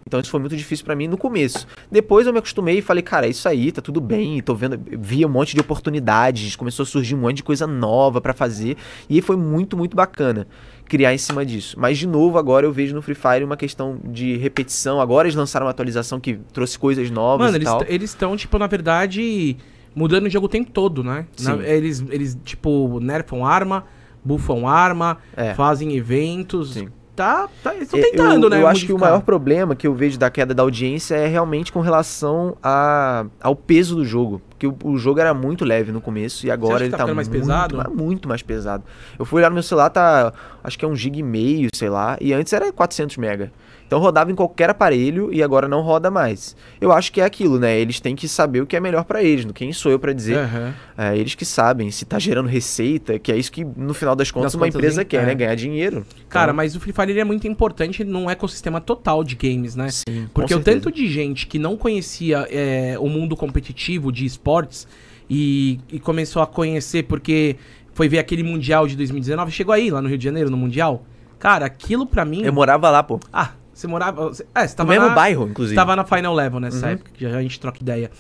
Então 0.07 0.19
isso 0.21 0.31
foi 0.31 0.41
muito 0.41 0.57
difícil 0.57 0.85
pra 0.87 0.97
mim 0.97 1.07
no 1.07 1.19
começo. 1.19 1.67
Depois 1.93 2.27
eu 2.27 2.33
me 2.33 2.39
acostumei 2.39 2.79
e 2.79 2.83
falei, 2.83 3.03
cara, 3.03 3.27
é 3.27 3.31
isso 3.31 3.47
aí, 3.47 3.71
tá 3.71 3.83
tudo 3.83 4.01
bem, 4.01 4.41
tô 4.41 4.55
vendo, 4.55 4.81
via 4.99 5.27
um 5.27 5.31
monte 5.31 5.55
de 5.55 5.61
oportunidades, 5.61 6.57
começou 6.57 6.85
a 6.85 6.87
surgir 6.87 7.15
um 7.15 7.19
monte 7.19 7.37
de 7.37 7.43
coisa 7.43 7.67
nova 7.67 8.19
pra 8.21 8.33
fazer, 8.33 8.77
e 9.11 9.21
foi 9.21 9.37
muito, 9.37 9.77
muito 9.77 9.95
bacana 9.95 10.47
criar 10.89 11.15
em 11.15 11.19
cima 11.19 11.45
disso. 11.45 11.77
Mas 11.79 11.99
de 11.99 12.07
novo, 12.07 12.39
agora 12.39 12.65
eu 12.67 12.73
vejo 12.73 12.95
no 12.95 13.03
Free 13.03 13.15
Fire 13.15 13.45
uma 13.45 13.57
questão 13.57 13.99
de 14.05 14.37
repetição. 14.37 15.01
Agora 15.01 15.29
eles 15.29 15.35
lançaram 15.37 15.67
uma 15.67 15.71
atualização 15.71 16.19
que 16.19 16.39
trouxe 16.53 16.79
coisas 16.79 17.11
novas 17.11 17.47
Mano, 17.47 17.57
e 17.57 17.59
eles 17.59 17.69
tal. 17.69 17.85
eles 17.87 18.11
estão, 18.11 18.37
tipo, 18.37 18.59
na 18.59 18.67
verdade, 18.67 19.57
mudando 19.95 20.27
o 20.27 20.31
jogo 20.31 20.47
o 20.47 20.49
tempo 20.49 20.71
todo, 20.71 21.05
né? 21.05 21.27
Na- 21.41 21.57
eles, 21.67 22.03
eles, 22.11 22.39
tipo, 22.45 22.99
nerfam 23.01 23.45
arma, 23.45 23.85
buffam 24.25 24.67
arma, 24.67 25.19
É. 25.37 25.55
fazem 25.55 25.95
eventos. 25.97 26.75
Sim. 26.75 26.89
Tá, 27.19 27.49
tá, 27.65 27.75
eles 27.75 27.89
estão 27.89 27.99
É, 27.99 28.03
tentando, 28.05 28.47
eu, 28.47 28.51
né? 28.51 28.63
Eu 28.63 28.69
acho 28.69 28.87
que 28.87 28.93
o 28.93 28.99
maior 28.99 29.23
problema 29.23 29.75
que 29.75 29.89
eu 29.89 29.93
vejo 29.93 30.17
da 30.17 30.31
queda 30.31 30.55
da 30.55 30.63
audiência 30.63 31.17
é 31.17 31.27
realmente 31.27 31.73
com 31.73 31.81
relação 31.81 32.57
a, 32.63 33.27
ao 33.43 33.57
peso 33.57 33.97
do 33.97 34.05
jogo. 34.05 34.41
Porque 34.51 34.69
o, 34.69 34.77
o 34.85 34.97
jogo 34.97 35.19
era 35.19 35.35
muito 35.35 35.65
leve 35.65 35.91
no 35.91 36.01
começo 36.01 36.47
e 36.47 36.51
agora 36.51 36.85
ele 36.85 36.93
tá 36.93 36.99
tá, 36.99 37.13
mais 37.13 37.27
muito, 37.27 37.41
pesado? 37.41 37.77
mas 37.77 37.93
muito 37.93 38.29
mais 38.29 38.41
pesado. 38.41 38.85
Eu 39.19 39.25
fui 39.25 39.41
olhar 39.41 39.51
no 39.51 39.55
meu 39.55 39.65
celular, 39.65 39.91
tá. 39.91 40.33
Acho 40.63 40.79
que 40.79 40.85
é 40.85 40.89
um 40.89 40.95
gig 40.95 41.19
e 41.19 41.23
meio, 41.25 41.69
sei 41.75 41.91
lá. 41.91 42.17
E 42.21 42.33
antes 42.33 42.53
era 42.53 42.73
400 42.73 43.17
mega. 43.17 43.51
Então 43.89 43.99
rodava 43.99 44.31
em 44.31 44.35
qualquer 44.35 44.69
aparelho 44.69 45.33
e 45.33 45.43
agora 45.43 45.67
não 45.67 45.81
roda 45.81 46.11
mais. 46.11 46.55
Eu 46.79 46.93
acho 46.93 47.11
que 47.11 47.23
é 47.23 47.25
aquilo, 47.25 47.59
né? 47.59 47.81
Eles 47.81 47.99
têm 48.01 48.15
que 48.15 48.29
saber 48.29 48.61
o 48.61 48.67
que 48.67 48.77
é 48.77 48.81
melhor 48.81 49.03
pra 49.05 49.23
eles. 49.25 49.47
Quem 49.55 49.73
sou 49.73 49.91
eu 49.91 49.99
pra 49.99 50.13
dizer? 50.13 50.37
Aham. 50.37 50.75
É, 50.97 51.17
eles 51.17 51.35
que 51.35 51.45
sabem 51.47 51.91
se 51.91 52.05
tá 52.05 52.19
gerando 52.19 52.49
receita, 52.51 53.19
que 53.19 53.33
é 53.33 53.37
isso 53.39 53.51
que 53.51 53.65
no 53.65 53.95
final 53.95 54.15
das 54.15 54.31
contas 54.31 54.53
Das 54.53 54.55
uma 54.57 54.67
contas, 54.67 54.75
empresa 54.79 55.01
hein? 55.01 55.07
quer, 55.09 55.23
É. 55.23 55.27
né? 55.27 55.35
Ganhar 55.35 55.55
dinheiro. 55.55 56.07
Cara, 56.29 56.49
Então, 56.51 56.57
mas 56.57 56.77
o 56.77 56.81
Free 56.81 56.93
Fire 56.93 57.19
é 57.19 57.25
muito 57.25 57.49
importante 57.49 58.05
num 58.05 58.29
ecossistema 58.29 58.79
total 58.79 59.25
de 59.25 59.35
games, 59.35 59.75
né? 59.75 59.89
sim, 59.91 60.29
Porque 60.35 60.55
o 60.55 60.61
tanto 60.61 60.93
de 60.93 61.09
gente 61.09 61.47
que 61.47 61.59
não 61.59 61.75
conhecia 61.75 62.47
é, 62.51 62.97
o 63.01 63.09
mundo 63.09 63.35
competitivo 63.37 64.13
de 64.13 64.27
esportes 64.27 64.87
e, 65.31 65.81
e 65.91 65.99
começou 65.99 66.43
a 66.43 66.47
conhecer 66.47 67.05
porque 67.05 67.57
foi 67.95 68.07
ver 68.07 68.19
aquele 68.19 68.43
Mundial 68.43 68.87
de 68.87 68.95
2019, 68.97 69.51
chegou 69.51 69.73
aí 69.73 69.91
lá 69.91 70.03
no 70.03 70.09
Rio 70.09 70.19
de 70.19 70.25
Janeiro, 70.25 70.51
no 70.51 70.57
Mundial. 70.59 71.05
Cara, 71.39 71.67
aquilo 71.67 72.05
pra 72.07 72.25
mim. 72.25 72.43
Eu 72.43 72.53
morava 72.53 72.91
lá, 72.91 73.03
pô. 73.03 73.19
Ah, 73.33 73.53
você 73.81 73.87
morava. 73.87 74.29
você- 74.29 74.47
É, 74.55 74.67
você 74.67 74.73
No 74.73 74.77
tava 74.77 74.91
mesmo 74.91 75.09
na, 75.09 75.15
bairro, 75.15 75.49
inclusive. 75.49 75.75
Tava 75.77 75.95
na 75.97 76.05
Final 76.05 76.35
Level 76.35 76.61
nessa 76.61 76.87
Uhum. 76.87 76.93
época, 76.93 77.11
que 77.15 77.23
já 77.29 77.37
a 77.37 77.43
gente 77.43 77.59
troca 77.61 77.79
ideia. 77.81 78.11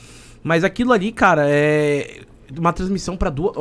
Mas 0.42 0.64
aquilo 0.64 0.92
ali, 0.92 1.12
cara, 1.12 1.44
é. 1.46 2.20
Uma 2.56 2.72
transmissão 2.72 3.14
pra 3.14 3.28
duas. 3.28 3.52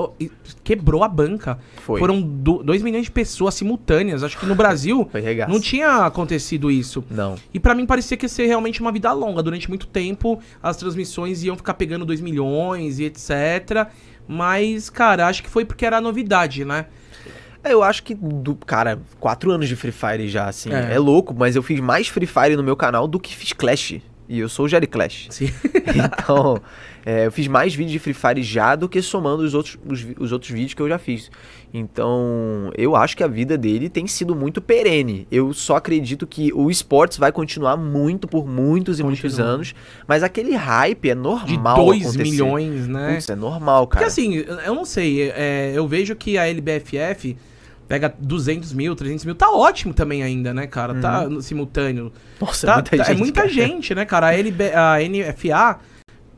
quebrou 0.64 1.04
a 1.04 1.10
banca. 1.10 1.60
Foi. 1.86 2.00
Foram 2.00 2.22
2 2.22 2.82
milhões 2.82 3.04
de 3.04 3.12
pessoas 3.12 3.54
simultâneas. 3.56 4.24
Acho 4.24 4.38
que 4.40 4.46
no 4.46 4.56
Brasil 4.56 5.10
não 5.50 5.60
tinha 5.60 6.06
acontecido 6.06 6.72
isso. 6.72 7.04
Não. 7.12 7.36
E 7.54 7.60
pra 7.60 7.76
mim 7.76 7.86
parecia 7.86 8.16
que 8.16 8.24
ia 8.26 8.30
ser 8.30 8.46
realmente 8.46 8.80
uma 8.80 8.92
vida 8.92 9.12
longa. 9.12 9.44
Durante 9.44 9.68
muito 9.68 9.88
tempo, 9.88 10.40
as 10.64 10.78
transmissões 10.78 11.44
iam 11.44 11.58
ficar 11.58 11.74
pegando 11.74 12.06
2 12.06 12.22
milhões 12.22 12.98
e 13.00 13.04
etc. 13.04 13.88
Mas, 14.26 14.90
cara, 14.90 15.28
acho 15.28 15.44
que 15.44 15.50
foi 15.50 15.66
porque 15.66 15.86
era 15.86 16.00
novidade, 16.00 16.64
né? 16.64 16.86
É, 17.68 17.74
eu 17.74 17.84
acho 17.84 18.04
que, 18.04 18.14
do, 18.16 18.56
cara, 18.56 19.00
quatro 19.20 19.52
anos 19.52 19.68
de 19.68 19.76
Free 19.76 19.92
Fire 19.92 20.28
já, 20.28 20.48
assim. 20.48 20.72
É. 20.72 20.94
É. 20.94 21.00
louco, 21.00 21.36
mas 21.38 21.56
eu 21.56 21.64
fiz 21.64 21.80
mais 21.80 22.08
Free 22.08 22.26
Fire 22.28 22.56
no 22.56 22.64
meu 22.64 22.76
canal 22.76 23.08
do 23.08 23.20
que 23.20 23.36
fiz 23.36 23.54
Clash. 23.54 23.96
E 24.30 24.40
eu 24.40 24.50
sou 24.50 24.66
o 24.66 24.68
Jerry 24.68 24.88
Clash. 24.88 25.28
Sim. 25.30 25.50
Então, 25.96 26.60
é, 27.06 27.28
eu 27.28 27.32
fiz 27.32 27.48
mais 27.48 27.74
vídeos 27.74 27.94
de 27.94 28.00
Free 28.00 28.14
Fire 28.14 28.44
já 28.44 28.76
do 28.76 28.90
que 28.90 29.02
somando 29.02 29.42
os 29.42 29.54
outros, 29.54 29.80
os, 29.86 30.06
os 30.20 30.32
outros 30.34 30.52
vídeos 30.52 30.74
que 30.74 30.82
eu 30.82 30.90
já 30.90 31.00
fiz. 31.00 31.32
Então, 31.74 32.70
eu 32.78 32.94
acho 32.96 33.16
que 33.16 33.24
a 33.24 33.28
vida 33.28 33.58
dele 33.58 33.88
tem 33.88 34.06
sido 34.06 34.36
muito 34.36 34.62
perene. 34.62 35.26
Eu 35.32 35.54
só 35.54 35.78
acredito 35.78 36.28
que 36.28 36.52
o 36.54 36.70
esportes 36.70 37.18
vai 37.18 37.32
continuar 37.32 37.78
muito 37.78 38.28
por 38.28 38.46
muitos 38.46 39.00
e 39.00 39.04
muitos 39.04 39.22
Continua. 39.22 39.48
anos. 39.48 39.74
Mas 40.06 40.24
aquele 40.24 40.56
hype 40.56 41.10
é 41.10 41.16
De 41.16 41.22
normal 41.22 41.86
2 41.86 42.02
acontecer. 42.02 42.24
milhões, 42.24 42.88
né? 42.88 43.14
Putz, 43.14 43.30
é 43.30 43.36
normal, 43.36 43.88
cara. 43.88 44.06
Porque 44.06 44.22
assim, 44.22 44.36
eu 44.66 44.76
não 44.76 44.84
sei, 44.86 45.32
é, 45.32 45.72
eu 45.74 45.88
vejo 45.88 46.16
que 46.16 46.38
a 46.38 46.48
LBFF 46.48 47.38
pega 47.88 48.14
200 48.20 48.74
mil, 48.74 48.96
300 48.96 49.26
mil, 49.26 49.36
tá 49.36 49.50
ótimo 49.50 49.94
também 49.94 50.22
ainda, 50.24 50.54
né, 50.54 50.68
cara? 50.68 50.94
Tá 50.96 51.28
no 51.30 51.42
simultâneo. 51.42 52.12
Nossa, 52.40 52.68
Tá- 52.68 52.74
é 52.74 52.76
muita 52.76 52.98
tá- 52.98 53.04
gente. 53.04 53.12
é 53.12 53.18
muita 53.18 53.42
cara. 53.42 53.54
gente, 53.54 53.96
né, 53.96 54.06
cara? 54.06 54.28
A, 54.28 54.34
LB, 54.36 54.72
a 54.74 55.02
NFA 55.02 55.80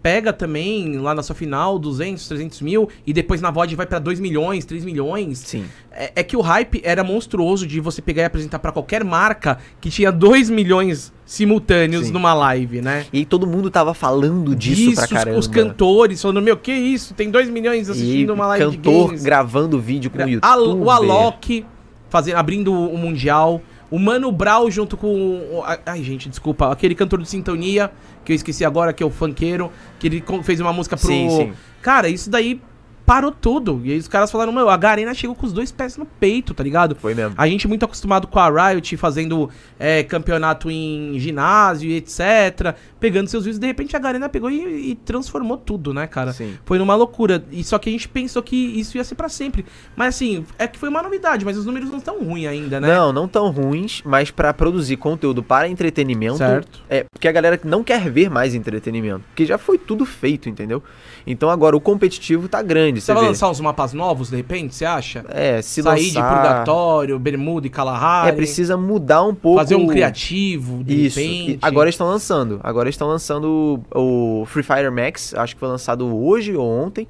pega 0.01 0.31
também 0.31 0.97
lá 0.97 1.13
na 1.13 1.21
sua 1.21 1.35
final 1.35 1.77
200, 1.77 2.27
300 2.27 2.61
mil 2.61 2.89
e 3.05 3.13
depois 3.13 3.41
na 3.41 3.51
VOD 3.51 3.75
vai 3.75 3.85
pra 3.85 3.99
2 3.99 4.19
milhões, 4.19 4.65
3 4.65 4.85
milhões. 4.85 5.39
Sim. 5.39 5.65
É, 5.91 6.11
é 6.17 6.23
que 6.23 6.37
o 6.37 6.41
hype 6.41 6.81
era 6.83 7.03
monstruoso 7.03 7.67
de 7.67 7.79
você 7.79 8.01
pegar 8.01 8.23
e 8.23 8.25
apresentar 8.25 8.59
pra 8.59 8.71
qualquer 8.71 9.03
marca 9.03 9.57
que 9.81 9.89
tinha 9.89 10.11
2 10.11 10.49
milhões 10.49 11.11
simultâneos 11.25 12.07
Sim. 12.07 12.13
numa 12.13 12.33
live, 12.33 12.81
né? 12.81 13.05
E 13.13 13.23
todo 13.25 13.45
mundo 13.45 13.69
tava 13.69 13.93
falando 13.93 14.55
disso 14.55 14.93
pra 14.95 15.03
Isso, 15.03 15.13
caramba. 15.13 15.37
os 15.37 15.47
cantores 15.47 16.21
falando, 16.21 16.41
meu, 16.41 16.57
que 16.57 16.73
isso? 16.73 17.13
Tem 17.13 17.29
2 17.29 17.49
milhões 17.49 17.89
assistindo 17.89 18.29
e 18.29 18.33
uma 18.33 18.47
live 18.47 18.71
de 18.71 18.77
cantor 18.77 19.05
games. 19.07 19.23
gravando 19.23 19.79
vídeo 19.79 20.09
com 20.09 20.23
o 20.23 20.29
YouTube. 20.29 20.81
O 20.81 20.89
Alok 20.89 21.65
fazendo, 22.09 22.35
abrindo 22.35 22.73
o 22.73 22.97
Mundial. 22.97 23.61
O 23.91 23.97
Mano 23.97 24.31
Brown 24.31 24.69
junto 24.69 24.95
com. 24.95 25.63
Ai, 25.85 26.03
gente, 26.03 26.29
desculpa. 26.29 26.71
Aquele 26.71 26.93
cantor 26.93 27.21
de 27.21 27.29
sintonia, 27.29 27.91
que 28.23 28.31
eu 28.31 28.35
esqueci 28.35 28.63
agora, 28.63 28.93
que 28.93 29.01
é 29.01 29.05
o 29.05 29.09
funkeiro, 29.09 29.71
que 29.99 30.07
ele 30.07 30.23
fez 30.43 30.59
uma 30.59 30.71
música 30.71 30.95
pro. 30.95 31.07
Sim, 31.07 31.29
sim. 31.29 31.53
Cara, 31.81 32.07
isso 32.07 32.29
daí 32.29 32.61
parou 33.09 33.31
tudo. 33.31 33.81
E 33.83 33.91
aí 33.91 33.97
os 33.97 34.07
caras 34.07 34.31
falaram, 34.31 34.51
meu, 34.51 34.69
a 34.69 34.77
Garena 34.77 35.15
chegou 35.15 35.35
com 35.35 35.43
os 35.43 35.51
dois 35.51 35.71
pés 35.71 35.97
no 35.97 36.05
peito, 36.05 36.53
tá 36.53 36.63
ligado? 36.63 36.93
Foi 36.93 37.15
mesmo. 37.15 37.33
A 37.35 37.47
gente 37.47 37.67
muito 37.67 37.83
acostumado 37.83 38.27
com 38.27 38.37
a 38.37 38.69
Riot 38.69 38.95
fazendo 38.97 39.49
é, 39.79 40.03
campeonato 40.03 40.69
em 40.69 41.17
ginásio 41.17 41.89
e 41.89 41.95
etc. 41.95 42.75
Pegando 42.99 43.27
seus 43.27 43.45
vídeos, 43.45 43.57
de 43.57 43.65
repente 43.65 43.95
a 43.95 43.99
Garena 43.99 44.29
pegou 44.29 44.51
e, 44.51 44.91
e 44.91 44.95
transformou 44.95 45.57
tudo, 45.57 45.91
né, 45.91 46.05
cara? 46.05 46.33
Sim. 46.33 46.53
Foi 46.63 46.77
numa 46.77 46.93
loucura. 46.93 47.43
E 47.51 47.63
só 47.63 47.79
que 47.79 47.89
a 47.89 47.91
gente 47.91 48.07
pensou 48.07 48.43
que 48.43 48.55
isso 48.55 48.95
ia 48.95 49.03
ser 49.03 49.15
pra 49.15 49.27
sempre. 49.27 49.65
Mas 49.95 50.09
assim, 50.09 50.45
é 50.59 50.67
que 50.67 50.77
foi 50.77 50.89
uma 50.89 51.01
novidade, 51.01 51.43
mas 51.43 51.57
os 51.57 51.65
números 51.65 51.89
não 51.89 51.97
estão 51.97 52.23
ruins 52.23 52.45
ainda, 52.45 52.79
né? 52.79 52.93
Não, 52.93 53.11
não 53.11 53.27
tão 53.27 53.49
ruins, 53.49 54.03
mas 54.05 54.29
pra 54.29 54.53
produzir 54.53 54.97
conteúdo 54.97 55.41
para 55.41 55.67
entretenimento. 55.67 56.37
Certo. 56.37 56.83
É, 56.87 57.03
porque 57.11 57.27
a 57.27 57.31
galera 57.31 57.59
não 57.63 57.83
quer 57.83 58.07
ver 58.07 58.29
mais 58.29 58.53
entretenimento. 58.53 59.21
Porque 59.29 59.47
já 59.47 59.57
foi 59.57 59.79
tudo 59.79 60.05
feito, 60.05 60.47
entendeu? 60.47 60.83
Então 61.31 61.49
agora 61.49 61.77
o 61.77 61.79
competitivo 61.79 62.49
tá 62.49 62.61
grande, 62.61 62.99
você 62.99 63.13
vai 63.13 63.23
vê. 63.23 63.29
lançar 63.29 63.49
uns 63.49 63.61
mapas 63.61 63.93
novos, 63.93 64.29
de 64.29 64.35
repente, 64.35 64.75
você 64.75 64.83
acha? 64.83 65.23
É, 65.29 65.61
se 65.61 65.81
Sair 65.81 66.09
de 66.09 66.17
lançar... 66.17 66.35
Purgatório, 66.35 67.19
Bermuda 67.19 67.67
e 67.67 67.69
Kalahari. 67.69 68.29
É, 68.29 68.31
precisa 68.33 68.75
mudar 68.75 69.23
um 69.23 69.35
pouco. 69.35 69.59
Fazer 69.59 69.75
um 69.75 69.87
criativo, 69.87 70.83
de 70.83 71.05
Isso. 71.05 71.19
repente. 71.19 71.51
E 71.53 71.59
agora 71.61 71.89
estão 71.89 72.07
lançando. 72.07 72.59
Agora 72.63 72.89
estão 72.89 73.07
lançando 73.07 73.81
o 73.93 74.39
o 74.39 74.45
Free 74.45 74.63
Fire 74.63 74.89
Max. 74.89 75.33
Acho 75.33 75.55
que 75.55 75.59
foi 75.59 75.69
lançado 75.69 76.05
hoje 76.15 76.55
ou 76.55 76.67
ontem. 76.67 77.07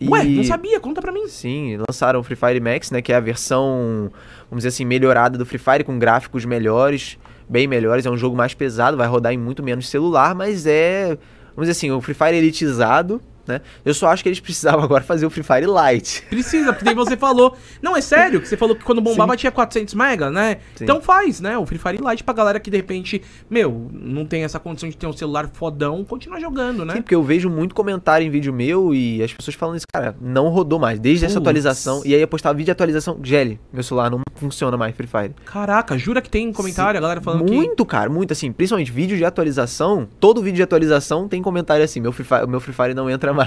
E... 0.00 0.08
Ué, 0.08 0.24
não 0.24 0.44
sabia, 0.44 0.80
conta 0.80 1.00
pra 1.00 1.12
mim. 1.12 1.28
Sim, 1.28 1.78
lançaram 1.88 2.20
o 2.20 2.22
Free 2.22 2.36
Fire 2.36 2.60
Max, 2.60 2.90
né? 2.90 3.00
Que 3.00 3.12
é 3.12 3.16
a 3.16 3.20
versão, 3.20 4.10
vamos 4.50 4.62
dizer 4.62 4.68
assim, 4.68 4.84
melhorada 4.84 5.38
do 5.38 5.46
Free 5.46 5.58
Fire, 5.58 5.84
com 5.84 5.98
gráficos 5.98 6.44
melhores, 6.44 7.18
bem 7.48 7.66
melhores. 7.66 8.04
É 8.06 8.10
um 8.10 8.16
jogo 8.16 8.36
mais 8.36 8.54
pesado, 8.54 8.96
vai 8.96 9.06
rodar 9.06 9.32
em 9.32 9.38
muito 9.38 9.62
menos 9.62 9.88
celular, 9.88 10.34
mas 10.34 10.66
é, 10.66 11.16
vamos 11.54 11.68
dizer 11.68 11.72
assim, 11.72 11.90
o 11.90 12.00
Free 12.00 12.14
Fire 12.14 12.36
elitizado, 12.36 13.20
né? 13.52 13.60
Eu 13.84 13.94
só 13.94 14.08
acho 14.08 14.22
que 14.22 14.28
eles 14.28 14.40
precisavam 14.40 14.82
agora 14.82 15.02
fazer 15.02 15.26
o 15.26 15.30
Free 15.30 15.42
Fire 15.42 15.66
Lite. 15.66 16.22
Precisa, 16.30 16.72
porque 16.72 16.84
daí 16.84 16.94
você 16.94 17.16
falou. 17.16 17.56
Não, 17.80 17.96
é 17.96 18.00
sério, 18.00 18.40
que 18.40 18.48
você 18.48 18.56
falou 18.56 18.74
que 18.74 18.84
quando 18.84 19.00
bombava 19.00 19.32
Sim. 19.32 19.38
tinha 19.38 19.52
400 19.52 19.94
mega, 19.94 20.30
né? 20.30 20.58
Sim. 20.74 20.84
Então 20.84 21.00
faz, 21.00 21.40
né? 21.40 21.56
O 21.58 21.66
Free 21.66 21.78
Fire 21.78 21.98
Lite 21.98 22.24
pra 22.24 22.34
galera 22.34 22.58
que 22.58 22.70
de 22.70 22.76
repente, 22.76 23.22
meu, 23.48 23.90
não 23.92 24.24
tem 24.24 24.44
essa 24.44 24.58
condição 24.58 24.88
de 24.88 24.96
ter 24.96 25.06
um 25.06 25.12
celular 25.12 25.50
fodão, 25.52 26.04
continua 26.04 26.40
jogando, 26.40 26.84
né? 26.84 26.94
Sim, 26.94 27.02
porque 27.02 27.14
eu 27.14 27.22
vejo 27.22 27.50
muito 27.50 27.74
comentário 27.74 28.26
em 28.26 28.30
vídeo 28.30 28.52
meu 28.52 28.94
e 28.94 29.22
as 29.22 29.32
pessoas 29.32 29.54
falando 29.54 29.76
isso, 29.76 29.86
cara, 29.92 30.16
não 30.20 30.48
rodou 30.48 30.78
mais. 30.78 30.98
Desde 30.98 31.26
essa 31.26 31.38
atualização. 31.38 32.02
E 32.04 32.14
aí 32.14 32.20
eu 32.20 32.28
postava 32.28 32.54
vídeo 32.54 32.66
de 32.66 32.70
atualização, 32.72 33.18
Gelli, 33.22 33.60
meu 33.72 33.82
celular 33.82 34.10
não 34.10 34.20
funciona 34.36 34.76
mais 34.76 34.94
Free 34.94 35.06
Fire. 35.06 35.34
Caraca, 35.44 35.96
jura 35.96 36.20
que 36.20 36.28
tem 36.28 36.52
comentário, 36.52 36.98
a 36.98 37.00
galera 37.00 37.20
falando 37.20 37.44
que. 37.44 37.52
muito, 37.52 37.84
cara, 37.84 38.10
muito 38.10 38.32
assim. 38.32 38.52
Principalmente 38.52 38.90
vídeo 38.90 39.16
de 39.16 39.24
atualização. 39.24 40.08
Todo 40.18 40.42
vídeo 40.42 40.56
de 40.56 40.62
atualização 40.62 41.28
tem 41.28 41.40
comentário 41.42 41.84
assim: 41.84 42.00
meu 42.00 42.12
Free 42.12 42.24
Fire, 42.24 42.46
meu 42.46 42.60
Free 42.60 42.74
Fire 42.74 42.94
não 42.94 43.08
entra 43.08 43.32
mais. 43.32 43.41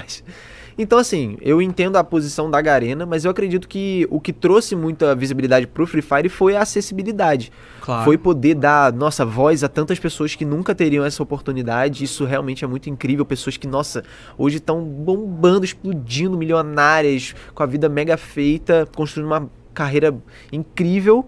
Então, 0.78 0.98
assim, 0.98 1.38
eu 1.40 1.62
entendo 1.62 1.96
a 1.96 2.04
posição 2.04 2.50
da 2.50 2.60
Garena, 2.60 3.06
mas 3.06 3.24
eu 3.24 3.30
acredito 3.30 3.66
que 3.66 4.06
o 4.10 4.20
que 4.20 4.30
trouxe 4.30 4.76
muita 4.76 5.14
visibilidade 5.14 5.66
pro 5.66 5.86
Free 5.86 6.02
Fire 6.02 6.28
foi 6.28 6.54
a 6.54 6.60
acessibilidade. 6.60 7.50
Claro. 7.80 8.04
Foi 8.04 8.18
poder 8.18 8.54
dar 8.54 8.92
nossa 8.92 9.24
voz 9.24 9.64
a 9.64 9.68
tantas 9.68 9.98
pessoas 9.98 10.34
que 10.34 10.44
nunca 10.44 10.74
teriam 10.74 11.02
essa 11.02 11.22
oportunidade. 11.22 12.04
Isso 12.04 12.26
realmente 12.26 12.62
é 12.62 12.68
muito 12.68 12.90
incrível. 12.90 13.24
Pessoas 13.24 13.56
que, 13.56 13.66
nossa, 13.66 14.04
hoje 14.36 14.58
estão 14.58 14.82
bombando, 14.84 15.64
explodindo, 15.64 16.36
milionárias, 16.36 17.34
com 17.54 17.62
a 17.62 17.66
vida 17.66 17.88
mega 17.88 18.18
feita, 18.18 18.86
construindo 18.94 19.28
uma 19.28 19.50
carreira 19.72 20.14
incrível. 20.52 21.24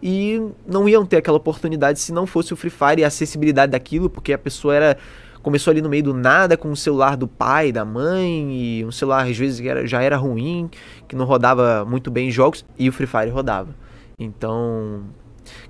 E 0.00 0.40
não 0.66 0.88
iam 0.88 1.04
ter 1.04 1.16
aquela 1.16 1.36
oportunidade 1.36 1.98
se 1.98 2.12
não 2.12 2.26
fosse 2.26 2.52
o 2.52 2.56
Free 2.56 2.70
Fire 2.70 3.00
e 3.00 3.04
a 3.04 3.08
acessibilidade 3.08 3.72
daquilo, 3.72 4.08
porque 4.08 4.32
a 4.32 4.38
pessoa 4.38 4.74
era. 4.74 4.98
Começou 5.42 5.70
ali 5.72 5.82
no 5.82 5.88
meio 5.88 6.02
do 6.04 6.14
nada 6.14 6.56
com 6.56 6.70
o 6.70 6.76
celular 6.76 7.16
do 7.16 7.26
pai, 7.26 7.72
da 7.72 7.84
mãe, 7.84 8.78
e 8.78 8.84
um 8.84 8.92
celular 8.92 9.26
às 9.28 9.36
vezes 9.36 9.60
era- 9.66 9.86
já 9.86 10.00
era 10.02 10.16
ruim, 10.16 10.70
que 11.08 11.16
não 11.16 11.24
rodava 11.24 11.84
muito 11.84 12.10
bem 12.10 12.30
jogos, 12.30 12.64
e 12.78 12.88
o 12.88 12.92
Free 12.92 13.06
Fire 13.06 13.30
rodava. 13.30 13.70
Então, 14.18 15.02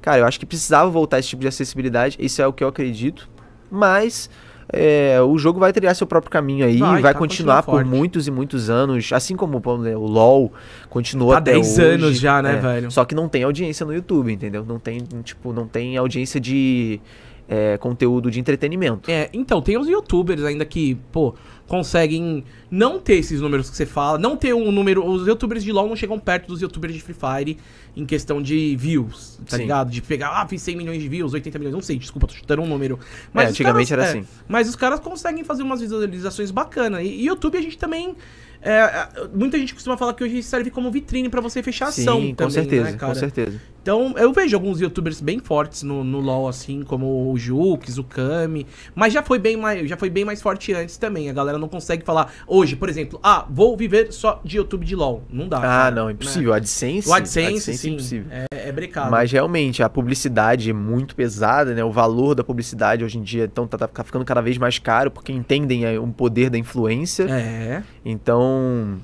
Cara, 0.03 0.19
eu 0.19 0.27
acho 0.27 0.39
que 0.39 0.45
precisava 0.45 0.91
voltar 0.91 1.19
esse 1.19 1.29
tipo 1.29 1.41
de 1.41 1.49
acessibilidade, 1.49 2.17
isso 2.21 2.43
é 2.43 2.47
o 2.47 2.53
que 2.53 2.63
eu 2.63 2.69
acredito. 2.69 3.29
Mas 3.71 4.29
é, 4.71 5.19
o 5.23 5.39
jogo 5.39 5.59
vai 5.59 5.73
trilhar 5.73 5.95
seu 5.97 6.07
próprio 6.07 6.31
caminho 6.31 6.65
aí, 6.67 6.77
Vai, 6.77 7.01
vai, 7.01 7.13
tá, 7.15 7.19
continuar 7.19 7.63
continua 7.63 7.63
por 7.63 7.83
forte. 7.83 7.89
muitos 7.97 8.27
e 8.29 8.31
muitos 8.31 8.69
anos, 8.69 9.11
assim 9.13 9.35
como 9.35 9.61
o 9.65 10.07
LoL 10.07 10.53
continuou 10.91 11.33
Há 11.33 11.39
até 11.39 11.53
10 11.53 11.79
hoje. 11.79 11.83
anos 11.83 12.19
já, 12.19 12.43
né, 12.43 12.55
é. 12.55 12.61
velho? 12.61 12.91
Só 12.91 13.05
que 13.05 13.15
não 13.15 13.29
tem 13.29 13.45
audiência 13.45 13.85
no 13.87 13.95
YouTube, 13.95 14.31
entendeu? 14.33 14.65
Não 14.65 14.79
tem, 14.79 14.99
tipo, 15.25 15.53
não 15.55 15.67
tem 15.67 15.97
audiência 15.97 16.39
de 16.39 17.01
é, 17.49 17.77
conteúdo 17.79 18.31
de 18.31 18.39
entretenimento. 18.41 19.11
É, 19.11 19.29
então, 19.33 19.61
tem 19.61 19.77
os 19.79 19.87
youtubers 19.89 20.43
ainda 20.45 20.65
que, 20.65 20.95
pô, 21.11 21.35
conseguem 21.67 22.45
não 22.71 22.99
ter 22.99 23.15
esses 23.15 23.41
números 23.41 23.71
que 23.71 23.77
você 23.77 23.87
fala, 23.87 24.19
não 24.19 24.37
ter 24.37 24.55
um 24.55 24.71
número. 24.71 25.05
Os 25.07 25.27
youtubers 25.27 25.65
de 25.65 25.73
LoL 25.73 25.89
não 25.89 25.97
chegam 25.97 26.19
perto 26.19 26.49
dos 26.49 26.61
youtubers 26.61 26.93
de 26.95 27.01
Free 27.01 27.15
Fire 27.15 27.59
em 27.97 28.05
questão 28.07 28.41
de 28.43 28.77
views, 28.77 29.39
tá 29.49 29.57
Sim. 29.57 29.63
ligado? 29.63 29.91
De 29.91 30.01
pegar, 30.03 30.31
ah, 30.43 30.47
fiz 30.47 30.61
100 30.63 30.77
milhões 30.77 31.01
de 31.03 31.09
views, 31.09 31.33
80 31.35 31.59
milhões, 31.59 31.75
não 31.75 31.83
sei, 31.83 31.99
desculpa, 31.99 32.27
tô 32.27 32.35
chutando 32.35 32.63
um 32.63 32.67
número. 32.67 32.99
É, 33.35 33.45
os 33.45 33.51
antigamente 33.51 33.91
caras- 33.91 34.09
era 34.09 34.19
é, 34.19 34.21
assim. 34.21 34.29
Mas 34.49 34.69
os 34.69 34.77
caras 34.77 35.01
conseguem 35.01 35.45
fazer 35.45 35.63
umas 35.63 35.81
visualizações 35.81 36.51
bacanas. 36.51 37.03
E, 37.03 37.07
e 37.09 37.27
YouTube 37.27 37.57
a 37.59 37.63
gente 37.63 37.77
também. 37.79 38.15
é, 38.63 38.71
é, 38.73 39.09
muita 39.35 39.59
gente 39.59 39.75
costuma 39.75 39.97
falar 39.97 40.15
que 40.15 40.25
hoje 40.25 40.43
serve 40.43 40.71
como 40.71 40.91
vitrine 40.91 41.29
pra 41.29 41.41
você 41.41 41.63
fechar 41.63 41.89
ação 41.89 42.21
Sim, 42.21 42.29
com 42.31 42.35
também, 42.37 42.53
certeza, 42.53 42.91
né, 42.91 42.97
cara? 42.97 43.13
com 43.13 43.19
certeza. 43.19 43.61
Então, 43.83 44.15
eu 44.17 44.33
vejo 44.33 44.57
alguns 44.57 44.81
youtubers 44.81 45.21
bem 45.21 45.41
fortes 45.41 45.83
no, 45.83 46.05
no 46.05 46.21
LoL, 46.21 46.47
assim, 46.47 46.85
como 46.85 47.33
o 47.33 47.37
Jukes, 47.37 47.99
o 47.99 48.05
Kami. 48.05 48.65
Mas 48.95 49.13
já 49.13 49.25
foi, 49.25 49.41
bem 49.41 49.57
mais, 49.57 49.89
já 49.89 49.97
foi 49.97 50.09
bem 50.09 50.25
mais 50.25 50.41
forte 50.41 50.73
antes 50.73 50.97
também. 50.97 51.29
A 51.29 51.33
galera 51.33 51.59
não 51.59 51.67
consegue 51.67 52.05
falar, 52.05 52.33
hoje, 52.47 52.77
por 52.77 52.89
exemplo, 52.89 53.19
ah, 53.25 53.45
vou 53.51 53.77
viver 53.77 54.13
só 54.13 54.41
de 54.45 54.59
YouTube 54.59 54.87
de 54.87 54.95
LoL. 54.95 55.25
Não 55.29 55.49
dá. 55.49 55.59
Ah, 55.59 55.61
cara, 55.63 55.95
não, 55.97 56.07
né? 56.07 56.13
impossível. 56.13 56.53
AdSense, 56.53 57.09
O 57.09 57.13
AdSense, 57.13 57.77
sim, 57.77 57.95
impossível. 57.95 58.31
é, 58.31 58.69
é 58.69 58.71
brecado. 58.71 59.11
Mas 59.11 59.33
realmente 59.33 59.83
a 59.83 59.89
publicidade 59.89 60.71
é 60.71 60.73
muito 60.73 61.17
pesada, 61.17 61.75
né? 61.75 61.83
O 61.83 61.91
valor 61.91 62.37
da 62.37 62.45
publicidade 62.45 63.05
hoje 63.05 63.19
em 63.19 63.23
dia 63.23 63.45
então 63.45 63.67
tá, 63.67 63.89
tá 63.89 64.05
ficando 64.05 64.25
cada 64.25 64.41
vez 64.41 64.59
mais 64.59 64.79
caro 64.79 65.11
porque 65.11 65.33
entendem 65.33 65.85
é, 65.85 65.99
um 65.99 66.13
poder 66.13 66.51
da 66.51 66.57
influência. 66.57 67.25
É, 67.29 67.83
Então, 68.05 68.99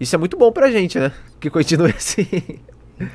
isso 0.00 0.14
é 0.14 0.18
muito 0.18 0.36
bom 0.36 0.50
pra 0.50 0.70
gente, 0.72 0.98
né? 0.98 1.12
Que 1.38 1.48
continue 1.48 1.90
assim. 1.96 2.26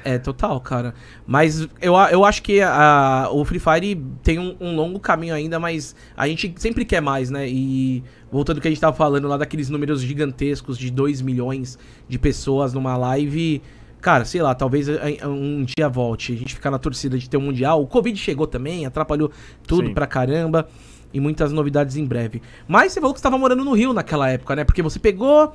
É 0.03 0.17
total, 0.17 0.59
cara. 0.59 0.93
Mas 1.25 1.67
eu, 1.81 1.93
eu 2.11 2.25
acho 2.25 2.41
que 2.41 2.61
a, 2.61 3.29
o 3.31 3.43
Free 3.45 3.59
Fire 3.59 3.95
tem 4.23 4.39
um, 4.39 4.55
um 4.59 4.75
longo 4.75 4.99
caminho 4.99 5.33
ainda, 5.33 5.59
mas 5.59 5.95
a 6.15 6.27
gente 6.27 6.53
sempre 6.57 6.85
quer 6.85 7.01
mais, 7.01 7.29
né? 7.29 7.47
E 7.47 8.03
voltando 8.31 8.57
ao 8.57 8.61
que 8.61 8.67
a 8.67 8.71
gente 8.71 8.81
tava 8.81 8.95
falando 8.95 9.27
lá 9.27 9.37
daqueles 9.37 9.69
números 9.69 10.01
gigantescos 10.01 10.77
de 10.77 10.89
2 10.91 11.21
milhões 11.21 11.77
de 12.07 12.19
pessoas 12.19 12.73
numa 12.73 12.95
live. 12.95 13.61
Cara, 14.01 14.23
sei 14.23 14.41
lá, 14.41 14.55
talvez 14.55 14.87
um 15.25 15.65
dia 15.65 15.89
volte. 15.89 16.33
A 16.33 16.35
gente 16.37 16.55
ficar 16.55 16.71
na 16.71 16.79
torcida 16.79 17.17
de 17.17 17.29
ter 17.29 17.37
um 17.37 17.41
Mundial. 17.41 17.81
O 17.81 17.87
Covid 17.87 18.17
chegou 18.17 18.47
também, 18.47 18.85
atrapalhou 18.85 19.31
tudo 19.67 19.87
Sim. 19.87 19.93
pra 19.93 20.07
caramba. 20.07 20.67
E 21.11 21.19
muitas 21.19 21.51
novidades 21.51 21.97
em 21.97 22.05
breve. 22.05 22.41
Mas 22.67 22.93
você 22.93 23.01
falou 23.01 23.13
que 23.13 23.19
você 23.19 23.23
tava 23.23 23.37
morando 23.37 23.65
no 23.65 23.73
Rio 23.73 23.93
naquela 23.93 24.29
época, 24.29 24.55
né? 24.55 24.63
Porque 24.63 24.81
você 24.81 24.99
pegou, 24.99 25.51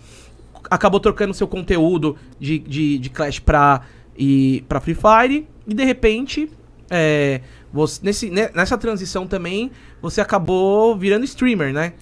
acabou 0.68 0.99
trocando 0.99 1.32
seu 1.32 1.47
conteúdo 1.47 2.16
de, 2.41 2.59
de, 2.59 2.99
de 2.99 3.09
Clash 3.09 3.39
pra, 3.39 3.82
e, 4.17 4.65
pra 4.69 4.81
Free 4.81 4.95
Fire. 4.95 5.47
E 5.67 5.75
de 5.75 5.85
repente, 5.85 6.51
é, 6.91 7.41
você, 7.73 8.01
nesse, 8.03 8.31
ne- 8.31 8.51
nessa 8.55 8.77
transição 8.79 9.27
também, 9.27 9.71
você 10.01 10.21
acabou 10.21 10.97
virando 10.97 11.25
streamer, 11.25 11.73
né? 11.73 11.95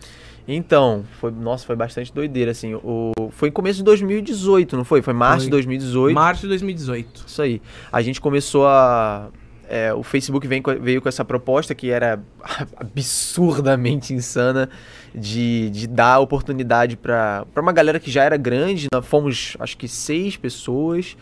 Então, 0.46 1.04
foi, 1.20 1.30
nossa, 1.30 1.64
foi 1.64 1.76
bastante 1.76 2.12
doideira, 2.12 2.50
assim. 2.50 2.74
O, 2.74 3.12
foi 3.30 3.48
em 3.48 3.52
começo 3.52 3.78
de 3.78 3.84
2018, 3.84 4.76
não 4.76 4.84
foi? 4.84 5.00
Foi 5.00 5.14
março 5.14 5.42
Foi. 5.42 5.44
de 5.46 5.50
2018. 5.50 6.14
Março 6.14 6.42
de 6.42 6.48
2018. 6.48 7.24
Isso 7.26 7.40
aí. 7.42 7.62
A 7.92 8.02
gente 8.02 8.20
começou 8.20 8.66
a. 8.66 9.28
é, 9.68 9.94
o 9.94 10.02
Facebook 10.02 10.46
vem 10.48 10.60
veio 10.80 11.00
com 11.00 11.08
essa 11.08 11.24
proposta 11.24 11.76
que 11.76 11.90
era 11.90 12.20
absurdamente 12.76 14.12
insana 14.12 14.68
de, 15.14 15.70
de 15.70 15.86
dar 15.86 16.18
oportunidade 16.18 16.96
para 16.96 17.46
uma 17.56 17.72
galera 17.72 18.00
que 18.00 18.10
já 18.10 18.24
era 18.24 18.36
grande. 18.36 18.88
Nós 18.92 19.06
fomos, 19.06 19.56
acho 19.60 19.76
que, 19.76 19.86
seis 19.86 20.36
pessoas 20.36 21.16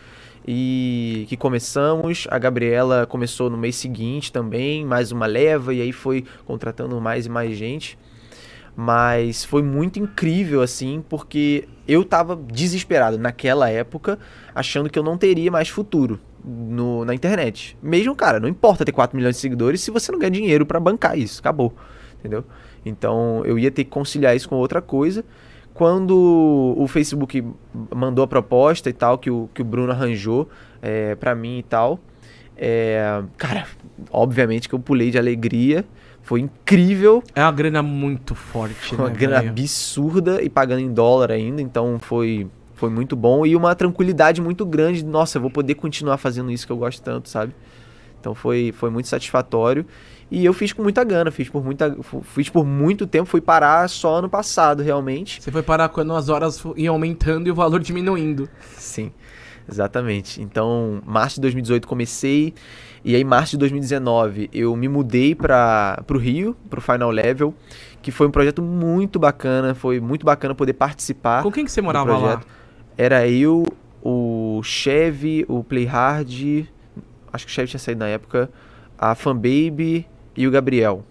e 0.46 1.26
que 1.28 1.36
começamos. 1.36 2.26
A 2.30 2.38
Gabriela 2.38 3.06
começou 3.06 3.50
no 3.50 3.56
mês 3.56 3.76
seguinte 3.76 4.32
também, 4.32 4.84
mais 4.84 5.12
uma 5.12 5.26
leva, 5.26 5.74
e 5.74 5.80
aí 5.80 5.92
foi 5.92 6.24
contratando 6.44 7.00
mais 7.00 7.26
e 7.26 7.28
mais 7.28 7.56
gente. 7.56 7.98
Mas 8.76 9.44
foi 9.44 9.62
muito 9.62 9.98
incrível, 9.98 10.62
assim, 10.62 11.04
porque 11.08 11.68
eu 11.86 12.04
tava 12.04 12.36
desesperado 12.36 13.18
naquela 13.18 13.68
época, 13.68 14.18
achando 14.54 14.88
que 14.88 14.98
eu 14.98 15.02
não 15.02 15.18
teria 15.18 15.50
mais 15.50 15.68
futuro 15.68 16.18
no, 16.44 17.04
na 17.04 17.14
internet. 17.14 17.76
Mesmo, 17.82 18.14
cara, 18.14 18.40
não 18.40 18.48
importa 18.48 18.84
ter 18.84 18.92
4 18.92 19.16
milhões 19.16 19.36
de 19.36 19.40
seguidores 19.40 19.80
se 19.80 19.90
você 19.90 20.10
não 20.10 20.18
ganha 20.18 20.30
dinheiro 20.30 20.64
pra 20.64 20.80
bancar 20.80 21.18
isso. 21.18 21.40
Acabou. 21.40 21.74
Entendeu? 22.18 22.44
Então 22.84 23.42
eu 23.44 23.58
ia 23.58 23.70
ter 23.70 23.84
que 23.84 23.90
conciliar 23.90 24.34
isso 24.34 24.48
com 24.48 24.56
outra 24.56 24.80
coisa. 24.80 25.24
Quando 25.80 26.74
o 26.76 26.86
Facebook 26.86 27.42
mandou 27.96 28.22
a 28.22 28.28
proposta 28.28 28.90
e 28.90 28.92
tal, 28.92 29.16
que 29.16 29.30
o, 29.30 29.48
que 29.54 29.62
o 29.62 29.64
Bruno 29.64 29.90
arranjou 29.90 30.46
é, 30.82 31.14
para 31.14 31.34
mim 31.34 31.60
e 31.60 31.62
tal, 31.62 31.98
é, 32.54 33.22
cara, 33.38 33.66
obviamente 34.10 34.68
que 34.68 34.74
eu 34.74 34.78
pulei 34.78 35.10
de 35.10 35.16
alegria. 35.16 35.86
Foi 36.20 36.40
incrível. 36.40 37.24
É 37.34 37.42
uma 37.42 37.50
grana 37.50 37.82
muito 37.82 38.34
forte, 38.34 38.94
Uma 38.94 39.08
né? 39.08 39.14
grana 39.16 39.38
velho? 39.38 39.48
absurda 39.52 40.42
e 40.42 40.50
pagando 40.50 40.82
em 40.82 40.92
dólar 40.92 41.32
ainda, 41.32 41.62
então 41.62 41.98
foi, 41.98 42.46
foi 42.74 42.90
muito 42.90 43.16
bom. 43.16 43.46
E 43.46 43.56
uma 43.56 43.74
tranquilidade 43.74 44.42
muito 44.42 44.66
grande. 44.66 45.02
Nossa, 45.02 45.38
eu 45.38 45.40
vou 45.40 45.50
poder 45.50 45.76
continuar 45.76 46.18
fazendo 46.18 46.52
isso 46.52 46.66
que 46.66 46.72
eu 46.72 46.76
gosto 46.76 47.00
tanto, 47.02 47.30
sabe? 47.30 47.54
Então 48.20 48.34
foi, 48.34 48.70
foi 48.76 48.90
muito 48.90 49.08
satisfatório. 49.08 49.86
E 50.30 50.44
eu 50.44 50.52
fiz 50.52 50.72
com 50.72 50.82
muita 50.82 51.02
gana, 51.02 51.30
fiz 51.32 51.48
por, 51.48 51.64
muita, 51.64 51.96
fiz 52.22 52.48
por 52.48 52.64
muito 52.64 53.04
tempo, 53.04 53.26
fui 53.26 53.40
parar 53.40 53.88
só 53.88 54.16
ano 54.16 54.28
passado, 54.28 54.80
realmente. 54.80 55.42
Você 55.42 55.50
foi 55.50 55.62
parar 55.62 55.88
quando 55.88 56.14
as 56.14 56.28
horas 56.28 56.62
iam 56.76 56.94
aumentando 56.94 57.48
e 57.48 57.50
o 57.50 57.54
valor 57.54 57.80
diminuindo. 57.80 58.48
Sim, 58.76 59.10
exatamente. 59.68 60.40
Então, 60.40 61.02
março 61.04 61.36
de 61.36 61.40
2018 61.42 61.88
comecei, 61.88 62.54
e 63.04 63.16
aí 63.16 63.24
março 63.24 63.52
de 63.52 63.58
2019 63.58 64.48
eu 64.52 64.76
me 64.76 64.86
mudei 64.88 65.34
para 65.34 66.04
o 66.08 66.16
Rio, 66.16 66.56
para 66.68 66.78
o 66.78 66.82
Final 66.82 67.10
Level, 67.10 67.52
que 68.00 68.12
foi 68.12 68.28
um 68.28 68.30
projeto 68.30 68.62
muito 68.62 69.18
bacana, 69.18 69.74
foi 69.74 69.98
muito 69.98 70.24
bacana 70.24 70.54
poder 70.54 70.74
participar. 70.74 71.42
Com 71.42 71.50
quem 71.50 71.64
que 71.64 71.72
você 71.72 71.80
morava 71.80 72.16
lá? 72.16 72.40
Era 72.96 73.26
eu, 73.26 73.64
o 74.00 74.60
Chevy, 74.62 75.44
o 75.48 75.64
Playhard, 75.64 76.70
acho 77.32 77.46
que 77.46 77.50
o 77.50 77.54
Chevy 77.54 77.68
tinha 77.68 77.80
saído 77.80 77.98
na 77.98 78.06
época, 78.06 78.48
a 78.96 79.16
Fanbaby 79.16 80.06
e 80.36 80.46
o 80.46 80.50
Gabriel. 80.50 81.04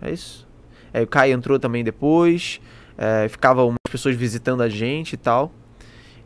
É 0.00 0.10
isso. 0.10 0.46
É, 0.92 1.02
o 1.02 1.06
Kai 1.06 1.32
entrou 1.32 1.58
também 1.58 1.82
depois, 1.82 2.60
é, 2.98 3.28
ficava 3.28 3.64
umas 3.64 3.76
pessoas 3.90 4.14
visitando 4.14 4.62
a 4.62 4.68
gente 4.68 5.14
e 5.14 5.16
tal, 5.16 5.52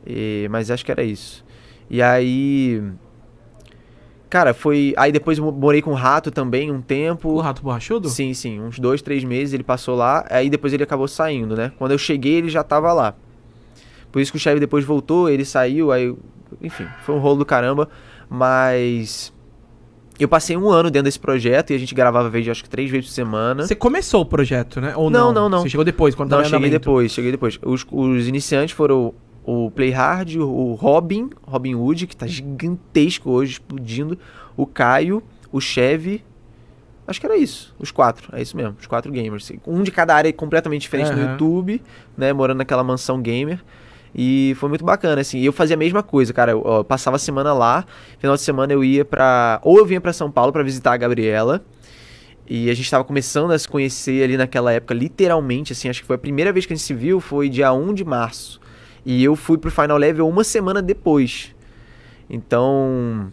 e- 0.06 0.48
mas 0.50 0.70
acho 0.70 0.84
que 0.84 0.90
era 0.90 1.02
isso. 1.04 1.44
E 1.88 2.02
aí, 2.02 2.82
Cara, 4.28 4.52
foi. 4.52 4.92
Aí 4.96 5.12
depois 5.12 5.38
eu 5.38 5.52
morei 5.52 5.80
com 5.80 5.92
o 5.92 5.94
Rato 5.94 6.30
também 6.30 6.70
um 6.70 6.80
tempo. 6.82 7.28
O 7.30 7.40
Rato 7.40 7.62
Borrachudo? 7.62 8.08
Sim, 8.08 8.34
sim. 8.34 8.60
Uns 8.60 8.78
dois, 8.78 9.00
três 9.00 9.22
meses 9.22 9.54
ele 9.54 9.62
passou 9.62 9.94
lá. 9.94 10.26
Aí 10.28 10.50
depois 10.50 10.72
ele 10.72 10.82
acabou 10.82 11.06
saindo, 11.06 11.54
né? 11.56 11.72
Quando 11.78 11.92
eu 11.92 11.98
cheguei, 11.98 12.34
ele 12.34 12.48
já 12.48 12.64
tava 12.64 12.92
lá. 12.92 13.14
Por 14.10 14.20
isso 14.20 14.32
que 14.32 14.36
o 14.36 14.40
chefe 14.40 14.58
depois 14.58 14.84
voltou, 14.84 15.28
ele 15.28 15.44
saiu, 15.44 15.92
aí. 15.92 16.14
Enfim, 16.60 16.86
foi 17.04 17.14
um 17.14 17.18
rolo 17.18 17.38
do 17.38 17.46
caramba. 17.46 17.88
Mas. 18.28 19.32
Eu 20.18 20.28
passei 20.28 20.56
um 20.56 20.70
ano 20.70 20.90
dentro 20.90 21.04
desse 21.04 21.20
projeto 21.20 21.70
e 21.70 21.74
a 21.74 21.78
gente 21.78 21.94
gravava 21.94 22.30
vídeo 22.30 22.50
acho 22.50 22.62
que 22.62 22.70
três 22.70 22.90
vezes 22.90 23.08
por 23.08 23.14
semana. 23.14 23.66
Você 23.66 23.74
começou 23.74 24.22
o 24.22 24.26
projeto, 24.26 24.80
né? 24.80 24.96
Ou 24.96 25.10
Não, 25.10 25.26
não? 25.26 25.42
não, 25.42 25.48
não. 25.48 25.62
Você 25.62 25.68
chegou 25.68 25.84
depois, 25.84 26.14
quando 26.14 26.30
Não, 26.30 26.44
cheguei 26.44 26.70
depois, 26.70 27.12
cheguei 27.12 27.30
depois. 27.32 27.58
Os, 27.62 27.86
os 27.90 28.26
iniciantes 28.26 28.74
foram 28.74 29.12
o 29.44 29.70
Playhard, 29.70 30.40
o 30.40 30.72
Robin, 30.74 31.30
Robin 31.46 31.74
Hood, 31.74 32.06
que 32.06 32.16
tá 32.16 32.26
gigantesco 32.26 33.30
hoje, 33.30 33.52
explodindo. 33.52 34.18
O 34.56 34.66
Caio, 34.66 35.22
o 35.52 35.60
Chevy. 35.60 36.24
Acho 37.06 37.20
que 37.20 37.26
era 37.26 37.36
isso. 37.36 37.72
Os 37.78 37.92
quatro, 37.92 38.34
é 38.36 38.42
isso 38.42 38.56
mesmo. 38.56 38.74
Os 38.80 38.86
quatro 38.86 39.12
gamers. 39.12 39.52
Um 39.66 39.82
de 39.82 39.92
cada 39.92 40.14
área 40.14 40.32
completamente 40.32 40.82
diferente 40.82 41.12
no. 41.12 41.30
YouTube, 41.30 41.80
né? 42.16 42.32
Morando 42.32 42.58
naquela 42.58 42.82
mansão 42.82 43.22
gamer. 43.22 43.62
E 44.18 44.54
foi 44.56 44.70
muito 44.70 44.84
bacana, 44.84 45.20
assim. 45.20 45.40
Eu 45.40 45.52
fazia 45.52 45.76
a 45.76 45.78
mesma 45.78 46.02
coisa, 46.02 46.32
cara. 46.32 46.52
Eu, 46.52 46.84
passava 46.84 47.16
a 47.16 47.18
semana 47.18 47.52
lá. 47.52 47.84
Final 48.18 48.34
de 48.34 48.40
semana 48.40 48.72
eu 48.72 48.82
ia 48.82 49.04
pra. 49.04 49.60
Ou 49.62 49.76
eu 49.76 49.84
vinha 49.84 50.00
pra 50.00 50.12
São 50.12 50.30
Paulo 50.30 50.52
pra 50.52 50.62
visitar 50.62 50.92
a 50.92 50.96
Gabriela. 50.96 51.62
E 52.48 52.70
a 52.70 52.74
gente 52.74 52.90
tava 52.90 53.04
começando 53.04 53.50
a 53.50 53.58
se 53.58 53.68
conhecer 53.68 54.22
ali 54.22 54.36
naquela 54.36 54.72
época, 54.72 54.94
literalmente, 54.94 55.72
assim, 55.72 55.88
acho 55.88 56.00
que 56.00 56.06
foi 56.06 56.14
a 56.14 56.18
primeira 56.18 56.52
vez 56.52 56.64
que 56.64 56.72
a 56.72 56.76
gente 56.76 56.84
se 56.86 56.94
viu, 56.94 57.18
foi 57.18 57.48
dia 57.48 57.72
1 57.72 57.92
de 57.92 58.04
março. 58.04 58.60
E 59.04 59.22
eu 59.22 59.34
fui 59.34 59.58
pro 59.58 59.68
Final 59.68 59.98
Level 59.98 60.28
uma 60.28 60.44
semana 60.44 60.80
depois. 60.80 61.52
Então, 62.30 63.32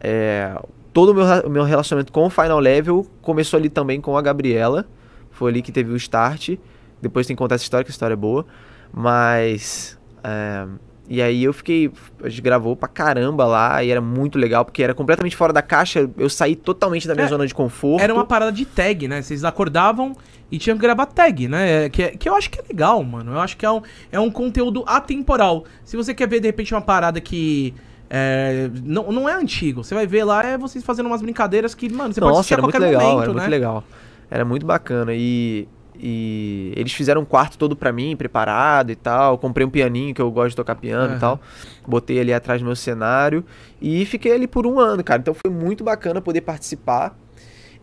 é, 0.00 0.58
todo 0.94 1.10
o 1.10 1.14
meu, 1.14 1.24
o 1.44 1.50
meu 1.50 1.64
relacionamento 1.64 2.10
com 2.10 2.24
o 2.24 2.30
Final 2.30 2.58
Level 2.58 3.06
começou 3.20 3.58
ali 3.58 3.68
também 3.68 4.00
com 4.00 4.16
a 4.16 4.22
Gabriela. 4.22 4.86
Foi 5.30 5.50
ali 5.50 5.60
que 5.60 5.70
teve 5.70 5.92
o 5.92 5.96
start. 5.96 6.56
Depois 7.02 7.26
tem 7.26 7.36
que 7.36 7.38
contar 7.38 7.56
essa 7.56 7.64
história, 7.64 7.84
que 7.84 7.90
a 7.90 7.92
história 7.92 8.14
é 8.14 8.16
boa. 8.16 8.46
Mas. 8.92 9.98
É, 10.24 10.66
e 11.08 11.20
aí 11.20 11.44
eu 11.44 11.52
fiquei. 11.52 11.92
A 12.22 12.28
gente 12.30 12.40
gravou 12.40 12.74
pra 12.74 12.88
caramba 12.88 13.44
lá 13.44 13.84
e 13.84 13.90
era 13.90 14.00
muito 14.00 14.38
legal, 14.38 14.64
porque 14.64 14.82
era 14.82 14.94
completamente 14.94 15.36
fora 15.36 15.52
da 15.52 15.60
caixa. 15.60 16.08
Eu 16.16 16.30
saí 16.30 16.56
totalmente 16.56 17.06
da 17.06 17.14
minha 17.14 17.26
É, 17.26 17.28
zona 17.28 17.46
de 17.46 17.54
conforto. 17.54 18.02
Era 18.02 18.14
uma 18.14 18.24
parada 18.24 18.50
de 18.50 18.64
tag, 18.64 19.06
né? 19.06 19.20
Vocês 19.20 19.44
acordavam 19.44 20.16
e 20.50 20.56
tinham 20.58 20.76
que 20.78 20.82
gravar 20.82 21.04
tag, 21.06 21.46
né? 21.46 21.90
Que, 21.90 22.02
é- 22.04 22.10
que 22.16 22.26
eu 22.26 22.34
acho 22.34 22.48
que 22.50 22.58
é 22.58 22.62
legal, 22.66 23.02
mano. 23.04 23.32
Eu 23.32 23.40
acho 23.40 23.54
que 23.56 23.66
é 23.66 23.70
um, 23.70 23.82
é 24.10 24.18
um 24.18 24.30
conteúdo 24.30 24.82
atemporal. 24.86 25.64
Se 25.84 25.94
você 25.96 26.14
quer 26.14 26.26
ver, 26.26 26.40
de 26.40 26.46
repente, 26.46 26.72
uma 26.74 26.80
parada 26.80 27.20
que. 27.20 27.74
é, 28.08 28.70
não, 28.82 29.12
não 29.12 29.28
é 29.28 29.34
antigo. 29.34 29.84
Você 29.84 29.94
vai 29.94 30.06
ver 30.06 30.24
lá, 30.24 30.42
é 30.42 30.56
vocês 30.56 30.82
fazendo 30.82 31.06
umas 31.06 31.20
brincadeiras 31.20 31.74
que, 31.74 31.92
mano, 31.92 32.14
você 32.14 32.20
pode 32.20 32.32
assistir 32.38 32.56
Nossa, 32.56 32.66
a 32.66 32.72
qualquer 32.72 32.78
legal, 32.86 33.02
momento, 33.02 33.22
era 33.24 33.28
né? 33.34 33.40
muito 33.40 33.50
legal. 33.50 33.84
Era 34.30 34.44
muito 34.46 34.64
bacana. 34.64 35.12
E, 35.14 35.68
e 35.98 36.72
eles 36.76 36.92
fizeram 36.92 37.22
um 37.22 37.24
quarto 37.24 37.56
todo 37.56 37.76
pra 37.76 37.92
mim, 37.92 38.16
preparado 38.16 38.90
e 38.90 38.96
tal. 38.96 39.38
Comprei 39.38 39.66
um 39.66 39.70
pianinho, 39.70 40.14
que 40.14 40.20
eu 40.20 40.30
gosto 40.30 40.50
de 40.50 40.56
tocar 40.56 40.74
piano 40.74 41.06
Aham. 41.06 41.16
e 41.16 41.20
tal. 41.20 41.40
Botei 41.86 42.18
ali 42.18 42.32
atrás 42.32 42.60
do 42.60 42.64
meu 42.64 42.76
cenário. 42.76 43.44
E 43.80 44.04
fiquei 44.04 44.32
ali 44.32 44.46
por 44.46 44.66
um 44.66 44.80
ano, 44.80 45.04
cara. 45.04 45.20
Então 45.20 45.34
foi 45.34 45.50
muito 45.50 45.84
bacana 45.84 46.20
poder 46.20 46.40
participar. 46.40 47.16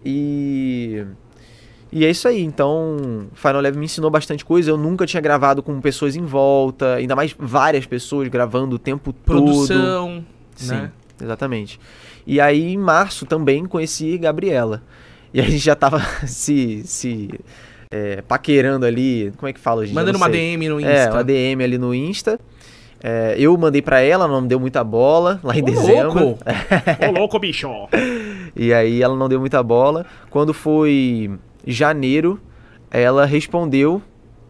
E. 0.03 1.05
E 1.93 2.05
é 2.05 2.09
isso 2.09 2.25
aí, 2.25 2.41
então 2.41 3.27
Final 3.33 3.59
Level 3.59 3.77
me 3.77 3.85
ensinou 3.85 4.09
bastante 4.09 4.45
coisa. 4.45 4.71
Eu 4.71 4.77
nunca 4.77 5.05
tinha 5.05 5.19
gravado 5.19 5.61
com 5.61 5.81
pessoas 5.81 6.15
em 6.15 6.23
volta, 6.23 6.95
ainda 6.95 7.17
mais 7.17 7.35
várias 7.37 7.85
pessoas 7.85 8.29
gravando 8.29 8.77
o 8.77 8.79
tempo 8.79 9.11
todo. 9.11 9.43
Produção, 9.43 10.23
Sim, 10.55 10.73
né? 10.73 10.91
exatamente. 11.21 11.77
E 12.25 12.39
aí, 12.39 12.73
em 12.73 12.77
março, 12.77 13.25
também 13.25 13.65
conheci 13.65 14.17
Gabriela. 14.17 14.81
E 15.33 15.41
a 15.41 15.43
gente 15.43 15.57
já 15.59 15.75
tava 15.75 15.99
se, 16.25 16.81
se 16.85 17.29
é, 17.91 18.21
paquerando 18.21 18.85
ali. 18.85 19.31
Como 19.37 19.49
é 19.49 19.53
que 19.53 19.59
fala, 19.59 19.85
Mandando 19.87 20.17
uma. 20.17 20.29
DM 20.29 20.69
no 20.69 20.79
Insta. 20.79 20.91
É, 20.93 21.11
uma 21.11 21.23
DM 21.23 21.63
ali 21.63 21.77
no 21.77 21.93
Insta. 21.93 22.39
É, 23.03 23.35
eu 23.37 23.57
mandei 23.57 23.81
pra 23.81 23.99
ela, 23.99 24.27
não 24.27 24.41
me 24.41 24.47
deu 24.47 24.59
muita 24.59 24.83
bola 24.83 25.39
lá 25.43 25.55
em 25.57 25.61
Ô, 25.63 25.65
dezembro. 25.65 26.13
louco! 26.23 26.39
Ô, 27.07 27.11
louco, 27.19 27.39
bicho! 27.39 27.67
E 28.53 28.73
aí 28.73 29.01
ela 29.01 29.15
não 29.15 29.29
deu 29.29 29.39
muita 29.39 29.63
bola. 29.63 30.05
Quando 30.29 30.53
foi 30.53 31.31
janeiro, 31.65 32.37
ela 32.91 33.25
respondeu. 33.25 34.01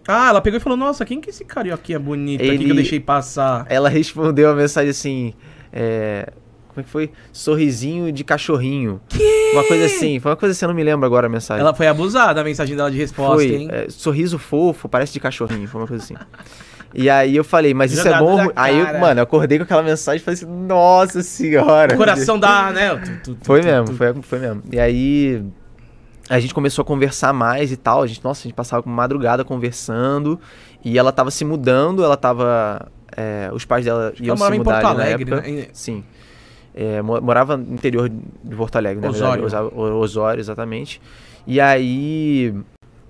Ah, 0.07 0.29
ela 0.29 0.41
pegou 0.41 0.57
e 0.57 0.59
falou, 0.59 0.75
nossa, 0.77 1.05
quem 1.05 1.21
que 1.21 1.29
é 1.29 1.31
esse 1.31 1.45
carioquinha 1.45 1.99
bonito 1.99 2.41
aqui 2.41 2.57
que 2.57 2.63
eu 2.63 2.67
Ele- 2.69 2.73
deixei 2.73 2.99
passar? 2.99 3.65
Ela 3.69 3.89
respondeu 3.89 4.49
a 4.49 4.55
mensagem 4.55 4.89
assim. 4.89 5.33
é, 5.71 6.33
como 6.73 6.81
é 6.81 6.83
que 6.83 6.89
foi? 6.89 7.11
Sorrisinho 7.33 8.11
de 8.11 8.23
cachorrinho. 8.23 9.01
Que? 9.09 9.51
Uma 9.53 9.63
coisa 9.63 9.85
assim. 9.85 10.19
Foi 10.19 10.31
uma 10.31 10.37
coisa 10.37 10.51
assim, 10.53 10.65
eu 10.65 10.69
não 10.69 10.75
me 10.75 10.83
lembro 10.83 11.05
agora 11.05 11.27
a 11.27 11.29
mensagem. 11.29 11.61
Ela 11.61 11.73
foi 11.73 11.87
abusada, 11.87 12.39
a 12.41 12.43
mensagem 12.43 12.75
dela 12.75 12.89
de 12.89 12.97
resposta, 12.97 13.35
Foi, 13.35 13.53
hein? 13.53 13.67
é, 13.71 13.87
sorriso 13.89 14.39
fofo, 14.39 14.87
parece 14.87 15.11
de 15.13 15.19
cachorrinho, 15.19 15.67
foi 15.67 15.81
uma 15.81 15.87
coisa 15.87 16.03
assim. 16.03 16.15
E 16.93 17.09
aí 17.09 17.35
eu 17.35 17.43
falei, 17.43 17.73
mas 17.73 17.91
isso 17.91 18.01
é 18.01 18.03
Jogado 18.05 18.25
bom? 18.25 18.51
Aí, 18.55 18.77
eu, 18.77 18.99
mano, 18.99 19.19
eu 19.19 19.23
acordei 19.23 19.57
com 19.57 19.63
aquela 19.63 19.81
mensagem 19.83 20.21
e 20.21 20.23
falei 20.23 20.35
assim, 20.37 20.45
nossa 20.45 21.21
senhora. 21.21 21.93
O 21.93 21.97
coração 21.97 22.37
dá, 22.39 22.71
né? 22.71 22.95
Tu- 22.95 23.11
tu- 23.23 23.35
tu- 23.35 23.45
Foi 23.45 23.61
tu- 23.61 23.65
mesmo, 23.65 23.85
tu- 23.87 23.93
foi, 23.95 24.13
foi 24.21 24.39
mesmo. 24.39 24.63
E 24.71 24.79
aí 24.79 25.43
a 26.29 26.39
gente 26.39 26.53
começou 26.53 26.83
a 26.83 26.85
conversar 26.85 27.31
mais 27.33 27.71
e 27.71 27.77
tal. 27.77 28.03
A 28.03 28.07
gente, 28.07 28.21
nossa, 28.23 28.41
a 28.41 28.43
gente 28.43 28.53
passava 28.53 28.83
uma 28.85 28.95
madrugada 28.95 29.43
conversando. 29.45 30.39
E 30.83 30.97
ela 30.97 31.11
tava 31.11 31.29
se 31.31 31.45
mudando, 31.45 32.03
ela 32.03 32.17
tava. 32.17 32.87
é, 33.15 33.49
os 33.53 33.63
pais 33.65 33.85
dela 33.85 34.13
Ela 34.17 34.25
iam 34.27 34.35
se 34.35 34.39
morava 34.39 34.55
em 34.55 34.59
mudar 34.59 34.71
Porto 34.81 34.85
ali 34.87 34.97
na 34.97 35.03
Alegre, 35.03 35.33
época. 35.33 35.49
né? 35.49 35.67
Sim. 35.73 36.03
É, 36.73 37.01
mo- 37.01 37.19
morava 37.21 37.57
no 37.57 37.73
interior 37.73 38.09
de 38.09 38.55
Porto 38.55 38.75
Alegre, 38.77 39.01
na 39.03 39.09
Osório. 39.09 39.43
verdade. 39.43 39.75
Osório, 39.75 40.39
exatamente. 40.39 41.01
E 41.45 41.59
aí 41.59 42.53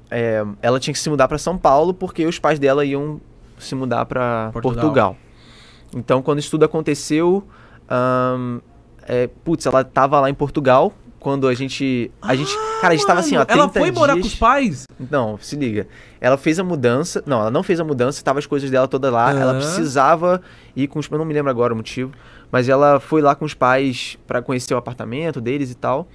é, 0.09 0.43
ela 0.61 0.79
tinha 0.79 0.93
que 0.93 0.99
se 0.99 1.09
mudar 1.09 1.27
para 1.27 1.37
São 1.37 1.57
Paulo 1.57 1.93
porque 1.93 2.25
os 2.25 2.39
pais 2.39 2.57
dela 2.59 2.83
iam 2.85 3.21
se 3.59 3.75
mudar 3.75 4.05
para 4.05 4.49
Portugal. 4.51 4.81
Portugal. 4.81 5.17
Então, 5.95 6.21
quando 6.21 6.39
isso 6.39 6.49
tudo 6.51 6.63
aconteceu, 6.65 7.43
é, 9.07 9.27
putz, 9.43 9.65
ela 9.65 9.83
tava 9.83 10.19
lá 10.19 10.29
em 10.29 10.33
Portugal 10.33 10.93
quando 11.21 11.47
a 11.47 11.53
gente, 11.53 12.11
a 12.21 12.35
gente, 12.35 12.51
cara, 12.81 12.93
a 12.93 12.97
gente 12.97 13.05
tava 13.05 13.19
assim, 13.21 13.37
ó, 13.37 13.45
Ah, 13.47 13.55
Mano, 13.55 13.69
30 13.69 13.77
Ela 13.79 13.85
foi 13.85 13.91
morar 13.91 14.13
com 14.15 14.19
dias- 14.21 14.33
os 14.33 14.39
pais? 14.39 14.85
não, 15.09 15.37
se 15.37 15.55
liga. 15.55 15.87
Ela 16.19 16.35
fez 16.35 16.57
a 16.59 16.63
mudança. 16.63 17.23
Não, 17.25 17.39
ela 17.41 17.51
não 17.51 17.61
fez 17.63 17.79
a 17.79 17.83
mudança, 17.83 18.23
tava 18.23 18.39
as 18.39 18.45
coisas 18.47 18.69
dela 18.69 18.87
toda 18.87 19.09
lá. 19.11 19.29
Ela 19.31 19.51
Aham. 19.51 19.59
precisava 19.59 20.41
ir 20.75 20.87
com 20.87 20.97
os. 20.99 21.07
Eu 21.09 21.17
não 21.19 21.25
me 21.25 21.33
lembro 21.33 21.49
agora 21.51 21.73
o 21.73 21.77
motivo. 21.77 22.11
Mas 22.51 22.67
ela 22.67 22.99
foi 22.99 23.21
lá 23.21 23.35
com 23.35 23.45
os 23.45 23.53
pais 23.53 24.17
pra 24.27 24.41
conhecer 24.41 24.73
o 24.73 24.77
apartamento 24.77 25.39
deles 25.39 25.71
e 25.71 25.75
tal. 25.75 26.07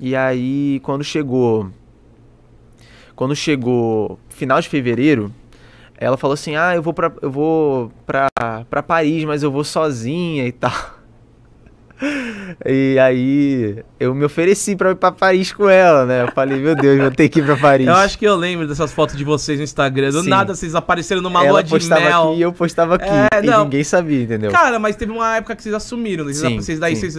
E 0.00 0.14
aí, 0.16 0.80
quando 0.84 1.02
chegou. 1.04 1.68
Quando 3.14 3.36
chegou 3.36 4.18
final 4.30 4.60
de 4.60 4.68
fevereiro, 4.68 5.30
ela 5.98 6.16
falou 6.16 6.34
assim: 6.34 6.56
Ah, 6.56 6.74
eu 6.74 6.82
vou 6.82 6.94
pra, 6.94 7.12
eu 7.20 7.30
vou 7.30 7.92
pra, 8.06 8.28
pra 8.70 8.82
Paris, 8.82 9.24
mas 9.24 9.42
eu 9.42 9.50
vou 9.50 9.64
sozinha 9.64 10.46
e 10.46 10.52
tal. 10.52 10.72
E 12.66 12.98
aí 12.98 13.82
eu 13.98 14.14
me 14.14 14.24
ofereci 14.24 14.74
pra 14.76 14.90
ir 14.90 14.94
pra 14.96 15.12
Paris 15.12 15.52
com 15.52 15.68
ela, 15.68 16.04
né? 16.04 16.22
Eu 16.22 16.32
falei, 16.32 16.58
meu 16.58 16.74
Deus, 16.74 16.98
vou 17.00 17.10
ter 17.10 17.28
que 17.28 17.40
ir 17.40 17.44
pra 17.44 17.56
Paris. 17.56 17.86
Eu 17.86 17.94
acho 17.94 18.18
que 18.18 18.24
eu 18.24 18.36
lembro 18.36 18.66
dessas 18.66 18.92
fotos 18.92 19.16
de 19.16 19.24
vocês 19.24 19.58
no 19.58 19.64
Instagram. 19.64 20.10
Do 20.10 20.22
Sim. 20.22 20.28
nada 20.28 20.54
vocês 20.54 20.74
apareceram 20.74 21.22
numa 21.22 21.40
ela 21.44 21.52
lua 21.52 21.62
de 21.62 21.70
postava 21.70 22.00
mel. 22.00 22.30
aqui 22.30 22.38
e 22.38 22.42
eu 22.42 22.52
postava 22.52 22.94
aqui. 22.96 23.04
É, 23.08 23.42
e 23.42 23.46
não. 23.46 23.64
ninguém 23.64 23.84
sabia, 23.84 24.22
entendeu? 24.22 24.50
Cara, 24.50 24.78
mas 24.78 24.96
teve 24.96 25.12
uma 25.12 25.36
época 25.36 25.54
que 25.56 25.62
vocês 25.62 25.74
assumiram. 25.74 26.24
né? 26.24 26.32
Vocês, 26.32 26.48
Sim, 26.52 26.60
vocês 26.60 26.78
daí 26.78 26.96
sim. 26.96 27.08
vocês. 27.08 27.16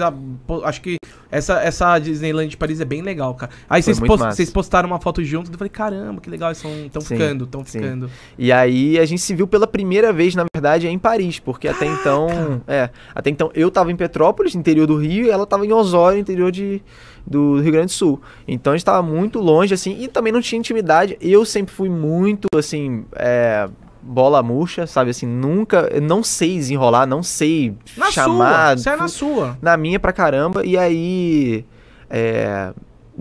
Acho 0.64 0.82
que 0.82 0.98
essa, 1.34 1.62
essa 1.62 2.00
Disneyland 2.00 2.50
de 2.50 2.58
Paris 2.58 2.80
é 2.80 2.86
bem 2.86 3.02
legal, 3.02 3.34
cara. 3.36 3.52
Aí 3.70 3.82
vocês, 3.82 4.00
post- 4.00 4.36
vocês 4.36 4.50
postaram 4.50 4.88
uma 4.88 5.00
foto 5.00 5.24
juntos 5.24 5.50
e 5.50 5.54
eu 5.54 5.58
falei, 5.58 5.70
caramba, 5.70 6.22
que 6.22 6.30
legal, 6.30 6.50
eles 6.50 6.64
estão 6.64 7.02
ficando, 7.02 7.44
estão 7.46 7.66
ficando. 7.66 8.10
E 8.38 8.52
aí 8.52 9.00
a 9.00 9.06
gente 9.06 9.22
se 9.22 9.34
viu 9.36 9.48
pela 9.48 9.66
primeira 9.68 10.14
vez, 10.14 10.36
na 10.36 10.46
verdade, 10.54 10.88
em 10.88 11.00
Paris, 11.00 11.40
porque 11.40 11.68
até 11.68 11.86
então, 11.86 12.62
é, 12.68 12.90
até 13.14 13.30
então 13.30 13.52
eu 13.54 13.70
tava 13.72 13.92
em 13.92 13.96
Petrópolis, 13.96 14.56
interior 14.56 14.88
do 14.88 14.98
Rio, 14.98 15.26
e 15.26 15.30
ela 15.30 15.46
tava 15.46 15.66
em 15.66 15.72
Osório, 15.74 16.20
interior 16.20 16.52
de 16.52 16.82
do 17.26 17.62
Rio 17.62 17.72
Grande 17.72 17.88
do 17.88 17.92
Sul. 17.94 18.22
Então 18.46 18.74
a 18.74 18.76
gente 18.76 18.84
tava 18.84 19.02
muito 19.02 19.40
longe 19.40 19.74
assim 19.74 19.98
e 20.02 20.10
também 20.10 20.34
não 20.34 20.42
tinha 20.42 20.60
intimidade. 20.60 21.18
Eu 21.22 21.46
sempre 21.46 21.74
fui 21.74 21.90
muito 21.90 22.48
assim, 22.54 23.06
é, 23.16 23.70
bola 24.04 24.44
murcha, 24.44 24.86
sabe 24.86 25.12
assim, 25.12 25.26
nunca, 25.26 25.90
não 26.02 26.22
sei 26.24 26.56
desenrolar, 26.58 27.06
não 27.06 27.24
sei 27.24 27.76
Na 27.98 28.12
chamar, 28.12 28.78
sua, 28.78 28.78
você 28.78 28.90
é 28.90 28.96
na 28.96 29.08
sua. 29.08 29.58
na 29.62 29.78
minha 29.78 30.00
pra 30.00 30.12
caramba, 30.12 30.66
e 30.66 30.78
aí. 30.78 31.66
é, 32.10 32.74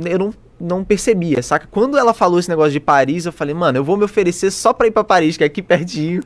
eu 0.04 0.18
não, 0.18 0.34
não 0.60 0.84
percebia, 0.84 1.42
saca? 1.42 1.66
Quando 1.70 1.96
ela 1.98 2.12
falou 2.14 2.38
esse 2.38 2.48
negócio 2.48 2.72
de 2.72 2.80
Paris, 2.80 3.26
eu 3.26 3.32
falei, 3.32 3.54
mano, 3.54 3.78
eu 3.78 3.84
vou 3.84 3.96
me 3.96 4.04
oferecer 4.04 4.50
só 4.50 4.72
pra 4.72 4.86
ir 4.86 4.90
pra 4.90 5.02
Paris, 5.04 5.36
que 5.36 5.42
é 5.42 5.46
aqui 5.46 5.60
pertinho. 5.62 6.22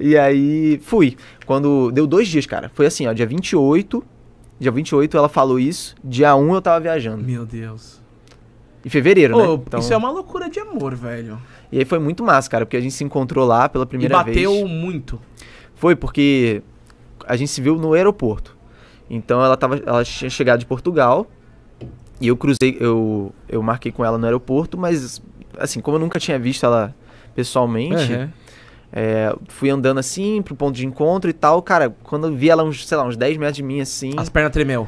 E 0.00 0.16
aí 0.16 0.80
fui. 0.82 1.16
Quando. 1.46 1.90
Deu 1.92 2.06
dois 2.06 2.26
dias, 2.28 2.46
cara. 2.46 2.70
Foi 2.74 2.86
assim, 2.86 3.06
ó, 3.06 3.12
dia 3.12 3.26
28. 3.26 4.02
Dia 4.58 4.70
28 4.70 5.16
ela 5.16 5.28
falou 5.28 5.58
isso. 5.58 5.94
Dia 6.02 6.34
1 6.34 6.54
eu 6.54 6.62
tava 6.62 6.80
viajando. 6.80 7.22
Meu 7.22 7.44
Deus. 7.44 8.00
Em 8.84 8.88
fevereiro, 8.90 9.36
Ô, 9.36 9.56
né? 9.56 9.62
Então, 9.66 9.80
Isso 9.80 9.92
é 9.92 9.96
uma 9.96 10.10
loucura 10.10 10.48
de 10.50 10.60
amor, 10.60 10.94
velho. 10.94 11.38
E 11.72 11.78
aí 11.78 11.84
foi 11.84 11.98
muito 11.98 12.22
massa, 12.22 12.50
cara, 12.50 12.66
porque 12.66 12.76
a 12.76 12.80
gente 12.80 12.92
se 12.94 13.02
encontrou 13.02 13.46
lá 13.46 13.68
pela 13.68 13.84
E 13.84 13.88
primeira 13.88 14.14
bateu 14.16 14.52
vez. 14.52 14.70
muito. 14.70 15.18
Foi 15.74 15.96
porque 15.96 16.62
a 17.26 17.34
gente 17.36 17.50
se 17.50 17.60
viu 17.60 17.76
no 17.76 17.94
aeroporto. 17.94 18.56
Então 19.08 19.42
ela, 19.42 19.56
tava, 19.56 19.76
ela 19.84 20.04
tinha 20.04 20.28
chegado 20.30 20.60
de 20.60 20.66
Portugal 20.66 21.26
e 22.20 22.28
eu 22.28 22.36
cruzei, 22.36 22.76
eu, 22.80 23.32
eu 23.48 23.62
marquei 23.62 23.90
com 23.90 24.04
ela 24.04 24.16
no 24.18 24.24
aeroporto, 24.24 24.76
mas 24.78 25.20
assim, 25.58 25.80
como 25.80 25.96
eu 25.96 26.00
nunca 26.00 26.18
tinha 26.18 26.38
visto 26.38 26.64
ela 26.64 26.94
pessoalmente, 27.34 28.12
Uhum. 28.12 28.28
é, 28.92 29.34
fui 29.48 29.68
andando 29.70 29.98
assim 29.98 30.40
pro 30.42 30.54
ponto 30.54 30.74
de 30.76 30.86
encontro 30.86 31.28
e 31.28 31.32
tal. 31.32 31.60
Cara, 31.62 31.94
quando 32.04 32.28
eu 32.28 32.34
vi 32.34 32.48
ela 32.50 32.62
uns, 32.62 32.86
sei 32.86 32.96
lá, 32.96 33.04
uns 33.04 33.16
10 33.16 33.36
metros 33.38 33.56
de 33.56 33.62
mim 33.62 33.80
assim. 33.80 34.12
As 34.16 34.28
pernas 34.28 34.52
tremeu. 34.52 34.86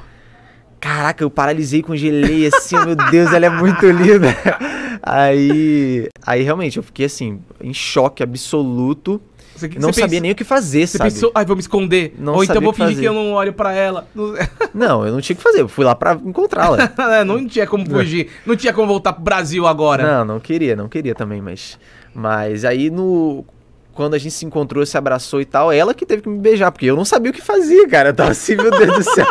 Caraca, 0.80 1.24
eu 1.24 1.30
paralisei, 1.30 1.82
congelei 1.82 2.46
assim, 2.46 2.76
meu 2.84 2.94
Deus, 2.94 3.32
ela 3.32 3.46
é 3.46 3.50
muito 3.50 3.84
linda. 3.90 4.28
Aí, 5.02 6.08
aí 6.26 6.42
realmente 6.42 6.78
eu 6.78 6.82
fiquei 6.82 7.06
assim, 7.06 7.40
em 7.62 7.72
choque 7.72 8.22
absoluto. 8.22 9.20
Você, 9.54 9.68
Não 9.68 9.92
você 9.92 10.00
sabia 10.00 10.08
pensa- 10.16 10.20
nem 10.22 10.32
o 10.32 10.34
que 10.34 10.42
fazer, 10.44 10.86
Você 10.86 10.98
sabe? 10.98 11.10
pensou, 11.10 11.30
ai, 11.34 11.44
vou 11.44 11.54
me 11.56 11.60
esconder. 11.60 12.14
Não 12.18 12.34
Ou 12.34 12.44
então 12.44 12.60
vou 12.60 12.72
fingir 12.72 12.88
fazer. 12.94 13.00
que 13.02 13.08
eu 13.08 13.14
não 13.14 13.32
olho 13.32 13.52
pra 13.52 13.72
ela. 13.72 14.06
Não, 14.14 14.34
Não, 14.74 15.06
eu 15.06 15.12
não 15.12 15.20
tinha 15.20 15.34
o 15.34 15.36
que 15.36 15.42
fazer, 15.42 15.60
eu 15.60 15.68
fui 15.68 15.84
lá 15.84 15.94
pra 15.94 16.14
encontrá-la. 16.14 16.90
É, 17.20 17.24
não 17.24 17.46
tinha 17.46 17.66
como 17.66 17.88
fugir. 17.88 18.28
Não 18.44 18.56
tinha 18.56 18.72
como 18.72 18.86
voltar 18.88 19.12
pro 19.12 19.22
Brasil 19.22 19.66
agora. 19.66 20.02
Não, 20.02 20.24
não 20.34 20.40
queria, 20.40 20.74
não 20.76 20.88
queria 20.88 21.14
também, 21.14 21.40
mas. 21.40 21.78
Mas 22.14 22.64
aí 22.64 22.90
no. 22.90 23.44
Quando 23.96 24.12
a 24.14 24.18
gente 24.18 24.32
se 24.34 24.44
encontrou, 24.44 24.84
se 24.84 24.96
abraçou 24.98 25.40
e 25.40 25.44
tal, 25.46 25.72
ela 25.72 25.94
que 25.94 26.04
teve 26.04 26.20
que 26.22 26.28
me 26.28 26.38
beijar, 26.38 26.70
porque 26.70 26.84
eu 26.84 26.94
não 26.94 27.04
sabia 27.04 27.30
o 27.30 27.34
que 27.34 27.40
fazia, 27.40 27.88
cara. 27.88 28.10
Eu 28.10 28.14
tava 28.14 28.30
assim, 28.32 28.54
meu 28.54 28.70
Deus 28.70 28.94
do 28.98 29.02
céu. 29.02 29.26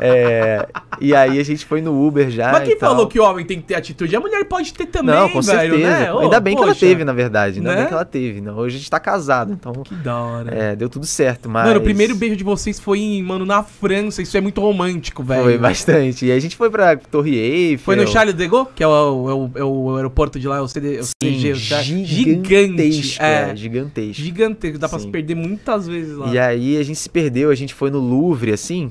É, 0.00 0.66
e 1.00 1.14
aí 1.14 1.38
a 1.38 1.44
gente 1.44 1.64
foi 1.64 1.80
no 1.80 2.06
Uber 2.06 2.28
já. 2.30 2.52
Mas 2.52 2.68
quem 2.68 2.78
falou 2.78 3.06
que 3.06 3.18
o 3.20 3.22
homem 3.24 3.44
tem 3.46 3.58
que 3.60 3.66
ter 3.66 3.74
atitude? 3.76 4.14
A 4.16 4.20
mulher 4.20 4.44
pode 4.46 4.72
ter 4.74 4.86
também, 4.86 5.14
Não, 5.14 5.28
com 5.28 5.40
velho, 5.40 5.74
certeza. 5.74 5.90
né? 6.00 6.12
Ô, 6.12 6.18
Ainda 6.20 6.40
bem 6.40 6.54
que 6.56 6.62
ela 6.62 6.72
poxa, 6.72 6.86
teve, 6.86 7.04
na 7.04 7.12
verdade. 7.12 7.58
Ainda 7.58 7.70
Né? 7.70 7.76
bem 7.78 7.86
que 7.86 7.92
ela 7.92 8.04
teve. 8.04 8.40
Não, 8.40 8.56
hoje 8.58 8.76
a 8.76 8.78
gente 8.78 8.90
tá 8.90 8.98
casado, 9.00 9.52
então. 9.52 9.72
Que 9.84 9.94
da 9.94 10.16
hora. 10.18 10.54
É, 10.54 10.76
deu 10.76 10.88
tudo 10.88 11.06
certo, 11.06 11.48
mas. 11.48 11.66
Mano, 11.66 11.80
o 11.80 11.82
primeiro 11.82 12.14
beijo 12.14 12.36
de 12.36 12.44
vocês 12.44 12.80
foi, 12.80 12.98
em, 12.98 13.22
mano, 13.22 13.44
na 13.46 13.62
França. 13.62 14.20
Isso 14.22 14.36
é 14.36 14.40
muito 14.40 14.60
romântico, 14.60 15.22
velho. 15.22 15.42
Foi 15.44 15.58
bastante. 15.58 16.26
E 16.26 16.32
a 16.32 16.38
gente 16.40 16.56
foi 16.56 16.68
pra 16.70 16.96
Torre 16.96 17.36
Eiffel. 17.36 17.84
Foi 17.84 17.96
no 17.96 18.06
Charles 18.06 18.34
de 18.34 18.48
Gaulle, 18.48 18.68
que 18.74 18.82
é 18.82 18.86
o, 18.88 19.30
é 19.30 19.34
o, 19.34 19.50
é 19.56 19.64
o 19.64 19.96
aeroporto 19.96 20.38
de 20.40 20.48
lá, 20.48 20.56
é 20.58 20.60
o, 20.60 20.68
CD, 20.68 20.98
o 20.98 21.04
Sim, 21.04 21.10
CDG. 21.22 21.52
o 21.52 21.56
Char- 21.56 21.82
gigantesco. 21.82 23.22
É, 23.22 23.35
É, 23.36 23.56
gigantesco. 23.56 24.22
gigantesco. 24.22 24.78
Dá 24.78 24.88
pra 24.88 24.98
Sim. 24.98 25.06
se 25.06 25.10
perder 25.10 25.34
muitas 25.34 25.86
vezes 25.86 26.16
lá. 26.16 26.28
E 26.28 26.38
aí 26.38 26.76
a 26.78 26.82
gente 26.82 26.98
se 26.98 27.08
perdeu, 27.08 27.50
a 27.50 27.54
gente 27.54 27.74
foi 27.74 27.90
no 27.90 27.98
Louvre, 27.98 28.52
assim. 28.52 28.90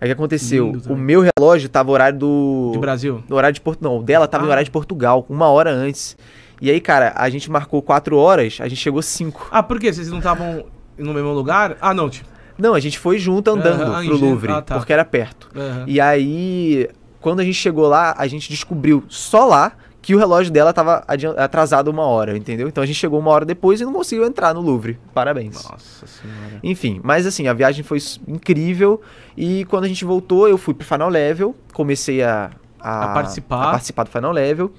Aí 0.00 0.06
o 0.06 0.08
que 0.08 0.12
aconteceu? 0.12 0.66
Lindo 0.72 0.92
o 0.92 0.96
meu 0.96 1.22
relógio 1.36 1.68
tava 1.68 1.90
horário 1.90 2.18
do. 2.18 2.70
De 2.72 2.78
Brasil. 2.78 3.22
No 3.28 3.36
horário 3.36 3.54
de 3.54 3.60
Portugal. 3.60 3.92
Não, 3.92 4.00
o 4.00 4.02
dela 4.02 4.26
tava 4.26 4.42
Ah. 4.42 4.46
no 4.46 4.50
horário 4.50 4.64
de 4.64 4.70
Portugal, 4.70 5.24
uma 5.28 5.48
hora 5.48 5.70
antes. 5.70 6.16
E 6.60 6.70
aí, 6.70 6.80
cara, 6.80 7.12
a 7.16 7.28
gente 7.28 7.50
marcou 7.50 7.82
quatro 7.82 8.16
horas, 8.16 8.58
a 8.60 8.68
gente 8.68 8.80
chegou 8.80 9.02
cinco. 9.02 9.48
Ah, 9.50 9.62
por 9.62 9.78
quê? 9.78 9.92
Vocês 9.92 10.08
não 10.10 10.18
estavam 10.18 10.64
no 10.96 11.12
mesmo 11.12 11.32
lugar? 11.32 11.76
Ah, 11.80 11.92
não, 11.92 12.08
tipo. 12.08 12.28
Não, 12.56 12.74
a 12.74 12.80
gente 12.80 12.98
foi 12.98 13.18
junto 13.18 13.50
andando 13.50 13.82
Aham, 13.82 14.04
pro. 14.06 14.16
Louvre, 14.16 14.52
Ah, 14.52 14.62
tá. 14.62 14.76
porque 14.76 14.92
era 14.92 15.04
perto. 15.04 15.50
E 15.86 16.00
aí, 16.00 16.88
quando 17.20 17.40
a 17.40 17.44
gente 17.44 17.56
chegou 17.56 17.88
lá, 17.88 18.14
a 18.16 18.26
gente 18.28 18.48
descobriu 18.48 19.02
só 19.08 19.44
lá 19.46 19.72
que 20.04 20.14
o 20.14 20.18
relógio 20.18 20.52
dela 20.52 20.72
tava 20.72 21.02
adian- 21.08 21.34
atrasado 21.36 21.88
uma 21.88 22.02
hora, 22.04 22.36
entendeu? 22.36 22.68
Então 22.68 22.82
a 22.82 22.86
gente 22.86 22.96
chegou 22.96 23.18
uma 23.18 23.30
hora 23.30 23.44
depois 23.44 23.80
e 23.80 23.84
não 23.84 23.92
conseguiu 23.92 24.24
entrar 24.26 24.52
no 24.52 24.60
Louvre. 24.60 24.98
Parabéns. 25.14 25.54
Nossa 25.54 26.06
senhora. 26.06 26.60
Enfim, 26.62 27.00
mas 27.02 27.26
assim, 27.26 27.48
a 27.48 27.52
viagem 27.54 27.82
foi 27.82 27.98
incrível. 28.28 29.00
E 29.36 29.64
quando 29.64 29.84
a 29.84 29.88
gente 29.88 30.04
voltou, 30.04 30.46
eu 30.48 30.58
fui 30.58 30.74
pro 30.74 30.86
Final 30.86 31.08
Level, 31.08 31.56
comecei 31.72 32.22
a, 32.22 32.50
A 32.78 33.08
participar. 33.14 33.62
a 33.68 33.70
participar 33.70 34.04
do 34.04 34.10
Final 34.10 34.30
Level. 34.32 34.70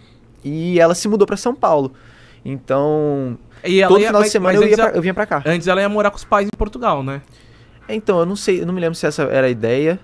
E 0.44 0.80
ela 0.80 0.94
se 0.94 1.08
mudou 1.08 1.26
pra 1.26 1.36
São 1.38 1.56
Paulo. 1.56 1.92
Então, 2.44 3.38
E 3.64 3.82
todo 3.88 4.00
ia- 4.00 4.08
final 4.08 4.22
de 4.22 4.26
mas- 4.28 4.32
semana 4.32 4.54
mas 4.60 4.62
eu, 4.62 4.70
ia 4.70 4.78
pra- 4.78 4.92
eu 4.96 5.02
vinha 5.02 5.14
pra 5.14 5.26
cá. 5.26 5.42
Antes 5.46 5.68
ela 5.68 5.82
ia 5.82 5.90
morar 5.90 6.12
com 6.12 6.18
os 6.18 6.24
pais 6.24 6.48
em 6.48 6.56
Portugal, 6.56 7.02
né? 7.04 7.22
Então, 7.90 8.20
eu 8.20 8.26
não 8.26 8.36
sei, 8.36 8.62
eu 8.62 8.66
não 8.68 8.74
me 8.74 8.80
lembro 8.80 8.96
se 8.96 9.06
essa 9.08 9.24
era 9.24 9.48
a 9.48 9.50
ideia. 9.50 10.00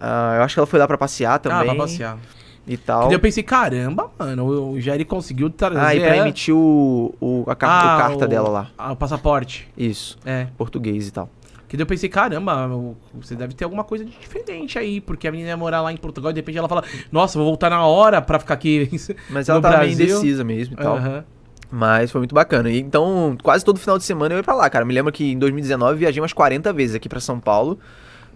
Ah, 0.00 0.34
eu 0.38 0.42
acho 0.42 0.54
que 0.54 0.58
ela 0.60 0.66
foi 0.66 0.78
lá 0.80 0.86
pra 0.88 0.98
passear 0.98 1.38
também. 1.38 1.60
Ah, 1.60 1.64
pra 1.64 1.74
passear. 1.76 2.18
E 2.66 2.76
tal. 2.76 3.12
eu 3.12 3.20
pensei, 3.20 3.42
caramba, 3.42 4.10
mano, 4.18 4.70
o 4.72 4.80
Jerry 4.80 5.04
conseguiu 5.04 5.50
trazer 5.50 5.78
Ah, 5.80 5.94
e 5.94 6.00
pra 6.00 6.16
emitir 6.16 6.54
o, 6.54 7.14
o- 7.20 7.44
a 7.46 7.54
car- 7.54 7.70
Ah, 7.70 7.94
o 7.96 7.98
carta 8.00 8.24
o- 8.24 8.28
dela 8.28 8.48
lá. 8.48 8.70
Ah, 8.78 8.92
o 8.92 8.96
passaporte. 8.96 9.68
Isso, 9.76 10.16
É. 10.24 10.46
português 10.56 11.06
e 11.08 11.10
tal. 11.12 11.28
Que 11.68 11.76
daí 11.76 11.82
eu 11.82 11.86
pensei, 11.86 12.08
caramba, 12.08 12.66
o- 12.68 12.96
você 13.14 13.34
deve 13.34 13.52
ter 13.54 13.64
alguma 13.64 13.84
coisa 13.84 14.04
de 14.04 14.10
diferente 14.12 14.78
aí, 14.78 15.00
porque 15.00 15.26
a 15.28 15.30
menina 15.32 15.50
ia 15.50 15.56
morar 15.56 15.82
lá 15.82 15.92
em 15.92 15.96
Portugal 15.96 16.30
e 16.30 16.34
de 16.34 16.40
repente 16.40 16.56
ela 16.56 16.68
fala, 16.68 16.84
nossa, 17.12 17.36
vou 17.38 17.46
voltar 17.46 17.68
na 17.68 17.84
hora 17.84 18.22
pra 18.22 18.38
ficar 18.38 18.54
aqui. 18.54 18.88
Mas 19.28 19.48
ela 19.48 19.60
tava 19.60 19.78
meio 19.78 19.92
indecisa 19.92 20.42
mesmo 20.44 20.74
e 20.74 20.76
tal. 20.76 20.96
Aham. 20.96 21.24
Mas 21.70 22.10
foi 22.12 22.20
muito 22.20 22.34
bacana. 22.34 22.70
E 22.70 22.78
então, 22.78 23.36
quase 23.42 23.64
todo 23.64 23.80
final 23.80 23.98
de 23.98 24.04
semana 24.04 24.34
eu 24.34 24.38
ia 24.38 24.44
pra 24.44 24.54
lá, 24.54 24.70
cara. 24.70 24.84
Me 24.84 24.94
lembro 24.94 25.12
que 25.12 25.32
em 25.32 25.38
2019 25.38 25.94
eu 25.94 25.98
viajei 25.98 26.20
umas 26.22 26.32
40 26.32 26.72
vezes 26.72 26.94
aqui 26.94 27.08
pra 27.08 27.18
São 27.18 27.40
Paulo 27.40 27.78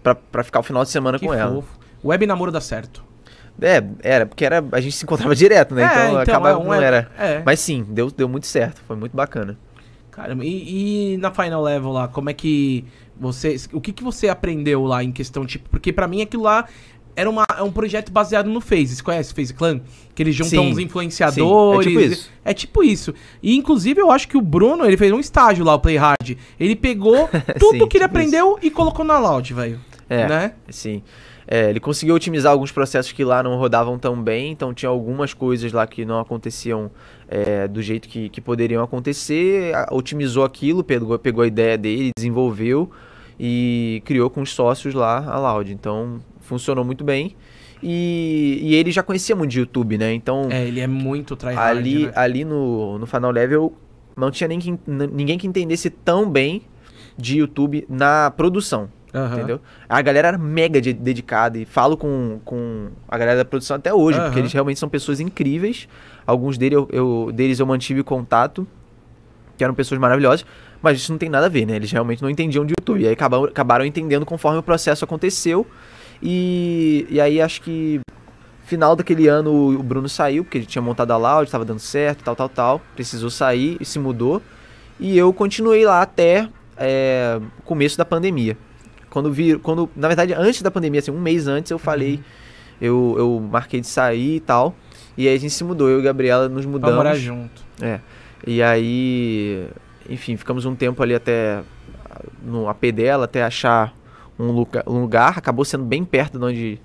pra, 0.02 0.14
pra 0.16 0.42
ficar 0.42 0.58
o 0.58 0.62
final 0.64 0.82
de 0.82 0.90
semana 0.90 1.18
Que 1.18 1.26
com 1.26 1.32
ela. 1.32 1.54
fofo. 1.54 1.78
Web 2.04 2.26
namoro 2.26 2.50
dá 2.50 2.60
certo. 2.60 3.04
É, 3.60 3.82
era, 4.02 4.26
porque 4.26 4.44
era, 4.44 4.64
a 4.72 4.80
gente 4.80 4.94
se 4.96 5.04
encontrava 5.04 5.34
direto, 5.36 5.74
né? 5.74 5.82
É, 5.82 5.86
então, 5.86 6.08
então, 6.08 6.20
acabava 6.20 6.58
é 6.58 6.62
um 6.62 6.64
não 6.66 6.74
é- 6.74 6.84
era. 6.84 7.10
é. 7.18 7.42
Mas 7.44 7.60
sim, 7.60 7.84
deu, 7.88 8.10
deu 8.10 8.28
muito 8.28 8.46
certo. 8.46 8.80
Foi 8.86 8.96
muito 8.96 9.16
bacana. 9.16 9.58
Caramba, 10.10 10.44
e, 10.44 11.14
e 11.14 11.16
na 11.18 11.30
Final 11.30 11.62
Level 11.62 11.92
lá, 11.92 12.08
como 12.08 12.28
é 12.30 12.32
que 12.34 12.84
você. 13.18 13.56
O 13.72 13.80
que, 13.80 13.92
que 13.92 14.02
você 14.02 14.28
aprendeu 14.28 14.84
lá 14.84 15.02
em 15.04 15.12
questão, 15.12 15.46
tipo, 15.46 15.68
porque 15.70 15.92
pra 15.92 16.08
mim 16.08 16.22
aquilo 16.22 16.42
lá 16.44 16.66
era 17.14 17.28
uma, 17.28 17.44
é 17.56 17.62
um 17.62 17.70
projeto 17.72 18.12
baseado 18.12 18.48
no 18.48 18.60
Face. 18.60 18.94
Você 18.96 19.02
conhece 19.02 19.32
o 19.32 19.34
Face 19.34 19.52
Clan? 19.52 19.80
Que 20.14 20.22
eles 20.22 20.34
juntam 20.36 20.50
Sim, 20.50 20.70
uns 20.72 20.78
influenciadores. 20.78 21.84
sim, 21.84 21.90
é 21.90 21.94
tipo 21.96 22.00
isso. 22.12 22.30
É 22.44 22.54
tipo 22.54 22.82
isso. 22.84 23.14
E 23.42 23.56
inclusive 23.56 24.00
eu 24.00 24.10
acho 24.10 24.28
que 24.28 24.36
o 24.36 24.40
Bruno, 24.40 24.84
ele 24.84 24.96
fez 24.96 25.12
um 25.12 25.18
estágio 25.18 25.64
lá, 25.64 25.74
o 25.74 25.80
Play 25.80 25.96
Hard. 25.96 26.36
Ele 26.60 26.76
pegou 26.76 27.28
tudo 27.58 27.78
Sim, 27.78 27.88
que 27.88 27.96
ele 27.96 28.04
tipo 28.04 28.04
aprendeu 28.04 28.58
e 28.62 28.70
colocou 28.70 29.04
na 29.04 29.18
Loud, 29.18 29.52
velho. 29.52 29.80
É. 30.08 30.26
Né? 30.28 30.52
Sim. 30.68 31.02
É, 31.50 31.70
ele 31.70 31.80
conseguiu 31.80 32.14
otimizar 32.14 32.52
alguns 32.52 32.70
processos 32.70 33.10
que 33.10 33.24
lá 33.24 33.42
não 33.42 33.56
rodavam 33.56 33.98
tão 33.98 34.20
bem, 34.22 34.52
então 34.52 34.74
tinha 34.74 34.90
algumas 34.90 35.32
coisas 35.32 35.72
lá 35.72 35.86
que 35.86 36.04
não 36.04 36.20
aconteciam 36.20 36.90
é, 37.26 37.66
do 37.66 37.80
jeito 37.80 38.06
que, 38.06 38.28
que 38.28 38.38
poderiam 38.38 38.82
acontecer, 38.82 39.74
a- 39.74 39.88
otimizou 39.90 40.44
aquilo, 40.44 40.84
pegou, 40.84 41.18
pegou 41.18 41.42
a 41.42 41.46
ideia 41.46 41.78
dele, 41.78 42.10
desenvolveu 42.18 42.90
e 43.40 44.02
criou 44.04 44.28
com 44.28 44.42
os 44.42 44.50
sócios 44.52 44.92
lá 44.94 45.24
a 45.26 45.38
Loud. 45.38 45.72
Então 45.72 46.20
funcionou 46.40 46.84
muito 46.84 47.02
bem. 47.02 47.34
E, 47.82 48.58
e 48.60 48.74
ele 48.74 48.90
já 48.90 49.02
conhecia 49.02 49.34
muito 49.36 49.52
de 49.52 49.60
YouTube, 49.60 49.96
né? 49.96 50.12
Então 50.12 50.48
É, 50.50 50.66
ele 50.66 50.80
é 50.80 50.86
muito 50.86 51.36
tryhard, 51.36 51.78
ali, 51.78 52.06
né? 52.06 52.12
ali 52.14 52.44
no, 52.44 52.98
no 52.98 53.06
Final 53.06 53.30
Level 53.30 53.72
não 54.16 54.30
tinha 54.32 54.48
nem 54.48 54.58
que, 54.58 54.74
ninguém 54.86 55.38
que 55.38 55.46
entendesse 55.46 55.88
tão 55.88 56.28
bem 56.28 56.62
de 57.16 57.38
YouTube 57.38 57.86
na 57.88 58.30
produção. 58.32 58.90
Aham. 59.18 59.36
Entendeu? 59.36 59.60
A 59.88 60.00
galera 60.02 60.28
era 60.28 60.38
mega 60.38 60.80
de- 60.80 60.92
dedicada 60.92 61.58
e 61.58 61.64
falo 61.64 61.96
com, 61.96 62.40
com 62.44 62.88
a 63.08 63.18
galera 63.18 63.38
da 63.38 63.44
produção 63.44 63.76
até 63.76 63.92
hoje, 63.92 64.18
porque 64.18 64.30
Aham. 64.32 64.38
eles 64.40 64.52
realmente 64.52 64.78
são 64.78 64.88
pessoas 64.88 65.20
incríveis. 65.20 65.88
Alguns 66.26 66.56
dele 66.58 66.76
eu, 66.76 66.88
eu- 66.92 67.30
deles 67.32 67.58
eu 67.58 67.66
mantive 67.66 68.02
contato, 68.02 68.66
que 69.56 69.64
eram 69.64 69.74
pessoas 69.74 70.00
maravilhosas, 70.00 70.46
mas 70.80 70.98
isso 70.98 71.10
não 71.10 71.18
tem 71.18 71.28
nada 71.28 71.46
a 71.46 71.48
ver, 71.48 71.66
né? 71.66 71.74
Eles 71.76 71.90
realmente 71.90 72.22
não 72.22 72.30
entendiam 72.30 72.64
de 72.64 72.72
YouTube. 72.78 73.02
E 73.02 73.06
aí 73.06 73.12
acabaram, 73.12 73.44
acabaram 73.44 73.84
entendendo 73.84 74.24
conforme 74.24 74.58
o 74.58 74.62
processo 74.62 75.04
aconteceu. 75.04 75.66
E, 76.22 77.06
e 77.10 77.20
aí 77.20 77.40
acho 77.40 77.60
que 77.62 78.00
final 78.64 78.94
daquele 78.94 79.26
ano 79.28 79.50
o 79.78 79.82
Bruno 79.82 80.08
saiu, 80.08 80.44
porque 80.44 80.58
ele 80.58 80.66
tinha 80.66 80.82
montado 80.82 81.10
a 81.10 81.16
Loud, 81.16 81.44
estava 81.46 81.64
dando 81.64 81.78
certo, 81.80 82.22
tal, 82.22 82.36
tal, 82.36 82.48
tal. 82.48 82.80
Precisou 82.94 83.30
sair 83.30 83.76
e 83.80 83.84
se 83.84 83.98
mudou. 83.98 84.42
E 85.00 85.16
eu 85.16 85.32
continuei 85.32 85.84
lá 85.84 86.02
até 86.02 86.48
é, 86.76 87.40
começo 87.64 87.96
da 87.96 88.04
pandemia. 88.04 88.56
Quando 89.10 89.32
vi, 89.32 89.58
quando, 89.58 89.88
na 89.96 90.06
verdade, 90.08 90.32
antes 90.34 90.62
da 90.62 90.70
pandemia, 90.70 91.00
assim, 91.00 91.10
um 91.10 91.20
mês 91.20 91.46
antes, 91.48 91.70
eu 91.70 91.78
falei, 91.78 92.20
eu, 92.80 93.14
eu 93.18 93.40
marquei 93.50 93.80
de 93.80 93.86
sair 93.86 94.36
e 94.36 94.40
tal. 94.40 94.74
E 95.16 95.26
aí 95.26 95.34
a 95.34 95.38
gente 95.38 95.52
se 95.52 95.64
mudou, 95.64 95.88
eu 95.88 95.98
e 95.98 96.00
a 96.00 96.04
Gabriela 96.04 96.48
nos 96.48 96.62
Pra 96.62 96.70
mudamos. 96.72 96.96
morar 96.96 97.14
junto. 97.16 97.62
É. 97.80 98.00
E 98.46 98.62
aí, 98.62 99.66
enfim, 100.08 100.36
ficamos 100.36 100.64
um 100.64 100.74
tempo 100.74 101.02
ali 101.02 101.14
até 101.14 101.62
no 102.42 102.68
AP 102.68 102.92
dela, 102.92 103.24
até 103.24 103.42
achar 103.42 103.92
um 104.38 104.52
lugar, 104.52 104.84
um 104.86 105.00
lugar. 105.00 105.36
Acabou 105.36 105.64
sendo 105.64 105.84
bem 105.84 106.04
perto 106.04 106.38
de 106.38 106.44
onde, 106.44 106.80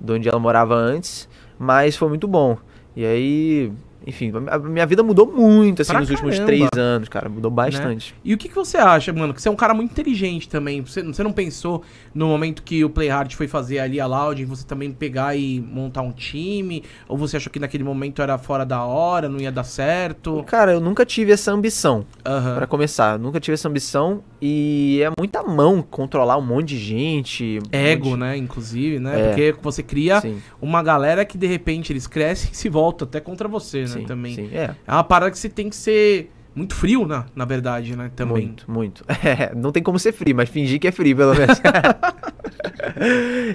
de 0.00 0.12
onde 0.12 0.28
ela 0.28 0.38
morava 0.38 0.74
antes, 0.74 1.28
mas 1.58 1.96
foi 1.96 2.08
muito 2.08 2.26
bom. 2.26 2.56
E 2.94 3.04
aí, 3.04 3.72
enfim, 4.06 4.32
a 4.48 4.58
minha 4.58 4.86
vida 4.86 5.02
mudou 5.02 5.26
muito 5.32 5.82
assim 5.82 5.90
Pra 5.90 6.00
nos 6.00 6.10
últimos 6.10 6.38
caramba. 6.38 6.52
Né? 6.52 6.68
três 6.68 6.82
anos, 6.84 7.08
cara. 7.08 7.28
Mudou 7.28 7.50
bastante. 7.50 8.14
E 8.24 8.32
o 8.32 8.38
que, 8.38 8.48
que 8.48 8.54
você 8.54 8.76
acha, 8.76 9.12
mano? 9.12 9.34
Que 9.34 9.42
você 9.42 9.48
é 9.48 9.50
um 9.50 9.56
cara 9.56 9.74
muito 9.74 9.90
inteligente 9.90 10.48
também. 10.48 10.80
Você, 10.80 11.02
você 11.02 11.22
não 11.24 11.32
pensou 11.32 11.82
no 12.14 12.28
momento 12.28 12.62
que 12.62 12.84
o 12.84 12.90
Playhard 12.90 13.34
foi 13.34 13.48
fazer 13.48 13.80
ali 13.80 13.98
a 14.00 14.06
Loud, 14.06 14.44
você 14.44 14.64
também 14.64 14.92
pegar 14.92 15.34
e 15.36 15.60
montar 15.60 16.02
um 16.02 16.12
time? 16.12 16.84
Ou 17.08 17.18
você 17.18 17.36
achou 17.36 17.52
que 17.52 17.58
naquele 17.58 17.82
momento 17.82 18.22
era 18.22 18.38
fora 18.38 18.64
da 18.64 18.84
hora, 18.84 19.28
não 19.28 19.40
ia 19.40 19.50
dar 19.50 19.64
certo? 19.64 20.44
Cara, 20.46 20.72
eu 20.72 20.80
nunca 20.80 21.04
tive 21.04 21.32
essa 21.32 21.50
ambição. 21.52 22.04
Aham. 22.24 22.54
Pra 22.54 22.66
começar, 22.66 23.14
eu 23.14 23.18
nunca 23.18 23.40
tive 23.40 23.54
essa 23.54 23.68
ambição 23.68 24.22
e 24.40 25.00
é 25.02 25.10
muita 25.18 25.42
mão 25.42 25.82
controlar 25.82 26.36
um 26.36 26.42
monte 26.46 26.68
de 26.68 26.78
gente. 26.78 27.58
um 27.58 27.68
Ego, 27.76 28.10
monte- 28.10 28.18
né? 28.20 28.36
Inclusive, 28.36 28.98
né? 29.00 29.20
É. 29.20 29.26
Porque 29.28 29.54
você 29.62 29.82
cria 29.82 30.20
Sim, 30.20 30.40
uma 30.62 30.82
galera 30.82 31.24
que 31.24 31.36
de 31.36 31.46
repente 31.46 31.92
eles 31.92 32.06
crescem 32.06 32.50
e 32.52 32.56
se 32.56 32.68
voltam 32.68 33.06
até 33.08 33.18
contra 33.20 33.48
você, 33.48 33.80
né? 33.82 33.95
Sim, 34.00 34.06
também. 34.06 34.34
sim. 34.34 34.50
É, 34.52 34.74
É 34.86 34.92
uma 34.92 35.04
parada 35.04 35.30
que 35.30 35.38
você 35.38 35.48
tem 35.48 35.68
que 35.68 35.76
ser 35.76 36.30
muito 36.54 36.74
frio, 36.74 37.06
na, 37.06 37.26
na 37.34 37.44
verdade, 37.44 37.94
né? 37.96 38.10
Também. 38.16 38.46
Muito, 38.46 38.70
muito. 38.70 39.04
É, 39.24 39.54
não 39.54 39.70
tem 39.72 39.82
como 39.82 39.98
ser 39.98 40.12
frio, 40.12 40.34
mas 40.34 40.48
fingir 40.48 40.80
que 40.80 40.88
é 40.88 40.92
frio, 40.92 41.16
pelo 41.16 41.34
menos. 41.34 41.60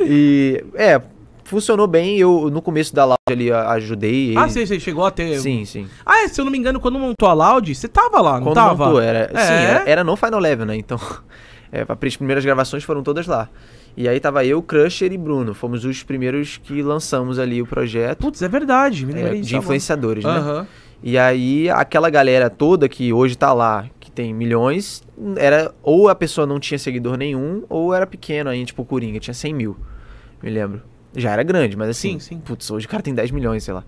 e, 0.05 0.63
é, 0.75 1.01
funcionou 1.43 1.87
bem. 1.87 2.17
Eu, 2.17 2.49
no 2.49 2.61
começo 2.61 2.93
da 2.95 3.03
lounge 3.05 3.17
ali, 3.29 3.51
ajudei. 3.51 4.35
Ah, 4.37 4.43
ele. 4.43 4.49
você, 4.51 4.65
você 4.65 4.79
chegou 4.79 5.05
a 5.05 5.11
ter. 5.11 5.39
Sim, 5.39 5.65
sim. 5.65 5.87
Ah, 6.05 6.23
é, 6.23 6.27
se 6.27 6.39
eu 6.39 6.45
não 6.45 6.51
me 6.51 6.57
engano, 6.57 6.79
quando 6.79 6.99
montou 6.99 7.27
a 7.27 7.33
Loud, 7.33 7.73
você 7.73 7.87
tava 7.87 8.21
lá, 8.21 8.33
não 8.39 8.47
Quando 8.47 8.55
tava? 8.55 8.85
montou, 8.85 9.01
era, 9.01 9.29
É? 9.33 9.45
sim, 9.45 9.53
era, 9.53 9.89
era 9.89 10.03
no 10.03 10.15
Final 10.15 10.39
Level, 10.39 10.65
né? 10.65 10.75
Então, 10.77 10.99
é, 11.71 11.85
as 11.89 12.17
primeiras 12.17 12.45
gravações 12.45 12.83
foram 12.83 13.03
todas 13.03 13.27
lá. 13.27 13.49
E 13.95 14.07
aí 14.07 14.19
tava 14.19 14.45
eu, 14.45 14.61
Crusher 14.61 15.11
e 15.11 15.17
Bruno. 15.17 15.53
Fomos 15.53 15.83
os 15.85 16.01
primeiros 16.03 16.57
que 16.57 16.81
lançamos 16.81 17.37
ali 17.37 17.61
o 17.61 17.65
projeto 17.65 18.19
Putz, 18.19 18.41
é 18.41 18.47
verdade. 18.47 19.05
Me 19.05 19.11
é, 19.13 19.15
lembrei 19.15 19.35
de 19.35 19.41
disso 19.41 19.55
agora. 19.55 19.65
influenciadores, 19.65 20.23
né? 20.23 20.31
Aham. 20.31 20.67
E 21.03 21.17
aí, 21.17 21.67
aquela 21.69 22.09
galera 22.11 22.49
toda 22.49 22.87
que 22.87 23.11
hoje 23.11 23.35
tá 23.35 23.51
lá, 23.53 23.87
que 23.99 24.11
tem 24.11 24.33
milhões, 24.33 25.01
era 25.35 25.73
ou 25.81 26.07
a 26.09 26.13
pessoa 26.15 26.45
não 26.45 26.59
tinha 26.59 26.77
seguidor 26.77 27.17
nenhum, 27.17 27.63
ou 27.67 27.91
era 27.93 28.05
pequeno 28.05 28.51
aí, 28.51 28.63
tipo 28.63 28.83
o 28.83 28.85
Coringa, 28.85 29.19
tinha 29.19 29.33
100 29.33 29.53
mil, 29.53 29.75
me 30.43 30.49
lembro. 30.51 30.83
Já 31.15 31.31
era 31.31 31.41
grande, 31.41 31.75
mas 31.75 31.89
assim, 31.89 32.19
Sim, 32.19 32.35
sim. 32.35 32.39
putz, 32.39 32.69
hoje 32.69 32.85
o 32.85 32.89
cara 32.89 33.01
tem 33.01 33.15
10 33.15 33.31
milhões, 33.31 33.63
sei 33.63 33.73
lá. 33.73 33.83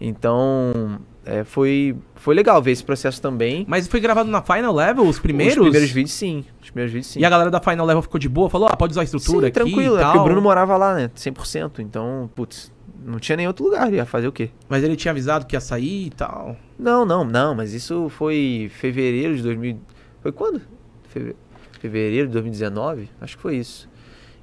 Então, 0.00 0.98
é, 1.28 1.44
foi, 1.44 1.94
foi 2.14 2.34
legal 2.34 2.60
ver 2.62 2.70
esse 2.72 2.82
processo 2.82 3.20
também. 3.20 3.64
Mas 3.68 3.86
foi 3.86 4.00
gravado 4.00 4.30
na 4.30 4.40
Final 4.42 4.74
Level, 4.74 5.04
os 5.06 5.18
primeiros? 5.18 5.56
Os 5.56 5.62
primeiros 5.62 5.90
vídeos, 5.90 6.12
sim. 6.12 6.44
Os 6.62 6.70
primeiros 6.70 6.92
vídeos, 6.92 7.12
sim. 7.12 7.20
E 7.20 7.24
a 7.24 7.30
galera 7.30 7.50
da 7.50 7.60
Final 7.60 7.84
Level 7.86 8.02
ficou 8.02 8.18
de 8.18 8.28
boa? 8.28 8.48
Falou, 8.48 8.68
ah, 8.70 8.76
pode 8.76 8.92
usar 8.92 9.02
a 9.02 9.04
estrutura 9.04 9.40
sim, 9.40 9.46
aqui 9.46 9.52
tranquilo, 9.54 9.96
e 9.96 9.98
é 9.98 10.00
tal. 10.00 10.12
porque 10.12 10.18
o 10.20 10.24
Bruno 10.24 10.40
morava 10.40 10.76
lá, 10.76 10.94
né, 10.94 11.10
100%, 11.14 11.80
então, 11.80 12.30
putz, 12.34 12.72
não 13.04 13.18
tinha 13.18 13.36
nem 13.36 13.46
outro 13.46 13.64
lugar, 13.64 13.92
ia 13.92 14.04
fazer 14.06 14.26
o 14.28 14.32
quê? 14.32 14.50
Mas 14.68 14.82
ele 14.82 14.96
tinha 14.96 15.12
avisado 15.12 15.46
que 15.46 15.54
ia 15.54 15.60
sair 15.60 16.06
e 16.06 16.10
tal. 16.10 16.56
Não, 16.78 17.04
não, 17.04 17.24
não, 17.24 17.54
mas 17.54 17.72
isso 17.72 18.08
foi 18.10 18.70
fevereiro 18.74 19.36
de 19.36 19.42
2000. 19.42 19.78
Foi 20.22 20.32
quando? 20.32 20.60
Feve- 21.08 21.36
Fevereiro 21.80 22.26
de 22.26 22.32
2019? 22.32 23.08
Acho 23.20 23.36
que 23.36 23.42
foi 23.42 23.56
isso. 23.56 23.88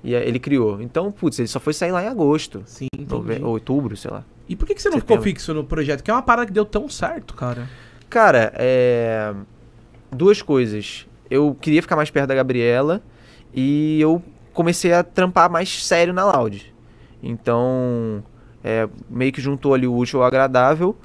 E 0.03 0.13
ele 0.13 0.39
criou. 0.39 0.81
Então, 0.81 1.11
putz, 1.11 1.39
ele 1.39 1.47
só 1.47 1.59
foi 1.59 1.73
sair 1.73 1.91
lá 1.91 2.03
em 2.03 2.07
agosto. 2.07 2.61
Sim, 2.65 2.88
entendi. 2.97 3.43
ou 3.43 3.49
outubro, 3.51 3.97
sei 3.97 4.11
lá. 4.11 4.23
E 4.48 4.56
por 4.56 4.68
que, 4.68 4.76
que 4.76 4.82
você 4.82 4.89
não 4.89 5.00
ficou 5.00 5.22
fixo 5.22 5.54
no 5.54 5.64
projeto? 5.64 6.04
Que 6.04 6.12
é 6.12 6.14
uma 6.14 6.22
parada 6.22 6.46
que 6.46 6.54
deu 6.54 6.66
tão 6.66 6.88
certo, 6.88 7.34
cara. 7.34 7.68
Cara, 8.10 8.54
é. 8.56 9.34
Duas 10.12 10.41
coisas. 10.41 11.08
Eu 11.30 11.56
queria 11.60 11.82
ficar 11.82 11.96
mais 11.96 12.12
perto 12.12 12.28
da 12.28 12.36
Gabriela 12.36 13.02
e 13.54 14.00
eu 14.00 14.22
comecei 14.54 14.93
a 14.93 15.04
trampar 15.04 15.50
mais 15.50 15.84
sério 15.84 16.14
na 16.14 16.24
Loud. 16.24 16.74
Então, 17.22 18.24
é, 18.64 18.88
meio 19.10 19.32
que 19.32 19.41
juntou 19.41 19.74
ali 19.74 19.88
o 19.88 19.96
útil 19.96 20.22
ao 20.22 20.28
agradável 20.28 20.96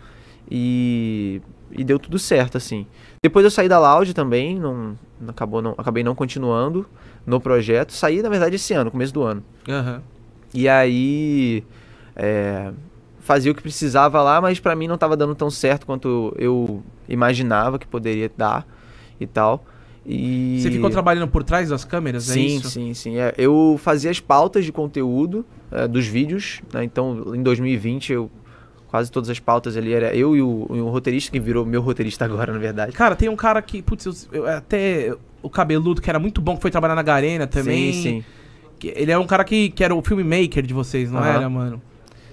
e, 0.50 1.40
e 1.72 1.82
deu 1.82 1.98
tudo 1.98 2.18
certo, 2.18 2.58
assim. 2.58 2.86
Depois 3.22 3.44
eu 3.44 3.50
saí 3.50 3.68
da 3.68 3.78
Loud 3.78 4.12
também, 4.12 4.58
não, 4.58 4.98
não 5.18 5.30
acabou, 5.30 5.62
não, 5.62 5.74
acabei 5.78 6.04
não 6.04 6.14
continuando 6.14 6.86
no 7.24 7.40
projeto. 7.40 7.92
Saí, 7.92 8.20
na 8.22 8.28
verdade, 8.28 8.56
esse 8.56 8.74
ano, 8.74 8.90
começo 8.90 9.14
do 9.14 9.22
ano. 9.22 9.42
Aham. 9.68 10.02
E 10.52 10.68
aí 10.68 11.64
é, 12.16 12.72
fazia 13.20 13.52
o 13.52 13.54
que 13.54 13.62
precisava 13.62 14.22
lá, 14.22 14.40
mas 14.40 14.58
pra 14.58 14.74
mim 14.74 14.88
não 14.88 14.98
tava 14.98 15.16
dando 15.16 15.34
tão 15.34 15.50
certo 15.50 15.86
quanto 15.86 16.34
eu 16.38 16.82
imaginava 17.08 17.78
que 17.78 17.86
poderia 17.86 18.30
dar 18.36 18.66
e 19.20 19.26
tal. 19.26 19.64
E 20.04 20.60
Você 20.62 20.70
ficou 20.70 20.90
trabalhando 20.90 21.28
por 21.28 21.44
trás 21.44 21.68
das 21.68 21.84
câmeras, 21.84 22.28
é 22.30 22.34
Sim, 22.34 22.46
isso? 22.46 22.70
sim, 22.70 22.94
sim. 22.94 23.18
É, 23.18 23.34
eu 23.36 23.78
fazia 23.82 24.10
as 24.10 24.18
pautas 24.18 24.64
de 24.64 24.72
conteúdo 24.72 25.44
é, 25.70 25.86
dos 25.86 26.06
vídeos, 26.06 26.60
né? 26.72 26.82
Então, 26.82 27.34
em 27.34 27.42
2020, 27.42 28.12
eu 28.12 28.30
quase 28.88 29.10
todas 29.12 29.28
as 29.30 29.38
pautas 29.38 29.76
ali 29.76 29.92
era 29.92 30.14
eu 30.16 30.34
e 30.34 30.42
o, 30.42 30.66
e 30.70 30.80
o 30.80 30.88
roteirista 30.88 31.30
que 31.30 31.38
virou 31.38 31.64
meu 31.66 31.80
roteirista 31.82 32.24
agora, 32.26 32.52
na 32.52 32.58
verdade. 32.58 32.92
Cara, 32.92 33.14
tem 33.14 33.28
um 33.28 33.36
cara 33.36 33.60
que, 33.62 33.82
putz, 33.82 34.06
eu, 34.06 34.14
eu- 34.32 34.46
até 34.48 35.14
o 35.42 35.48
cabeludo, 35.50 36.00
que 36.00 36.08
era 36.10 36.18
muito 36.18 36.40
bom, 36.40 36.56
que 36.56 36.62
foi 36.62 36.70
trabalhar 36.70 36.94
na 36.94 37.02
Garena 37.02 37.46
também. 37.46 37.92
Sim, 37.92 38.24
sim. 38.82 38.88
Ele 38.94 39.12
é 39.12 39.18
um 39.18 39.26
cara 39.26 39.44
que, 39.44 39.68
que 39.70 39.84
era 39.84 39.94
o 39.94 40.02
filmmaker 40.02 40.62
de 40.64 40.72
vocês, 40.72 41.10
não 41.12 41.20
Aham. 41.20 41.28
era, 41.28 41.48
mano? 41.50 41.82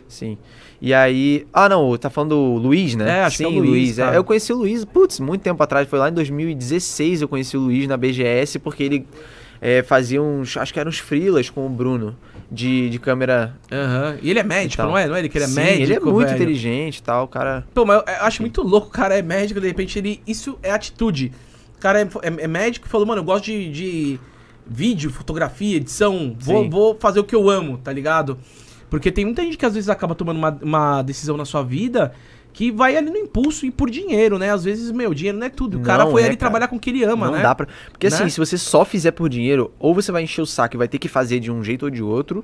Sim. 0.07 0.37
E 0.81 0.93
aí. 0.93 1.47
Ah, 1.51 1.67
não, 1.67 1.97
tá 1.97 2.09
falando 2.09 2.29
do 2.35 2.55
Luiz, 2.67 2.95
né? 2.95 3.19
É, 3.19 3.23
acho 3.23 3.37
Sim, 3.37 3.49
que 3.49 3.55
é 3.55 3.59
o 3.59 3.63
Luiz, 3.63 3.97
é. 3.99 4.03
cara. 4.05 4.15
Eu 4.15 4.23
conheci 4.23 4.53
o 4.53 4.57
Luiz, 4.57 4.85
putz, 4.85 5.19
muito 5.19 5.41
tempo 5.41 5.61
atrás. 5.63 5.87
Foi 5.87 5.97
lá 5.97 6.09
em 6.09 6.13
2016 6.13 7.21
eu 7.23 7.27
conheci 7.27 7.57
o 7.57 7.61
Luiz 7.61 7.87
na 7.87 7.97
BGS, 7.97 8.59
porque 8.59 8.83
ele 8.83 9.07
é, 9.59 9.81
fazia 9.81 10.21
uns. 10.21 10.55
Acho 10.57 10.71
que 10.73 10.79
eram 10.79 10.89
uns 10.89 10.99
freelas 10.99 11.49
com 11.49 11.65
o 11.65 11.69
Bruno. 11.69 12.15
De, 12.49 12.89
de 12.89 12.97
câmera. 12.97 13.57
Aham. 13.69 14.17
E 14.21 14.29
ele 14.29 14.39
é 14.39 14.43
médico, 14.43 14.81
Então. 14.81 14.91
não 14.91 14.97
é? 14.97 15.05
Não 15.05 15.15
é 15.17 15.19
ele 15.19 15.27
que 15.27 15.37
ele 15.37 15.43
é 15.43 15.47
Sim, 15.49 15.55
médico, 15.55 15.83
Ele 15.83 15.93
é 15.95 15.99
muito 15.99 16.27
velho? 16.29 16.35
inteligente 16.37 16.97
e 16.99 17.03
tal, 17.03 17.25
o 17.25 17.27
cara. 17.27 17.67
Pô, 17.75 17.83
mas 17.85 17.97
eu, 17.97 18.03
acho 18.21 18.41
muito 18.41 18.61
louco, 18.61 18.87
o 18.87 18.89
cara 18.89 19.17
é 19.17 19.21
médico, 19.21 19.59
de 19.59 19.67
repente 19.67 19.99
ele. 19.99 20.21
Isso 20.25 20.57
é 20.63 20.71
atitude. 20.71 21.33
O 21.77 21.81
cara 21.81 21.99
é, 22.01 22.03
é- 22.05 22.43
é 22.43 22.47
médico 22.47 22.87
e 22.87 22.89
falou, 22.89 23.05
mano, 23.05 23.19
eu 23.19 23.25
gosto 23.25 23.43
de, 23.47 23.69
de 23.69 24.19
vídeo, 24.65 25.09
fotografia, 25.11 25.75
edição. 25.75 26.33
Vou, 26.39 26.63
Sim. 26.63 26.69
vou 26.69 26.97
fazer 26.97 27.19
o 27.19 27.23
que 27.25 27.35
eu 27.35 27.49
amo, 27.49 27.77
tá 27.79 27.91
ligado? 27.91 28.37
Porque 28.89 29.11
tem 29.11 29.25
muita 29.25 29.41
gente 29.43 29.57
que 29.57 29.65
às 29.65 29.73
vezes 29.73 29.89
acaba 29.89 30.15
tomando 30.15 30.37
uma, 30.37 30.57
uma 30.61 31.01
decisão 31.01 31.35
na 31.35 31.45
sua 31.45 31.61
vida 31.63 32.13
que 32.53 32.71
vai 32.71 32.95
ali 32.97 33.11
no 33.11 33.17
impulso 33.17 33.65
e 33.65 33.71
por 33.71 33.89
dinheiro, 33.89 34.39
né? 34.39 34.51
Às 34.51 34.63
vezes, 34.63 34.91
meu, 34.91 35.13
dinheiro 35.13 35.37
não 35.37 35.45
é 35.45 35.49
tudo. 35.49 35.77
O 35.77 35.81
cara 35.81 36.05
Não 36.05 36.11
foi 36.11 36.21
é, 36.23 36.25
ali 36.25 36.35
cara. 36.35 36.49
trabalhar 36.49 36.67
com 36.67 36.77
o 36.77 36.79
que 36.79 36.89
ele 36.89 37.03
ama, 37.03 37.27
não 37.27 37.33
né? 37.33 37.43
dá 37.43 37.53
pra. 37.53 37.67
Porque 37.91 38.07
assim, 38.07 38.23
Né? 38.23 38.29
se 38.29 38.39
você 38.39 38.57
só 38.57 38.83
fizer 38.83 39.11
por 39.11 39.29
dinheiro, 39.29 39.71
ou 39.77 39.93
você 39.93 40.11
vai 40.11 40.23
encher 40.23 40.41
o 40.41 40.45
saco 40.45 40.75
e 40.75 40.77
vai 40.77 40.87
ter 40.87 40.97
que 40.97 41.07
fazer 41.07 41.39
de 41.39 41.51
um 41.51 41.63
jeito 41.63 41.83
ou 41.83 41.91
de 41.91 42.01
outro, 42.01 42.43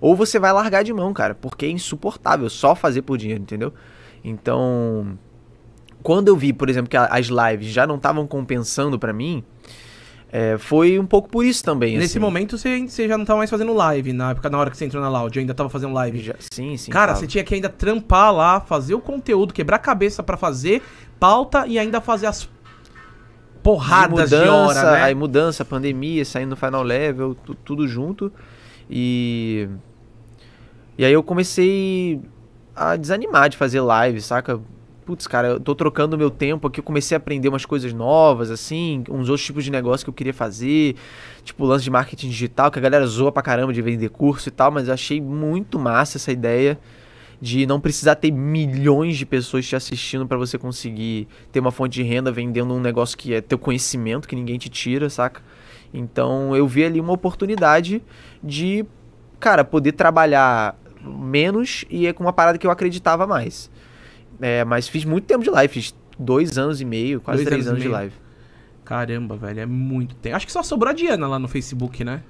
ou 0.00 0.16
você 0.16 0.38
vai 0.38 0.50
largar 0.52 0.82
de 0.82 0.92
mão, 0.94 1.12
cara. 1.12 1.34
Porque 1.34 1.66
é 1.66 1.68
insuportável 1.68 2.48
só 2.48 2.74
fazer 2.74 3.02
por 3.02 3.18
dinheiro, 3.18 3.42
entendeu? 3.42 3.72
Então. 4.24 5.18
Quando 6.02 6.28
eu 6.28 6.36
vi, 6.36 6.54
por 6.54 6.70
exemplo, 6.70 6.88
que 6.88 6.96
as 6.96 7.26
lives 7.26 7.68
já 7.68 7.86
não 7.86 7.96
estavam 7.96 8.26
compensando 8.26 8.98
pra 8.98 9.12
mim, 9.12 9.44
é, 10.32 10.56
foi 10.58 10.98
um 10.98 11.06
pouco 11.06 11.28
por 11.28 11.44
isso 11.44 11.64
também. 11.64 11.96
Nesse 11.98 12.12
assim. 12.12 12.18
momento 12.20 12.56
você, 12.56 12.86
você 12.86 13.08
já 13.08 13.18
não 13.18 13.24
tava 13.24 13.38
mais 13.38 13.50
fazendo 13.50 13.72
live, 13.74 14.12
na 14.12 14.30
época, 14.30 14.48
na 14.48 14.58
hora 14.58 14.70
que 14.70 14.76
você 14.76 14.84
entrou 14.84 15.02
na 15.02 15.08
Loud, 15.08 15.36
eu 15.36 15.40
ainda 15.40 15.54
tava 15.54 15.68
fazendo 15.68 15.92
live. 15.92 16.20
Já- 16.20 16.34
sim, 16.38 16.76
sim. 16.76 16.90
Cara, 16.90 17.08
tava. 17.08 17.18
você 17.20 17.26
tinha 17.26 17.42
que 17.42 17.54
ainda 17.54 17.68
trampar 17.68 18.32
lá, 18.32 18.60
fazer 18.60 18.94
o 18.94 19.00
conteúdo, 19.00 19.52
quebrar 19.52 19.76
a 19.76 19.80
cabeça 19.80 20.22
pra 20.22 20.36
fazer, 20.36 20.82
pauta 21.18 21.66
e 21.66 21.78
ainda 21.78 22.00
fazer 22.00 22.26
as 22.26 22.48
porradas 23.62 24.30
de, 24.30 24.36
mudança, 24.36 24.80
hora, 24.80 24.92
né? 24.92 25.02
aí 25.02 25.14
mudança, 25.14 25.64
pandemia, 25.64 26.24
saindo 26.24 26.50
no 26.50 26.56
final 26.56 26.82
level, 26.82 27.34
tu- 27.34 27.54
tudo 27.54 27.86
junto. 27.88 28.32
E 28.88 29.68
e 30.96 31.04
aí 31.04 31.12
eu 31.12 31.22
comecei 31.22 32.20
a 32.74 32.94
desanimar 32.96 33.48
de 33.48 33.56
fazer 33.56 33.80
live, 33.80 34.20
saca? 34.20 34.60
Putz, 35.04 35.26
cara, 35.26 35.48
eu 35.48 35.60
tô 35.60 35.74
trocando 35.74 36.16
meu 36.16 36.30
tempo 36.30 36.68
aqui, 36.68 36.78
eu 36.80 36.84
comecei 36.84 37.16
a 37.16 37.18
aprender 37.18 37.48
umas 37.48 37.64
coisas 37.64 37.92
novas, 37.92 38.50
assim, 38.50 39.02
uns 39.08 39.28
outros 39.28 39.44
tipos 39.44 39.64
de 39.64 39.70
negócio 39.70 40.04
que 40.04 40.10
eu 40.10 40.14
queria 40.14 40.34
fazer, 40.34 40.94
tipo 41.42 41.64
lance 41.64 41.82
de 41.82 41.90
marketing 41.90 42.28
digital, 42.28 42.70
que 42.70 42.78
a 42.78 42.82
galera 42.82 43.06
zoa 43.06 43.32
pra 43.32 43.42
caramba 43.42 43.72
de 43.72 43.82
vender 43.82 44.10
curso 44.10 44.48
e 44.48 44.52
tal, 44.52 44.70
mas 44.70 44.88
eu 44.88 44.94
achei 44.94 45.20
muito 45.20 45.78
massa 45.78 46.18
essa 46.18 46.30
ideia 46.30 46.78
de 47.40 47.66
não 47.66 47.80
precisar 47.80 48.16
ter 48.16 48.30
milhões 48.30 49.16
de 49.16 49.24
pessoas 49.24 49.66
te 49.66 49.74
assistindo 49.74 50.26
pra 50.26 50.36
você 50.36 50.58
conseguir 50.58 51.26
ter 51.50 51.58
uma 51.58 51.70
fonte 51.70 51.94
de 51.94 52.02
renda 52.02 52.30
vendendo 52.30 52.74
um 52.74 52.80
negócio 52.80 53.16
que 53.16 53.32
é 53.32 53.40
teu 53.40 53.58
conhecimento 53.58 54.28
que 54.28 54.36
ninguém 54.36 54.58
te 54.58 54.68
tira, 54.68 55.08
saca? 55.08 55.42
Então 55.92 56.54
eu 56.54 56.68
vi 56.68 56.84
ali 56.84 57.00
uma 57.00 57.14
oportunidade 57.14 58.02
de, 58.44 58.84
cara, 59.40 59.64
poder 59.64 59.92
trabalhar 59.92 60.76
menos 61.02 61.84
e 61.88 62.06
é 62.06 62.12
com 62.12 62.22
uma 62.22 62.32
parada 62.32 62.58
que 62.58 62.66
eu 62.66 62.70
acreditava 62.70 63.26
mais. 63.26 63.70
É, 64.40 64.64
mas 64.64 64.88
fiz 64.88 65.04
muito 65.04 65.24
tempo 65.24 65.44
de 65.44 65.50
live, 65.50 65.72
fiz 65.72 65.94
dois 66.18 66.56
anos 66.58 66.80
e 66.80 66.84
meio, 66.84 67.20
quase 67.20 67.38
Dois 67.38 67.48
três 67.48 67.66
anos 67.66 67.80
anos, 67.80 67.82
de 67.82 67.88
live. 67.88 68.14
Caramba, 68.84 69.36
velho, 69.36 69.60
é 69.60 69.66
muito 69.66 70.14
tempo. 70.16 70.36
Acho 70.36 70.46
que 70.46 70.52
só 70.52 70.62
sobrou 70.62 70.90
a 70.90 70.94
Diana 70.94 71.26
lá 71.26 71.38
no 71.38 71.46
Facebook, 71.48 72.02
né? 72.02 72.22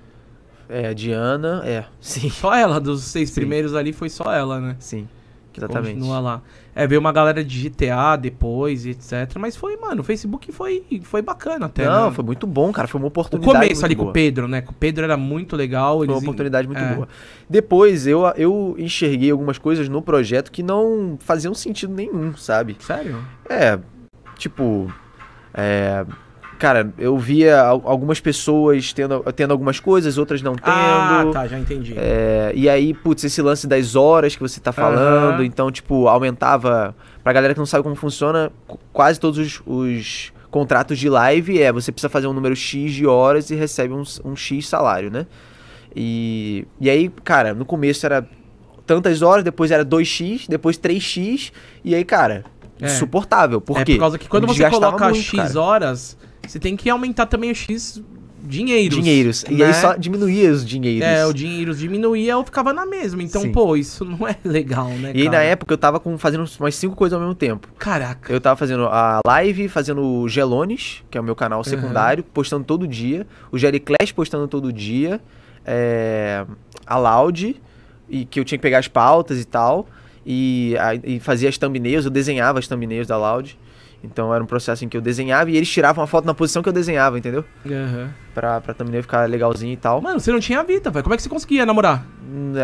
É, 0.68 0.88
a 0.88 0.92
Diana, 0.92 1.62
é, 1.64 1.84
sim, 2.00 2.30
Só 2.30 2.54
ela, 2.54 2.80
dos 2.80 3.02
seis 3.02 3.30
Sim. 3.30 3.40
primeiros 3.40 3.74
ali, 3.74 3.92
foi 3.92 4.08
só 4.08 4.32
ela, 4.32 4.60
né? 4.60 4.76
sim, 4.78 5.08
exatamente. 5.56 5.94
Continua 5.94 6.20
lá. 6.20 6.42
É, 6.74 6.86
veio 6.86 7.00
uma 7.00 7.12
galera 7.12 7.44
de 7.44 7.68
GTA 7.68 8.16
depois, 8.16 8.86
etc. 8.86 9.36
Mas 9.38 9.56
foi, 9.56 9.76
mano, 9.76 10.00
o 10.00 10.04
Facebook 10.04 10.50
foi, 10.52 10.84
foi 11.02 11.20
bacana 11.20 11.66
até. 11.66 11.84
Não, 11.84 12.08
né? 12.08 12.14
foi 12.14 12.24
muito 12.24 12.46
bom, 12.46 12.72
cara, 12.72 12.86
foi 12.86 13.00
uma 13.00 13.06
O 13.06 13.08
oportunidade 13.08 13.54
começo 13.54 13.72
muito 13.80 13.84
ali 13.84 13.96
com 13.96 14.02
boa. 14.02 14.10
o 14.10 14.12
Pedro, 14.12 14.48
né? 14.48 14.60
Com 14.60 14.72
o 14.72 14.74
Pedro 14.74 15.04
era 15.04 15.16
muito 15.16 15.56
legal. 15.56 15.98
Foi 15.98 16.08
uma 16.08 16.18
oportunidade 16.18 16.66
muito 16.68 16.80
é. 16.80 16.94
boa. 16.94 17.08
Depois 17.48 18.06
eu, 18.06 18.22
eu 18.36 18.76
enxerguei 18.78 19.30
algumas 19.30 19.58
coisas 19.58 19.88
no 19.88 20.00
projeto 20.00 20.52
que 20.52 20.62
não 20.62 21.16
faziam 21.20 21.54
sentido 21.54 21.92
nenhum, 21.92 22.36
sabe? 22.36 22.76
Sério? 22.80 23.18
É, 23.48 23.78
tipo. 24.36 24.92
É, 25.52 26.06
cara, 26.60 26.92
eu 26.98 27.18
via 27.18 27.60
al- 27.60 27.82
algumas 27.84 28.20
pessoas 28.20 28.92
tendo, 28.92 29.20
tendo 29.34 29.50
algumas 29.50 29.80
coisas, 29.80 30.16
outras 30.18 30.40
não 30.42 30.54
tendo. 30.54 30.68
Ah, 30.68 31.28
tá, 31.32 31.46
já 31.48 31.58
entendi. 31.58 31.94
É, 31.96 32.52
e 32.54 32.68
aí, 32.68 32.94
putz, 32.94 33.24
esse 33.24 33.42
lance 33.42 33.66
das 33.66 33.96
horas 33.96 34.36
que 34.36 34.42
você 34.42 34.60
tá 34.60 34.70
falando, 34.70 35.34
Aham. 35.40 35.44
então, 35.44 35.70
tipo, 35.72 36.06
aumentava. 36.06 36.94
Pra 37.24 37.32
galera 37.32 37.52
que 37.54 37.58
não 37.58 37.66
sabe 37.66 37.82
como 37.82 37.94
funciona, 37.96 38.52
qu- 38.68 38.78
quase 38.92 39.18
todos 39.18 39.38
os, 39.38 39.62
os 39.66 40.32
contratos 40.50 40.98
de 40.98 41.08
live 41.08 41.60
é 41.60 41.72
você 41.72 41.90
precisa 41.90 42.08
fazer 42.08 42.26
um 42.26 42.32
número 42.32 42.54
X 42.54 42.92
de 42.92 43.06
horas 43.06 43.50
e 43.50 43.54
recebe 43.56 43.92
um, 43.94 44.02
um 44.24 44.36
X 44.36 44.68
salário, 44.68 45.10
né? 45.10 45.26
E, 45.94 46.66
e 46.80 46.88
aí, 46.88 47.08
cara, 47.24 47.52
no 47.54 47.64
começo 47.64 48.06
era 48.06 48.26
tantas 48.86 49.22
horas, 49.22 49.44
depois 49.44 49.70
era 49.70 49.84
2x, 49.84 50.46
depois 50.48 50.78
3x, 50.78 51.52
e 51.84 51.94
aí, 51.94 52.04
cara, 52.04 52.44
É. 52.80 52.86
insuportável. 52.86 53.60
Por 53.60 53.78
é 53.78 53.84
quê? 53.84 53.94
por 53.94 54.00
causa 54.00 54.18
que 54.18 54.28
quando 54.28 54.48
Me 54.48 54.54
você 54.54 54.68
coloca 54.70 55.04
muito, 55.08 55.20
X 55.22 55.32
cara. 55.52 55.60
horas, 55.60 56.18
você 56.46 56.58
tem 56.58 56.76
que 56.76 56.88
aumentar 56.90 57.26
também 57.26 57.50
o 57.50 57.54
X 57.54 58.02
dinheiros. 58.42 58.96
dinheiros. 58.98 59.44
E 59.48 59.54
né? 59.54 59.66
aí 59.66 59.74
só 59.74 59.94
diminuía 59.96 60.50
os 60.50 60.64
dinheiros. 60.64 61.06
É, 61.06 61.26
o 61.26 61.32
dinheiro 61.32 61.74
diminuía, 61.74 62.32
eu 62.32 62.44
ficava 62.44 62.72
na 62.72 62.86
mesma. 62.86 63.22
Então, 63.22 63.42
Sim. 63.42 63.52
pô, 63.52 63.76
isso 63.76 64.04
não 64.04 64.26
é 64.26 64.34
legal, 64.44 64.88
né, 64.88 65.12
E 65.14 65.22
aí, 65.22 65.28
na 65.28 65.40
época 65.42 65.74
eu 65.74 65.78
tava 65.78 66.00
com, 66.00 66.16
fazendo 66.18 66.44
umas 66.58 66.74
cinco 66.74 66.96
coisas 66.96 67.14
ao 67.14 67.20
mesmo 67.20 67.34
tempo. 67.34 67.68
Caraca. 67.78 68.32
Eu 68.32 68.40
tava 68.40 68.56
fazendo 68.56 68.86
a 68.86 69.20
live, 69.26 69.68
fazendo 69.68 70.02
o 70.02 70.28
Gelones, 70.28 71.02
que 71.10 71.18
é 71.18 71.20
o 71.20 71.24
meu 71.24 71.36
canal 71.36 71.62
secundário, 71.62 72.24
postando 72.24 72.64
todo 72.64 72.88
dia. 72.88 73.26
O 73.52 73.56
Clash 73.58 74.12
postando 74.12 74.48
todo 74.48 74.72
dia. 74.72 75.20
é, 75.64 76.44
a 76.86 76.96
Loud, 76.96 77.54
e 78.08 78.24
que 78.24 78.40
eu 78.40 78.44
tinha 78.44 78.58
que 78.58 78.62
pegar 78.62 78.78
as 78.78 78.88
pautas 78.88 79.38
e 79.40 79.44
tal. 79.44 79.86
E, 80.26 80.74
a- 80.78 80.94
e 80.94 81.20
fazia 81.20 81.48
as 81.48 81.56
thumbnails, 81.56 82.04
eu 82.04 82.10
desenhava 82.10 82.58
as 82.58 82.66
thumbnails 82.66 83.06
da 83.06 83.16
Loud. 83.16 83.56
Então 84.02 84.34
era 84.34 84.42
um 84.42 84.46
processo 84.46 84.84
em 84.84 84.88
que 84.88 84.96
eu 84.96 85.00
desenhava 85.00 85.50
e 85.50 85.56
eles 85.56 85.68
tiravam 85.68 86.02
a 86.02 86.06
foto 86.06 86.24
na 86.24 86.32
posição 86.34 86.62
que 86.62 86.68
eu 86.68 86.72
desenhava, 86.72 87.18
entendeu? 87.18 87.44
Aham. 87.66 88.10
Pra, 88.34 88.60
pra 88.60 88.72
thumbnail 88.72 89.02
ficar 89.02 89.28
legalzinho 89.28 89.72
e 89.72 89.76
tal. 89.76 90.00
Mano, 90.00 90.18
você 90.18 90.32
não 90.32 90.40
tinha 90.40 90.62
vida, 90.62 90.90
velho. 90.90 91.02
Como 91.02 91.12
é 91.12 91.16
que 91.16 91.22
você 91.22 91.28
conseguia 91.28 91.66
namorar? 91.66 92.06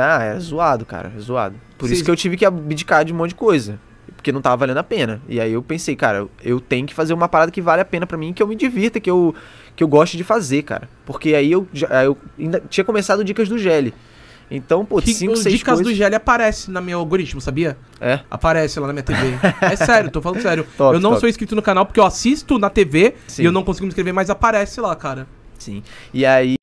Ah, 0.01 0.22
é 0.24 0.39
zoado, 0.39 0.87
cara, 0.87 1.12
é 1.14 1.20
zoado. 1.20 1.55
Por 1.76 1.87
Vocês- 1.87 1.99
isso 1.99 2.05
que 2.05 2.11
eu 2.11 2.16
tive 2.16 2.37
que 2.37 2.45
abdicar 2.47 3.05
de 3.05 3.12
um 3.12 3.16
monte 3.16 3.30
de 3.30 3.34
coisa. 3.37 3.78
Porque 4.16 4.32
não 4.32 4.41
tava 4.41 4.57
valendo 4.57 4.78
a 4.78 4.82
pena. 4.82 5.20
E 5.28 5.39
aí 5.39 5.53
eu 5.53 5.62
pensei, 5.62 5.95
cara, 5.95 6.26
eu- 6.43 6.59
tenho 6.61 6.87
que 6.87 6.95
fazer 6.95 7.12
uma 7.12 7.28
parada 7.28 7.53
que 7.53 7.61
vale 7.61 7.82
a 7.82 7.84
pena 7.84 8.07
pra 8.07 8.16
mim, 8.16 8.32
que 8.32 8.43
eu 8.43 8.47
me 8.47 8.57
divirta, 8.57 8.99
que 8.99 9.11
eu, 9.11 9.34
que 9.76 9.84
eu 9.84 9.89
gosto 9.89 10.16
de 10.16 10.24
fazer, 10.24 10.62
cara. 10.62 10.89
Porque 11.05 11.34
aí 11.34 11.53
eu, 11.53 11.68
já, 11.72 11.87
eu 12.03 12.16
ainda 12.39 12.62
tinha 12.68 12.82
começado 12.84 13.22
Dicas 13.22 13.49
do 13.49 13.59
Gelli. 13.59 13.93
Então, 14.51 14.84
pô, 14.84 15.01
Que 15.03 15.12
cinco, 15.12 15.32
os 15.32 15.40
seis 15.40 15.59
dicas 15.59 15.80
do 15.80 15.92
GL 15.92 16.14
aparece 16.14 16.70
no 16.70 16.80
meu 16.80 16.99
algoritmo, 17.01 17.40
sabia? 17.40 17.76
É, 18.01 18.20
Aparece 18.30 18.78
lá 18.78 18.86
na 18.86 18.92
minha 18.92 19.03
TV. 19.03 19.20
é 19.61 19.74
sério, 19.76 20.11
tô 20.11 20.22
falando 20.22 20.40
sério. 20.40 20.64
Top, 20.76 20.94
eu 20.94 21.01
não 21.01 21.11
top. 21.11 21.20
sou 21.20 21.28
inscrito 21.28 21.57
no 21.57 21.62
canal 21.62 21.84
porque 21.84 21.99
eu 21.99 22.05
assisto 22.05 22.59
na 22.59 22.70
TV 22.70 23.14
Sim. 23.26 23.42
e 23.42 23.44
eu 23.44 23.51
não 23.53 23.64
consigo 23.64 23.84
me 23.84 23.88
inscrever, 23.88 24.14
mas 24.14 24.30
aparece 24.30 24.80
lá, 24.80 24.94
cara. 24.94 25.26
sim. 25.59 25.82
E 26.14 26.24
aí, 26.24 26.55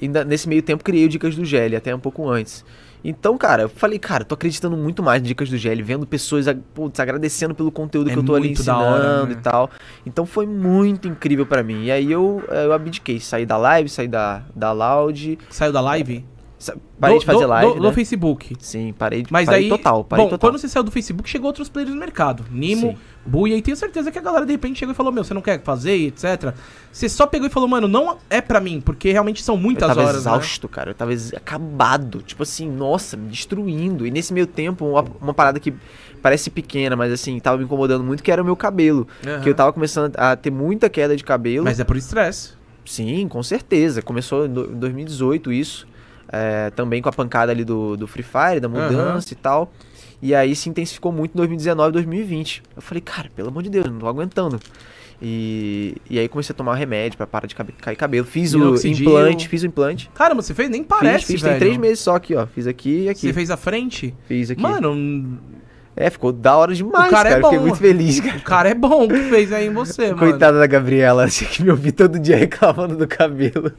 ainda 0.00 0.24
nesse 0.24 0.48
meio 0.48 0.62
tempo, 0.62 0.82
criei 0.82 1.04
o 1.04 1.08
Dicas 1.08 1.36
do 1.36 1.44
Gelli, 1.44 1.76
até 1.76 1.94
um 1.94 1.98
pouco 2.00 2.26
antes. 2.28 2.64
Então, 3.04 3.38
cara, 3.38 3.62
eu 3.62 3.68
falei, 3.68 3.96
cara, 3.98 4.24
tô 4.24 4.34
acreditando 4.34 4.76
muito 4.76 5.02
mais 5.02 5.20
em 5.22 5.26
Dicas 5.26 5.48
do 5.50 5.56
Gelli, 5.56 5.82
vendo 5.82 6.04
pessoas 6.06 6.46
putz, 6.74 6.98
agradecendo 6.98 7.54
pelo 7.54 7.70
conteúdo 7.70 8.10
É 8.10 8.12
que 8.12 8.18
eu 8.18 8.24
tô 8.24 8.34
ali 8.34 8.50
ensinando 8.50 8.82
hora, 8.82 9.26
né? 9.26 9.32
e 9.32 9.36
tal. 9.36 9.70
Então 10.04 10.24
foi 10.26 10.46
muito 10.46 11.06
incrível 11.06 11.44
pra 11.46 11.62
mim. 11.62 11.84
E 11.84 11.90
aí 11.92 12.10
eu, 12.10 12.42
eu 12.48 12.72
abdiquei, 12.72 13.20
saí 13.20 13.44
da 13.46 13.56
live, 13.56 13.88
saí 13.88 14.08
da, 14.08 14.42
da 14.54 14.72
Loud, 14.72 15.38
Saiu 15.50 15.72
da 15.72 15.80
live? 15.80 16.20
sa- 16.20 16.37
parei 17.00 17.16
Do- 17.16 17.20
de 17.20 17.26
fazer 17.26 17.38
do- 17.40 17.46
live, 17.48 17.72
do, 17.74 17.80
né? 17.82 17.88
do 17.88 17.92
Facebook. 17.94 18.56
Sim, 18.60 18.92
parei, 18.98 19.22
de- 19.22 19.32
Mas 19.32 19.46
parei 19.46 19.64
aí. 19.64 19.68
total, 19.68 20.04
parei 20.04 20.24
bom, 20.24 20.30
total. 20.30 20.50
quando 20.50 20.60
você 20.60 20.68
saiu 20.68 20.82
do 20.82 20.90
Facebook, 20.90 21.28
chegou 21.28 21.46
outros 21.48 21.68
players 21.68 21.92
no 21.94 22.00
mercado. 22.00 22.44
Nimo, 22.50 22.92
Sim. 22.92 22.96
Buia, 23.26 23.56
e 23.56 23.60
tenho 23.62 23.76
certeza 23.76 24.10
que 24.10 24.18
a 24.18 24.22
galera 24.22 24.46
de 24.46 24.52
repente 24.52 24.78
chegou 24.78 24.92
e 24.92 24.96
falou: 24.96 25.12
Meu, 25.12 25.22
você 25.22 25.34
não 25.34 25.42
quer 25.42 25.60
fazer, 25.62 25.94
etc. 26.06 26.54
Você 26.90 27.08
só 27.08 27.26
pegou 27.26 27.46
e 27.46 27.50
falou: 27.50 27.68
Mano, 27.68 27.86
não 27.86 28.16
é 28.30 28.40
pra 28.40 28.58
mim, 28.58 28.80
porque 28.80 29.12
realmente 29.12 29.42
são 29.42 29.54
Eu 29.54 29.60
muitas 29.60 29.86
tava 29.88 30.00
horas. 30.00 30.14
né? 30.14 30.20
exausto, 30.20 30.66
cara. 30.68 30.90
Eu 30.90 30.94
tava 30.94 31.12
acabado. 31.36 32.22
Tipo 32.22 32.42
assim, 32.42 32.68
nossa, 32.70 33.16
me 33.16 33.28
destruindo. 33.28 34.06
E 34.06 34.10
nesse 34.10 34.32
meio 34.32 34.46
tempo, 34.46 34.86
uma, 34.86 35.04
uma 35.20 35.34
parada 35.34 35.60
que 35.60 35.74
parece 36.22 36.50
pequena, 36.50 36.96
mas 36.96 37.12
assim, 37.12 37.38
tava 37.38 37.58
me 37.58 37.64
incomodando 37.64 38.02
muito, 38.02 38.22
que 38.22 38.30
era 38.32 38.40
o 38.42 38.44
meu 38.44 38.56
cabelo. 38.56 39.06
Aham. 39.26 39.40
Que 39.42 39.48
eu 39.50 39.54
tava 39.54 39.72
começando 39.72 40.14
a 40.16 40.34
ter 40.36 40.50
muita 40.50 40.88
queda 40.88 41.14
de 41.16 41.22
cabelo. 41.24 41.64
Mas 41.64 41.78
é 41.80 41.84
por 41.84 41.96
estresse. 41.96 42.52
Sim, 42.84 43.28
com 43.28 43.42
certeza. 43.42 44.00
Começou 44.00 44.46
em 44.46 44.48
2018 44.52 45.52
isso. 45.52 45.86
É, 46.30 46.70
também 46.70 47.00
com 47.02 47.08
a 47.08 47.12
pancada 47.12 47.52
ali 47.52 47.64
do, 47.64 47.96
do 47.96 48.06
Free 48.06 48.22
Fire, 48.24 48.60
da 48.60 48.68
mudança 48.68 49.32
e 49.32 49.36
tal. 49.36 49.72
E 50.20 50.34
aí 50.34 50.54
se 50.56 50.68
intensificou 50.68 51.12
muito 51.12 51.32
em 51.34 51.36
2019 51.36 51.92
2020. 51.92 52.62
Eu 52.74 52.82
falei, 52.82 53.00
cara, 53.00 53.30
pelo 53.34 53.48
amor 53.48 53.62
de 53.62 53.70
Deus, 53.70 53.86
não 53.86 53.98
tô 53.98 54.08
aguentando. 54.08 54.58
E, 55.20 55.96
e 56.08 56.18
aí 56.18 56.28
comecei 56.28 56.52
a 56.52 56.56
tomar 56.56 56.74
remédio 56.76 57.16
pra 57.16 57.26
parar 57.26 57.46
de 57.46 57.54
cabe- 57.54 57.72
cair 57.80 57.96
cabelo. 57.96 58.24
Fiz 58.26 58.54
o 58.54 58.74
implante, 58.86 59.48
fiz 59.48 59.62
o 59.62 59.66
implante. 59.66 60.08
Caramba, 60.14 60.42
você 60.42 60.54
fez? 60.54 60.68
Nem 60.70 60.82
parece, 60.84 61.26
fiz, 61.26 61.34
fiz 61.34 61.42
velho. 61.42 61.54
tem 61.54 61.60
três 61.60 61.76
meses 61.76 62.00
só 62.00 62.14
aqui, 62.16 62.34
ó. 62.36 62.46
Fiz 62.46 62.66
aqui 62.66 63.04
e 63.04 63.08
aqui. 63.08 63.20
Você 63.22 63.32
fez 63.32 63.50
a 63.50 63.56
frente? 63.56 64.14
Fiz 64.26 64.50
aqui. 64.50 64.62
Mano, 64.62 65.38
É, 65.96 66.08
ficou 66.10 66.30
da 66.32 66.56
hora 66.56 66.72
demais, 66.72 67.08
O 67.08 67.10
cara 67.10 67.30
cara. 67.30 67.30
é 67.30 67.32
Eu 67.40 67.44
Fiquei 67.44 67.58
bom. 67.58 67.64
muito 67.66 67.78
feliz, 67.78 68.20
cara. 68.20 68.36
o 68.36 68.42
cara 68.42 68.68
é 68.68 68.74
bom 68.74 69.08
que 69.08 69.22
fez 69.24 69.52
aí 69.52 69.66
em 69.66 69.72
você, 69.72 70.06
mano. 70.14 70.18
Coitada 70.18 70.56
da 70.58 70.66
Gabriela, 70.68 71.26
que 71.30 71.62
me 71.64 71.70
ouvir 71.70 71.90
todo 71.92 72.18
dia 72.20 72.36
reclamando 72.36 72.96
do 72.96 73.06
cabelo. 73.08 73.72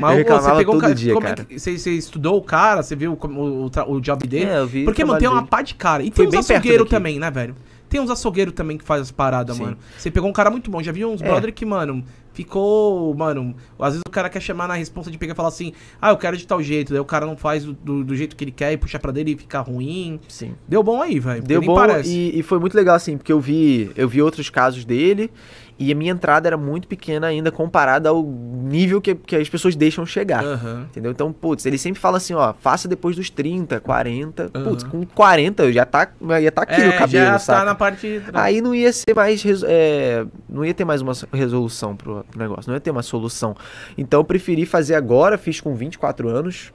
Mas 0.00 0.12
Eu 0.12 0.18
reclamava 0.18 0.56
pegou 0.56 0.74
um 0.74 0.78
todo 0.78 0.82
cara- 0.82 0.94
dia, 0.94 1.14
como 1.14 1.26
é 1.26 1.30
cara. 1.30 1.44
que- 1.44 1.58
você, 1.58 1.78
você 1.78 1.90
estudou 1.92 2.36
o 2.36 2.42
cara, 2.42 2.82
você 2.82 2.94
viu 2.96 3.12
o, 3.12 3.26
o, 3.26 3.92
o 3.94 4.00
job 4.00 4.26
dele? 4.26 4.44
É, 4.50 4.58
eu 4.58 4.66
vi 4.66 4.84
Porque, 4.84 5.04
mano, 5.04 5.18
tem 5.18 5.28
uma 5.28 5.46
pá 5.46 5.62
de 5.62 5.74
cara. 5.74 6.02
E 6.02 6.10
Foi 6.10 6.26
tem 6.26 6.38
uns 6.38 6.50
açougueiros 6.50 6.88
também, 6.88 7.18
né, 7.18 7.30
velho? 7.30 7.54
Tem 7.88 8.00
uns 8.00 8.10
açougueiros 8.10 8.52
também 8.52 8.76
que 8.76 8.84
faz 8.84 9.00
as 9.02 9.10
paradas, 9.12 9.56
Sim. 9.56 9.62
mano. 9.62 9.78
Você 9.96 10.10
pegou 10.10 10.28
um 10.28 10.32
cara 10.32 10.50
muito 10.50 10.68
bom. 10.70 10.82
Já 10.82 10.90
vi 10.90 11.04
uns 11.04 11.22
É. 11.22 11.24
brother 11.24 11.54
que, 11.54 11.64
mano, 11.64 12.02
ficou. 12.32 13.14
Mano, 13.14 13.54
às 13.78 13.94
vezes 13.94 14.02
o 14.06 14.10
cara 14.10 14.28
quer 14.28 14.40
chamar 14.40 14.66
na 14.68 14.74
responsa 14.74 15.08
de 15.10 15.16
pegar 15.16 15.32
e 15.32 15.36
falar 15.36 15.48
assim: 15.48 15.72
ah, 16.02 16.10
eu 16.10 16.16
quero 16.16 16.36
de 16.36 16.44
tal 16.46 16.60
jeito. 16.62 16.92
Daí 16.92 17.00
o 17.00 17.04
cara 17.04 17.24
não 17.26 17.36
faz 17.36 17.64
do, 17.64 17.72
do, 17.72 18.04
do 18.04 18.16
jeito 18.16 18.34
que 18.34 18.42
ele 18.42 18.50
quer 18.50 18.72
e 18.72 18.76
puxa 18.76 18.98
pra 18.98 19.12
dele 19.12 19.32
e 19.32 19.36
fica 19.36 19.60
ruim. 19.60 20.18
Sim. 20.28 20.54
Deu 20.68 20.82
bom 20.82 21.00
aí, 21.00 21.18
velho. 21.20 21.42
Deu 21.42 21.62
bom 21.62 21.76
e, 22.04 22.38
e 22.38 22.42
foi 22.42 22.58
muito 22.58 22.74
legal, 22.74 22.96
assim, 22.96 23.16
porque 23.16 23.32
eu 23.32 23.40
vi, 23.40 23.90
eu 23.96 24.08
vi 24.08 24.20
outros 24.20 24.50
casos 24.50 24.84
dele 24.84 25.30
e 25.78 25.92
a 25.92 25.94
minha 25.94 26.10
entrada 26.12 26.48
era 26.48 26.56
muito 26.56 26.88
pequena 26.88 27.26
ainda 27.26 27.52
comparada 27.52 28.08
ao 28.08 28.22
nível 28.22 29.00
que, 29.00 29.14
que 29.14 29.36
as 29.36 29.48
pessoas 29.48 29.76
deixam 29.76 30.06
chegar. 30.06 30.42
Aham. 30.44 30.86
Entendeu? 30.90 31.10
Então, 31.12 31.30
putz, 31.32 31.66
ele 31.66 31.76
sempre 31.76 32.00
fala 32.00 32.16
assim, 32.16 32.32
ó, 32.34 32.54
faça 32.54 32.88
depois 32.88 33.14
dos 33.14 33.28
30, 33.28 33.78
40. 33.80 34.48
Putz, 34.50 34.84
Aham. 34.84 34.90
com 34.90 35.06
40 35.06 35.64
eu 35.64 35.72
já 35.72 35.84
tá, 35.84 36.08
ia 36.40 36.50
tá 36.50 36.62
aqui 36.62 36.80
É, 36.80 36.86
no 36.86 36.92
cabelo, 36.94 37.26
já 37.26 37.38
saca? 37.38 37.58
tá 37.60 37.64
na 37.66 37.74
parte. 37.74 38.22
Aí 38.32 38.60
não 38.62 38.74
ia 38.74 38.90
ser 38.92 39.14
mais. 39.14 39.44
é, 39.66 40.24
não 40.48 40.64
ia 40.64 40.72
ter 40.72 40.84
mais 40.86 41.02
uma 41.02 41.12
so- 41.14 41.28
resolução 41.32 41.94
pro, 41.94 42.24
pro 42.30 42.38
negócio, 42.40 42.70
não 42.70 42.74
ia 42.76 42.80
ter 42.80 42.90
uma 42.90 43.02
solução. 43.02 43.54
Então 43.98 44.20
eu 44.20 44.24
preferi 44.24 44.64
fazer 44.64 44.94
agora, 44.94 45.36
fiz 45.36 45.60
com 45.60 45.74
24 45.74 46.28
anos. 46.28 46.72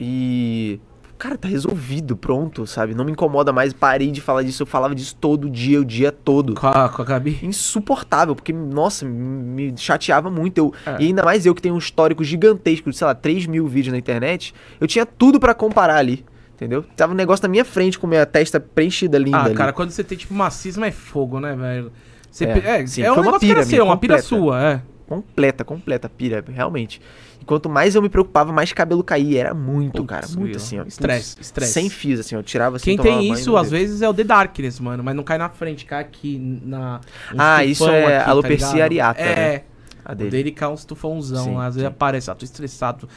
E. 0.00 0.78
Cara, 1.18 1.36
tá 1.36 1.48
resolvido, 1.48 2.16
pronto, 2.16 2.64
sabe? 2.66 2.94
Não 2.94 3.04
me 3.04 3.10
incomoda 3.10 3.52
mais, 3.52 3.72
parei 3.72 4.10
de 4.12 4.20
falar 4.20 4.44
disso. 4.44 4.62
Eu 4.62 4.66
falava 4.66 4.94
disso 4.94 5.16
todo 5.20 5.50
dia, 5.50 5.80
o 5.80 5.84
dia 5.84 6.12
todo. 6.12 6.54
Com 6.54 6.66
a, 6.68 6.88
com 6.88 7.02
a 7.02 7.04
Gabi. 7.04 7.38
Insuportável, 7.42 8.36
porque, 8.36 8.52
nossa, 8.52 9.04
me 9.04 9.74
chateava 9.76 10.30
muito. 10.30 10.58
Eu, 10.58 10.74
É. 10.86 11.02
E 11.02 11.06
ainda 11.06 11.24
mais 11.24 11.44
eu 11.44 11.54
que 11.54 11.60
tenho 11.60 11.74
um 11.74 11.78
histórico 11.78 12.22
gigantesco 12.22 12.88
de, 12.90 12.96
sei 12.96 13.06
lá, 13.06 13.14
3 13.14 13.46
mil 13.46 13.66
vídeos 13.66 13.92
na 13.92 13.98
internet, 13.98 14.54
eu 14.80 14.86
tinha 14.86 15.04
tudo 15.04 15.40
pra 15.40 15.54
comparar 15.54 15.96
ali. 15.96 16.24
Entendeu? 16.54 16.84
Tava 16.96 17.12
um 17.12 17.16
negócio 17.16 17.42
na 17.44 17.48
minha 17.48 17.64
frente 17.64 17.98
com 17.98 18.06
minha 18.06 18.26
testa 18.26 18.58
preenchida, 18.58 19.16
linda. 19.18 19.38
Ah, 19.38 19.44
ali. 19.44 19.54
cara, 19.54 19.72
quando 19.72 19.90
você 19.90 20.02
tem 20.02 20.18
tipo 20.18 20.34
macismo 20.34 20.84
é 20.84 20.90
fogo, 20.90 21.38
né, 21.38 21.54
velho? 21.54 21.92
Você 22.30 22.44
É, 22.44 22.52
pe- 22.60 22.66
é, 22.66 22.86
sim, 22.86 23.02
é 23.02 23.12
um 23.12 23.16
negócio 23.16 23.40
que 23.40 23.46
pira 23.46 23.60
era 23.60 23.66
minha, 23.66 23.76
seu, 23.76 23.84
uma 23.84 23.96
pira 23.96 24.20
sua, 24.20 24.62
é. 24.62 24.82
Completa, 25.08 25.64
completa 25.64 26.08
pira, 26.08 26.44
realmente. 26.46 27.00
E 27.40 27.44
quanto 27.46 27.68
mais 27.68 27.94
eu 27.94 28.02
me 28.02 28.10
preocupava, 28.10 28.52
mais 28.52 28.72
cabelo 28.74 29.02
caía. 29.02 29.40
Era 29.40 29.54
muito, 29.54 30.04
Putz, 30.04 30.06
cara. 30.06 30.26
Muito 30.38 30.58
assim, 30.58 30.78
ó. 30.78 30.84
Estresse, 30.84 31.36
estresse. 31.40 31.72
Sem 31.72 31.88
fios, 31.88 32.20
assim, 32.20 32.34
eu 32.34 32.42
tirava 32.42 32.76
assim. 32.76 32.84
Quem 32.84 32.98
tem 32.98 33.32
isso, 33.32 33.56
às 33.56 33.70
vezes, 33.70 34.02
é 34.02 34.08
o 34.08 34.12
The 34.12 34.24
Darkness, 34.24 34.78
mano, 34.80 35.02
mas 35.02 35.16
não 35.16 35.22
cai 35.24 35.38
na 35.38 35.48
frente, 35.48 35.86
cai 35.86 36.02
aqui 36.02 36.38
na. 36.62 37.00
Ah, 37.36 37.64
isso 37.64 37.88
é 37.88 38.18
aqui, 38.18 38.30
alopecia 38.30 38.66
ligado? 38.68 38.82
areata, 38.82 39.20
É, 39.22 39.34
né? 39.54 39.62
A 40.04 40.12
o 40.12 40.14
dele. 40.14 40.30
dele 40.30 40.50
cai 40.52 40.68
uns 40.68 40.84
tufãozão, 40.84 41.44
Sim, 41.44 41.56
às 41.56 41.74
vezes 41.74 41.80
sim. 41.80 41.86
aparece, 41.86 42.30
ah, 42.30 42.34
tô 42.34 42.44
estressado. 42.44 43.08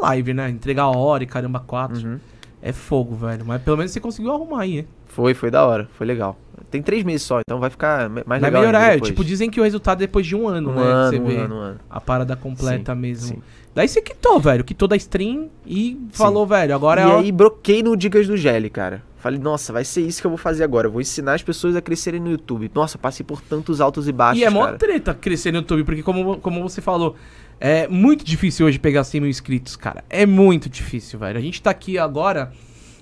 Live, 0.00 0.32
né? 0.34 0.48
Entregar 0.48 0.84
a 0.84 0.90
hora 0.90 1.22
e 1.22 1.26
caramba, 1.26 1.60
quatro. 1.60 2.06
Uhum. 2.08 2.18
É 2.60 2.72
fogo, 2.72 3.14
velho. 3.14 3.44
Mas 3.46 3.62
pelo 3.62 3.76
menos 3.76 3.92
você 3.92 4.00
conseguiu 4.00 4.32
arrumar 4.32 4.62
aí, 4.62 4.78
né? 4.82 4.84
Foi, 5.18 5.34
foi 5.34 5.50
da 5.50 5.66
hora. 5.66 5.88
Foi 5.98 6.06
legal. 6.06 6.38
Tem 6.70 6.80
três 6.80 7.02
meses 7.02 7.22
só, 7.22 7.40
então 7.40 7.58
vai 7.58 7.70
ficar 7.70 8.08
mais 8.08 8.24
Vai 8.26 8.38
legal. 8.40 8.60
melhorar, 8.60 8.78
ainda 8.90 8.96
é. 8.98 9.00
Tipo, 9.00 9.24
dizem 9.24 9.50
que 9.50 9.60
o 9.60 9.64
resultado 9.64 9.98
é 9.98 10.06
depois 10.06 10.24
de 10.24 10.36
um 10.36 10.46
ano, 10.46 10.70
um 10.70 10.74
né? 10.74 10.82
ano, 10.82 11.10
você 11.10 11.18
um 11.18 11.24
vê 11.26 11.36
ano, 11.38 11.54
um 11.56 11.58
ano. 11.58 11.80
a 11.90 12.00
parada 12.00 12.36
completa 12.36 12.94
Sim, 12.94 13.00
mesmo. 13.00 13.26
sim. 13.26 13.42
Daí 13.74 13.88
você 13.88 14.00
quitou, 14.00 14.38
velho. 14.38 14.62
Quitou 14.62 14.86
da 14.86 14.94
stream 14.94 15.48
e 15.66 15.98
falou, 16.12 16.46
velho, 16.46 16.72
agora 16.74 17.00
e 17.00 17.04
é 17.04 17.06
o- 17.08 17.18
aí 17.18 17.32
broquei 17.32 17.82
no 17.82 17.96
Dicas 17.96 18.28
do 18.28 18.36
Gelli, 18.36 18.70
cara. 18.70 19.02
Falei, 19.16 19.40
nossa, 19.40 19.72
vai 19.72 19.84
ser 19.84 20.02
isso 20.02 20.20
que 20.20 20.26
eu 20.26 20.30
vou 20.30 20.38
fazer 20.38 20.62
agora. 20.62 20.86
Eu 20.86 20.92
vou 20.92 21.00
ensinar 21.00 21.34
as 21.34 21.42
pessoas 21.42 21.74
a 21.74 21.80
crescerem 21.80 22.20
no 22.20 22.30
YouTube. 22.30 22.70
Nossa, 22.72 22.96
passei 22.96 23.26
por 23.26 23.40
tantos 23.40 23.80
altos 23.80 24.06
e 24.06 24.12
baixos, 24.12 24.40
E 24.40 24.44
é 24.44 24.50
mó 24.50 24.70
treta 24.72 25.12
crescer 25.12 25.50
no 25.50 25.58
YouTube, 25.58 25.82
porque 25.84 26.02
como, 26.04 26.36
como 26.38 26.62
você 26.62 26.80
falou, 26.80 27.16
é 27.58 27.88
muito 27.88 28.24
difícil 28.24 28.66
hoje 28.66 28.78
pegar 28.78 29.02
100 29.02 29.20
mil 29.22 29.30
inscritos, 29.30 29.74
cara. 29.74 30.04
É 30.08 30.24
muito 30.24 30.68
difícil, 30.68 31.18
velho. 31.18 31.36
A 31.38 31.40
gente 31.42 31.60
tá 31.60 31.70
aqui 31.70 31.98
agora 31.98 32.52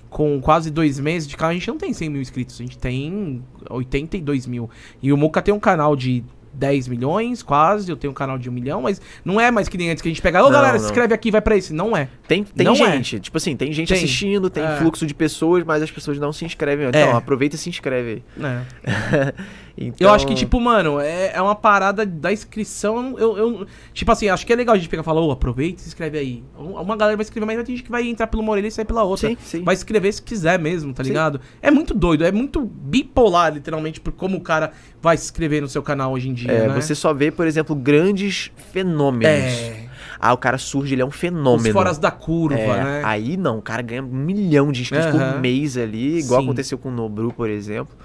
com 0.09 0.39
quase 0.41 0.69
dois 0.71 0.99
meses 0.99 1.27
de 1.27 1.35
canal, 1.35 1.51
a 1.51 1.53
gente 1.53 1.67
não 1.67 1.77
tem 1.77 1.93
100 1.93 2.09
mil 2.09 2.21
inscritos, 2.21 2.55
a 2.59 2.63
gente 2.63 2.77
tem 2.77 3.43
82 3.69 4.47
mil. 4.47 4.69
E 5.01 5.11
o 5.11 5.17
Muca 5.17 5.41
tem 5.41 5.53
um 5.53 5.59
canal 5.59 5.95
de 5.95 6.23
10 6.53 6.87
milhões, 6.87 7.43
quase, 7.43 7.91
eu 7.91 7.95
tenho 7.95 8.09
um 8.11 8.15
canal 8.15 8.37
de 8.39 8.49
1 8.49 8.51
milhão, 8.53 8.81
mas 8.81 8.99
não 9.23 9.39
é 9.39 9.51
mais 9.51 9.67
que 9.69 9.77
nem 9.77 9.91
antes 9.91 10.01
que 10.01 10.07
a 10.07 10.11
gente 10.11 10.21
pega, 10.23 10.43
ô 10.43 10.49
galera, 10.49 10.73
não. 10.73 10.79
se 10.79 10.85
inscreve 10.85 11.13
aqui, 11.13 11.29
vai 11.29 11.39
pra 11.41 11.55
esse. 11.55 11.71
Não 11.71 11.95
é. 11.95 12.07
Tem, 12.27 12.43
tem 12.43 12.65
Não 12.65 12.73
é. 12.73 12.93
gente, 12.93 13.19
tipo 13.19 13.37
assim, 13.37 13.55
tem 13.55 13.71
gente 13.71 13.89
Tem. 13.89 13.97
assistindo, 13.97 14.49
tem 14.49 14.63
É. 14.63 14.77
fluxo 14.77 15.05
de 15.05 15.13
pessoas, 15.13 15.63
mas 15.63 15.83
as 15.83 15.91
pessoas 15.91 16.17
não 16.17 16.33
se 16.33 16.45
inscrevem. 16.45 16.87
Então, 16.87 16.99
É. 16.99 17.11
aproveita 17.11 17.55
e 17.55 17.59
se 17.59 17.69
inscreve 17.69 18.23
aí. 18.39 18.63
É. 18.85 19.33
Então, 19.79 20.07
Eu 20.07 20.11
acho 20.13 20.25
que, 20.25 20.33
tipo, 20.33 20.59
mano, 20.59 20.99
é, 20.99 21.33
é 21.35 21.41
uma 21.41 21.53
parada 21.53 22.03
da 22.03 22.33
inscrição. 22.33 23.15
Eu, 23.19 23.37
eu- 23.37 23.67
tipo 23.93 24.11
assim, 24.11 24.27
acho 24.27 24.43
que 24.45 24.51
é 24.51 24.55
legal 24.55 24.73
a 24.73 24.77
gente 24.77 24.89
pegar 24.89 25.01
e 25.03 25.05
falar, 25.05 25.21
ô, 25.21 25.29
aproveita 25.31 25.79
e 25.79 25.83
se 25.83 25.89
inscreve 25.89 26.17
aí. 26.17 26.43
Um- 26.57 26.81
Uma 26.81 26.95
galera 26.97 27.15
vai 27.15 27.23
escrever, 27.23 27.45
mas 27.45 27.55
vai 27.57 27.63
ter 27.63 27.71
gente 27.73 27.83
que 27.83 27.91
vai 27.91 28.07
entrar 28.07 28.25
pela 28.25 28.41
uma 28.41 28.51
orelha 28.53 28.67
e 28.67 28.71
sair 28.71 28.85
pela 28.85 29.03
outra. 29.03 29.29
Sim, 29.29 29.37
sim. 29.39 29.63
Vai 29.63 29.75
escrever 29.75 30.11
se 30.11 30.21
quiser 30.21 30.57
mesmo, 30.57 30.93
tá 30.95 31.03
Sim. 31.03 31.09
ligado? 31.11 31.39
É 31.61 31.69
muito 31.69 31.93
doido, 31.93 32.25
é 32.25 32.31
muito 32.31 32.61
bipolar, 32.61 33.53
literalmente, 33.53 34.01
por 34.01 34.13
como 34.13 34.37
o 34.37 34.41
cara 34.41 34.71
vai 34.99 35.15
se 35.15 35.25
inscrever 35.25 35.61
no 35.61 35.67
seu 35.67 35.83
canal 35.83 36.11
hoje 36.11 36.27
em 36.29 36.33
dia. 36.33 36.51
É, 36.51 36.67
né? 36.67 36.73
Você 36.81 36.95
só 36.95 37.13
vê, 37.13 37.29
por 37.29 37.45
exemplo, 37.45 37.75
grandes 37.75 38.51
fenômenos. 38.71 39.25
É, 39.27 39.85
Ah, 40.19 40.33
o 40.33 40.37
cara 40.37 40.57
surge, 40.57 40.95
ele 40.95 41.03
é 41.03 41.05
um 41.05 41.09
os 41.09 41.15
fenômeno. 41.15 41.71
foras 41.71 41.99
da 41.99 42.09
curva, 42.09 42.57
É, 42.59 42.83
né? 42.83 43.01
Aí 43.05 43.37
não, 43.37 43.59
o 43.59 43.61
cara 43.61 43.83
ganha 43.83 44.01
um 44.01 44.07
milhão 44.07 44.71
de 44.71 44.81
inscritos 44.81 45.05
Aham. 45.13 45.33
por 45.33 45.39
mês 45.41 45.77
ali, 45.77 46.17
igual 46.17 46.41
aconteceu 46.41 46.79
com 46.79 46.89
o 46.89 46.91
Nobru, 46.91 47.31
por 47.31 47.47
exemplo, 47.47 47.95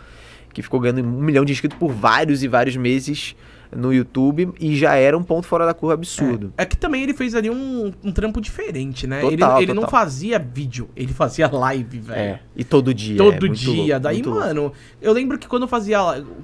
que 0.52 0.62
ficou 0.62 0.80
ganhando 0.80 1.02
um 1.02 1.22
milhão 1.22 1.44
de 1.44 1.52
inscritos 1.52 1.78
por 1.78 1.90
vários 1.92 2.42
e 2.42 2.48
vários 2.48 2.76
meses 2.76 3.34
no 3.74 3.92
YouTube 3.92 4.52
e 4.60 4.76
já 4.76 4.94
era 4.96 5.16
um 5.16 5.22
ponto 5.22 5.46
fora 5.46 5.64
da 5.64 5.72
curva 5.72 5.94
absurdo. 5.94 6.52
É 6.58 6.66
que 6.66 6.76
também 6.76 7.02
ele 7.02 7.14
fez 7.14 7.34
ali 7.34 7.48
um, 7.48 7.90
um 8.04 8.12
trampo 8.12 8.38
diferente, 8.40 9.06
né? 9.06 9.20
Total, 9.22 9.56
ele 9.56 9.64
ele 9.64 9.74
não 9.74 9.84
total. 9.84 10.00
fazia 10.00 10.38
vídeo, 10.38 10.90
ele 10.94 11.12
fazia 11.12 11.48
live, 11.50 11.98
velho. 12.00 12.20
É, 12.20 12.40
e 12.54 12.64
todo 12.64 12.92
dia. 12.92 13.14
é 13.14 13.16
Todo 13.16 13.40
muito 13.46 13.54
dia. 13.58 13.72
louco, 13.94 14.00
Daí, 14.00 14.14
muito 14.16 14.28
louco. 14.30 14.44
mano, 14.46 14.72
eu 15.00 15.12
lembro 15.12 15.38
que 15.38 15.48
quando 15.48 15.62
eu 15.62 15.68
fazia. 15.68 15.96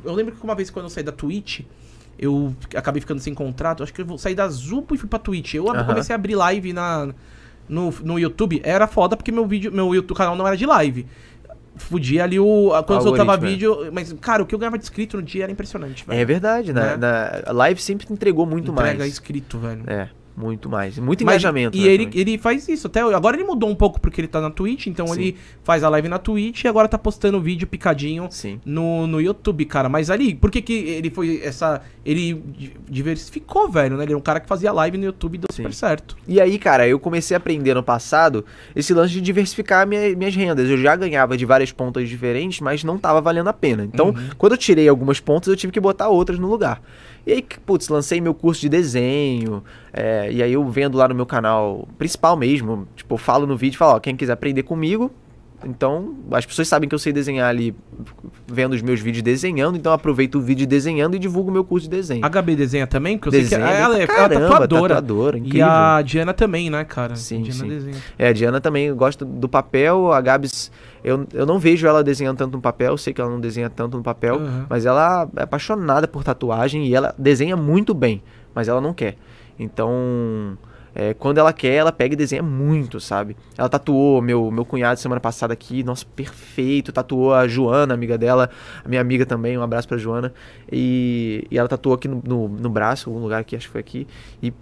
Eu 0.05 0.15
lembro 0.15 0.35
que 0.35 0.43
uma 0.43 0.55
vez 0.55 0.71
quando 0.71 0.87
eu 0.87 0.91
saí 0.91 1.05
da 1.05 1.13
Twitch, 1.13 1.61
eu 2.19 2.55
acabei 2.75 3.01
ficando 3.01 3.21
sem 3.21 3.35
contrato. 3.35 3.83
Acho 3.83 3.93
que 3.93 4.01
eu 4.01 4.17
sair 4.17 4.35
da 4.35 4.49
Zupo 4.49 4.95
e 4.95 4.99
fui 4.99 5.09
pra 5.09 5.19
Twitch. 5.19 5.53
Eu 5.55 5.69
Aham. 5.69 5.85
comecei 5.85 6.15
a 6.15 6.17
abrir 6.17 6.35
live 6.35 6.73
na, 6.73 7.09
no, 7.69 7.93
no 8.03 8.19
YouTube. 8.19 8.61
Era 8.65 8.87
foda 8.87 9.17
porque 9.19 9.31
meu 9.31 9.47
vídeo, 9.47 9.71
meu 9.71 9.95
YouTube 9.95 10.17
canal 10.17 10.35
não 10.35 10.47
era 10.47 10.57
de 10.57 10.65
live. 10.65 11.07
Fudia 11.79 12.25
ali 12.25 12.39
o. 12.39 12.73
a- 12.75 12.83
Quando 12.83 12.99
eu 13.01 13.03
soltava 13.07 13.33
Algoritmo, 13.33 13.75
vídeo. 13.77 13.93
Mas, 13.93 14.13
cara, 14.15 14.43
o 14.43 14.47
que 14.47 14.55
eu 14.55 14.59
ganhava 14.59 14.77
de 14.79 14.85
inscrito 14.85 15.17
no 15.17 15.23
dia 15.23 15.45
era 15.45 15.53
impressionante, 15.53 16.05
É 16.09 16.13
velho. 16.15 16.27
verdade, 16.27 16.73
né? 16.73 16.91
Né? 16.91 16.97
Na, 16.97 17.43
a 17.47 17.53
live 17.53 17.81
sempre 17.81 18.07
entregou 18.11 18.45
muito 18.47 18.73
Entrega 18.73 18.99
mais. 18.99 19.13
inscrito, 19.13 19.59
velho. 19.59 19.83
É, 19.87 20.09
muito 20.39 20.69
mais. 20.69 20.99
Muito 20.99 21.25
Mas- 21.25 21.35
engajamento. 21.35 21.77
E 21.77 21.81
né, 21.83 21.87
ele, 21.89 22.05
também. 22.07 22.21
ele 22.21 22.39
faz 22.39 22.69
isso 22.69 22.87
até. 22.87 23.01
Agora 23.01 23.37
ele 23.37 23.45
mudou 23.45 23.69
um 23.69 23.75
pouco 23.75 24.01
porque 24.01 24.21
ele 24.21 24.29
tá 24.29 24.41
na 24.41 24.51
Twitch, 24.51 24.87
então 24.87 25.07
Sim. 25.09 25.21
ele 25.21 25.37
faz 25.65 25.83
a 25.83 25.89
live 25.89 26.09
na 26.09 26.19
Twitch 26.19 26.65
e 26.65 26.69
agora 26.69 26.87
tá 26.89 26.97
postando 26.99 27.41
vídeo 27.41 27.67
picadinho 27.67 28.29
Sim. 28.31 28.61
no, 28.65 29.07
no 29.07 29.21
YouTube, 29.21 29.65
cara. 29.65 29.89
Mas 29.89 30.11
ali, 30.11 30.35
por 30.35 30.51
que, 30.51 30.63
que 30.63 30.73
ele 30.73 31.11
foi 31.11 31.41
essa. 31.43 31.83
Ele 32.05 32.35
di- 32.35 32.73
diversificou, 32.89 33.69
velho, 33.71 33.97
né? 33.97 34.05
Ele 34.05 34.13
é 34.13 34.17
um 34.17 34.21
cara 34.21 34.41
que 34.41 34.47
fazia 34.49 34.73
live 34.73 34.97
no 34.99 35.05
YouTube 35.05 35.35
e 35.35 35.39
deu 35.39 35.49
Sim. 35.51 35.63
super 35.63 35.75
certo. 35.75 36.17
E 36.27 36.41
aí, 36.41 36.59
cara, 36.59 36.87
eu 36.87 36.99
comecei 36.99 37.35
a 37.35 37.39
aprender 37.39 37.75
no 37.75 37.83
passado 37.83 38.45
esse 38.75 38.95
lance 38.95 39.13
de 39.13 39.21
diversificar 39.21 39.87
minha- 39.87 40.15
minhas 40.17 40.35
rendas. 40.35 40.69
Eu 40.69 40.79
já 40.79 40.95
ganhava 40.97 41.37
de 41.37 41.45
várias 41.45 41.73
pontas 41.73 42.09
diferentes, 42.09 42.61
mas 42.61 42.85
não 42.85 42.99
tava 42.99 43.21
valendo 43.21 43.49
a 43.49 43.53
pena. 43.53 43.85
Então, 43.85 44.09
Uhum. 44.09 44.29
quando 44.39 44.53
eu 44.53 44.59
tirei 44.59 44.89
algumas 44.89 45.21
pontas, 45.21 45.49
eu 45.49 45.57
tive 45.57 45.73
que 45.73 45.81
botar 45.81 46.09
outras 46.09 46.39
no 46.39 46.49
lugar. 46.49 46.81
E 47.27 47.33
aí, 47.33 47.45
putz, 47.67 47.89
lancei 47.89 48.21
meu 48.21 48.35
curso 48.35 48.61
de 48.61 48.69
desenho. 48.69 49.63
é, 49.93 50.31
e 50.33 50.43
aí 50.43 50.53
eu 50.53 50.65
vendo 50.69 50.97
lá 50.97 51.09
no 51.09 51.15
meu 51.15 51.27
canal 51.27 51.87
principal 51.99 52.37
mesmo. 52.37 52.89
Tipo, 52.97 53.17
falo 53.17 53.47
no 53.47 53.57
vídeo, 53.57 53.79
falo, 53.79 53.97
ó, 53.97 54.01
quem 54.01 54.17
quiser 54.17 54.33
aprender 54.33 54.63
comigo. 54.63 55.11
Então, 55.65 56.15
as 56.31 56.47
pessoas 56.47 56.69
sabem 56.69 56.89
que 56.89 56.95
eu 56.95 56.99
sei 57.01 57.13
desenhar 57.13 57.49
ali, 57.49 57.75
vendo 58.47 58.75
os 58.75 58.81
meus 58.83 59.01
vídeos 59.01 59.23
desenhando. 59.23 59.77
Então, 59.77 59.91
eu 59.91 59.95
aproveito 59.97 60.37
o 60.37 60.41
vídeo 60.41 60.67
desenhando 60.67 61.17
e 61.17 61.19
divulgo 61.19 61.51
o 61.51 61.53
meu 61.53 61.65
curso 61.65 61.89
de 61.89 61.97
desenho. 61.97 62.25
A 62.25 62.29
HB 62.31 62.55
desenha 62.55 62.87
também? 62.87 63.19
Porque 63.19 63.29
eu 63.29 63.41
Desenha 63.41 63.67
sei 63.67 63.75
que 63.77 63.83
ela, 63.83 63.95
bem 63.95 64.03
é, 64.05 64.07
pra 64.07 64.15
ela 64.15 64.25
é 64.25 64.29
caramba, 64.29 64.49
tatuadora. 64.51 64.95
tatuadora, 64.95 65.37
E 65.37 65.41
incrível. 65.41 65.67
a 65.69 66.03
Diana 66.03 66.33
também, 66.33 66.71
né, 66.71 66.85
cara? 66.85 67.17
Sim, 67.17 67.41
a 67.41 67.43
Diana 67.43 67.59
sim. 67.59 67.69
desenha. 67.69 67.97
É, 68.17 68.29
a 68.29 68.33
Diana 68.33 68.61
também 68.61 68.95
gosta 68.95 69.25
do 69.25 69.49
papel, 69.49 70.13
a 70.13 70.21
Gabs, 70.21 70.71
eu, 71.03 71.27
eu 71.35 71.45
não 71.45 71.59
vejo 71.59 71.87
ela 71.89 72.05
desenhando 72.05 72.37
tanto 72.39 72.53
no 72.53 72.61
papel, 72.63 72.97
sei 72.97 73.13
que 73.13 73.21
ela 73.21 73.31
não 73.31 73.41
desenha 73.41 73.69
tanto 73.69 73.97
no 73.97 74.03
papel, 74.03 74.37
Uhum. 74.37 74.65
mas 74.69 74.87
ela 74.87 75.29
é 75.37 75.43
apaixonada 75.43 76.07
por 76.07 76.23
tatuagem 76.23 76.87
e 76.87 76.95
ela 76.95 77.13
desenha 77.19 77.57
muito 77.57 77.93
bem, 77.95 78.23
mas 78.55 78.69
ela 78.69 78.81
não 78.81 78.95
quer. 78.95 79.17
Então, 79.59 80.57
é, 80.99 81.15
quando 81.15 81.39
ela 81.39 81.53
quer, 81.53 81.75
ela 81.75 81.93
pega 81.93 82.15
e 82.15 82.17
desenha 82.17 82.43
muito, 82.43 82.99
sabe? 82.99 83.37
Ela 83.57 83.69
tatuou 83.69 84.21
meu, 84.21 84.51
meu 84.51 84.65
cunhado 84.65 84.99
semana 84.99 85.21
passada 85.21 85.53
aqui, 85.53 85.85
nossa, 85.85 86.05
perfeito. 86.05 86.93
Tatuou 86.93 87.33
a 87.33 87.47
Joana, 87.47 87.95
amiga 87.95 88.19
dela, 88.19 88.51
a 88.85 88.89
minha 88.89 89.01
amiga 89.01 89.25
também, 89.25 89.57
um 89.57 89.63
abraço 89.63 89.87
pra 89.87 89.97
Joana. 89.97 90.35
E, 90.73 91.47
e 91.53 91.57
ela 91.57 91.69
tatuou 91.69 91.95
aqui 91.95 92.09
no, 92.09 92.21
no, 92.27 92.49
no 92.49 92.69
braço, 92.69 93.09
algum 93.09 93.23
lugar 93.23 93.41
aqui, 93.41 93.55
acho 93.55 93.67
que 93.67 93.73
foi 93.73 93.81
aqui. 93.81 94.09
E 94.43 94.53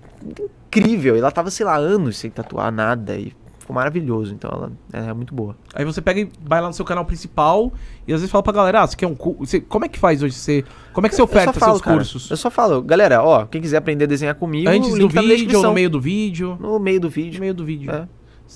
incrível, 0.69 1.17
ela 1.17 1.31
tava, 1.31 1.51
sei 1.51 1.65
lá, 1.65 1.75
anos 1.77 2.19
sem 2.19 2.31
tatuar 2.31 2.71
nada 2.71 3.17
e 3.17 3.33
ficou 3.67 3.75
maravilhoso. 3.75 4.33
Então 4.33 4.71
ela 4.93 5.09
é 5.09 5.13
muito 5.13 5.35
boa. 5.35 5.57
Aí 5.75 5.85
você 5.85 6.01
pega 6.01 6.21
e 6.21 6.29
vai 6.41 6.61
lá 6.61 6.69
no 6.69 6.73
seu 6.73 6.85
canal 6.85 7.05
principal 7.05 7.73
e 8.07 8.13
às 8.13 8.21
vezes 8.21 8.31
fala 8.31 8.43
pra 8.43 8.53
galera, 8.53 8.83
ah, 8.83 8.87
você 8.87 8.97
quer 8.97 9.07
um 9.07 9.15
curso? 9.15 9.61
Como 9.63 9.85
é 9.85 9.89
que 9.89 9.99
faz 9.99 10.23
hoje? 10.23 10.35
Você, 10.35 10.65
como 10.93 11.07
é 11.07 11.11
que 11.11 11.17
você 11.17 11.23
oferta 11.23 11.53
falo, 11.53 11.73
seus 11.73 11.83
cara, 11.83 11.97
cursos? 11.97 12.31
Eu 12.31 12.37
só 12.37 12.51
falo, 12.51 12.81
galera, 12.81 13.23
ó, 13.23 13.45
quem 13.45 13.61
quiser 13.61 13.79
aprender 13.79 14.05
a 14.05 14.09
desenhar 14.09 14.37
comigo, 14.37 14.71
Antes 14.71 14.95
do 14.95 15.09
tá 15.09 15.21
vídeo 15.21 15.59
ou 15.59 15.65
no 15.65 15.75
meio 15.75 15.91
do 15.91 16.01
vídeo? 16.01 16.57
No 16.61 16.79
meio 16.79 17.01
do 17.01 17.05
No 17.09 17.11
vídeo. 17.11 17.41
meio 17.41 17.55
do 17.55 17.65
vídeo. 17.65 17.91
É. 17.91 18.09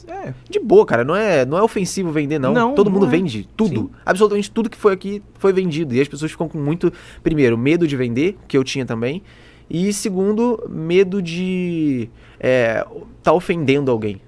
É. 0.07 0.33
De 0.49 0.61
boa, 0.61 0.87
cara, 0.87 1.03
não 1.03 1.17
é, 1.17 1.45
não 1.45 1.59
é 1.59 1.63
ofensivo 1.63 2.13
vender, 2.13 2.39
não. 2.39 2.53
Não, 2.53 2.75
Todo 2.75 2.89
mundo 2.89 3.03
não 3.03 3.09
é. 3.09 3.11
vende 3.11 3.49
tudo. 3.57 3.81
Sim. 3.81 3.91
Absolutamente 4.07 4.49
tudo 4.49 4.71
que 4.71 4.77
foi 4.77 4.93
aqui 4.93 5.21
foi 5.35 5.53
vendido. 5.53 5.93
E 5.93 6.01
as 6.01 6.07
pessoas 6.07 6.31
ficam 6.31 6.49
com 6.49 6.59
muito, 6.59 6.93
primeiro, 7.25 7.59
medo 7.59 7.89
de 7.89 7.97
vender, 7.97 8.39
que 8.47 8.57
eu 8.57 8.63
tinha 8.63 8.87
também. 8.87 9.21
E 9.69 9.93
segundo, 9.93 10.65
medo 10.69 11.21
de 11.21 12.09
é, 12.39 12.85
tá 13.23 13.33
ofendendo 13.33 13.91
alguém. 13.91 14.21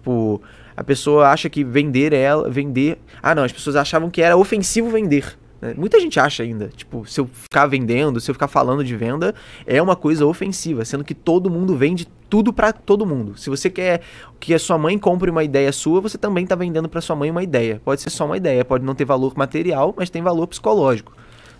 Tipo, 0.00 0.40
a 0.74 0.82
pessoa 0.82 1.28
acha 1.28 1.50
que 1.50 1.62
vender 1.62 2.14
ela, 2.14 2.48
vender. 2.48 2.98
Ah, 3.22 3.34
não, 3.34 3.44
as 3.44 3.52
pessoas 3.52 3.76
achavam 3.76 4.08
que 4.08 4.22
era 4.22 4.34
ofensivo 4.34 4.88
vender. 4.88 5.38
né? 5.60 5.74
Muita 5.76 6.00
gente 6.00 6.18
acha 6.18 6.42
ainda, 6.42 6.70
tipo, 6.74 7.04
se 7.04 7.20
eu 7.20 7.28
ficar 7.30 7.66
vendendo, 7.66 8.18
se 8.18 8.30
eu 8.30 8.34
ficar 8.34 8.48
falando 8.48 8.82
de 8.82 8.96
venda, 8.96 9.34
é 9.66 9.80
uma 9.82 9.94
coisa 9.94 10.24
ofensiva, 10.24 10.82
sendo 10.86 11.04
que 11.04 11.14
todo 11.14 11.50
mundo 11.50 11.76
vende 11.76 12.08
tudo 12.30 12.50
pra 12.50 12.72
todo 12.72 13.04
mundo. 13.04 13.36
Se 13.36 13.50
você 13.50 13.68
quer 13.68 14.00
que 14.38 14.54
a 14.54 14.58
sua 14.58 14.78
mãe 14.78 14.98
compre 14.98 15.30
uma 15.30 15.44
ideia 15.44 15.70
sua, 15.70 16.00
você 16.00 16.16
também 16.16 16.46
tá 16.46 16.54
vendendo 16.54 16.88
pra 16.88 17.02
sua 17.02 17.14
mãe 17.14 17.30
uma 17.30 17.42
ideia. 17.42 17.78
Pode 17.84 18.00
ser 18.00 18.08
só 18.08 18.24
uma 18.24 18.38
ideia, 18.38 18.64
pode 18.64 18.82
não 18.82 18.94
ter 18.94 19.04
valor 19.04 19.34
material, 19.36 19.92
mas 19.94 20.08
tem 20.08 20.22
valor 20.22 20.46
psicológico, 20.46 21.12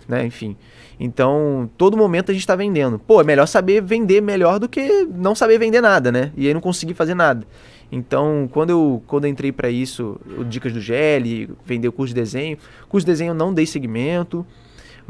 né? 0.07 0.25
Enfim. 0.25 0.57
Então, 0.99 1.69
todo 1.77 1.95
momento 1.95 2.31
a 2.31 2.33
gente 2.33 2.47
tá 2.47 2.55
vendendo. 2.55 2.97
Pô, 2.97 3.21
é 3.21 3.23
melhor 3.23 3.45
saber 3.47 3.81
vender 3.81 4.19
melhor 4.21 4.59
do 4.59 4.67
que 4.67 5.07
não 5.15 5.35
saber 5.35 5.59
vender 5.59 5.81
nada, 5.81 6.11
né? 6.11 6.31
E 6.35 6.47
aí 6.47 6.53
não 6.53 6.61
conseguir 6.61 6.95
fazer 6.95 7.13
nada. 7.13 7.45
Então, 7.91 8.47
quando 8.51 8.69
eu, 8.69 9.03
quando 9.05 9.25
eu 9.25 9.29
entrei 9.29 9.51
para 9.51 9.69
isso, 9.69 10.19
Dicas 10.47 10.71
do 10.71 10.79
GL, 10.79 11.49
vender 11.65 11.87
o 11.87 11.91
curso 11.91 12.13
de 12.13 12.21
desenho, 12.21 12.57
curso 12.87 13.05
de 13.05 13.11
desenho 13.11 13.31
eu 13.31 13.35
não 13.35 13.53
dei 13.53 13.65
segmento, 13.65 14.45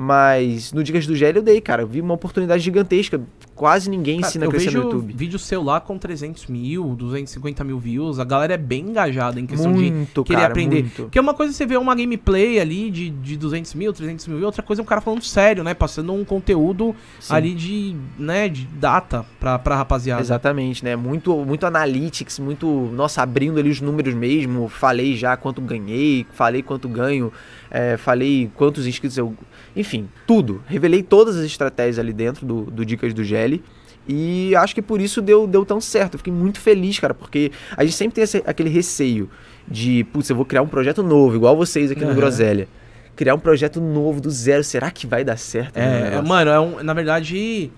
mas 0.02 0.74
no 0.74 0.84
Dicas 0.84 1.06
do 1.06 1.16
GL 1.16 1.38
eu 1.38 1.44
dei, 1.44 1.62
cara. 1.62 1.84
Eu 1.84 1.88
vi 1.88 2.02
uma 2.02 2.16
oportunidade 2.16 2.64
gigantesca. 2.64 3.22
Quase 3.54 3.88
ninguém 3.88 4.20
Cara, 4.20 4.28
ensina 4.28 4.46
a 4.48 4.50
crescer 4.50 4.72
no 4.72 4.82
YouTube. 4.82 5.14
vídeo 5.14 5.38
seu 5.38 5.62
lá 5.62 5.80
com 5.80 5.96
300 5.96 6.48
mil, 6.48 6.96
250 6.96 7.64
mil 7.64 7.78
views. 7.78 8.18
A 8.18 8.24
galera 8.24 8.56
é 8.56 8.58
bem 8.58 8.88
engajada 8.88 9.40
em 9.40 9.46
questão 9.46 9.72
Muito, 9.72 10.22
de 10.22 10.28
querer 10.28 10.40
cara, 10.40 10.52
aprender. 10.52 10.82
muito. 10.82 11.04
Porque 11.04 11.20
uma 11.20 11.36
coisa 11.36 11.54
é 11.54 11.56
você 11.56 11.68
ver 11.68 11.78
uma 11.78 11.94
gameplay 11.94 12.60
ali 12.60 12.90
de, 12.90 13.12
de 13.12 13.38
200 13.38 13.76
mil, 13.76 13.94
300 13.94 14.26
mil, 14.26 14.40
e 14.40 14.44
outra 14.44 14.64
coisa 14.64 14.82
é 14.82 14.84
um 14.84 14.86
cara 14.86 15.02
falando 15.02 15.24
sério, 15.24 15.64
né? 15.64 15.76
Passando 15.76 16.12
um 16.12 16.26
conteúdo 16.26 16.96
Sim. 17.20 17.36
ali 17.36 17.54
de, 17.54 17.96
né, 18.18 18.50
de 18.50 18.66
data 18.66 19.24
pra, 19.40 19.60
pra 19.60 19.76
rapaziada. 19.76 20.22
Exatamente, 20.22 20.84
né? 20.84 20.96
Muito, 20.96 21.36
muito 21.46 21.68
analytics, 21.68 22.40
muito. 22.40 22.68
Nossa, 22.94 23.22
abrindo 23.22 23.60
ali 23.60 23.70
os 23.70 23.80
números 23.80 24.16
mesmo. 24.16 24.68
Falei 24.68 25.16
já 25.16 25.38
quanto 25.38 25.62
ganhei, 25.62 26.26
falei 26.34 26.64
quanto 26.64 26.90
ganho, 26.90 27.32
é, 27.70 27.96
falei 27.96 28.50
quantos 28.56 28.88
inscritos 28.88 29.20
eu. 29.20 29.36
Enfim, 29.76 30.10
tudo. 30.28 30.62
Revelei 30.68 31.02
todas 31.04 31.36
as 31.38 31.46
estratégias 31.46 32.00
ali 32.00 32.12
dentro 32.14 32.46
do, 32.46 32.64
do 32.64 32.86
Dicas 32.86 33.14
do 33.14 33.24
Gelli. 33.24 33.64
E 34.08 34.56
acho 34.56 34.74
que 34.74 34.82
por 34.82 35.00
isso 35.00 35.22
deu, 35.22 35.46
deu 35.48 35.64
tão 35.64 35.80
certo. 35.80 36.16
Eu 36.16 36.18
fiquei 36.18 36.34
muito 36.34 36.60
feliz, 36.60 37.00
cara, 37.00 37.14
porque 37.14 37.52
a 37.78 37.84
gente 37.84 37.96
sempre 37.96 38.16
tem 38.16 38.24
esse- 38.24 38.44
aquele 38.46 38.70
receio 38.70 39.30
de, 39.68 40.04
putz, 40.06 40.30
eu 40.30 40.36
vou 40.36 40.44
criar 40.44 40.62
um 40.64 40.68
projeto 40.68 41.04
novo, 41.04 41.36
igual 41.36 41.56
vocês 41.56 41.92
aqui 41.92 42.02
no 42.02 42.08
Aham. 42.08 42.16
Groselha. 42.16 42.68
Criar 43.16 43.36
um 43.36 43.40
projeto 43.40 43.80
novo 43.80 44.20
do 44.20 44.30
zero. 44.32 44.64
Será 44.64 44.90
que 44.90 45.06
vai 45.06 45.24
dar 45.24 45.38
certo? 45.38 45.78
É, 45.78 46.20
mano, 46.22 46.50
é 46.50 46.60
um, 46.60 46.84
na 46.84 46.94
verdade, 46.94 47.72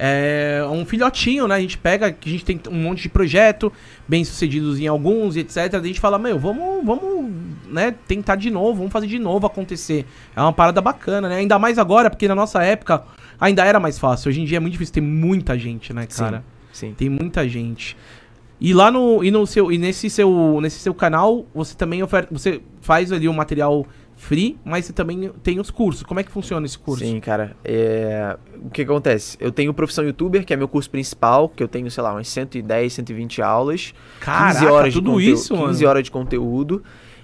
é 0.00 0.62
um 0.70 0.86
filhotinho, 0.86 1.48
né? 1.48 1.56
A 1.56 1.60
gente 1.60 1.76
pega, 1.76 2.12
que 2.12 2.28
a 2.28 2.32
gente 2.32 2.44
tem 2.44 2.60
um 2.70 2.80
monte 2.80 3.02
de 3.02 3.08
projeto, 3.08 3.72
bem 4.06 4.24
sucedidos 4.24 4.78
em 4.78 4.86
alguns 4.86 5.36
etc. 5.36 5.74
A 5.74 5.82
gente 5.82 5.98
fala, 5.98 6.16
meu, 6.18 6.38
vamos, 6.38 6.84
vamos, 6.84 7.32
né, 7.68 7.92
tentar 8.06 8.36
de 8.36 8.48
novo, 8.48 8.78
vamos 8.78 8.92
fazer 8.92 9.08
de 9.08 9.18
novo 9.18 9.44
acontecer. 9.48 10.06
É 10.36 10.40
uma 10.40 10.52
parada 10.52 10.80
bacana, 10.80 11.28
né? 11.28 11.36
Ainda 11.38 11.58
mais 11.58 11.78
agora, 11.78 12.08
porque 12.08 12.28
na 12.28 12.34
nossa 12.34 12.62
época 12.62 13.02
ainda 13.40 13.64
era 13.64 13.80
mais 13.80 13.98
fácil. 13.98 14.28
Hoje 14.28 14.40
em 14.40 14.44
dia 14.44 14.58
é 14.58 14.60
muito 14.60 14.72
difícil 14.72 14.94
ter 14.94 15.00
muita 15.00 15.58
gente, 15.58 15.92
né, 15.92 16.06
Sim, 16.08 16.22
cara? 16.22 16.44
Sim. 16.72 16.94
Tem 16.96 17.08
muita 17.08 17.48
gente. 17.48 17.96
E 18.60 18.72
lá 18.72 18.92
no 18.92 19.24
e 19.24 19.32
no 19.32 19.46
seu 19.46 19.72
e 19.72 19.78
nesse 19.78 20.08
seu 20.08 20.60
nesse 20.60 20.78
seu 20.78 20.94
canal, 20.94 21.44
você 21.52 21.74
também 21.76 22.02
oferta, 22.04 22.28
você 22.32 22.60
faz 22.80 23.10
ali 23.10 23.28
um 23.28 23.32
material 23.32 23.84
free, 24.18 24.58
mas 24.64 24.84
você 24.84 24.92
também 24.92 25.30
tem 25.42 25.58
os 25.60 25.70
cursos. 25.70 26.02
Como 26.02 26.20
é 26.20 26.22
que 26.24 26.30
funciona 26.30 26.66
esse 26.66 26.78
curso? 26.78 27.04
Sim, 27.04 27.18
cara. 27.20 27.56
É, 27.64 28.36
O 28.62 28.68
que 28.68 28.82
acontece? 28.82 29.38
Eu 29.40 29.50
tenho 29.52 29.72
Profissão 29.72 30.04
Youtuber, 30.04 30.44
que 30.44 30.52
é 30.52 30.56
meu 30.56 30.68
curso 30.68 30.90
principal, 30.90 31.48
que 31.48 31.62
eu 31.62 31.68
tenho, 31.68 31.90
sei 31.90 32.02
lá, 32.02 32.12
umas 32.12 32.28
110, 32.28 32.92
120 32.92 33.40
aulas. 33.40 33.94
Caraca, 34.20 34.58
15 34.60 34.66
horas 34.66 34.92
tudo 34.92 35.04
de 35.04 35.10
conteúdo, 35.10 35.34
isso, 35.38 35.54
mano. 35.54 35.68
15 35.68 35.86
horas 35.86 36.02
de 36.04 36.10
conteúdo. 36.10 36.82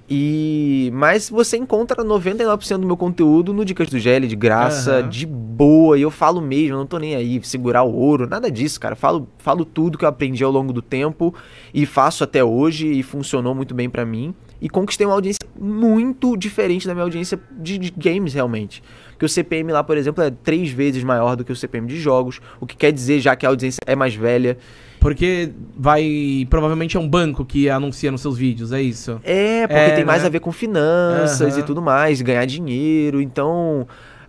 E 0.09 0.91
mas 0.93 1.31
você 1.31 1.57
encontra 1.57 2.05
99% 2.05 2.79
do 2.79 2.87
meu 2.87 2.97
conteúdo 2.97 3.55
no 3.55 3.65
Dicas 3.65 3.89
do 3.89 3.99
GL 3.99 4.27
de 4.27 4.37
graça, 4.37 4.99
Aham. 4.99 5.09
de 5.09 5.25
boa, 5.27 5.99
e 5.99 6.03
eu 6.03 6.11
falo 6.11 6.43
mesmo, 6.43 6.77
não 6.77 6.87
tô 6.87 6.99
nem 6.99 7.15
aí 7.15 7.41
segurar 7.43 7.85
o 7.85 7.95
ouro, 7.95 8.29
nada 8.29 8.51
disso, 8.51 8.79
cara. 8.79 8.95
Falo, 8.95 9.27
falo 9.39 9.65
tudo 9.65 9.97
que 9.97 10.05
eu 10.05 10.09
aprendi 10.09 10.45
ao 10.45 10.51
longo 10.53 10.75
do 10.75 10.83
tempo 10.83 11.35
e 11.73 11.87
faço 11.87 12.23
até 12.23 12.45
hoje 12.45 12.87
e 12.87 13.03
funcionou 13.03 13.55
muito 13.55 13.75
bem 13.75 13.89
pra 13.89 14.05
mim. 14.05 14.35
E 14.61 14.69
conquistei 14.69 15.07
uma 15.07 15.15
audiência 15.15 15.47
muito 15.59 16.37
diferente 16.37 16.87
da 16.87 16.95
minha 16.95 17.05
audiência 17.05 17.39
de, 17.51 17.79
de, 17.79 17.91
games, 17.91 18.35
realmente. 18.35 18.83
Porque 19.11 19.25
o 19.25 19.29
CPM 19.29 19.73
lá, 19.73 19.85
por 19.85 19.97
exemplo, 19.97 20.23
é 20.23 20.31
três 20.31 20.71
vezes 20.71 21.05
maior 21.05 21.37
do 21.37 21.45
que 21.45 21.53
o 21.53 21.57
CPM 21.57 21.87
de 21.87 21.99
jogos, 21.99 22.41
o 22.61 22.67
que 22.67 22.77
quer 22.77 22.93
dizer 22.93 23.21
já 23.21 23.37
que 23.37 23.47
a 23.47 23.49
audiência 23.49 23.81
é 23.87 23.95
mais 23.95 24.15
velha. 24.15 24.57
Porque 25.01 25.51
vai. 25.77 26.47
Provavelmente 26.49 26.97
é 26.97 27.01
um 27.01 27.07
banco 27.07 27.45
que 27.45 27.69
anuncia 27.69 28.11
nos 28.11 28.23
seus 28.23 28.39
vídeos, 28.39 28.73
é 28.73 28.81
isso? 28.81 29.21
É, 29.23 29.67
porque 29.67 29.79
é, 29.79 29.97
tem 29.97 30.05
mais 30.05 30.23
né? 30.23 30.29
a 30.29 30.31
ver 30.31 30.41
com 30.41 30.51
finanças 30.51 31.55
uhum. 31.55 31.61
e 31.61 31.63
tudo 31.63 31.83
mais, 31.83 32.23
ganhar 32.23 32.47
dinheiro. 32.47 33.21
Então, 33.21 33.87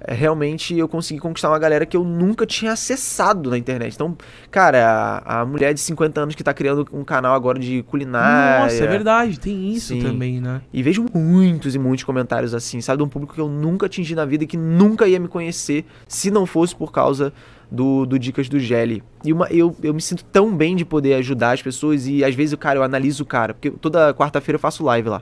realmente 0.08 0.78
eu 0.78 0.88
consegui 0.88 1.20
conquistar 1.20 1.50
uma 1.50 1.60
galera 1.60 1.86
que 1.86 1.96
eu 1.96 2.04
nunca 2.04 2.46
tinha 2.46 2.72
acessado 2.72 3.50
na 3.50 3.58
internet. 3.58 3.96
Então, 3.96 4.16
cara, 4.52 5.22
a, 5.26 5.42
a 5.42 5.46
mulher 5.46 5.74
de 5.74 5.80
50 5.80 6.22
anos 6.22 6.36
que 6.36 6.44
tá 6.44 6.54
criando 6.54 6.88
um 6.94 7.04
canal 7.04 7.34
agora 7.34 7.60
de 7.60 7.84
culinária. 7.84 8.64
Nossa, 8.64 8.84
é 8.84 8.88
verdade, 8.88 9.40
tem 9.40 9.72
isso 9.72 9.94
Sim. 9.94 10.02
também, 10.02 10.40
né? 10.40 10.62
E 10.74 10.84
vejo 10.84 11.06
muitos 11.14 11.76
e 11.76 11.80
muitos 11.80 12.04
comentários 12.04 12.54
assim, 12.54 12.82
sabe? 12.82 12.98
De 12.98 13.04
um 13.04 13.10
público 13.10 13.34
que 13.34 13.42
eu 13.42 13.50
nunca 13.50 13.86
atingi 13.86 14.16
na 14.16 14.26
vida 14.26 14.44
e 14.44 14.48
que 14.48 14.58
nunca 14.58 15.08
ia 15.08 15.20
me 15.20 15.28
conhecer 15.28 15.86
se 16.08 16.30
não 16.30 16.46
fosse 16.46 16.76
por 16.76 16.92
causa 16.92 17.34
do, 17.72 18.06
do 18.06 18.20
Dicas 18.20 18.48
do 18.48 18.60
Gelli. 18.60 19.04
E 19.24 19.34
uma, 19.34 19.48
eu, 19.48 19.76
eu 19.82 19.94
me 19.94 20.02
sinto 20.02 20.24
tão 20.26 20.56
bem 20.56 20.76
de 20.76 20.86
poder 20.86 21.16
ajudar 21.16 21.54
as 21.54 21.62
pessoas 21.62 22.08
e 22.08 22.24
às 22.24 22.36
vezes, 22.36 22.54
o 22.54 22.58
cara, 22.58 22.80
eu 22.80 22.84
analiso 22.84 23.24
o 23.24 23.26
cara, 23.26 23.54
porque 23.54 23.72
toda 23.72 24.14
quarta-feira 24.14 24.56
eu 24.56 24.60
faço 24.60 24.84
live 24.84 25.10
lá. 25.10 25.22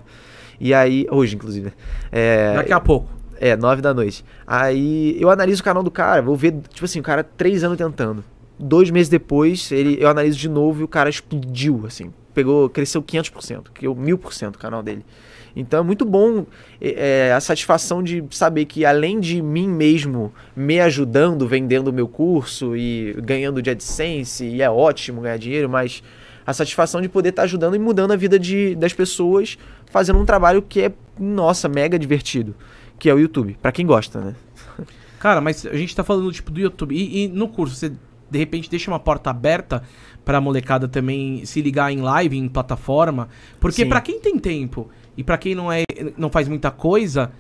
E 0.60 0.74
aí, 0.74 1.06
hoje 1.10 1.36
inclusive. 1.36 1.74
É, 2.12 2.56
Daqui 2.56 2.74
a 2.74 2.80
pouco. 2.80 3.23
É, 3.46 3.58
nove 3.58 3.82
da 3.82 3.94
noite. 3.94 4.24
Aí 4.48 5.18
eu 5.20 5.30
analiso 5.30 5.60
o 5.60 5.66
canal 5.66 5.84
do 5.84 5.92
cara, 5.92 6.22
vou 6.22 6.34
ver, 6.34 6.54
tipo 6.70 6.86
assim, 6.86 7.02
o 7.02 7.04
cara 7.04 7.26
três 7.26 7.62
anos 7.62 7.78
tentando. 7.78 8.24
Dois 8.58 8.90
meses 8.90 9.10
depois, 9.10 9.70
ele, 9.70 9.98
eu 10.00 10.08
analiso 10.08 10.38
de 10.40 10.48
novo 10.48 10.80
e 10.80 10.84
o 10.86 10.88
cara 10.88 11.10
explodiu, 11.10 11.84
assim. 11.86 12.14
Pegou, 12.34 12.70
cresceu 12.70 13.04
500%, 13.04 13.66
criou 13.74 13.94
1000% 13.94 14.56
o 14.56 14.58
canal 14.58 14.82
dele. 14.82 15.06
Então 15.54 15.82
é 15.82 15.84
muito 15.84 16.06
bom 16.06 16.46
é, 16.80 17.34
a 17.36 17.42
satisfação 17.42 18.02
de 18.02 18.24
saber 18.32 18.64
que 18.64 18.86
além 18.86 19.20
de 19.20 19.42
mim 19.42 19.68
mesmo 19.68 20.34
me 20.56 20.80
ajudando, 20.80 21.46
vendendo 21.46 21.90
o 21.90 21.94
meu 21.94 22.08
curso 22.08 22.78
e 22.78 23.14
ganhando 23.26 23.62
de 23.62 23.70
AdSense, 23.70 24.46
e 24.46 24.62
é 24.62 24.70
ótimo 24.70 25.20
ganhar 25.20 25.36
dinheiro, 25.36 25.70
mas 25.70 26.02
a 26.48 26.54
satisfação 26.54 27.02
de 27.02 27.10
poder 27.10 27.30
estar 27.32 27.42
tá 27.42 27.44
ajudando 27.44 27.76
e 27.76 27.80
mudando 27.80 28.12
a 28.12 28.16
vida 28.16 28.40
de, 28.40 28.74
das 28.76 28.94
pessoas, 28.94 29.58
fazendo 29.92 30.18
um 30.18 30.26
trabalho 30.26 30.62
que 30.62 30.82
é, 30.82 30.94
nossa, 31.20 31.68
mega 31.68 32.00
divertido 32.00 32.56
que 33.00 33.10
é 33.10 33.14
o 33.14 33.20
YouTube, 33.20 33.58
para 33.62 33.72
quem 33.72 33.86
gosta, 33.86 34.20
né? 34.20 34.36
Cara, 35.20 35.40
mas 35.40 35.66
a 35.66 35.76
gente 35.76 35.96
tá 35.96 36.04
falando 36.04 36.32
tipo 36.32 36.52
do 36.52 36.60
YouTube. 36.60 36.96
E, 36.96 37.24
e 37.24 37.28
no 37.28 37.48
curso, 37.48 37.76
você 37.76 37.94
de 38.30 38.40
repente 38.40 38.70
deixa 38.70 38.90
uma 38.90 39.00
porta 39.00 39.30
aberta 39.30 39.84
pra 40.26 40.42
molecada 40.42 40.88
também 40.88 41.46
se 41.46 41.62
ligar 41.62 41.92
em 41.92 42.02
live, 42.02 42.38
em 42.38 42.50
plataforma. 42.50 43.30
Porque 43.60 43.86
para 43.86 44.02
quem 44.02 44.20
tem 44.20 44.40
tempo 44.40 44.90
e 45.16 45.24
para 45.24 45.38
quem 45.38 45.54
não 45.54 45.72
é 45.72 45.84
não 46.18 46.30
faz 46.30 46.48
muita 46.48 46.72
coisa, 46.72 47.32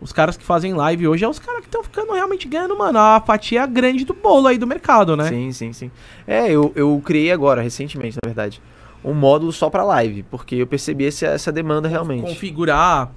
os 0.00 0.12
caras 0.12 0.36
que 0.36 0.44
fazem 0.44 0.74
live 0.74 1.06
hoje 1.06 1.24
é 1.24 1.28
os 1.28 1.38
caras 1.38 1.60
que 1.60 1.66
estão 1.66 1.84
ficando 1.84 2.12
realmente 2.12 2.48
ganhando, 2.48 2.76
mano, 2.76 2.98
a 2.98 3.20
fatia 3.20 3.64
grande 3.66 4.04
do 4.04 4.14
bolo 4.14 4.48
aí 4.48 4.58
do 4.58 4.66
mercado, 4.66 5.16
né? 5.16 5.28
Sim, 5.28 5.52
sim, 5.52 5.72
sim. 5.72 5.90
É, 6.26 6.50
eu, 6.50 6.72
eu 6.74 7.00
criei 7.04 7.30
agora, 7.30 7.62
recentemente, 7.62 8.16
na 8.22 8.26
verdade, 8.26 8.60
um 9.04 9.14
módulo 9.14 9.52
só 9.52 9.68
para 9.68 9.84
live, 9.84 10.24
porque 10.24 10.56
eu 10.56 10.66
percebi 10.66 11.06
essa, 11.06 11.26
essa 11.26 11.52
demanda 11.52 11.86
realmente. 11.86 12.22
Configurar 12.22 13.12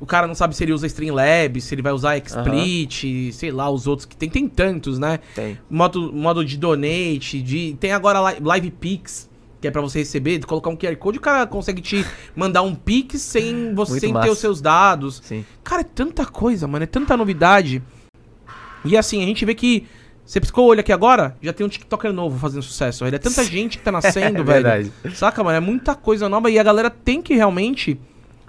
o 0.00 0.06
cara 0.06 0.26
não 0.26 0.34
sabe 0.34 0.54
se 0.54 0.62
ele 0.62 0.72
usa 0.72 0.86
Streamlabs, 0.86 1.64
se 1.64 1.74
ele 1.74 1.82
vai 1.82 1.92
usar 1.92 2.16
XSplit, 2.16 3.04
uhum. 3.04 3.32
sei 3.32 3.50
lá, 3.50 3.68
os 3.68 3.86
outros 3.86 4.06
que 4.06 4.16
tem. 4.16 4.30
Tem 4.30 4.48
tantos, 4.48 4.98
né? 4.98 5.18
Tem. 5.34 5.58
Modo, 5.68 6.12
modo 6.12 6.44
de 6.44 6.56
donate, 6.56 7.42
de, 7.42 7.76
tem 7.78 7.92
agora 7.92 8.20
Live 8.40 8.70
Pix, 8.72 9.28
que 9.60 9.68
é 9.68 9.70
para 9.70 9.80
você 9.80 10.00
receber, 10.00 10.38
de 10.38 10.46
colocar 10.46 10.70
um 10.70 10.76
QR 10.76 10.96
Code, 10.96 11.18
o 11.18 11.20
cara 11.20 11.46
consegue 11.46 11.82
te 11.82 12.04
mandar 12.36 12.62
um 12.62 12.74
Pix 12.74 13.20
sem 13.20 13.74
você 13.74 14.00
sem 14.00 14.12
ter 14.12 14.30
os 14.30 14.38
seus 14.38 14.60
dados. 14.60 15.20
Sim. 15.24 15.44
Cara, 15.62 15.80
é 15.82 15.84
tanta 15.84 16.24
coisa, 16.24 16.66
mano, 16.66 16.84
é 16.84 16.86
tanta 16.86 17.16
novidade. 17.16 17.82
E 18.84 18.96
assim, 18.96 19.22
a 19.22 19.26
gente 19.26 19.44
vê 19.44 19.54
que 19.54 19.86
você 20.24 20.40
piscou 20.40 20.66
o 20.66 20.68
olho 20.68 20.80
aqui 20.80 20.92
agora, 20.92 21.36
já 21.42 21.52
tem 21.52 21.66
um 21.66 21.68
TikToker 21.68 22.12
novo 22.12 22.38
fazendo 22.38 22.62
sucesso. 22.62 23.04
Ele 23.04 23.16
é 23.16 23.18
tanta 23.18 23.42
gente 23.44 23.78
que 23.78 23.84
tá 23.84 23.92
nascendo, 23.92 24.40
é 24.40 24.44
velho. 24.44 24.44
Verdade. 24.44 24.92
Saca, 25.14 25.42
mano? 25.42 25.56
É 25.56 25.60
muita 25.60 25.94
coisa 25.94 26.28
nova 26.28 26.50
e 26.50 26.58
a 26.58 26.62
galera 26.62 26.90
tem 26.90 27.20
que 27.20 27.34
realmente 27.34 28.00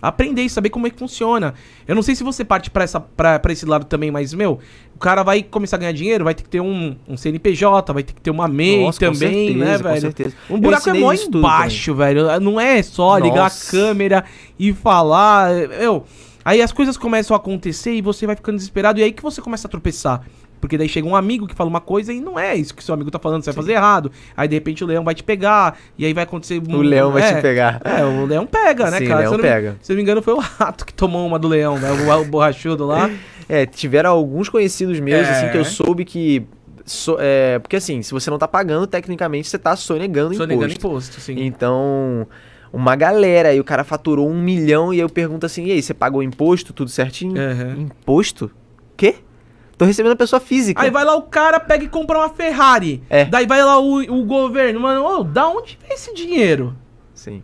aprender 0.07 0.41
e 0.43 0.49
saber 0.49 0.69
como 0.69 0.87
é 0.87 0.89
que 0.89 0.97
funciona. 0.97 1.53
Eu 1.87 1.95
não 1.95 2.01
sei 2.01 2.15
se 2.15 2.23
você 2.23 2.43
parte 2.43 2.69
para 2.69 2.83
essa 2.83 2.99
para 2.99 3.41
esse 3.51 3.65
lado 3.65 3.85
também, 3.85 4.11
mas 4.11 4.33
meu, 4.33 4.59
o 4.95 4.99
cara 4.99 5.23
vai 5.23 5.43
começar 5.43 5.75
a 5.75 5.79
ganhar 5.79 5.91
dinheiro, 5.91 6.23
vai 6.23 6.33
ter 6.33 6.43
que 6.43 6.49
ter 6.49 6.61
um, 6.61 6.95
um 7.07 7.17
CNPJ, 7.17 7.93
vai 7.93 8.03
ter 8.03 8.13
que 8.13 8.21
ter 8.21 8.31
uma 8.31 8.47
MEI 8.47 8.85
Nossa, 8.85 8.99
também, 8.99 9.55
né, 9.55 9.65
certeza, 9.65 9.65
né, 9.65 9.77
velho? 9.77 9.95
Com 9.95 10.01
certeza. 10.01 10.35
Um 10.49 10.59
buraco 10.59 10.89
é 10.89 10.93
mó 10.93 11.13
embaixo, 11.13 11.95
velho. 11.95 12.39
Não 12.39 12.59
é 12.59 12.81
só 12.83 13.17
ligar 13.17 13.43
Nossa. 13.43 13.67
a 13.67 13.71
câmera 13.71 14.25
e 14.59 14.73
falar, 14.73 15.51
eu 15.53 16.05
Aí 16.45 16.61
as 16.61 16.71
coisas 16.71 16.95
começam 16.95 17.35
a 17.35 17.39
acontecer 17.39 17.95
e 17.95 18.01
você 18.03 18.27
vai 18.27 18.35
ficando 18.35 18.57
desesperado 18.57 18.99
e 18.99 19.01
é 19.01 19.05
aí 19.05 19.11
que 19.11 19.23
você 19.23 19.41
começa 19.41 19.67
a 19.67 19.71
tropeçar. 19.71 20.21
Porque 20.65 20.79
daí 20.79 20.89
chega 20.89 21.07
um 21.07 21.15
amigo 21.15 21.45
que 21.45 21.53
fala 21.53 21.69
uma 21.69 21.79
coisa 21.79 22.11
e 22.11 22.19
não 22.19 22.39
é 22.39 22.55
isso 22.55 22.73
que 22.73 22.83
seu 22.83 22.95
amigo 22.95 23.11
tá 23.11 23.19
falando, 23.19 23.43
você 23.43 23.51
Sim. 23.51 23.55
vai 23.55 23.63
fazer 23.63 23.73
errado. 23.73 24.11
Aí 24.35 24.47
de 24.47 24.55
repente 24.55 24.83
o 24.83 24.87
leão 24.87 25.03
vai 25.03 25.13
te 25.13 25.23
pegar, 25.23 25.77
e 25.95 26.03
aí 26.03 26.11
vai 26.11 26.23
acontecer. 26.23 26.59
O 26.67 26.81
leão 26.81 27.11
vai 27.11 27.21
é, 27.21 27.35
te 27.35 27.41
pegar. 27.41 27.79
É, 27.85 28.03
o 28.03 28.25
leão 28.25 28.47
pega, 28.47 28.89
né, 28.89 28.97
Sim, 28.97 29.07
cara? 29.07 29.19
O 29.19 29.21
leão 29.21 29.35
se 29.35 29.41
pega. 29.41 29.71
Me, 29.73 29.77
se 29.79 29.91
eu 29.91 29.93
não 29.93 29.97
me 29.97 30.01
engano, 30.01 30.21
foi 30.23 30.33
o 30.33 30.39
rato 30.39 30.85
que 30.85 30.93
tomou 30.93 31.25
uma 31.27 31.37
do 31.37 31.47
leão, 31.47 31.77
né? 31.77 31.91
O, 31.91 32.21
o 32.21 32.25
borrachudo 32.25 32.85
lá. 32.85 33.09
É, 33.47 33.63
tiveram 33.63 34.09
alguns 34.09 34.49
conhecidos 34.49 34.99
meus, 34.99 35.27
é. 35.27 35.29
assim, 35.29 35.49
que 35.51 35.57
eu 35.59 35.63
soube 35.63 36.03
que 36.03 36.47
So, 36.83 37.17
é, 37.19 37.59
porque 37.59 37.75
assim, 37.75 38.01
se 38.01 38.11
você 38.11 38.29
não 38.31 38.39
tá 38.39 38.47
pagando, 38.47 38.87
tecnicamente 38.87 39.47
você 39.47 39.57
tá 39.57 39.75
sonegando, 39.75 40.33
sonegando 40.35 40.73
imposto. 40.73 40.87
imposto 40.87 41.21
sim. 41.21 41.35
Então, 41.39 42.27
uma 42.71 42.95
galera, 42.95 43.49
aí 43.49 43.59
o 43.59 43.63
cara 43.63 43.83
faturou 43.83 44.29
um 44.29 44.39
milhão 44.39 44.93
e 44.93 44.99
eu 44.99 45.09
pergunto 45.09 45.45
assim, 45.45 45.65
e 45.65 45.71
aí, 45.71 45.81
você 45.81 45.93
pagou 45.93 46.21
imposto, 46.21 46.73
tudo 46.73 46.89
certinho? 46.89 47.35
Uhum. 47.35 47.81
Imposto? 47.83 48.51
Quê? 48.95 49.15
Tô 49.77 49.85
recebendo 49.85 50.13
a 50.13 50.15
pessoa 50.15 50.39
física. 50.39 50.81
Aí 50.81 50.89
vai 50.89 51.03
lá 51.03 51.15
o 51.15 51.23
cara, 51.23 51.59
pega 51.59 51.83
e 51.83 51.87
compra 51.87 52.17
uma 52.17 52.29
Ferrari. 52.29 53.03
É. 53.09 53.25
Daí 53.25 53.45
vai 53.45 53.63
lá 53.63 53.79
o, 53.79 53.99
o 54.01 54.23
governo, 54.23 54.79
mano, 54.79 55.05
oh, 55.05 55.23
da 55.23 55.47
onde 55.47 55.77
vem 55.81 55.93
esse 55.93 56.13
dinheiro? 56.13 56.75
Sim. 57.13 57.43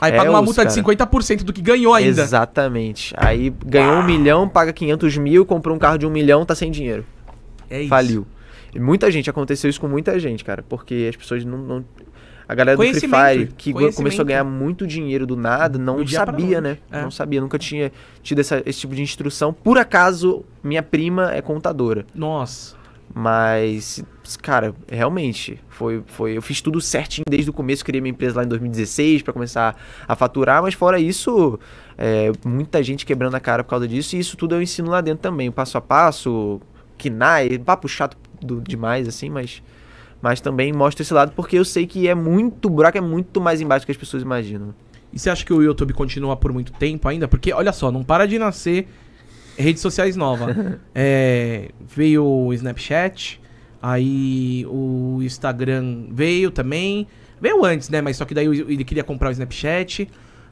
Aí 0.00 0.12
é 0.12 0.16
paga 0.16 0.30
uma 0.30 0.42
multa 0.42 0.62
cara. 0.64 0.74
de 0.74 0.80
50% 0.80 1.42
do 1.42 1.52
que 1.52 1.60
ganhou 1.60 1.94
ainda. 1.94 2.22
Exatamente. 2.22 3.12
Aí 3.16 3.50
ganhou 3.64 3.96
um 3.96 4.04
milhão, 4.04 4.48
paga 4.48 4.72
500 4.72 5.16
mil, 5.18 5.44
comprou 5.44 5.74
um 5.74 5.78
carro 5.78 5.98
de 5.98 6.06
um 6.06 6.10
milhão, 6.10 6.44
tá 6.44 6.54
sem 6.54 6.70
dinheiro. 6.70 7.04
É 7.68 7.80
isso. 7.80 7.88
Faliu. 7.88 8.26
E 8.74 8.78
muita 8.78 9.10
gente, 9.10 9.28
aconteceu 9.28 9.68
isso 9.68 9.80
com 9.80 9.88
muita 9.88 10.18
gente, 10.18 10.44
cara. 10.44 10.62
Porque 10.68 11.06
as 11.08 11.16
pessoas 11.16 11.44
não, 11.44 11.58
não 11.58 11.84
a 12.48 12.54
galera 12.54 12.78
do 12.78 12.82
Free 12.82 13.00
Fire, 13.00 13.52
que 13.58 13.72
começou 13.72 14.22
a 14.22 14.24
ganhar 14.24 14.42
muito 14.42 14.86
dinheiro 14.86 15.26
do 15.26 15.36
nada, 15.36 15.78
não 15.78 16.04
sabia, 16.06 16.62
né? 16.62 16.78
É. 16.90 17.02
Não 17.02 17.10
sabia, 17.10 17.42
nunca 17.42 17.58
tinha 17.58 17.92
tido 18.22 18.40
essa, 18.40 18.62
esse 18.64 18.80
tipo 18.80 18.94
de 18.94 19.02
instrução. 19.02 19.52
Por 19.52 19.76
acaso, 19.76 20.42
minha 20.64 20.82
prima 20.82 21.30
é 21.34 21.42
contadora. 21.42 22.06
Nossa. 22.14 22.74
Mas, 23.14 24.02
cara, 24.40 24.74
realmente, 24.90 25.60
foi, 25.68 26.02
foi. 26.06 26.38
Eu 26.38 26.42
fiz 26.42 26.62
tudo 26.62 26.80
certinho 26.80 27.24
desde 27.28 27.50
o 27.50 27.52
começo, 27.52 27.84
criei 27.84 28.00
minha 28.00 28.12
empresa 28.12 28.36
lá 28.36 28.44
em 28.44 28.48
2016 28.48 29.22
para 29.22 29.32
começar 29.34 29.76
a 30.06 30.16
faturar, 30.16 30.62
mas 30.62 30.72
fora 30.72 30.98
isso, 30.98 31.58
é, 31.98 32.32
muita 32.46 32.82
gente 32.82 33.04
quebrando 33.04 33.34
a 33.34 33.40
cara 33.40 33.62
por 33.62 33.70
causa 33.70 33.86
disso, 33.86 34.16
e 34.16 34.20
isso 34.20 34.36
tudo 34.36 34.54
eu 34.54 34.62
ensino 34.62 34.90
lá 34.90 35.00
dentro 35.02 35.20
também, 35.20 35.48
o 35.48 35.52
passo 35.52 35.76
a 35.76 35.80
passo, 35.80 36.60
KNAI, 36.96 37.58
papo 37.58 37.88
chato 37.88 38.16
do, 38.40 38.60
demais, 38.60 39.08
assim, 39.08 39.28
mas 39.28 39.62
mas 40.20 40.40
também 40.40 40.72
mostra 40.72 41.02
esse 41.02 41.14
lado 41.14 41.32
porque 41.32 41.58
eu 41.58 41.64
sei 41.64 41.86
que 41.86 42.08
é 42.08 42.14
muito, 42.14 42.66
o 42.66 42.70
buraco 42.70 42.98
é 42.98 43.00
muito 43.00 43.40
mais 43.40 43.60
embaixo 43.60 43.84
do 43.84 43.86
que 43.86 43.92
as 43.92 43.98
pessoas 43.98 44.22
imaginam. 44.22 44.74
E 45.12 45.18
você 45.18 45.30
acha 45.30 45.44
que 45.44 45.52
o 45.52 45.62
YouTube 45.62 45.94
continua 45.94 46.36
por 46.36 46.52
muito 46.52 46.72
tempo 46.72 47.08
ainda? 47.08 47.26
Porque, 47.26 47.52
olha 47.52 47.72
só, 47.72 47.90
não 47.90 48.02
para 48.02 48.26
de 48.26 48.38
nascer 48.38 48.88
redes 49.56 49.80
sociais 49.80 50.16
novas. 50.16 50.54
é, 50.94 51.70
veio 51.80 52.24
o 52.24 52.52
Snapchat, 52.52 53.40
aí 53.82 54.66
o 54.68 55.20
Instagram 55.22 56.06
veio 56.10 56.50
também. 56.50 57.06
Veio 57.40 57.64
antes, 57.64 57.88
né? 57.88 58.02
Mas 58.02 58.16
só 58.16 58.24
que 58.24 58.34
daí 58.34 58.46
ele 58.46 58.84
queria 58.84 59.04
comprar 59.04 59.28
o 59.28 59.32
Snapchat. 59.32 60.08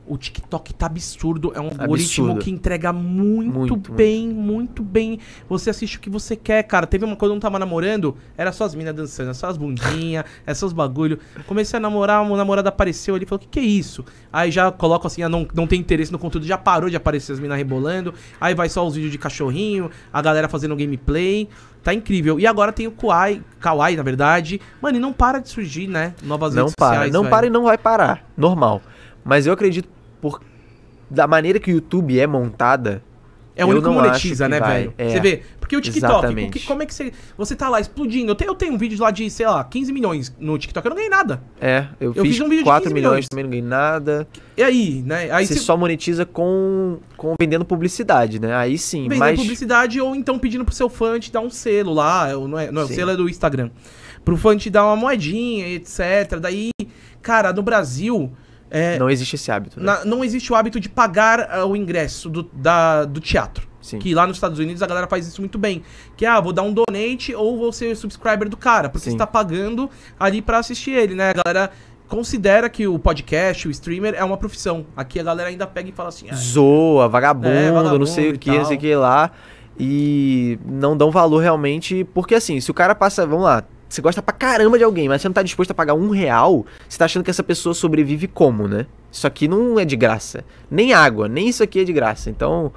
O 0.07 0.17
TikTok 0.17 0.75
tá 0.75 0.87
absurdo. 0.87 1.53
É 1.55 1.61
um 1.61 1.67
algoritmo 1.67 2.27
absurdo. 2.27 2.45
que 2.45 2.51
entrega 2.51 2.93
muito, 2.93 3.59
muito 3.59 3.77
bem, 3.93 4.29
muito. 4.29 4.43
muito. 4.43 4.83
bem. 4.83 5.19
Você 5.49 5.71
assiste 5.71 5.97
o 5.97 6.01
que 6.01 6.11
você 6.11 6.37
quer, 6.37 6.63
cara. 6.63 6.87
Teve 6.87 7.05
uma 7.05 7.17
coisa 7.17 7.31
eu 7.33 7.35
não 7.35 7.41
tava 7.41 7.59
namorando, 7.59 8.17
era 8.37 8.53
só 8.53 8.65
as 8.65 8.75
minas 8.75 8.95
dançando, 8.95 9.35
só 9.35 9.49
as 9.49 9.57
bundinhas, 9.57 10.25
os 10.63 10.73
bagulho. 10.73 11.19
Comecei 11.47 11.77
a 11.77 11.81
namorar, 11.81 12.23
uma 12.23 12.37
namorada 12.37 12.69
apareceu 12.69 13.15
ali 13.15 13.25
e 13.25 13.27
falou: 13.27 13.43
O 13.43 13.47
que, 13.47 13.49
que 13.49 13.61
é 13.61 13.69
isso? 13.69 14.05
Aí 14.33 14.51
já 14.51 14.71
coloco 14.71 15.07
assim, 15.07 15.23
ah, 15.23 15.29
não, 15.29 15.47
não 15.55 15.67
tem 15.67 15.81
interesse 15.81 16.13
no 16.13 16.19
conteúdo, 16.19 16.47
já 16.47 16.59
parou 16.59 16.89
de 16.91 16.97
aparecer 16.97 17.33
as 17.33 17.41
minas 17.41 17.57
rebolando. 17.57 18.15
Aí 18.41 18.55
vai 18.55 18.69
só 18.69 18.87
os 18.87 18.95
vídeos 18.95 19.13
de 19.13 19.19
cachorrinho, 19.19 19.91
a 20.13 20.23
galera 20.23 20.49
fazendo 20.49 20.77
gameplay. 20.77 21.49
Tá 21.87 21.95
incrível. 21.95 22.41
E 22.41 22.47
agora 22.49 22.73
tem 22.73 22.89
o 22.89 22.91
Kawaii, 22.91 23.41
Kawaii, 23.61 23.97
na 23.97 24.03
verdade. 24.03 24.61
Mano, 24.83 24.97
e 24.97 25.01
não 25.01 25.13
para 25.13 25.39
de 25.39 25.49
surgir, 25.49 25.87
né? 25.87 26.15
Novas 26.21 26.53
não 26.53 26.65
redes 26.65 26.75
para, 26.77 26.89
sociais. 26.89 27.13
Não 27.13 27.31
para 27.31 27.47
e 27.47 27.51
não 27.51 27.63
vai 27.63 27.79
parar. 27.79 28.29
Normal. 28.37 28.83
Mas 29.27 29.47
eu 29.47 29.53
acredito 29.53 29.89
por 30.21 30.41
da 31.11 31.27
maneira 31.27 31.59
que 31.61 31.71
o 31.71 31.75
YouTube 31.75 32.19
é 32.19 32.27
montada, 32.27 33.03
É 33.55 33.65
o 33.65 33.69
único 33.69 33.89
que 33.89 33.95
monetiza, 33.95 34.49
né, 34.49 34.59
vai. 34.61 34.79
velho? 34.79 34.95
É. 34.99 35.09
Você 35.09 35.21
vê? 35.21 35.43
Porque 35.59 35.77
o 35.77 35.81
TikTok, 35.81 36.51
que- 36.51 36.61
como 36.67 36.83
é 36.83 36.87
que 36.87 36.95
você. 36.95 37.13
Você 37.39 37.57
tá 37.57 37.69
lá 37.69 37.81
explodindo. 37.81 38.31
Eu 38.31 38.35
tenho, 38.37 38.51
eu 38.51 38.55
tenho 38.55 38.73
um 38.75 38.79
vídeo 38.79 39.01
lá 39.01 39.11
de, 39.11 39.29
sei 39.31 39.47
lá, 39.47 39.65
15 39.65 39.93
milhões 39.93 40.33
no 40.39 40.57
TikTok. 40.59 40.87
Eu 40.87 40.91
não 40.91 40.97
ganhei 40.97 41.11
nada. 41.11 41.43
É, 41.61 41.87
eu, 41.99 42.13
Eu 42.15 42.23
fiz 42.23 42.35
fiz 42.37 42.41
um 42.41 42.49
vídeo 42.49 42.59
de 42.59 42.65
4 42.65 42.83
15 42.85 42.95
milhões, 42.95 43.11
milhões. 43.11 43.29
também 43.29 43.45
não 43.45 43.51
ganhei 43.51 43.65
nada. 43.65 44.29
E 44.57 44.63
aí, 44.63 45.03
né? 45.05 45.29
Aí 45.33 45.45
você 45.47 45.57
só 45.57 45.77
monetiza 45.77 46.25
com, 46.25 46.99
com 47.17 47.35
vendendo 47.41 47.65
publicidade, 47.65 48.39
né? 48.41 48.55
Aí 48.55 48.79
sim, 48.79 49.03
vendendo 49.05 49.19
mas 49.19 49.41
publicidade 49.41 50.01
ou 50.01 50.15
então 50.15 50.39
pedindo 50.39 50.65
pro 50.65 50.75
seu 50.75 50.89
fã 50.89 51.19
te 51.19 51.33
dar 51.33 51.41
um 51.41 51.51
selo 51.51 51.93
lá. 51.95 52.29
Não 52.33 52.59
é, 52.59 52.71
não 52.71 52.83
é 52.83 52.85
o 52.85 52.89
selo 52.89 53.11
é 53.11 53.17
do 53.17 53.29
Instagram. 53.29 53.71
Pro 54.25 54.37
fã 54.37 54.57
te 54.57 54.71
dar 54.71 54.85
uma 54.87 54.97
moedinha, 54.97 55.67
etc. 55.69 56.39
Daí, 56.41 56.71
cara, 57.23 57.53
no 57.53 57.63
Brasil. 57.63 58.33
É, 58.77 58.99
não 58.99 59.09
existe 59.09 59.35
esse 59.37 59.51
hábito, 59.51 59.79
né? 59.81 59.87
na- 59.87 60.05
não 60.05 60.25
existe 60.25 60.53
o 60.53 60.57
hábito 60.57 60.79
de 60.79 60.89
pagar 60.89 61.41
ah, 61.51 61.65
o 61.65 61.75
ingresso 61.77 62.29
do, 62.29 62.43
da, 62.53 63.05
do 63.05 63.21
teatro. 63.21 63.67
Sim. 63.81 63.99
Que 64.01 64.13
lá 64.15 64.27
nos 64.27 64.37
Estados 64.37 64.59
Unidos 64.59 64.83
a 64.83 64.87
galera 64.87 65.07
faz 65.07 65.29
isso 65.29 65.41
muito 65.41 65.57
bem. 65.59 65.83
Que, 66.17 66.27
ah, 66.27 66.41
vou 66.41 66.53
dar 66.53 66.63
um 66.63 66.73
donate 66.73 67.33
ou 67.35 67.57
vou 67.57 67.73
ser 67.73 67.95
subscriber 67.97 68.49
do 68.49 68.57
cara. 68.57 68.89
Porque 68.89 69.05
Sim. 69.05 69.13
você 69.13 69.17
tá 69.17 69.27
pagando 69.27 69.89
ali 70.19 70.43
pra 70.43 70.59
assistir 70.59 70.91
ele, 70.91 71.15
né? 71.15 71.31
A 71.31 71.43
galera 71.45 71.71
considera 72.09 72.69
que 72.69 72.87
o 72.87 72.99
podcast, 72.99 73.69
o 73.69 73.71
streamer, 73.71 74.15
é 74.17 74.25
uma 74.25 74.37
profissão. 74.37 74.87
Aqui 74.97 75.21
a 75.21 75.23
galera 75.23 75.49
ainda 75.51 75.67
pega 75.69 75.89
e 75.89 75.93
fala 75.93 76.09
assim, 76.09 76.27
ah, 76.31 76.35
Zoa, 76.35 77.09
vagabundo, 77.09 77.49
É, 77.49 77.71
vagabundo 77.71 78.01
não 78.01 78.07
sei 78.07 78.31
o 78.33 78.39
que, 78.39 78.51
não 78.51 78.65
sei 78.65 78.77
o 78.77 78.81
que 78.81 78.95
lá. 78.97 79.31
E 79.79 80.59
não 80.67 80.97
dão 80.97 81.11
valor 81.11 81.39
realmente. 81.41 82.05
Porque 82.13 82.35
assim, 82.35 82.61
se 82.61 82.71
o 82.71 82.75
cara 82.75 82.95
passa, 82.95 83.27
vamos 83.27 83.45
lá, 83.45 83.63
você 83.89 84.03
gosta 84.03 84.21
pra 84.21 84.35
caramba 84.35 84.79
de 84.79 84.85
alguém, 84.85 85.09
mas 85.09 85.23
você 85.23 85.29
não 85.29 85.33
tá 85.33 85.43
disposto 85.43 85.71
a 85.71 85.75
pagar 85.75 85.95
um 85.95 86.11
real, 86.11 86.67
você 86.89 86.99
tá 86.99 87.05
achando 87.05 87.23
que 87.23 87.31
essa 87.31 87.43
pessoa 87.43 87.75
sobrevive 87.75 88.27
como, 88.27 88.67
né? 88.67 88.87
Isso 89.11 89.27
aqui 89.27 89.47
não 89.47 89.79
é 89.79 89.85
de 89.85 89.97
graça. 89.97 90.45
Nem 90.71 90.93
água, 90.93 91.29
nem 91.29 91.49
isso 91.49 91.63
aqui 91.63 91.81
é 91.81 91.85
de 91.85 91.93
graça. 91.93 92.29
Então, 92.29 92.73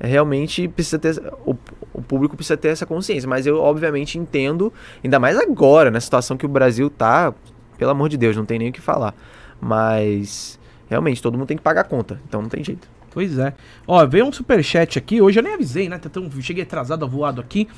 é, 0.00 0.06
realmente 0.06 0.66
precisa 0.68 0.98
ter. 0.98 1.22
O, 1.44 1.54
o 1.92 2.00
público 2.00 2.36
precisa 2.36 2.56
ter 2.56 2.68
essa 2.68 2.86
consciência. 2.86 3.28
Mas 3.28 3.46
eu, 3.46 3.58
obviamente, 3.58 4.18
entendo, 4.18 4.72
ainda 5.02 5.18
mais 5.18 5.36
agora, 5.36 5.90
na 5.90 6.00
situação 6.00 6.36
que 6.36 6.46
o 6.46 6.48
Brasil 6.48 6.88
tá. 6.88 7.34
Pelo 7.76 7.90
amor 7.90 8.08
de 8.08 8.16
Deus, 8.16 8.36
não 8.36 8.44
tem 8.44 8.58
nem 8.58 8.70
o 8.70 8.72
que 8.72 8.80
falar. 8.80 9.14
Mas. 9.60 10.58
Realmente, 10.88 11.22
todo 11.22 11.38
mundo 11.38 11.48
tem 11.48 11.56
que 11.56 11.62
pagar 11.62 11.82
a 11.82 11.84
conta. 11.84 12.20
Então 12.28 12.42
não 12.42 12.48
tem 12.48 12.62
jeito. 12.62 12.88
Pois 13.12 13.36
é. 13.38 13.52
Ó, 13.86 14.06
veio 14.06 14.24
um 14.26 14.32
superchat 14.32 14.98
aqui. 14.98 15.20
Hoje 15.20 15.38
eu 15.38 15.42
nem 15.42 15.52
avisei, 15.52 15.86
né? 15.88 15.98
Tá 15.98 16.08
tão, 16.08 16.30
cheguei 16.40 16.62
atrasado, 16.62 17.06
voado 17.06 17.42
aqui. 17.42 17.68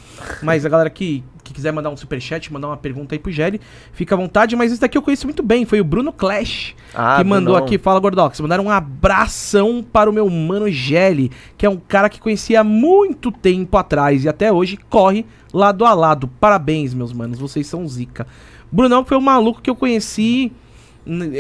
Mas 0.41 0.65
a 0.65 0.69
galera 0.69 0.89
que, 0.89 1.25
que 1.43 1.53
quiser 1.53 1.73
mandar 1.73 1.91
um 1.91 1.97
superchat, 1.97 2.53
mandar 2.53 2.69
uma 2.69 2.77
pergunta 2.77 3.17
aí 3.17 3.19
pro 3.19 3.33
Gelli, 3.33 3.61
fica 3.93 4.15
à 4.15 4.19
vontade. 4.19 4.55
Mas 4.55 4.71
esse 4.71 4.81
daqui 4.81 4.97
eu 4.97 5.03
conheço 5.03 5.27
muito 5.27 5.43
bem. 5.43 5.65
Foi 5.65 5.81
o 5.81 5.85
Bruno 5.85 6.13
Clash 6.13 6.77
Ah, 6.95 7.17
que 7.19 7.25
mandou 7.25 7.55
Brunão. 7.55 7.67
aqui. 7.67 7.79
Fala, 7.79 7.99
Gordox. 7.99 8.39
Mandaram 8.41 8.67
um 8.67 8.71
abração 8.71 9.83
para 9.83 10.09
o 10.09 10.13
meu 10.13 10.31
mano 10.31 10.71
Gelli, 10.71 11.33
que 11.59 11.67
é 11.67 11.71
um 11.71 11.79
cara 11.79 12.09
que 12.09 12.21
conhecia 12.21 12.61
há 12.61 12.65
muito 12.65 13.33
tempo 13.33 13.77
atrás 13.77 14.25
e 14.25 14.29
até 14.29 14.53
hoje 14.53 14.77
corre 14.89 15.27
lado 15.53 15.85
a 15.85 15.93
lado. 15.95 16.29
Parabéns, 16.29 16.95
meus 16.95 17.13
manos. 17.13 17.41
Vocês 17.41 17.67
são 17.67 17.87
zica. 17.89 18.25
Brunão 18.71 19.05
foi 19.05 19.17
um 19.17 19.21
maluco 19.21 19.61
que 19.61 19.69
eu 19.71 19.75
conheci. 19.75 20.53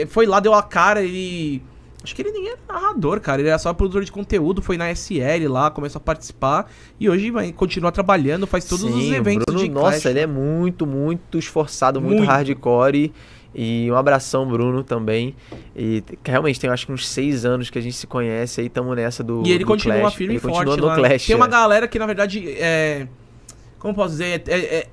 Foi 0.08 0.26
lá, 0.26 0.40
deu 0.40 0.52
a 0.52 0.62
cara, 0.64 1.02
ele. 1.02 1.62
Acho 2.04 2.14
que 2.14 2.20
ele 2.22 2.30
nem 2.32 2.48
era 2.48 2.58
narrador, 2.68 3.18
cara. 3.18 3.40
Ele 3.40 3.48
era 3.48 3.58
só 3.58 3.72
produtor 3.72 4.04
de 4.04 4.12
conteúdo, 4.12 4.60
foi 4.60 4.76
na 4.76 4.90
SL 4.94 5.48
lá, 5.48 5.70
começou 5.70 5.98
a 5.98 6.02
participar. 6.02 6.70
E 7.00 7.08
hoje 7.08 7.30
vai 7.30 7.50
continuar 7.50 7.90
trabalhando, 7.92 8.46
faz 8.46 8.66
todos 8.66 8.84
os 8.84 8.92
Sim, 8.92 9.12
o 9.12 9.14
eventos 9.14 9.46
Bruno, 9.46 9.60
de 9.60 9.70
Nossa, 9.70 9.90
Clash. 9.92 10.04
ele 10.04 10.20
é 10.20 10.26
muito, 10.26 10.86
muito 10.86 11.38
esforçado, 11.38 12.00
muito, 12.00 12.18
Muito. 12.18 12.28
hardcore. 12.28 13.10
E 13.54 13.88
um 13.90 13.96
abração, 13.96 14.46
Bruno, 14.46 14.82
também. 14.82 15.34
E 15.76 16.02
realmente 16.24 16.60
tem 16.60 16.68
acho 16.68 16.86
que 16.86 16.92
uns 16.92 17.06
seis 17.08 17.44
anos 17.44 17.70
que 17.70 17.78
a 17.78 17.80
gente 17.80 17.94
se 17.96 18.06
conhece 18.06 18.60
aí, 18.60 18.68
tamo 18.68 18.94
nessa 18.94 19.22
do. 19.22 19.42
E 19.46 19.52
ele 19.52 19.64
do 19.64 19.68
continua 19.68 20.00
Clash. 20.00 20.14
firme 20.14 20.34
ele 20.34 20.38
e 20.38 20.40
forte 20.40 20.56
continua 20.56 20.76
no 20.76 20.86
lá. 20.86 20.94
Clash. 20.96 21.26
Tem 21.26 21.36
uma 21.36 21.46
é. 21.46 21.48
galera 21.48 21.88
que, 21.88 21.98
na 21.98 22.06
verdade, 22.06 22.44
é. 22.50 23.06
Como 23.78 23.94
posso 23.94 24.10
dizer? 24.10 24.42
É- 24.46 24.52
é- 24.54 24.76
é- 24.76 24.86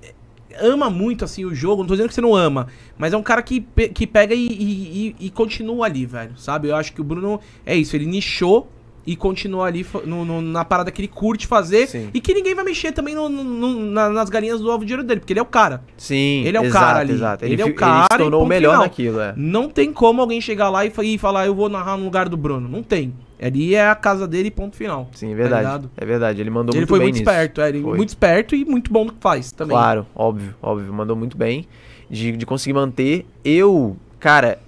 ama 0.61 0.89
muito, 0.89 1.25
assim, 1.25 1.43
o 1.45 1.53
jogo. 1.53 1.81
Não 1.83 1.87
tô 1.87 1.93
dizendo 1.95 2.09
que 2.09 2.15
você 2.15 2.21
não 2.21 2.35
ama. 2.35 2.67
Mas 2.97 3.13
é 3.13 3.17
um 3.17 3.23
cara 3.23 3.41
que, 3.41 3.59
pe- 3.61 3.89
que 3.89 4.05
pega 4.07 4.33
e, 4.35 4.47
e- 4.47 5.15
e- 5.19 5.29
continua 5.29 5.85
ali, 5.85 6.05
velho. 6.05 6.31
Sabe? 6.37 6.69
Eu 6.69 6.75
acho 6.75 6.93
que 6.93 7.01
o 7.01 7.03
Bruno 7.03 7.39
é 7.65 7.75
isso. 7.75 7.95
Ele 7.95 8.05
nichou 8.05 8.69
e 9.05 9.15
continua 9.15 9.65
ali 9.65 9.83
no- 10.05 10.23
no- 10.23 10.41
na 10.43 10.63
parada 10.63 10.91
que 10.91 11.01
ele 11.01 11.07
curte 11.07 11.47
fazer. 11.47 11.87
Sim. 11.87 12.09
E 12.13 12.21
que 12.21 12.33
ninguém 12.35 12.53
vai 12.53 12.63
mexer 12.63 12.91
também 12.91 13.15
no- 13.15 13.27
na- 13.27 14.09
nas 14.09 14.29
galinhas 14.29 14.61
do 14.61 14.69
ovo 14.69 14.85
de 14.85 14.93
ouro 14.93 15.03
dele. 15.03 15.19
Porque 15.19 15.33
ele 15.33 15.39
é 15.39 15.43
o 15.43 15.45
cara. 15.47 15.83
Sim, 15.97 16.43
Ele 16.45 16.55
é 16.55 16.61
o 16.61 16.65
exato, 16.65 16.85
cara 16.85 16.99
ali. 16.99 17.13
Exato. 17.13 17.45
Ele 17.45 17.61
é 17.61 17.65
o 17.65 17.73
cara 17.73 17.95
Ele 18.05 18.07
se 18.13 18.17
tornou 18.19 18.43
o 18.43 18.47
melhor 18.47 18.71
final. 18.73 18.83
naquilo, 18.83 19.19
é. 19.19 19.33
Não 19.35 19.67
tem 19.69 19.91
como 19.91 20.21
alguém 20.21 20.39
chegar 20.39 20.69
lá 20.69 20.85
e, 20.85 20.91
e 21.03 21.17
falar, 21.17 21.47
eu 21.47 21.55
vou 21.55 21.67
narrar 21.67 21.97
no 21.97 22.03
lugar 22.05 22.29
do 22.29 22.37
Bruno. 22.37 22.69
Não 22.69 22.83
tem. 22.83 23.11
Ali 23.41 23.73
é 23.75 23.89
a 23.89 23.95
casa 23.95 24.27
dele, 24.27 24.51
ponto 24.51 24.75
final. 24.75 25.09
Sim, 25.13 25.27
é 25.27 25.29
Tá 25.31 25.35
verdade. 25.35 25.63
ligado? 25.63 25.91
é 25.97 26.05
verdade. 26.05 26.41
Ele 26.41 26.49
mandou 26.49 26.73
ele 26.73 26.81
muito 26.81 26.89
foi 26.89 26.99
bem 26.99 27.05
muito 27.07 27.15
nisso. 27.19 27.29
esperto, 27.29 27.61
é, 27.61 27.69
ele 27.69 27.81
Foi. 27.81 27.97
muito 27.97 28.09
esperto 28.09 28.55
e 28.55 28.63
muito 28.65 28.91
bom 28.93 29.05
no 29.05 29.11
que 29.13 29.19
faz 29.21 29.51
também. 29.51 29.75
Claro, 29.75 30.05
óbvio, 30.15 30.53
óbvio. 30.61 30.93
Mandou 30.93 31.15
muito 31.15 31.35
bem. 31.37 31.67
De, 32.09 32.33
de 32.33 32.45
conseguir 32.45 32.73
manter. 32.73 33.25
Eu, 33.43 33.95
cara, 34.19 34.59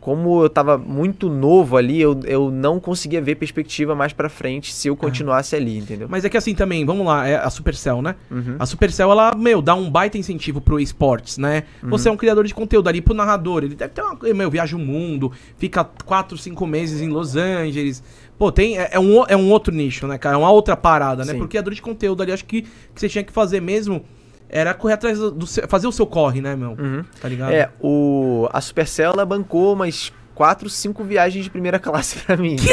como 0.00 0.42
eu 0.42 0.48
tava 0.48 0.78
muito 0.78 1.28
novo 1.28 1.76
ali, 1.76 2.00
eu, 2.00 2.18
eu 2.24 2.50
não 2.50 2.80
conseguia 2.80 3.20
ver 3.20 3.34
perspectiva 3.34 3.94
mais 3.94 4.14
pra 4.14 4.30
frente 4.30 4.72
se 4.72 4.88
eu 4.88 4.96
continuasse 4.96 5.54
ali, 5.54 5.76
entendeu? 5.76 6.08
Mas 6.08 6.24
é 6.24 6.30
que 6.30 6.38
assim 6.38 6.54
também, 6.54 6.86
vamos 6.86 7.06
lá, 7.06 7.28
é 7.28 7.36
a 7.36 7.50
Supercell, 7.50 8.00
né? 8.00 8.16
Uhum. 8.30 8.56
A 8.58 8.64
Supercell, 8.64 9.10
ela, 9.10 9.34
meu, 9.36 9.60
dá 9.60 9.74
um 9.74 9.90
baita 9.90 10.16
incentivo 10.16 10.58
pro 10.58 10.80
esportes, 10.80 11.36
né? 11.36 11.64
Uhum. 11.82 11.90
Você 11.90 12.08
é 12.08 12.12
um 12.12 12.16
criador 12.16 12.46
de 12.46 12.54
conteúdo 12.54 12.88
ali 12.88 13.02
pro 13.02 13.12
narrador, 13.12 13.62
ele 13.62 13.74
deve 13.74 13.92
ter 13.92 14.00
uma, 14.00 14.16
meu, 14.34 14.50
viaja 14.50 14.74
o 14.74 14.80
mundo, 14.80 15.30
fica 15.58 15.84
4, 15.84 16.38
5 16.38 16.66
meses 16.66 17.02
em 17.02 17.08
Los 17.08 17.36
Angeles. 17.36 18.02
Pô, 18.38 18.50
tem, 18.50 18.78
é, 18.78 18.88
é 18.92 18.98
um, 18.98 19.22
é 19.28 19.36
um 19.36 19.50
outro 19.50 19.74
nicho, 19.74 20.06
né, 20.06 20.16
cara? 20.16 20.34
É 20.34 20.38
uma 20.38 20.50
outra 20.50 20.74
parada, 20.74 21.26
né? 21.26 21.32
Sim. 21.32 21.38
Pro 21.38 21.46
criador 21.46 21.74
de 21.74 21.82
conteúdo 21.82 22.22
ali, 22.22 22.32
acho 22.32 22.46
que, 22.46 22.62
que 22.62 22.68
você 22.94 23.06
tinha 23.06 23.22
que 23.22 23.32
fazer 23.32 23.60
mesmo 23.60 24.02
era 24.50 24.74
correr 24.74 24.94
atrás 24.94 25.18
do, 25.18 25.30
do 25.30 25.46
fazer 25.46 25.86
o 25.86 25.92
seu 25.92 26.06
corre, 26.06 26.40
né, 26.40 26.56
meu? 26.56 26.70
Uhum. 26.72 27.04
Tá 27.20 27.28
ligado? 27.28 27.52
É, 27.52 27.70
o, 27.80 28.48
a 28.52 28.60
Supercell 28.60 29.12
ela 29.12 29.24
bancou 29.24 29.74
umas 29.74 30.12
4, 30.34 30.68
5 30.68 31.04
viagens 31.04 31.44
de 31.44 31.50
primeira 31.50 31.78
classe 31.80 32.18
pra 32.18 32.36
mim. 32.36 32.56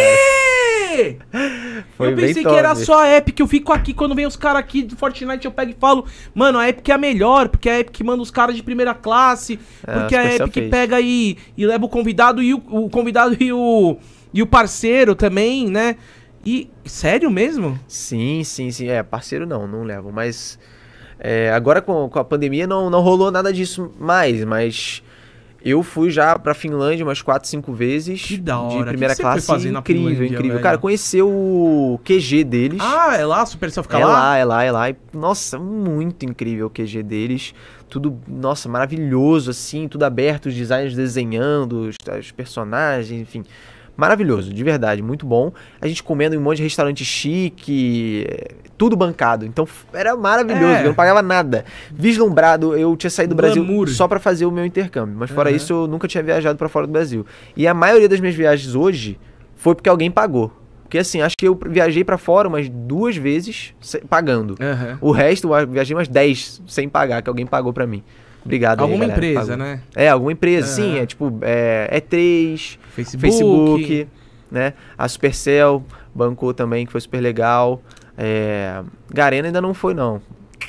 Foi 1.95 2.11
eu 2.11 2.15
pensei 2.15 2.43
que 2.43 2.49
era 2.49 2.73
só 2.73 3.03
a 3.03 3.17
Epic, 3.17 3.39
eu 3.39 3.47
fico 3.47 3.71
aqui 3.71 3.93
quando 3.93 4.15
vem 4.15 4.25
os 4.25 4.35
caras 4.35 4.59
aqui 4.59 4.81
do 4.81 4.95
Fortnite, 4.95 5.45
eu 5.45 5.51
pego 5.51 5.71
e 5.71 5.75
falo, 5.79 6.05
mano, 6.33 6.57
a 6.57 6.67
Epic 6.67 6.89
é 6.89 6.93
a 6.93 6.97
melhor, 6.97 7.49
porque 7.49 7.69
a 7.69 7.79
Epic 7.79 8.01
manda 8.01 8.23
os 8.23 8.31
caras 8.31 8.55
de 8.55 8.63
primeira 8.63 8.95
classe, 8.95 9.59
É, 9.85 9.93
porque 9.93 10.15
a 10.15 10.21
a 10.21 10.35
Epic 10.35 10.53
fez. 10.53 10.71
pega 10.71 10.99
e, 10.99 11.37
e 11.55 11.65
leva 11.67 11.85
o 11.85 11.89
convidado 11.89 12.41
e 12.41 12.53
o, 12.53 12.57
o 12.57 12.89
convidado 12.89 13.35
e 13.39 13.53
o, 13.53 13.97
e 14.33 14.41
o 14.41 14.47
parceiro 14.47 15.13
também, 15.13 15.69
né? 15.69 15.97
E 16.43 16.69
sério 16.85 17.29
mesmo? 17.29 17.79
Sim, 17.87 18.43
sim, 18.43 18.71
sim. 18.71 18.87
É, 18.87 19.03
parceiro 19.03 19.45
não, 19.45 19.67
não 19.67 19.83
levam. 19.83 20.11
Mas 20.11 20.57
é, 21.19 21.51
agora 21.51 21.81
com, 21.81 22.09
com 22.09 22.19
a 22.19 22.23
pandemia 22.23 22.67
não, 22.67 22.89
não 22.89 23.01
rolou 23.01 23.31
nada 23.31 23.51
disso 23.51 23.91
mais, 23.99 24.43
mas 24.43 25.01
eu 25.63 25.83
fui 25.83 26.09
já 26.09 26.37
pra 26.37 26.53
Finlândia 26.53 27.03
umas 27.03 27.21
4, 27.21 27.49
5 27.49 27.73
vezes. 27.73 28.21
Que 28.21 28.37
da 28.37 28.59
hora. 28.59 28.77
De 28.77 28.83
que 28.83 28.89
primeira 28.89 29.15
que 29.15 29.21
foi 29.21 29.41
classe. 29.41 29.67
incrível, 29.67 30.25
incrível. 30.25 30.51
velho? 30.51 30.61
Cara, 30.61 30.77
conhecer 30.77 31.23
o 31.23 31.99
QG 32.05 32.43
deles. 32.43 32.79
Ah, 32.81 33.17
é 33.17 33.25
lá? 33.25 33.41
A 33.41 33.45
Supercell 33.45 33.83
fica 33.83 33.99
é 33.99 34.05
lá? 34.05 34.11
lá, 34.11 34.37
é 34.37 34.45
lá, 34.45 34.63
é 34.63 34.71
lá. 34.71 34.85
Nossa, 35.13 35.57
muito 35.59 36.25
incrível 36.25 36.67
o 36.67 36.69
QG 36.69 37.03
deles. 37.03 37.53
Tudo, 37.89 38.17
nossa, 38.27 38.69
maravilhoso, 38.69 39.51
assim, 39.51 39.87
tudo 39.87 40.03
aberto, 40.03 40.47
os 40.47 40.53
designers 40.53 40.95
desenhando, 40.95 41.89
os, 41.89 41.95
os 42.19 42.31
personagens, 42.31 43.19
enfim. 43.21 43.43
Maravilhoso, 43.97 44.53
de 44.53 44.63
verdade, 44.63 45.01
muito 45.01 45.25
bom. 45.25 45.51
A 45.81 45.87
gente 45.87 46.03
comendo 46.03 46.35
em 46.35 46.37
um 46.37 46.41
monte 46.41 46.57
de 46.57 46.63
restaurante 46.63 47.03
chique, 47.03 48.27
tudo 48.77 48.95
bancado. 48.95 49.45
Então 49.45 49.67
era 49.91 50.15
maravilhoso, 50.15 50.65
É. 50.75 50.81
eu 50.83 50.87
não 50.87 50.93
pagava 50.93 51.21
nada. 51.23 51.65
Vislumbrado, 51.91 52.77
eu 52.77 52.95
tinha 52.95 53.09
saído 53.09 53.33
do 53.33 53.37
Brasil 53.37 53.65
Glamour. 53.65 53.89
só 53.89 54.07
pra 54.07 54.19
fazer 54.19 54.45
o 54.45 54.51
meu 54.51 54.65
intercâmbio. 54.65 55.15
Mas 55.17 55.31
fora 55.31 55.49
Aham. 55.49 55.57
isso, 55.57 55.73
eu 55.73 55.87
nunca 55.87 56.07
tinha 56.07 56.23
viajado 56.23 56.57
pra 56.57 56.69
fora 56.69 56.85
do 56.85 56.93
Brasil. 56.93 57.25
E 57.55 57.67
a 57.67 57.73
maioria 57.73 58.07
das 58.07 58.19
minhas 58.19 58.35
viagens 58.35 58.75
hoje 58.75 59.19
foi 59.55 59.73
porque 59.73 59.89
alguém 59.89 60.11
pagou. 60.11 60.51
Porque 60.83 60.99
assim, 60.99 61.21
acho 61.21 61.35
que 61.37 61.47
eu 61.47 61.59
viajei 61.67 62.03
pra 62.03 62.17
fora 62.17 62.47
umas 62.47 62.69
duas 62.69 63.17
vezes 63.17 63.73
pagando. 64.07 64.55
Aham. 64.61 64.97
O 65.01 65.11
resto, 65.11 65.53
eu 65.53 65.67
viajei 65.67 65.95
umas 65.95 66.07
10 66.07 66.61
sem 66.67 66.87
pagar, 66.87 67.21
que 67.21 67.27
alguém 67.29 67.45
pagou 67.45 67.73
pra 67.73 67.85
mim. 67.87 68.03
Obrigado 68.47 68.79
aí, 68.79 68.83
Alguma 68.83 69.05
galera, 69.05 69.21
que 69.21 69.27
empresa, 69.27 69.57
né? 69.57 69.81
É, 69.95 70.09
alguma 70.09 70.31
empresa, 70.31 70.67
sim. 70.67 70.97
É 70.97 71.05
tipo, 71.05 71.37
é, 71.41 72.01
E3, 72.01 72.79
Facebook. 72.91 73.21
Facebook, 73.21 74.07
né? 74.49 74.73
A 74.97 75.07
Supercell 75.07 75.83
bancou 76.15 76.53
também, 76.53 76.85
que 76.85 76.91
foi 76.91 77.01
super 77.01 77.19
legal. 77.19 77.81
É, 78.17 78.81
Garena 79.13 79.47
ainda 79.47 79.61
não 79.61 79.73
foi, 79.73 79.93
não. 79.93 80.21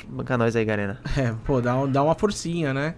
Banca 0.07 0.37
nós 0.37 0.55
aí, 0.55 0.65
Garena. 0.65 0.99
É, 1.17 1.33
pô, 1.45 1.61
dá, 1.61 1.85
dá 1.85 2.03
uma 2.03 2.15
forcinha, 2.15 2.73
né? 2.73 2.95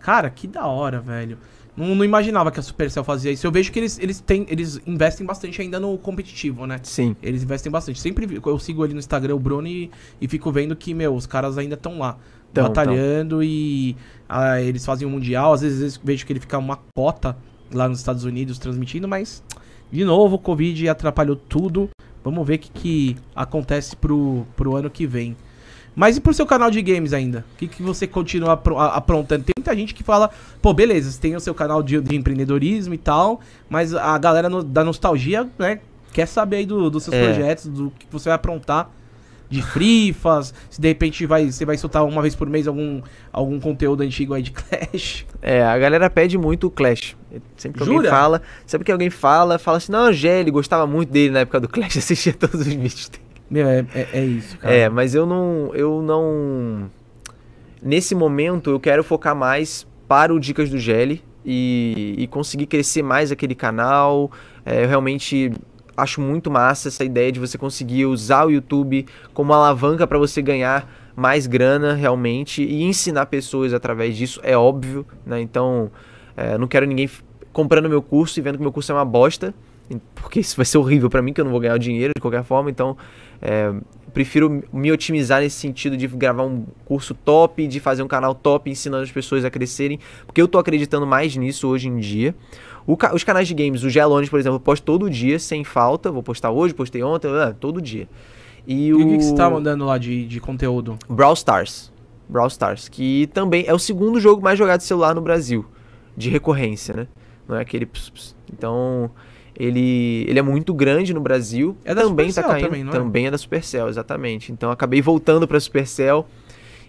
Cara, 0.00 0.28
que 0.28 0.46
da 0.46 0.66
hora, 0.66 1.00
velho. 1.00 1.38
Não, 1.76 1.94
não 1.94 2.04
imaginava 2.04 2.50
que 2.52 2.60
a 2.60 2.62
Supercell 2.62 3.02
fazia 3.02 3.32
isso. 3.32 3.46
Eu 3.46 3.50
vejo 3.50 3.72
que 3.72 3.78
eles, 3.78 3.98
eles, 3.98 4.20
têm, 4.20 4.46
eles 4.48 4.80
investem 4.86 5.26
bastante 5.26 5.60
ainda 5.60 5.80
no 5.80 5.96
competitivo, 5.98 6.66
né? 6.66 6.78
Sim. 6.82 7.16
Eles 7.22 7.42
investem 7.42 7.72
bastante. 7.72 8.00
Sempre 8.00 8.40
eu 8.44 8.58
sigo 8.58 8.84
ali 8.84 8.92
no 8.92 8.98
Instagram 8.98 9.34
o 9.34 9.40
Bruno 9.40 9.66
e, 9.66 9.90
e 10.20 10.28
fico 10.28 10.52
vendo 10.52 10.76
que, 10.76 10.94
meu, 10.94 11.14
os 11.14 11.26
caras 11.26 11.58
ainda 11.58 11.74
estão 11.74 11.98
lá. 11.98 12.18
Tão, 12.54 12.64
batalhando 12.64 13.42
e 13.42 13.96
ah, 14.28 14.60
eles 14.60 14.84
fazem 14.86 15.06
o 15.06 15.10
Mundial. 15.10 15.52
Às 15.52 15.60
vezes 15.62 16.00
vejo 16.02 16.24
que 16.24 16.32
ele 16.32 16.40
fica 16.40 16.56
uma 16.56 16.78
cota 16.96 17.36
lá 17.72 17.88
nos 17.88 17.98
Estados 17.98 18.24
Unidos 18.24 18.58
transmitindo, 18.58 19.06
mas, 19.08 19.42
de 19.90 20.04
novo, 20.04 20.36
o 20.36 20.38
Covid 20.38 20.88
atrapalhou 20.88 21.36
tudo. 21.36 21.90
Vamos 22.22 22.46
ver 22.46 22.54
o 22.54 22.58
que, 22.58 22.70
que 22.70 23.16
acontece 23.36 23.94
pro, 23.96 24.46
pro 24.56 24.76
ano 24.76 24.88
que 24.88 25.06
vem. 25.06 25.36
Mas 25.96 26.16
e 26.16 26.20
pro 26.20 26.34
seu 26.34 26.44
canal 26.46 26.70
de 26.70 26.82
games 26.82 27.12
ainda? 27.12 27.44
O 27.54 27.56
que, 27.58 27.68
que 27.68 27.82
você 27.82 28.06
continua 28.06 28.60
aprontando? 28.94 29.44
Tem 29.44 29.52
muita 29.56 29.76
gente 29.76 29.94
que 29.94 30.02
fala, 30.02 30.28
pô, 30.60 30.72
beleza, 30.74 31.10
você 31.10 31.20
tem 31.20 31.36
o 31.36 31.40
seu 31.40 31.54
canal 31.54 31.82
de, 31.82 32.00
de 32.00 32.16
empreendedorismo 32.16 32.94
e 32.94 32.98
tal, 32.98 33.40
mas 33.68 33.94
a 33.94 34.16
galera 34.18 34.48
no- 34.48 34.64
da 34.64 34.82
nostalgia, 34.82 35.48
né, 35.58 35.78
quer 36.12 36.26
saber 36.26 36.56
aí 36.56 36.66
do- 36.66 36.90
dos 36.90 37.04
seus 37.04 37.14
É. 37.14 37.22
projetos, 37.24 37.66
do 37.68 37.92
que 37.96 38.06
você 38.10 38.28
vai 38.28 38.34
aprontar 38.36 38.90
de 39.48 39.62
frifas, 39.62 40.52
se 40.70 40.80
de 40.80 40.88
repente 40.88 41.26
vai, 41.26 41.50
você 41.50 41.64
vai 41.64 41.76
soltar 41.76 42.04
uma 42.04 42.20
vez 42.22 42.34
por 42.34 42.48
mês 42.48 42.66
algum, 42.66 43.00
algum 43.32 43.60
conteúdo 43.60 44.02
antigo 44.02 44.34
aí 44.34 44.42
de 44.42 44.50
Clash. 44.50 45.26
É, 45.40 45.62
a 45.62 45.78
galera 45.78 46.08
pede 46.10 46.36
muito 46.38 46.66
o 46.66 46.70
Clash. 46.70 47.16
Sempre 47.56 47.80
que 47.80 47.84
Jura? 47.84 47.96
alguém 47.98 48.10
fala, 48.10 48.42
sempre 48.66 48.84
que 48.84 48.92
alguém 48.92 49.10
fala, 49.10 49.58
fala 49.58 49.76
assim, 49.76 49.92
não, 49.92 50.12
Gelli, 50.12 50.50
gostava 50.50 50.86
muito 50.86 51.10
dele 51.10 51.32
na 51.32 51.40
época 51.40 51.60
do 51.60 51.68
Clash, 51.68 51.96
assistia 51.98 52.32
todos 52.32 52.60
os 52.60 52.66
vídeos 52.66 53.08
dele. 53.08 53.24
Meu, 53.50 53.68
é, 53.68 53.86
é, 53.94 54.08
é 54.12 54.24
isso, 54.24 54.58
cara. 54.58 54.74
É, 54.74 54.88
mas 54.88 55.14
eu 55.14 55.26
não, 55.26 55.70
eu 55.74 56.02
não... 56.02 56.90
Nesse 57.82 58.14
momento, 58.14 58.70
eu 58.70 58.80
quero 58.80 59.04
focar 59.04 59.36
mais 59.36 59.86
para 60.08 60.32
o 60.32 60.40
Dicas 60.40 60.70
do 60.70 60.78
Gelli 60.78 61.22
e, 61.44 62.14
e 62.16 62.26
conseguir 62.26 62.66
crescer 62.66 63.02
mais 63.02 63.30
aquele 63.30 63.54
canal. 63.54 64.30
É, 64.64 64.82
eu 64.82 64.88
realmente 64.88 65.52
acho 65.96 66.20
muito 66.20 66.50
massa 66.50 66.88
essa 66.88 67.04
ideia 67.04 67.30
de 67.30 67.40
você 67.40 67.56
conseguir 67.56 68.06
usar 68.06 68.46
o 68.46 68.50
YouTube 68.50 69.06
como 69.32 69.52
alavanca 69.52 70.06
para 70.06 70.18
você 70.18 70.42
ganhar 70.42 70.88
mais 71.16 71.46
grana 71.46 71.94
realmente 71.94 72.62
e 72.62 72.82
ensinar 72.82 73.26
pessoas 73.26 73.72
através 73.72 74.16
disso, 74.16 74.40
é 74.42 74.56
óbvio, 74.56 75.06
né? 75.24 75.40
Então, 75.40 75.90
é, 76.36 76.58
não 76.58 76.66
quero 76.66 76.86
ninguém 76.86 77.08
comprando 77.52 77.88
meu 77.88 78.02
curso 78.02 78.38
e 78.38 78.42
vendo 78.42 78.56
que 78.56 78.62
meu 78.62 78.72
curso 78.72 78.90
é 78.90 78.94
uma 78.94 79.04
bosta, 79.04 79.54
porque 80.14 80.40
isso 80.40 80.56
vai 80.56 80.64
ser 80.64 80.78
horrível 80.78 81.08
para 81.08 81.22
mim, 81.22 81.32
que 81.32 81.40
eu 81.40 81.44
não 81.44 81.52
vou 81.52 81.60
ganhar 81.60 81.74
o 81.74 81.78
dinheiro 81.78 82.12
de 82.16 82.20
qualquer 82.20 82.42
forma, 82.42 82.70
então 82.70 82.96
é, 83.40 83.72
prefiro 84.12 84.62
me 84.72 84.90
otimizar 84.90 85.40
nesse 85.40 85.56
sentido 85.56 85.96
de 85.96 86.06
gravar 86.06 86.44
um 86.44 86.64
curso 86.84 87.14
top, 87.14 87.66
de 87.66 87.80
fazer 87.80 88.02
um 88.02 88.08
canal 88.08 88.34
top 88.34 88.70
ensinando 88.70 89.02
as 89.02 89.12
pessoas 89.12 89.44
a 89.44 89.50
crescerem, 89.50 89.98
porque 90.24 90.40
eu 90.40 90.48
tô 90.48 90.58
acreditando 90.58 91.06
mais 91.06 91.36
nisso 91.36 91.68
hoje 91.68 91.88
em 91.88 91.98
dia. 91.98 92.34
Ca- 92.98 93.14
os 93.14 93.24
canais 93.24 93.48
de 93.48 93.54
games, 93.54 93.82
o 93.82 93.88
Gelones, 93.90 94.28
por 94.28 94.38
exemplo, 94.38 94.56
eu 94.56 94.60
posto 94.60 94.84
todo 94.84 95.08
dia, 95.08 95.38
sem 95.38 95.64
falta, 95.64 96.10
vou 96.10 96.22
postar 96.22 96.50
hoje, 96.50 96.74
postei 96.74 97.02
ontem, 97.02 97.28
ah, 97.30 97.54
todo 97.58 97.80
dia. 97.80 98.08
E, 98.66 98.88
E 98.88 98.94
o 98.94 98.96
o 99.00 99.08
que, 99.08 99.18
que 99.18 99.24
você 99.24 99.34
tá 99.34 99.48
mandando 99.50 99.84
lá 99.84 99.96
de, 99.98 100.26
de 100.26 100.40
conteúdo? 100.40 100.98
Brawl 101.08 101.34
Stars. 101.34 101.92
Brawl 102.28 102.48
Stars, 102.48 102.88
que 102.88 103.28
também 103.34 103.64
é 103.66 103.74
o 103.74 103.78
segundo 103.78 104.18
jogo 104.20 104.42
mais 104.42 104.58
jogado 104.58 104.80
de 104.80 104.86
celular 104.86 105.14
no 105.14 105.20
Brasil, 105.20 105.64
de 106.16 106.30
recorrência, 106.30 106.94
né? 106.94 107.06
Não 107.46 107.56
é 107.56 107.60
aquele 107.60 107.84
ps, 107.84 108.08
ps. 108.10 108.34
Então, 108.50 109.10
ele, 109.58 110.24
ele 110.26 110.38
é 110.38 110.42
muito 110.42 110.72
grande 110.72 111.12
no 111.12 111.20
Brasil. 111.20 111.76
É 111.84 111.94
da 111.94 112.02
também 112.02 112.26
tá 112.32 112.42
Supercell 112.42 112.50
caindo, 112.50 112.64
também, 112.66 112.84
não 112.84 112.90
é? 112.90 112.96
também 112.96 113.26
é 113.26 113.30
da 113.30 113.36
Supercell, 113.38 113.88
exatamente. 113.88 114.50
Então, 114.50 114.70
acabei 114.70 115.02
voltando 115.02 115.46
pra 115.46 115.60
Supercell. 115.60 116.26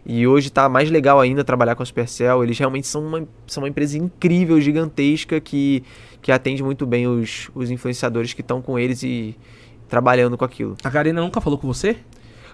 E 0.06 0.28
hoje 0.28 0.52
tá 0.52 0.70
mais 0.70 0.92
legal 0.92 1.20
ainda 1.20 1.44
trabalhar 1.44 1.76
com 1.76 1.82
a 1.82 1.86
Supercell. 1.86 2.44
Eles 2.44 2.60
realmente 2.60 2.86
são 2.86 3.04
uma, 3.06 3.28
são 3.48 3.64
uma 3.64 3.70
empresa 3.70 3.98
incrível, 3.98 4.62
gigantesca, 4.62 5.40
que, 5.42 5.84
que 6.22 6.32
atende 6.32 6.62
muito 6.62 6.86
bem 6.86 7.08
os, 7.08 7.50
os 7.56 7.72
influenciadores 7.72 8.32
que 8.32 8.42
estão 8.42 8.62
com 8.62 8.78
eles 8.78 9.02
e 9.02 9.36
trabalhando 9.90 10.38
com 10.38 10.46
aquilo. 10.46 10.78
A 10.84 10.90
Garena 10.90 11.22
nunca 11.22 11.42
falou 11.42 11.58
com 11.58 11.68
você? 11.68 11.98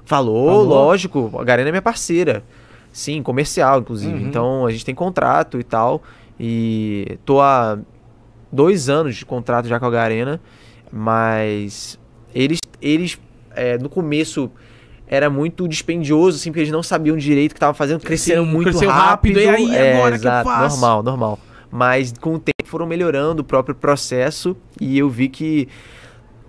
Falou, 0.05 0.47
Falou? 0.47 0.63
lógico. 0.63 1.31
A 1.37 1.43
Garena 1.43 1.69
é 1.69 1.71
minha 1.71 1.81
parceira. 1.81 2.43
Sim, 2.91 3.21
comercial, 3.21 3.81
inclusive. 3.81 4.13
Uhum. 4.13 4.27
Então 4.27 4.65
a 4.65 4.71
gente 4.71 4.85
tem 4.85 4.95
contrato 4.95 5.59
e 5.59 5.63
tal. 5.63 6.01
E 6.39 7.17
tô 7.25 7.41
há 7.41 7.77
dois 8.49 8.87
anos 8.87 9.17
de 9.17 9.25
contrato 9.25 9.67
já 9.67 9.77
com 9.77 9.85
a 9.85 9.91
Garena. 9.91 10.39
Mas 10.91 11.99
eles, 12.33 12.59
eles 12.81 13.19
é, 13.55 13.77
no 13.77 13.89
começo 13.89 14.49
era 15.11 15.29
muito 15.29 15.67
dispendioso, 15.67 16.37
assim, 16.37 16.49
porque 16.51 16.61
eles 16.61 16.71
não 16.71 16.81
sabiam 16.81 17.17
direito 17.17 17.51
o 17.51 17.53
que 17.53 17.57
estavam 17.57 17.75
fazendo, 17.75 17.99
cresceram 17.99 18.45
Sim, 18.45 18.51
muito 18.51 18.69
cresceu 18.69 18.89
rápido. 18.89 19.37
rápido, 19.37 19.39
e 19.39 19.49
aí, 19.49 19.75
é, 19.75 19.93
agora 19.97 20.11
que 20.17 20.25
eu 20.25 20.31
exato, 20.31 20.49
faço? 20.49 20.75
normal, 20.79 21.03
normal. 21.03 21.39
Mas 21.69 22.13
com 22.19 22.35
o 22.35 22.39
tempo 22.39 22.65
foram 22.65 22.85
melhorando 22.87 23.41
o 23.41 23.45
próprio 23.45 23.75
processo 23.75 24.55
e 24.79 24.97
eu 24.97 25.09
vi 25.09 25.27
que 25.27 25.67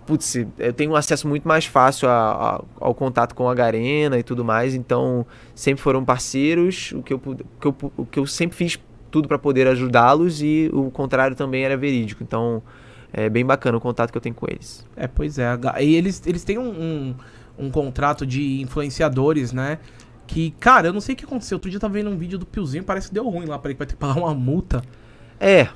putz, 0.06 0.34
eu 0.58 0.72
tenho 0.72 0.90
um 0.92 0.96
acesso 0.96 1.28
muito 1.28 1.46
mais 1.46 1.64
fácil 1.64 2.08
a- 2.08 2.56
a- 2.56 2.60
ao 2.80 2.94
contato 2.94 3.34
com 3.34 3.48
a 3.48 3.54
Garena 3.54 4.18
e 4.18 4.22
tudo 4.22 4.44
mais, 4.44 4.74
então 4.74 5.24
sempre 5.54 5.80
foram 5.82 6.04
parceiros, 6.04 6.92
o 6.92 7.02
que 7.02 7.12
eu, 7.14 7.18
que 7.20 7.66
eu, 7.66 7.74
o 7.96 8.04
que 8.06 8.18
eu 8.18 8.26
sempre 8.26 8.56
fiz 8.56 8.78
tudo 9.12 9.28
para 9.28 9.38
poder 9.38 9.66
ajudá-los 9.68 10.42
e 10.42 10.68
o 10.72 10.90
contrário 10.90 11.36
também 11.36 11.64
era 11.64 11.76
verídico, 11.76 12.22
então 12.22 12.62
é 13.12 13.28
bem 13.28 13.44
bacana 13.44 13.78
o 13.78 13.80
contato 13.80 14.10
que 14.10 14.16
eu 14.18 14.22
tenho 14.22 14.34
com 14.34 14.46
eles. 14.48 14.84
É, 14.96 15.06
pois 15.06 15.38
é. 15.38 15.46
E 15.80 15.94
eles, 15.94 16.22
eles 16.26 16.42
têm 16.42 16.58
um, 16.58 16.68
um, 16.70 17.14
um 17.58 17.70
contrato 17.70 18.26
de 18.26 18.60
influenciadores, 18.62 19.52
né? 19.52 19.78
Que, 20.26 20.52
cara, 20.58 20.88
eu 20.88 20.92
não 20.92 21.00
sei 21.00 21.14
o 21.14 21.18
que 21.18 21.24
aconteceu. 21.24 21.56
Outro 21.56 21.68
dia 21.70 21.76
eu 21.76 21.80
tava 21.80 21.94
vendo 21.94 22.08
um 22.10 22.16
vídeo 22.16 22.38
do 22.38 22.46
Piozinho, 22.46 22.84
parece 22.84 23.08
que 23.08 23.14
deu 23.14 23.28
ruim 23.28 23.46
lá 23.46 23.58
pra 23.58 23.70
ele, 23.70 23.74
que 23.74 23.78
vai 23.78 23.86
ter 23.86 23.94
que 23.94 24.00
pagar 24.00 24.18
uma 24.18 24.34
multa. 24.34 24.82
É, 25.38 25.68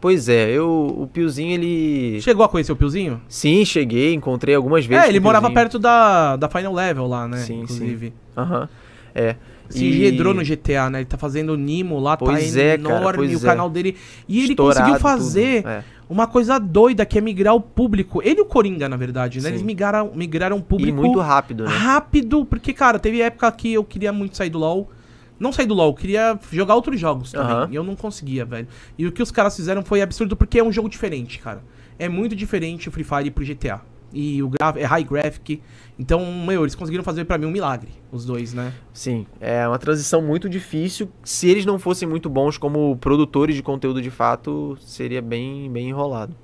pois 0.00 0.28
é, 0.28 0.50
eu, 0.50 0.68
o 0.98 1.06
Piozinho 1.06 1.52
ele... 1.54 2.20
Chegou 2.20 2.44
a 2.44 2.48
conhecer 2.48 2.70
o 2.72 2.76
Piozinho? 2.76 3.20
Sim, 3.28 3.64
cheguei, 3.64 4.14
encontrei 4.14 4.54
algumas 4.54 4.84
vezes 4.86 5.04
É, 5.04 5.08
ele 5.08 5.18
morava 5.20 5.46
Piozinho. 5.48 5.62
perto 5.64 5.78
da, 5.78 6.36
da 6.36 6.48
Final 6.48 6.72
Level 6.74 7.06
lá, 7.06 7.26
né? 7.26 7.38
Sim, 7.38 7.62
inclusive. 7.62 8.12
Aham, 8.36 8.68
é. 9.14 9.36
Se 9.68 9.84
E- 9.84 9.88
engendrou 9.88 10.34
no 10.34 10.42
GTA, 10.44 10.90
né? 10.90 10.98
Ele 10.98 11.06
tá 11.06 11.16
fazendo 11.16 11.50
o 11.52 11.56
Nimo 11.56 11.98
lá, 12.00 12.16
Pois 12.16 12.54
tá 12.54 12.60
é, 12.60 12.74
enorme 12.74 13.04
cara, 13.04 13.16
pois 13.16 13.32
o 13.42 13.46
é. 13.46 13.48
canal 13.48 13.70
dele. 13.70 13.96
E 14.28 14.38
ele 14.40 14.50
Estourado 14.50 14.80
conseguiu 14.80 14.94
tudo, 14.98 15.02
fazer 15.02 15.66
é. 15.66 15.84
Uma 16.10 16.26
coisa 16.26 16.58
doida, 16.58 17.06
que 17.06 17.16
é 17.16 17.20
migrar 17.20 17.54
o 17.54 17.60
público. 17.60 18.20
Ele 18.24 18.40
e 18.40 18.42
o 18.42 18.44
Coringa, 18.44 18.88
na 18.88 18.96
verdade, 18.96 19.38
né? 19.38 19.44
Sim. 19.44 19.48
Eles 19.50 19.62
migraram, 19.62 20.10
migraram 20.12 20.56
o 20.56 20.58
E 20.58 20.62
público 20.62 20.98
muito 20.98 21.20
rápido, 21.20 21.64
né? 21.64 21.70
rápido, 21.70 22.44
porque, 22.44 22.72
cara, 22.72 22.98
teve 22.98 23.22
época 23.22 23.50
que 23.52 23.72
eu 23.74 23.84
queria 23.84 24.12
muito 24.12 24.36
sair 24.36 24.50
do 24.50 24.58
LoL. 24.58 24.90
Não 25.38 25.52
sair 25.52 25.66
do 25.66 25.74
LoL, 25.74 25.90
eu 25.90 25.94
queria 25.94 26.38
jogar 26.50 26.74
outros 26.74 26.98
jogos 26.98 27.30
também. 27.30 27.52
Aham. 27.52 27.68
E 27.70 27.76
eu 27.76 27.84
não 27.84 27.94
conseguia, 27.94 28.44
velho. 28.44 28.66
E 28.98 29.06
o 29.06 29.12
que 29.12 29.22
os 29.22 29.30
caras 29.30 29.54
fizeram 29.54 29.82
foi 29.84 30.02
absurdo, 30.02 30.36
porque 30.36 30.58
é 30.58 30.64
um 30.64 30.72
jogo 30.72 30.88
diferente, 30.88 31.38
cara. 31.38 31.62
É 31.96 32.08
muito 32.08 32.34
diferente 32.34 32.88
o 32.88 32.92
Free 32.92 33.04
Fire 33.04 33.30
pro 33.30 33.44
GTA. 33.44 33.80
E 34.12 34.42
o 34.42 34.48
gra 34.48 34.74
é 34.76 34.84
high 34.84 35.04
graphic. 35.04 35.62
Então, 35.98 36.24
meu, 36.32 36.62
eles 36.62 36.74
conseguiram 36.74 37.04
fazer 37.04 37.24
pra 37.24 37.38
mim 37.38 37.46
um 37.46 37.50
milagre, 37.50 37.90
os 38.10 38.24
dois, 38.24 38.54
né? 38.54 38.72
Sim, 38.92 39.26
é 39.40 39.66
uma 39.68 39.78
transição 39.78 40.22
muito 40.22 40.48
difícil. 40.48 41.10
Se 41.22 41.48
eles 41.48 41.64
não 41.64 41.78
fossem 41.78 42.08
muito 42.08 42.28
bons 42.28 42.58
como 42.58 42.96
produtores 42.96 43.54
de 43.54 43.62
conteúdo 43.62 44.00
de 44.00 44.10
fato, 44.10 44.76
seria 44.80 45.20
bem, 45.20 45.70
bem 45.70 45.88
enrolado. 45.90 46.34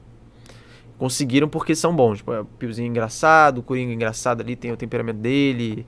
Conseguiram 0.98 1.48
porque 1.48 1.74
são 1.74 1.94
bons. 1.94 2.18
Tipo, 2.18 2.32
é, 2.32 2.40
o 2.40 2.44
Piozinho 2.44 2.88
engraçado, 2.88 3.58
o 3.58 3.62
Coringa 3.62 3.92
engraçado 3.92 4.40
ali, 4.40 4.56
tem 4.56 4.72
o 4.72 4.76
temperamento 4.76 5.18
dele, 5.18 5.86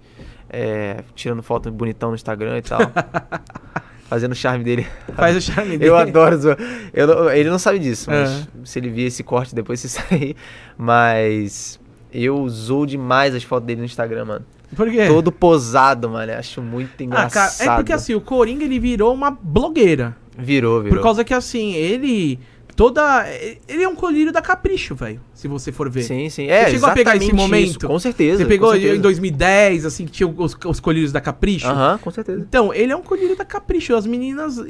é, 0.49 1.03
tirando 1.15 1.43
foto 1.43 1.71
bonitão 1.71 2.11
no 2.11 2.15
Instagram 2.15 2.59
e 2.59 2.63
tal. 2.63 2.81
fazendo 4.09 4.33
o 4.33 4.35
charme 4.35 4.65
dele. 4.65 4.87
Faz 5.15 5.37
o 5.37 5.41
charme 5.41 5.77
dele. 5.79 5.91
Eu 5.91 5.97
adoro. 5.97 6.37
zo- 6.37 6.57
Eu, 6.93 7.31
ele 7.31 7.51
não 7.51 7.59
sabe 7.59 7.79
disso, 7.79 8.11
mas 8.11 8.31
É. 8.31 8.47
se 8.65 8.79
ele 8.79 8.89
vir 8.91 9.05
esse 9.07 9.23
corte 9.23 9.55
depois 9.55 9.79
se 9.81 9.89
sair. 9.89 10.35
Mas 10.77 11.79
eu 12.13 12.49
zoo 12.49 12.87
demais 12.87 13.35
as 13.35 13.43
fotos 13.43 13.67
dele 13.67 13.81
no 13.81 13.87
Instagram, 13.87 14.25
mano. 14.25 14.45
Por 14.75 14.91
quê? 14.91 15.07
Todo 15.07 15.31
posado, 15.33 16.09
mano. 16.11 16.33
Acho 16.33 16.61
muito 16.63 16.93
Ah, 17.01 17.05
engraçado. 17.05 17.59
cara, 17.59 17.73
é 17.73 17.77
porque 17.77 17.93
assim, 17.93 18.15
o 18.15 18.21
Coringa 18.21 18.65
ele 18.65 18.79
virou 18.79 19.13
uma 19.15 19.31
blogueira. 19.31 20.17
Virou, 20.37 20.81
virou. 20.83 20.97
Por 20.99 21.03
causa 21.03 21.25
que 21.25 21.35
assim, 21.35 21.73
ele. 21.75 22.39
Toda. 22.79 23.27
Ele 23.67 23.83
é 23.83 23.89
um 23.89 23.97
colírio 23.97 24.33
da 24.33 24.41
capricho, 24.41 24.95
velho. 24.95 25.21
Se 25.35 25.49
você 25.49 25.73
for 25.73 25.91
ver. 25.91 26.03
Sim, 26.05 26.31
sim. 26.31 26.47
É, 26.47 26.67
Você 26.67 26.71
chegou 26.71 26.89
a 26.89 26.93
pegar 26.93 27.17
esse 27.17 27.33
momento? 27.33 27.71
isso, 27.71 27.81
com 27.81 27.99
certeza. 27.99 28.39
Você 28.39 28.45
pegou 28.49 28.71
certeza. 28.71 28.95
em 28.95 29.01
2010, 29.01 29.85
assim, 29.85 30.07
que 30.07 30.13
tinha 30.13 30.29
os, 30.29 30.57
os 30.65 30.79
colírios 30.79 31.11
da 31.11 31.21
Capricho? 31.21 31.67
Aham, 31.67 31.99
com 31.99 32.09
certeza. 32.13 32.41
Então, 32.49 32.73
ele 32.73 32.93
é 32.93 32.97
um 32.97 33.03
colírio 33.03 33.37
da 33.37 33.45
Capricho. 33.45 33.97
As 33.97 34.07
meninas, 34.07 34.61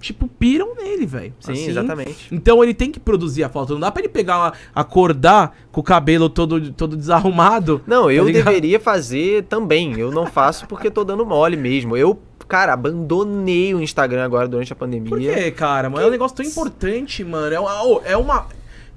tipo, 0.00 0.26
piram 0.26 0.74
nele, 0.74 1.06
velho. 1.06 1.32
Sim, 1.38 1.52
Assim. 1.52 1.68
exatamente. 1.70 2.26
Então 2.32 2.60
ele 2.64 2.74
tem 2.74 2.90
que 2.90 2.98
produzir 2.98 3.44
a 3.44 3.48
foto. 3.48 3.74
Não 3.74 3.80
dá 3.80 3.92
pra 3.92 4.02
ele 4.02 4.08
pegar, 4.08 4.36
uma- 4.36 4.52
acordar 4.74 5.56
com 5.70 5.80
o 5.80 5.84
cabelo 5.84 6.28
todo, 6.28 6.72
todo 6.72 6.96
desarrumado. 6.96 7.80
Não, 7.86 8.10
eu 8.10 8.26
Tá 8.26 8.32
deveria 8.32 8.80
fazer 8.80 9.44
também. 9.44 9.96
Eu 9.96 10.10
não 10.10 10.26
faço 10.26 10.66
porque 10.66 10.90
tô 10.90 11.04
dando 11.04 11.24
mole 11.24 11.56
mesmo. 11.56 11.96
Eu, 11.96 12.18
cara, 12.54 12.72
abandonei 12.72 13.74
o 13.74 13.80
Instagram 13.82 14.24
agora 14.24 14.46
durante 14.46 14.72
a 14.72 14.76
pandemia. 14.76 15.08
Por 15.10 15.18
quê, 15.18 15.50
cara? 15.50 15.90
Mano, 15.90 16.04
é 16.04 16.08
um 16.08 16.10
negócio 16.10 16.36
tão 16.36 16.46
importante, 16.46 17.24
mano. 17.24 17.52
É 17.54 17.58
uma, 17.58 17.82
ô, 17.84 18.00
é 18.04 18.16
uma. 18.16 18.46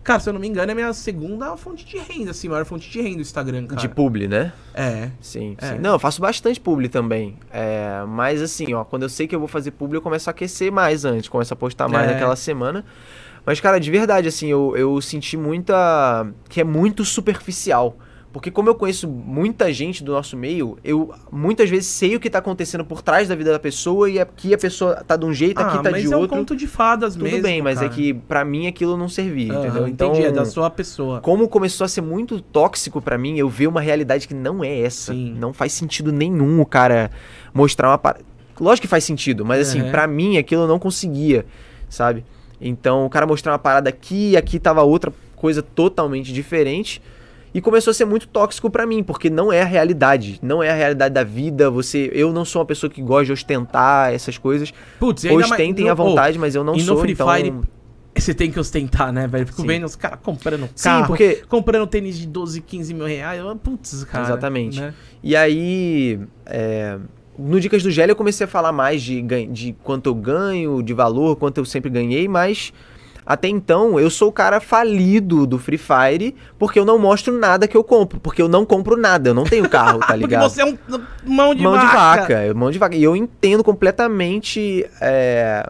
Cara, 0.03 0.19
se 0.19 0.29
eu 0.29 0.33
não 0.33 0.39
me 0.39 0.47
engano, 0.47 0.69
é 0.69 0.73
a 0.73 0.75
minha 0.75 0.93
segunda 0.93 1.57
fonte 1.57 1.83
de 1.85 1.97
renda, 1.97 2.31
assim, 2.31 2.47
maior 2.47 2.63
fonte 2.65 2.89
de 2.89 3.01
renda 3.01 3.15
do 3.17 3.21
Instagram, 3.21 3.65
cara. 3.65 3.81
De 3.81 3.89
publi, 3.89 4.27
né? 4.27 4.53
É. 4.73 5.09
Sim, 5.19 5.57
É. 5.59 5.73
sim. 5.73 5.79
Não, 5.79 5.93
eu 5.93 5.99
faço 5.99 6.21
bastante 6.21 6.59
publi 6.61 6.87
também. 6.87 7.37
É, 7.51 8.03
mas 8.07 8.41
assim, 8.41 8.73
ó, 8.73 8.85
quando 8.85 9.03
eu 9.03 9.09
sei 9.09 9.27
que 9.27 9.35
eu 9.35 9.39
vou 9.39 9.47
fazer 9.49 9.71
publi, 9.71 9.97
eu 9.97 10.01
começo 10.01 10.29
a 10.29 10.31
aquecer 10.31 10.71
mais 10.71 11.03
antes, 11.03 11.27
começo 11.27 11.51
a 11.53 11.57
postar 11.57 11.89
mais 11.89 12.07
É. 12.09 12.13
naquela 12.13 12.35
semana. 12.37 12.85
Mas, 13.45 13.59
cara, 13.59 13.79
de 13.79 13.89
verdade, 13.89 14.27
assim, 14.27 14.47
eu, 14.47 14.77
eu 14.77 15.01
senti 15.01 15.35
muita. 15.35 16.27
que 16.47 16.61
é 16.61 16.63
muito 16.63 17.03
superficial. 17.03 17.97
Porque 18.37 18.51
como 18.51 18.69
eu 18.69 18.75
conheço 18.75 19.07
muita 19.07 19.73
gente 19.73 20.03
do 20.03 20.11
nosso 20.11 20.37
meio, 20.37 20.77
eu 20.83 21.11
muitas 21.31 21.67
vezes 21.69 21.87
sei 21.87 22.15
o 22.15 22.19
que 22.19 22.29
tá 22.29 22.37
acontecendo 22.37 22.85
por 22.85 23.01
trás 23.01 23.27
da 23.27 23.33
vida 23.35 23.51
da 23.51 23.57
pessoa 23.57 24.07
e 24.09 24.19
aqui 24.19 24.53
a 24.53 24.57
pessoa 24.59 24.95
tá 25.03 25.15
de 25.17 25.25
um 25.25 25.33
jeito, 25.33 25.59
aqui 25.59 25.81
tá 25.81 25.89
mas 25.89 26.03
de 26.03 26.13
é 26.13 26.15
um 26.15 26.19
outro. 26.19 26.37
conto 26.37 26.55
de 26.55 26.67
fadas 26.67 27.13
Tudo 27.13 27.23
mesmo. 27.23 27.41
bem, 27.41 27.61
mas 27.63 27.79
é 27.79 27.85
cara. 27.85 27.93
que 27.95 28.13
pra 28.13 28.45
mim 28.45 28.67
aquilo 28.67 28.95
não 28.95 29.09
servia, 29.09 29.51
Aham, 29.53 29.63
entendeu? 29.65 29.87
Então, 29.87 30.09
Entendi, 30.11 30.27
é 30.27 30.31
da 30.31 30.45
sua 30.45 30.69
pessoa. 30.69 31.19
como 31.19 31.47
começou 31.49 31.83
a 31.85 31.87
ser 31.87 32.01
muito 32.01 32.39
tóxico 32.39 33.01
pra 33.01 33.17
mim, 33.17 33.37
eu 33.39 33.49
ver 33.49 33.65
uma 33.67 33.81
realidade 33.81 34.27
que 34.27 34.35
não 34.35 34.63
é 34.63 34.81
essa. 34.81 35.13
Sim. 35.13 35.35
Não 35.39 35.51
faz 35.51 35.73
sentido 35.73 36.11
nenhum 36.11 36.61
o 36.61 36.65
cara 36.65 37.09
mostrar 37.53 37.89
uma 37.89 37.97
parada. 37.97 38.23
Lógico 38.59 38.83
que 38.83 38.87
faz 38.87 39.03
sentido, 39.03 39.43
mas 39.43 39.67
assim, 39.67 39.81
Uhum. 39.81 39.89
pra 39.91 40.05
mim 40.05 40.37
aquilo 40.37 40.61
eu 40.63 40.67
não 40.67 40.77
conseguia, 40.79 41.43
sabe? 41.89 42.23
Então 42.61 43.05
o 43.05 43.09
cara 43.09 43.25
mostrar 43.25 43.51
uma 43.53 43.59
parada 43.59 43.89
aqui 43.89 44.31
e 44.31 44.37
aqui 44.37 44.59
tava 44.59 44.81
outra 44.83 45.11
coisa 45.35 45.61
totalmente 45.61 46.31
diferente. 46.31 47.01
E 47.53 47.61
começou 47.61 47.91
a 47.91 47.93
ser 47.93 48.05
muito 48.05 48.27
tóxico 48.27 48.69
pra 48.69 48.85
mim, 48.85 49.01
porque 49.01 49.29
não 49.29 49.51
é 49.51 49.61
a 49.61 49.65
realidade, 49.65 50.37
não 50.41 50.61
é 50.61 50.69
a 50.69 50.73
realidade 50.75 51.13
da 51.13 51.23
vida. 51.23 51.71
Você, 51.71 52.09
eu 52.13 52.31
não 52.33 52.43
sou 52.45 52.59
uma 52.61 52.65
pessoa 52.65 52.89
que 52.89 53.01
gosta 53.01 53.25
de 53.25 53.31
ostentar 53.31 54.13
essas 54.13 54.37
coisas. 54.37 54.71
Putz, 54.99 55.23
mais- 55.23 55.49
Ostentem 55.51 55.85
no- 55.85 55.91
à 55.91 55.93
vontade, 55.93 56.37
mas 56.37 56.53
eu 56.55 56.63
não 56.63 56.75
e 56.75 56.79
no 56.79 56.83
sou, 56.85 56.97
Free 56.99 57.13
então 57.13 57.33
Fire, 57.33 57.53
Você 58.15 58.33
tem 58.33 58.49
que 58.51 58.59
ostentar, 58.59 59.13
né, 59.13 59.27
velho? 59.27 59.45
Fico 59.45 59.61
Sim. 59.61 59.67
vendo 59.67 59.85
os 59.85 59.95
caras 59.95 60.19
comprando 60.23 60.67
Sim, 60.75 60.83
carro, 60.89 61.07
porque 61.07 61.43
comprando 61.47 61.85
tênis 61.87 62.17
de 62.17 62.25
12, 62.27 62.61
15 62.61 62.93
mil 62.93 63.05
reais. 63.05 63.41
Putz, 63.63 64.03
cara. 64.05 64.23
Exatamente. 64.25 64.79
né? 64.81 64.93
E 65.23 65.35
aí, 65.35 66.19
é, 66.45 66.97
no 67.37 67.59
Dicas 67.59 67.83
do 67.83 67.91
Gélio 67.91 68.11
eu 68.13 68.15
comecei 68.15 68.45
a 68.45 68.47
falar 68.47 68.71
mais 68.71 69.01
de, 69.03 69.21
de 69.51 69.75
quanto 69.83 70.07
eu 70.09 70.15
ganho, 70.15 70.81
de 70.81 70.93
valor, 70.93 71.35
quanto 71.35 71.59
eu 71.59 71.65
sempre 71.65 71.89
ganhei, 71.91 72.27
mas 72.27 72.73
até 73.27 73.47
então 73.49 73.99
eu 73.99 74.09
sou 74.09 74.29
o 74.29 74.31
cara 74.31 74.59
falido 74.61 75.45
do 75.45 75.59
Free 75.59 75.77
Fire 75.77 76.33
porque 76.57 76.79
eu 76.79 76.85
não 76.85 76.97
mostro 76.97 77.37
nada 77.37 77.67
que 77.67 77.75
eu 77.75 77.83
compro, 77.83 78.19
porque 78.19 78.41
eu 78.41 78.47
não 78.47 78.65
compro 78.65 78.95
nada, 78.95 79.29
eu 79.29 79.33
não 79.33 79.43
tenho 79.43 79.67
carro, 79.69 79.99
tá 79.99 80.05
Porque 80.15 80.21
ligado? 80.23 80.49
você 80.49 80.61
é 80.61 80.65
um 80.65 80.77
mão 81.25 81.53
de 81.53 81.61
mão 81.61 81.73
vaca. 81.73 81.85
de 81.85 81.93
vaca, 81.93 82.45
eu- 82.45 82.55
mão 82.55 82.71
de 82.71 82.79
vaca. 82.79 82.95
E 82.95 83.03
eu 83.03 83.15
entendo 83.15 83.63
completamente, 83.63 84.85
é, 85.01 85.69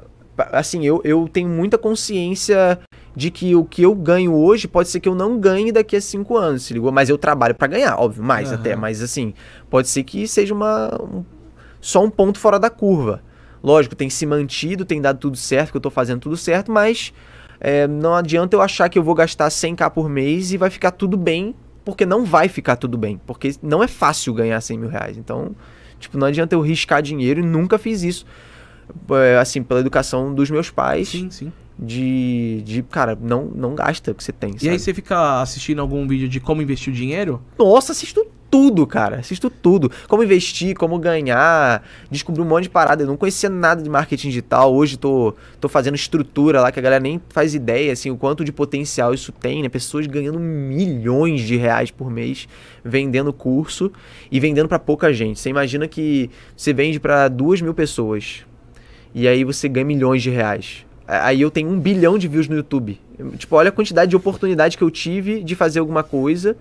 assim, 0.51 0.85
eu, 0.85 1.01
eu 1.03 1.27
tenho 1.31 1.49
muita 1.49 1.77
consciência 1.77 2.79
de 3.15 3.31
que 3.31 3.55
o 3.55 3.65
que 3.65 3.81
eu 3.81 3.95
ganho 3.95 4.35
hoje 4.35 4.67
pode 4.67 4.89
ser 4.89 4.99
que 4.99 5.09
eu 5.09 5.15
não 5.15 5.39
ganhe 5.39 5.71
daqui 5.71 5.95
a 5.95 6.01
cinco 6.01 6.37
anos, 6.37 6.63
se 6.63 6.73
ligou? 6.73 6.91
Mas 6.91 7.09
eu 7.09 7.17
trabalho 7.17 7.55
pra 7.55 7.67
ganhar, 7.67 7.97
óbvio, 7.99 8.23
mais 8.23 8.49
Aham. 8.51 8.59
até. 8.59 8.75
Mas 8.75 9.01
assim, 9.01 9.33
pode 9.71 9.87
ser 9.87 10.03
que 10.03 10.27
seja 10.27 10.53
uma 10.53 10.89
um- 11.01 11.25
só 11.81 12.03
um 12.03 12.09
ponto 12.11 12.37
fora 12.39 12.59
da 12.59 12.69
curva. 12.69 13.23
Lógico, 13.63 13.95
tem 13.95 14.07
se 14.09 14.23
mantido, 14.27 14.85
tem 14.85 15.01
dado 15.01 15.17
tudo 15.17 15.35
certo, 15.35 15.71
que 15.71 15.77
eu 15.77 15.81
tô 15.81 15.89
fazendo 15.89 16.19
tudo 16.19 16.37
certo, 16.37 16.71
mas 16.71 17.11
é, 17.59 17.87
não 17.87 18.13
adianta 18.15 18.55
eu 18.55 18.61
achar 18.61 18.89
que 18.89 18.97
eu 18.97 19.03
vou 19.03 19.15
gastar 19.15 19.47
100k 19.49 19.89
por 19.91 20.09
mês 20.09 20.51
e 20.51 20.57
vai 20.57 20.69
ficar 20.69 20.91
tudo 20.91 21.17
bem, 21.17 21.55
porque 21.83 22.05
não 22.05 22.23
vai 22.25 22.47
ficar 22.49 22.75
tudo 22.75 22.97
bem. 22.97 23.19
Porque 23.25 23.55
não 23.61 23.83
é 23.83 23.87
fácil 23.87 24.33
ganhar 24.33 24.59
100 24.61 24.77
mil 24.77 24.89
reais. 24.89 25.17
Então, 25.17 25.55
tipo, 25.99 26.17
não 26.17 26.27
adianta 26.27 26.53
eu 26.55 26.61
riscar 26.61 27.01
dinheiro 27.01 27.39
e 27.39 27.43
nunca 27.43 27.77
fiz 27.77 28.03
isso. 28.03 28.25
É, 29.11 29.37
assim, 29.37 29.61
pela 29.63 29.79
educação 29.81 30.33
dos 30.33 30.49
meus 30.49 30.69
pais, 30.69 31.09
Sim, 31.09 31.29
sim. 31.29 31.51
de, 31.77 32.61
de, 32.65 32.83
cara, 32.83 33.17
não, 33.19 33.45
não 33.45 33.75
gasta 33.75 34.11
o 34.11 34.15
que 34.15 34.23
você 34.23 34.31
tem, 34.31 34.51
E 34.51 34.53
aí 34.53 34.59
sabe? 34.59 34.79
você 34.79 34.93
fica 34.93 35.41
assistindo 35.41 35.81
algum 35.81 36.07
vídeo 36.07 36.29
de 36.29 36.39
como 36.39 36.61
investir 36.61 36.91
o 36.93 36.95
dinheiro? 36.95 37.41
Nossa, 37.59 37.91
assisto 37.91 38.25
tudo, 38.49 38.85
cara. 38.87 39.17
Assisto 39.17 39.49
tudo. 39.49 39.91
Como 40.07 40.23
investir, 40.23 40.75
como 40.75 40.97
ganhar. 40.99 41.83
Descobri 42.09 42.41
um 42.41 42.45
monte 42.45 42.63
de 42.63 42.69
parada. 42.69 43.03
Eu 43.03 43.07
não 43.07 43.17
conhecia 43.17 43.49
nada 43.49 43.81
de 43.81 43.89
marketing 43.89 44.29
digital. 44.29 44.73
Hoje 44.73 44.97
tô, 44.97 45.33
tô 45.59 45.69
fazendo 45.69 45.95
estrutura 45.95 46.61
lá 46.61 46.71
que 46.71 46.79
a 46.79 46.81
galera 46.81 47.01
nem 47.01 47.21
faz 47.29 47.53
ideia, 47.53 47.93
assim, 47.93 48.09
o 48.09 48.17
quanto 48.17 48.43
de 48.43 48.51
potencial 48.51 49.13
isso 49.13 49.31
tem, 49.31 49.61
né? 49.61 49.69
Pessoas 49.69 50.07
ganhando 50.07 50.39
milhões 50.39 51.41
de 51.41 51.55
reais 51.55 51.91
por 51.91 52.09
mês 52.09 52.47
vendendo 52.83 53.33
curso 53.33 53.91
e 54.31 54.39
vendendo 54.39 54.67
pra 54.67 54.79
pouca 54.79 55.13
gente. 55.13 55.39
Você 55.39 55.49
imagina 55.49 55.87
que 55.87 56.29
você 56.55 56.73
vende 56.73 56.99
pra 56.99 57.27
duas 57.27 57.61
mil 57.61 57.73
pessoas 57.73 58.45
e 59.13 59.27
aí 59.27 59.43
você 59.43 59.67
ganha 59.67 59.85
milhões 59.85 60.21
de 60.21 60.29
reais. 60.29 60.85
Aí 61.07 61.41
eu 61.41 61.49
tenho 61.49 61.69
um 61.69 61.79
bilhão 61.79 62.17
de 62.17 62.27
views 62.27 62.47
no 62.47 62.55
YouTube. 62.55 62.99
Tipo, 63.37 63.55
olha 63.55 63.69
a 63.69 63.71
quantidade 63.71 64.09
de 64.09 64.15
oportunidade 64.15 64.77
que 64.77 64.83
eu 64.83 64.91
tive 64.91 65.41
de 65.43 65.55
fazer 65.55 65.79
alguma 65.79 66.03
coisa. 66.03 66.55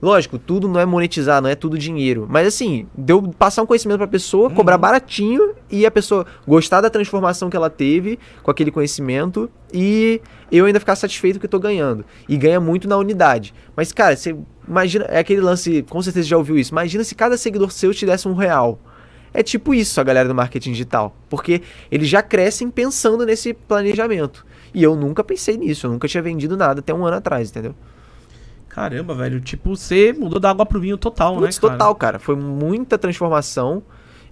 Lógico, 0.00 0.38
tudo 0.38 0.68
não 0.68 0.78
é 0.78 0.86
monetizar, 0.86 1.42
não 1.42 1.50
é 1.50 1.54
tudo 1.54 1.76
dinheiro. 1.76 2.26
Mas 2.28 2.46
assim, 2.46 2.86
deu 2.96 3.22
passar 3.38 3.62
um 3.62 3.66
conhecimento 3.66 3.98
pra 3.98 4.06
pessoa, 4.06 4.48
cobrar 4.50 4.76
Uhum. 4.76 4.80
baratinho 4.80 5.54
e 5.70 5.84
a 5.84 5.90
pessoa 5.90 6.24
gostar 6.46 6.80
da 6.80 6.88
transformação 6.90 7.50
que 7.50 7.56
ela 7.56 7.68
teve 7.70 8.18
com 8.42 8.50
aquele 8.50 8.70
conhecimento 8.70 9.50
e 9.72 10.20
eu 10.52 10.66
ainda 10.66 10.78
ficar 10.78 10.94
satisfeito 10.96 11.40
que 11.40 11.46
eu 11.46 11.50
tô 11.50 11.58
ganhando. 11.58 12.04
E 12.28 12.36
ganha 12.36 12.60
muito 12.60 12.86
na 12.88 12.96
unidade. 12.96 13.52
Mas, 13.74 13.92
cara, 13.92 14.14
você 14.16 14.36
imagina, 14.66 15.04
é 15.06 15.18
aquele 15.18 15.40
lance, 15.40 15.82
com 15.88 16.00
certeza 16.00 16.28
já 16.28 16.36
ouviu 16.36 16.56
isso. 16.58 16.72
Imagina 16.72 17.02
se 17.02 17.14
cada 17.14 17.36
seguidor 17.36 17.70
seu 17.72 17.92
te 17.92 18.06
desse 18.06 18.28
um 18.28 18.34
real. 18.34 18.78
É 19.34 19.42
tipo 19.42 19.74
isso 19.74 20.00
a 20.00 20.04
galera 20.04 20.26
do 20.28 20.34
marketing 20.34 20.72
digital. 20.72 21.14
Porque 21.28 21.60
eles 21.90 22.08
já 22.08 22.22
crescem 22.22 22.70
pensando 22.70 23.26
nesse 23.26 23.52
planejamento. 23.52 24.46
E 24.72 24.82
eu 24.82 24.94
nunca 24.96 25.22
pensei 25.24 25.56
nisso, 25.56 25.86
eu 25.86 25.90
nunca 25.90 26.06
tinha 26.08 26.22
vendido 26.22 26.56
nada 26.56 26.80
até 26.80 26.94
um 26.94 27.04
ano 27.06 27.16
atrás, 27.16 27.50
entendeu? 27.50 27.74
Caramba, 28.78 29.14
velho. 29.14 29.40
Tipo, 29.40 29.76
você 29.76 30.12
mudou 30.12 30.38
da 30.38 30.50
água 30.50 30.64
pro 30.64 30.78
vinho 30.80 30.96
total, 30.96 31.34
né, 31.40 31.48
cara? 31.50 31.60
total, 31.60 31.94
cara. 31.94 32.18
Foi 32.18 32.36
muita 32.36 32.96
transformação 32.96 33.82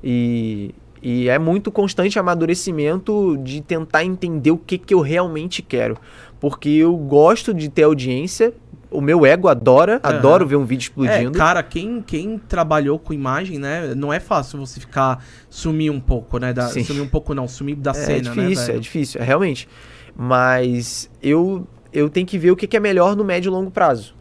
e, 0.02 0.74
e 1.02 1.28
é 1.28 1.38
muito 1.38 1.70
constante 1.72 2.18
amadurecimento 2.18 3.36
de 3.42 3.60
tentar 3.60 4.04
entender 4.04 4.50
o 4.50 4.56
que, 4.58 4.78
que 4.78 4.94
eu 4.94 5.00
realmente 5.00 5.62
quero. 5.62 5.96
Porque 6.40 6.68
eu 6.68 6.96
gosto 6.96 7.52
de 7.52 7.68
ter 7.68 7.82
audiência, 7.84 8.52
o 8.90 9.00
meu 9.00 9.26
ego 9.26 9.48
adora, 9.48 9.98
adoro 10.02 10.46
ver 10.46 10.56
um 10.56 10.64
vídeo 10.64 10.84
É, 10.84 10.88
explodindo. 10.88 11.36
cara, 11.38 11.62
quem, 11.62 12.00
quem 12.00 12.38
trabalhou 12.38 12.98
com 12.98 13.12
imagem, 13.12 13.58
né? 13.58 13.94
Não 13.94 14.12
é 14.12 14.20
fácil 14.20 14.58
você 14.58 14.78
ficar 14.78 15.24
sumir 15.50 15.90
um 15.90 15.98
pouco, 16.00 16.38
né? 16.38 16.52
Da, 16.52 16.68
Sim. 16.68 16.84
sumir 16.84 17.00
um 17.00 17.08
pouco 17.08 17.34
não, 17.34 17.48
sumir 17.48 17.74
da 17.76 17.90
É, 17.90 17.94
cena, 17.94 18.34
né? 18.34 18.42
difícil, 18.48 18.74
é 18.74 18.78
difícil, 18.78 19.20
é 19.20 19.24
realmente. 19.24 19.68
Mas 20.14 21.10
eu, 21.22 21.66
eu 21.92 22.08
tenho 22.08 22.26
que 22.26 22.38
ver 22.38 22.50
o 22.50 22.56
que, 22.56 22.66
que 22.66 22.76
é 22.76 22.80
melhor 22.80 23.14
no 23.14 23.24
médio 23.24 23.50
e 23.50 23.52
longo 23.52 23.70
prazo. 23.70 24.14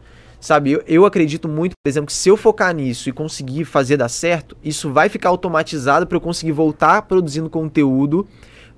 Sabe, 0.46 0.70
eu, 0.70 0.82
eu 0.86 1.04
acredito 1.04 1.48
muito, 1.48 1.72
por 1.72 1.88
exemplo, 1.90 2.06
que 2.06 2.12
se 2.12 2.28
eu 2.28 2.36
focar 2.36 2.72
nisso 2.72 3.08
e 3.08 3.12
conseguir 3.12 3.64
fazer 3.64 3.96
dar 3.96 4.08
certo, 4.08 4.56
isso 4.62 4.92
vai 4.92 5.08
ficar 5.08 5.28
automatizado 5.30 6.06
para 6.06 6.14
eu 6.14 6.20
conseguir 6.20 6.52
voltar 6.52 7.02
produzindo 7.02 7.50
conteúdo 7.50 8.24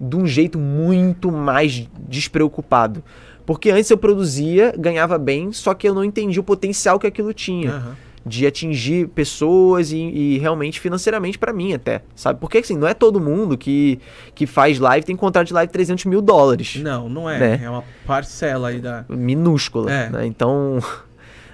de 0.01 0.17
um 0.17 0.27
jeito 0.27 0.59
muito 0.59 1.31
mais 1.31 1.87
despreocupado. 2.09 3.05
Porque 3.45 3.69
antes 3.71 3.91
eu 3.91 3.99
produzia, 3.99 4.73
ganhava 4.79 5.19
bem, 5.19 5.53
só 5.53 5.75
que 5.75 5.87
eu 5.87 5.93
não 5.95 6.03
entendia 6.03 6.41
o 6.41 6.45
potencial 6.45 6.99
que 6.99 7.07
aquilo 7.07 7.35
tinha 7.35 7.71
Aham. 7.73 7.97
de 8.25 8.47
atingir 8.47 9.09
pessoas 9.09 9.93
e, 9.93 9.99
e 9.99 10.39
realmente 10.39 10.81
financeiramente 10.81 11.39
pra 11.39 11.53
mim 11.53 11.75
até, 11.75 12.01
sabe? 12.17 12.41
Porque 12.41 12.57
assim, 12.57 12.79
não 12.79 12.89
é 12.89 12.95
todo 12.95 13.21
mundo 13.21 13.59
que, 13.59 14.01
que 14.35 14.47
faz 14.47 14.79
live 14.79 15.05
tem 15.05 15.15
contrato 15.15 15.49
de 15.49 15.53
live 15.53 15.69
de 15.69 15.73
300 15.75 16.07
mil 16.07 16.23
dólares, 16.23 16.77
Não, 16.77 17.11
não 17.11 17.29
é. 17.29 17.39
Né? 17.39 17.61
É 17.65 17.69
uma 17.69 17.85
parcela 18.07 18.69
aí 18.69 18.81
da. 18.81 19.05
minúscula, 19.07 19.93
É. 19.93 20.09
né? 20.09 20.27
Então, 20.27 20.79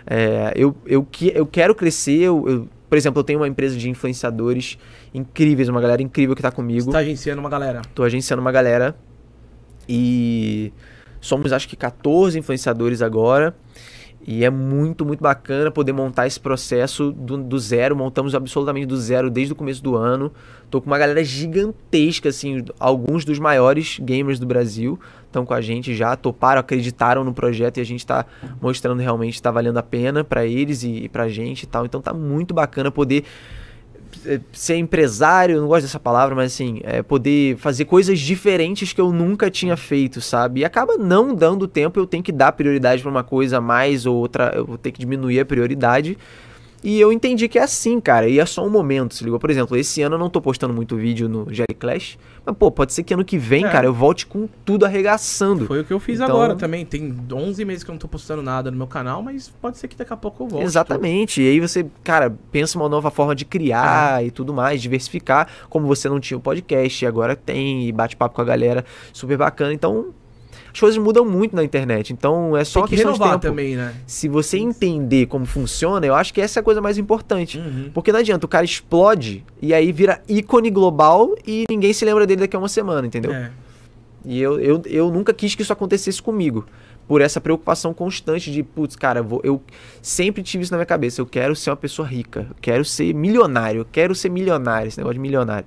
é, 0.06 0.52
eu, 0.56 0.74
eu, 0.86 1.04
que, 1.04 1.32
eu 1.34 1.46
quero 1.46 1.74
crescer, 1.74 2.20
eu, 2.20 2.44
eu- 2.48 2.68
por 2.88 2.96
exemplo, 2.98 3.20
eu 3.20 3.24
tenho 3.24 3.40
uma 3.40 3.48
empresa 3.48 3.76
de 3.76 3.88
influenciadores 3.90 4.78
incríveis, 5.12 5.68
uma 5.68 5.80
galera 5.80 6.02
incrível 6.02 6.36
que 6.36 6.42
tá 6.42 6.50
comigo, 6.52 6.84
Você 6.84 6.90
tá 6.92 6.98
agenciando 6.98 7.40
uma 7.40 7.50
galera. 7.50 7.82
tô 7.94 8.02
agenciando 8.04 8.40
uma 8.40 8.52
galera 8.52 8.94
e 9.88 10.72
somos 11.20 11.52
acho 11.52 11.68
que 11.68 11.76
14 11.76 12.38
influenciadores 12.38 13.02
agora. 13.02 13.54
E 14.26 14.44
é 14.44 14.48
muito, 14.48 15.04
muito 15.04 15.20
bacana 15.20 15.70
poder 15.70 15.92
montar 15.92 16.26
esse 16.26 16.40
processo 16.40 17.12
do, 17.12 17.36
do 17.36 17.58
zero. 17.58 17.94
Montamos 17.94 18.34
absolutamente 18.34 18.86
do 18.86 18.96
zero 18.96 19.30
desde 19.30 19.52
o 19.52 19.56
começo 19.56 19.82
do 19.82 19.96
ano. 19.96 20.32
Tô 20.70 20.80
com 20.80 20.86
uma 20.86 20.98
galera 20.98 21.22
gigantesca, 21.22 22.30
assim, 22.30 22.64
alguns 22.80 23.24
dos 23.24 23.38
maiores 23.38 23.98
gamers 24.00 24.38
do 24.38 24.46
Brasil 24.46 24.98
estão 25.26 25.44
com 25.44 25.52
a 25.52 25.60
gente 25.60 25.94
já, 25.94 26.16
toparam, 26.16 26.60
acreditaram 26.60 27.24
no 27.24 27.34
projeto 27.34 27.78
e 27.78 27.80
a 27.80 27.84
gente 27.84 28.06
tá 28.06 28.24
mostrando 28.60 29.00
realmente 29.00 29.34
que 29.34 29.42
tá 29.42 29.50
valendo 29.50 29.78
a 29.78 29.82
pena 29.82 30.22
para 30.22 30.46
eles 30.46 30.84
e, 30.84 31.04
e 31.04 31.08
pra 31.08 31.28
gente 31.28 31.64
e 31.64 31.66
tal. 31.66 31.84
Então 31.84 32.00
tá 32.00 32.14
muito 32.14 32.54
bacana 32.54 32.90
poder 32.90 33.24
ser 34.52 34.76
empresário, 34.76 35.60
não 35.60 35.68
gosto 35.68 35.82
dessa 35.82 36.00
palavra, 36.00 36.34
mas 36.34 36.52
assim, 36.52 36.80
é 36.82 37.02
poder 37.02 37.56
fazer 37.56 37.84
coisas 37.84 38.18
diferentes 38.18 38.92
que 38.92 39.00
eu 39.00 39.12
nunca 39.12 39.50
tinha 39.50 39.76
feito, 39.76 40.20
sabe? 40.20 40.60
E 40.60 40.64
acaba 40.64 40.96
não 40.96 41.34
dando 41.34 41.68
tempo, 41.68 41.98
eu 41.98 42.06
tenho 42.06 42.22
que 42.22 42.32
dar 42.32 42.52
prioridade 42.52 43.02
pra 43.02 43.10
uma 43.10 43.24
coisa 43.24 43.58
a 43.58 43.60
mais 43.60 44.06
ou 44.06 44.16
outra, 44.16 44.52
eu 44.54 44.64
vou 44.64 44.78
ter 44.78 44.92
que 44.92 44.98
diminuir 44.98 45.40
a 45.40 45.44
prioridade. 45.44 46.16
E 46.86 47.00
eu 47.00 47.10
entendi 47.10 47.48
que 47.48 47.58
é 47.58 47.62
assim, 47.62 47.98
cara, 47.98 48.28
e 48.28 48.38
é 48.38 48.44
só 48.44 48.62
um 48.62 48.68
momento, 48.68 49.14
se 49.14 49.24
ligou? 49.24 49.38
Por 49.38 49.48
exemplo, 49.50 49.74
esse 49.74 50.02
ano 50.02 50.16
eu 50.16 50.18
não 50.18 50.28
tô 50.28 50.38
postando 50.38 50.74
muito 50.74 50.94
vídeo 50.96 51.26
no 51.30 51.46
Jerry 51.50 51.72
Clash, 51.78 52.18
mas 52.44 52.54
pô, 52.54 52.70
pode 52.70 52.92
ser 52.92 53.02
que 53.02 53.14
ano 53.14 53.24
que 53.24 53.38
vem, 53.38 53.64
É. 53.64 53.70
cara, 53.70 53.86
eu 53.86 53.94
volte 53.94 54.26
com 54.26 54.46
tudo 54.66 54.84
arregaçando. 54.84 55.64
Foi 55.64 55.80
o 55.80 55.84
que 55.84 55.94
eu 55.94 55.98
fiz 55.98 56.16
Então- 56.20 56.28
agora 56.36 56.54
também. 56.54 56.84
Tem 56.84 57.16
11 57.32 57.64
meses 57.64 57.82
que 57.82 57.88
eu 57.90 57.94
não 57.94 57.98
tô 57.98 58.06
postando 58.06 58.42
nada 58.42 58.70
no 58.70 58.76
meu 58.76 58.86
canal, 58.86 59.22
mas 59.22 59.48
pode 59.48 59.78
ser 59.78 59.88
que 59.88 59.96
daqui 59.96 60.12
a 60.12 60.16
pouco 60.16 60.44
eu 60.44 60.48
volte. 60.48 60.64
Exatamente. 60.66 61.40
E 61.40 61.48
aí 61.48 61.58
você, 61.58 61.86
cara, 62.02 62.36
pensa 62.52 62.78
uma 62.78 62.86
nova 62.88 63.10
forma 63.10 63.34
de 63.34 63.46
criar 63.46 64.22
e 64.22 64.30
tudo 64.30 64.52
mais, 64.52 64.82
diversificar. 64.82 65.48
Como 65.70 65.86
você 65.86 66.06
não 66.06 66.20
tinha 66.20 66.36
o 66.36 66.40
podcast, 66.40 67.02
e 67.02 67.08
agora 67.08 67.34
tem, 67.34 67.88
e 67.88 67.92
bate 67.92 68.14
papo 68.14 68.34
com 68.34 68.42
a 68.42 68.44
galera, 68.44 68.84
super 69.10 69.38
bacana. 69.38 69.72
Então, 69.72 70.08
as 70.74 70.80
coisas 70.80 70.98
mudam 70.98 71.24
muito 71.24 71.54
na 71.54 71.62
internet. 71.62 72.12
Então 72.12 72.56
é 72.56 72.64
só 72.64 72.80
Tem 72.80 72.88
que 72.88 72.96
questão 72.96 73.12
de 73.12 73.18
renovar 73.18 73.38
tempo. 73.38 73.52
também, 73.52 73.76
né? 73.76 73.94
Se 74.08 74.28
você 74.28 74.58
entender 74.58 75.26
como 75.26 75.46
funciona, 75.46 76.04
eu 76.04 76.16
acho 76.16 76.34
que 76.34 76.40
essa 76.40 76.58
é 76.58 76.60
a 76.60 76.64
coisa 76.64 76.80
mais 76.80 76.98
importante. 76.98 77.58
Uhum. 77.58 77.90
Porque 77.94 78.10
não 78.10 78.18
adianta, 78.18 78.44
o 78.44 78.48
cara 78.48 78.64
explode 78.64 79.44
e 79.62 79.72
aí 79.72 79.92
vira 79.92 80.20
ícone 80.28 80.70
global 80.70 81.32
e 81.46 81.64
ninguém 81.70 81.92
se 81.92 82.04
lembra 82.04 82.26
dele 82.26 82.40
daqui 82.40 82.56
a 82.56 82.58
uma 82.58 82.68
semana, 82.68 83.06
entendeu? 83.06 83.32
É. 83.32 83.52
E 84.24 84.40
eu, 84.40 84.58
eu, 84.58 84.82
eu 84.86 85.12
nunca 85.12 85.32
quis 85.32 85.54
que 85.54 85.62
isso 85.62 85.72
acontecesse 85.72 86.20
comigo. 86.20 86.66
Por 87.06 87.20
essa 87.20 87.40
preocupação 87.40 87.94
constante 87.94 88.50
de, 88.50 88.62
putz, 88.62 88.96
cara, 88.96 89.20
eu, 89.20 89.24
vou, 89.24 89.40
eu 89.44 89.62
sempre 90.02 90.42
tive 90.42 90.64
isso 90.64 90.72
na 90.72 90.78
minha 90.78 90.86
cabeça. 90.86 91.20
Eu 91.20 91.26
quero 91.26 91.54
ser 91.54 91.70
uma 91.70 91.76
pessoa 91.76 92.08
rica. 92.08 92.46
Eu 92.48 92.56
quero 92.60 92.84
ser 92.84 93.14
milionário. 93.14 93.82
Eu 93.82 93.86
quero 93.92 94.14
ser 94.14 94.30
milionário, 94.30 94.88
esse 94.88 94.98
negócio 94.98 95.14
de 95.14 95.20
milionário. 95.20 95.66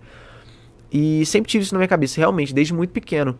E 0.91 1.25
sempre 1.27 1.49
tive 1.49 1.63
isso 1.63 1.73
na 1.73 1.77
minha 1.77 1.87
cabeça, 1.87 2.19
realmente, 2.19 2.53
desde 2.53 2.73
muito 2.73 2.89
pequeno. 2.89 3.37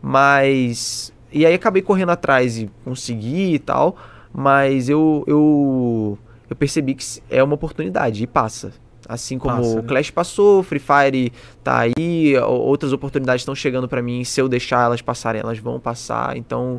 Mas. 0.00 1.12
E 1.32 1.44
aí 1.44 1.54
acabei 1.54 1.82
correndo 1.82 2.10
atrás 2.10 2.58
e 2.58 2.70
consegui 2.84 3.54
e 3.54 3.58
tal. 3.58 3.96
Mas 4.32 4.88
eu. 4.88 5.24
Eu, 5.26 6.18
eu 6.48 6.56
percebi 6.56 6.94
que 6.94 7.04
é 7.30 7.42
uma 7.42 7.54
oportunidade 7.54 8.22
e 8.22 8.26
passa. 8.26 8.72
Assim 9.08 9.38
como 9.38 9.56
Passa, 9.56 9.70
o 9.70 9.76
né? 9.76 9.88
Clash 9.88 10.10
passou, 10.10 10.62
Free 10.62 10.78
Fire 10.78 11.32
tá 11.64 11.78
aí, 11.78 12.36
outras 12.36 12.92
oportunidades 12.92 13.40
estão 13.40 13.54
chegando 13.54 13.88
pra 13.88 14.02
mim. 14.02 14.22
Se 14.22 14.38
eu 14.38 14.48
deixar 14.50 14.84
elas 14.84 15.00
passarem, 15.00 15.40
elas 15.40 15.58
vão 15.58 15.80
passar. 15.80 16.36
Então, 16.36 16.78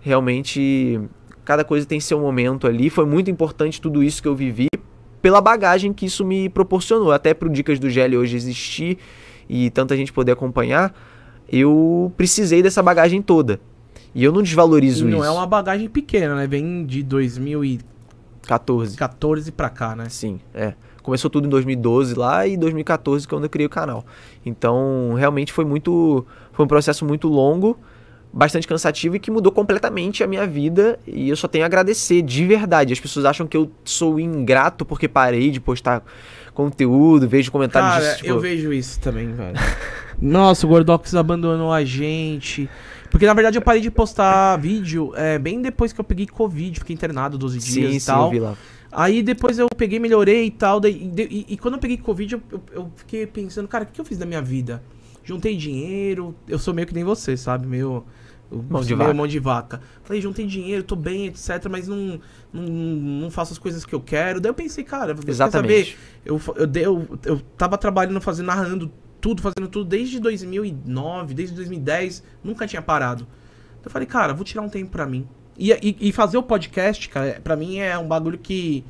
realmente, 0.00 0.98
cada 1.44 1.64
coisa 1.64 1.86
tem 1.86 2.00
seu 2.00 2.18
momento 2.18 2.66
ali. 2.66 2.88
Foi 2.88 3.04
muito 3.04 3.30
importante 3.30 3.82
tudo 3.82 4.02
isso 4.02 4.22
que 4.22 4.28
eu 4.28 4.34
vivi 4.34 4.68
pela 5.20 5.42
bagagem 5.42 5.92
que 5.92 6.06
isso 6.06 6.24
me 6.24 6.48
proporcionou. 6.48 7.12
Até 7.12 7.34
pro 7.34 7.50
Dicas 7.50 7.78
do 7.78 7.90
GL 7.90 8.16
hoje 8.16 8.34
existir 8.34 8.96
e 9.46 9.68
tanta 9.68 9.94
gente 9.94 10.12
poder 10.12 10.32
acompanhar, 10.32 10.94
eu 11.48 12.12
precisei 12.16 12.62
dessa 12.62 12.82
bagagem 12.82 13.22
toda. 13.22 13.60
E 14.14 14.24
eu 14.24 14.32
não 14.32 14.40
E 14.40 14.44
desvalorizo 14.44 15.04
não 15.06 15.18
isso. 15.18 15.26
é 15.26 15.30
uma 15.30 15.46
bagagem 15.46 15.88
pequena, 15.88 16.34
né? 16.34 16.46
Vem 16.46 16.84
de 16.84 17.02
2014 17.02 18.96
14. 18.96 19.52
pra 19.52 19.68
cá, 19.68 19.94
né? 19.94 20.06
Sim, 20.08 20.40
é. 20.54 20.74
Começou 21.02 21.30
tudo 21.30 21.46
em 21.46 21.50
2012 21.50 22.14
lá 22.14 22.46
e 22.46 22.56
2014 22.56 23.26
quando 23.26 23.44
eu 23.44 23.50
criei 23.50 23.66
o 23.66 23.70
canal. 23.70 24.04
Então, 24.44 25.14
realmente 25.16 25.52
foi 25.52 25.64
muito. 25.64 26.26
Foi 26.52 26.64
um 26.64 26.68
processo 26.68 27.04
muito 27.04 27.28
longo, 27.28 27.78
bastante 28.32 28.66
cansativo 28.68 29.16
e 29.16 29.18
que 29.18 29.30
mudou 29.30 29.50
completamente 29.52 30.22
a 30.22 30.26
minha 30.26 30.46
vida. 30.46 30.98
E 31.06 31.28
eu 31.28 31.36
só 31.36 31.48
tenho 31.48 31.64
a 31.64 31.66
agradecer, 31.66 32.20
de 32.22 32.44
verdade. 32.46 32.92
As 32.92 33.00
pessoas 33.00 33.24
acham 33.24 33.46
que 33.46 33.56
eu 33.56 33.70
sou 33.84 34.18
ingrato 34.20 34.84
porque 34.84 35.08
parei 35.08 35.50
de 35.50 35.60
postar 35.60 36.02
conteúdo, 36.52 37.28
vejo 37.28 37.50
comentários 37.52 37.90
Cara, 37.92 38.04
disso. 38.04 38.16
tipo, 38.18 38.28
eu 38.28 38.40
vejo 38.40 38.72
isso 38.72 39.00
também, 39.00 39.32
velho. 39.32 39.56
Nossa, 40.20 40.66
o 40.66 40.68
Gordox 40.68 41.14
abandonou 41.14 41.72
a 41.72 41.84
gente. 41.84 42.68
Porque 43.10 43.24
na 43.26 43.32
verdade 43.34 43.56
eu 43.56 43.62
parei 43.62 43.80
de 43.80 43.90
postar 43.90 44.56
vídeo 44.58 45.12
é, 45.16 45.38
bem 45.38 45.62
depois 45.62 45.92
que 45.92 46.00
eu 46.00 46.04
peguei 46.04 46.26
Covid, 46.26 46.78
fiquei 46.80 46.94
internado 46.94 47.38
12 47.38 47.58
dias 47.58 47.90
Sim, 47.90 47.96
e 47.96 48.00
sim, 48.00 48.06
tal. 48.06 48.24
eu 48.26 48.30
vi 48.30 48.40
lá. 48.40 48.56
Aí 48.90 49.22
depois 49.22 49.58
eu 49.58 49.68
peguei, 49.76 49.98
melhorei 49.98 50.46
e 50.46 50.50
tal. 50.50 50.80
daí- 50.80 51.04
e, 51.04 51.08
de- 51.08 51.22
e- 51.30 51.46
e 51.50 51.56
quando 51.56 51.74
eu 51.74 51.80
peguei 51.80 51.96
Covid, 51.96 52.34
eu, 52.34 52.42
eu- 52.50 52.62
eu 52.72 52.92
fiquei 52.96 53.26
pensando, 53.26 53.68
cara, 53.68 53.84
o 53.84 53.86
que, 53.86 54.00
eu 54.00 54.04
fiz 54.04 54.18
da 54.18 54.26
minha 54.26 54.42
vida? 54.42 54.82
Juntei 55.24 55.56
dinheiro, 55.56 56.34
eu 56.48 56.58
sou 56.58 56.72
meio 56.74 56.86
que 56.86 56.94
nem 56.94 57.04
você, 57.04 57.36
sabe? 57.36 57.66
Meio. 57.66 58.04
Mão 58.50 58.80
de 58.82 58.94
vaca. 58.94 59.12
mão 59.12 59.26
de 59.26 59.38
vaca. 59.38 59.80
Falei, 60.02 60.22
juntei 60.22 60.46
dinheiro, 60.46 60.82
tô 60.82 60.96
bem, 60.96 61.26
etc, 61.26 61.66
mas 61.70 61.86
não, 61.86 62.18
não, 62.50 62.62
não 62.62 63.30
faço 63.30 63.52
as 63.52 63.58
coisas 63.58 63.84
que 63.84 63.94
eu 63.94 64.00
quero. 64.00 64.40
Daí 64.40 64.48
eu 64.48 64.54
pensei, 64.54 64.82
cara, 64.84 65.14
quer 65.14 65.28
Exatamente. 65.30 65.90
saber? 65.90 65.96
Eu, 66.24 66.40
eu, 66.56 66.82
eu, 66.82 67.18
eu 67.26 67.40
tava 67.58 67.76
trabalhando, 67.76 68.18
fazendo, 68.22 68.46
narrando 68.46 68.90
tudo, 69.20 69.42
fazendo 69.42 69.68
tudo 69.68 69.88
desde 69.88 70.18
2009, 70.20 71.34
desde 71.34 71.54
2010, 71.56 72.22
nunca 72.42 72.66
tinha 72.66 72.82
parado. 72.82 73.26
Eu 73.84 73.90
falei, 73.90 74.06
cara, 74.06 74.32
vou 74.34 74.44
tirar 74.44 74.62
um 74.62 74.68
tempo 74.68 74.90
pra 74.90 75.06
mim. 75.06 75.26
E, 75.56 75.72
e, 75.72 75.96
e 76.08 76.12
fazer 76.12 76.36
o 76.38 76.42
podcast, 76.42 77.08
cara, 77.08 77.40
pra 77.42 77.56
mim 77.56 77.78
é 77.78 77.96
um 77.98 78.06
bagulho 78.06 78.38
que 78.38 78.84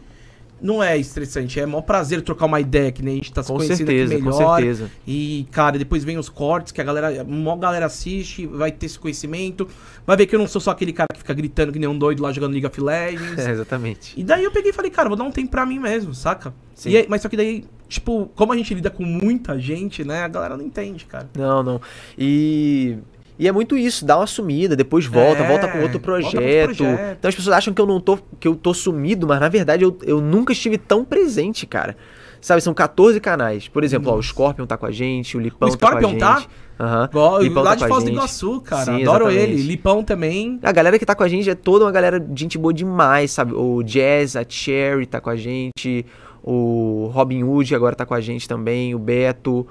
não 0.61 0.83
é 0.83 0.99
estressante, 0.99 1.61
é 1.61 1.65
maior 1.65 1.83
prazer 1.83 2.21
trocar 2.21 2.47
uma 2.47 2.61
ideia 2.61 2.91
que 2.91 3.01
nem 3.01 3.15
a 3.15 3.17
gente 3.19 3.33
tá 3.33 3.43
se 3.45 3.49
Com 3.49 3.59
conhecendo 3.59 3.77
certeza, 3.87 4.15
aqui 4.15 4.23
com 4.25 4.31
melhor. 4.31 4.57
certeza. 4.57 4.91
E, 5.07 5.47
cara, 5.53 5.79
depois 5.79 6.03
vem 6.03 6.19
os 6.19 6.29
cortes 6.29 6.73
que 6.73 6.81
a 6.81 6.85
galera, 6.85 7.21
a 7.21 7.25
maior 7.25 7.57
galera 7.57 7.87
assiste, 7.87 8.45
vai 8.45 8.73
ter 8.73 8.87
esse 8.87 8.99
conhecimento, 8.99 9.69
vai 10.05 10.17
ver 10.17 10.27
que 10.27 10.35
eu 10.35 10.39
não 10.41 10.49
sou 10.49 10.61
só 10.61 10.73
aquele 10.73 10.93
cara 10.93 11.07
que 11.15 11.21
fica 11.21 11.33
gritando 11.33 11.73
que 11.73 11.79
nem 11.79 11.89
um 11.89 11.97
doido 11.97 12.23
lá 12.25 12.33
jogando 12.33 12.53
League 12.53 12.67
of 12.67 12.79
Legends. 12.83 13.39
É, 13.47 13.51
exatamente. 13.53 14.19
E 14.21 14.25
daí 14.25 14.43
eu 14.43 14.51
peguei 14.51 14.73
e 14.73 14.75
falei, 14.75 14.91
cara, 14.91 15.09
vou 15.09 15.17
dar 15.17 15.23
um 15.25 15.31
tempo 15.31 15.49
pra 15.51 15.65
mim 15.65 15.79
mesmo, 15.79 16.13
saca? 16.13 16.53
Sim. 16.75 16.95
Aí- 16.97 17.07
mas 17.09 17.23
só 17.23 17.29
que 17.29 17.37
daí, 17.37 17.65
tipo, 17.89 18.31
como 18.35 18.52
a 18.52 18.56
gente 18.56 18.74
lida 18.74 18.90
com 18.90 19.05
muita 19.05 19.59
gente, 19.59 20.05
né, 20.05 20.23
a 20.23 20.28
galera 20.28 20.56
não 20.56 20.65
entende, 20.65 21.05
cara. 21.06 21.28
Não, 21.36 21.62
não. 21.62 21.81
E. 22.16 22.97
E 23.40 23.47
é 23.47 23.52
muito 23.52 23.78
isso, 23.78 24.05
dá 24.05 24.16
uma 24.16 24.27
sumida, 24.27 24.74
depois 24.74 25.06
volta, 25.06 25.44
É, 25.44 25.47
volta 25.47 25.69
com 25.69 25.78
outro 25.81 26.01
projeto. 26.01 26.74
projeto. 26.74 27.16
Então 27.20 27.28
as 27.28 27.35
pessoas 27.36 27.56
acham 27.56 27.73
que 27.73 27.81
eu 27.81 27.86
não 27.86 28.01
tô, 28.01 28.19
que 28.40 28.48
eu 28.48 28.56
tô 28.56 28.74
sumido, 28.74 29.28
mas 29.28 29.39
na 29.39 29.48
verdade 29.48 29.85
eu, 29.85 29.97
eu 30.02 30.20
nunca 30.20 30.52
estive 30.52 30.77
tão 30.77 31.05
presente, 31.05 31.65
cara. 31.65 31.97
Sabe, 32.40 32.60
são 32.60 32.74
14 32.74 33.20
canais. 33.20 33.69
Por 33.69 33.85
exemplo, 33.85 34.10
ó, 34.12 34.16
o. 34.16 34.23
Scorpion 34.23 34.66
tá 34.66 34.77
com 34.77 34.86
a 34.86 34.90
gente, 34.90 35.36
o 35.36 35.40
Lipão 35.40 35.69
O 35.69 35.77
tá 35.77 35.78
com 35.78 35.86
a 35.86 35.89
Scorpion 36.01 36.10
gente. 36.10 36.19
tá? 36.20 36.44
Aham. 36.81 37.09
Igual, 37.10 37.43
Lipão 37.43 37.62
lá 37.62 37.70
tá 37.70 37.77
de 37.77 37.89
Foz 37.89 38.05
do. 38.05 38.10
Iguaçu, 38.10 38.60
cara. 38.60 38.85
Sim, 38.97 39.02
Adoro 39.02 39.28
exatamente. 39.31 39.52
ele. 39.60 39.62
Lipão 39.69 40.02
também. 40.02 40.59
A 40.62 40.73
galera 40.73 40.98
que 40.98 41.06
tá 41.06 41.15
com 41.15 41.23
a 41.23 41.28
gente 41.28 41.48
é 41.48 41.55
toda 41.55 41.85
uma 41.85 41.93
galera 41.93 42.19
de 42.19 42.40
gente 42.40 42.59
boa 42.59 42.74
demais, 42.74 43.31
sabe? 43.31 43.55
O 43.55 43.82
Jazz, 43.85 44.35
a 44.35 44.44
Cherry 44.48 45.06
tá 45.06 45.20
com 45.20 45.31
a 45.31 45.36
gente, 45.36 46.05
o 46.51 47.11
Robin 47.12 47.43
Hood 47.43 47.75
agora 47.75 47.95
tá 47.95 48.07
com 48.07 48.15
a 48.15 48.20
gente 48.20 48.49
também, 48.49 48.95
o 48.95 48.99
Beto, 48.99 49.66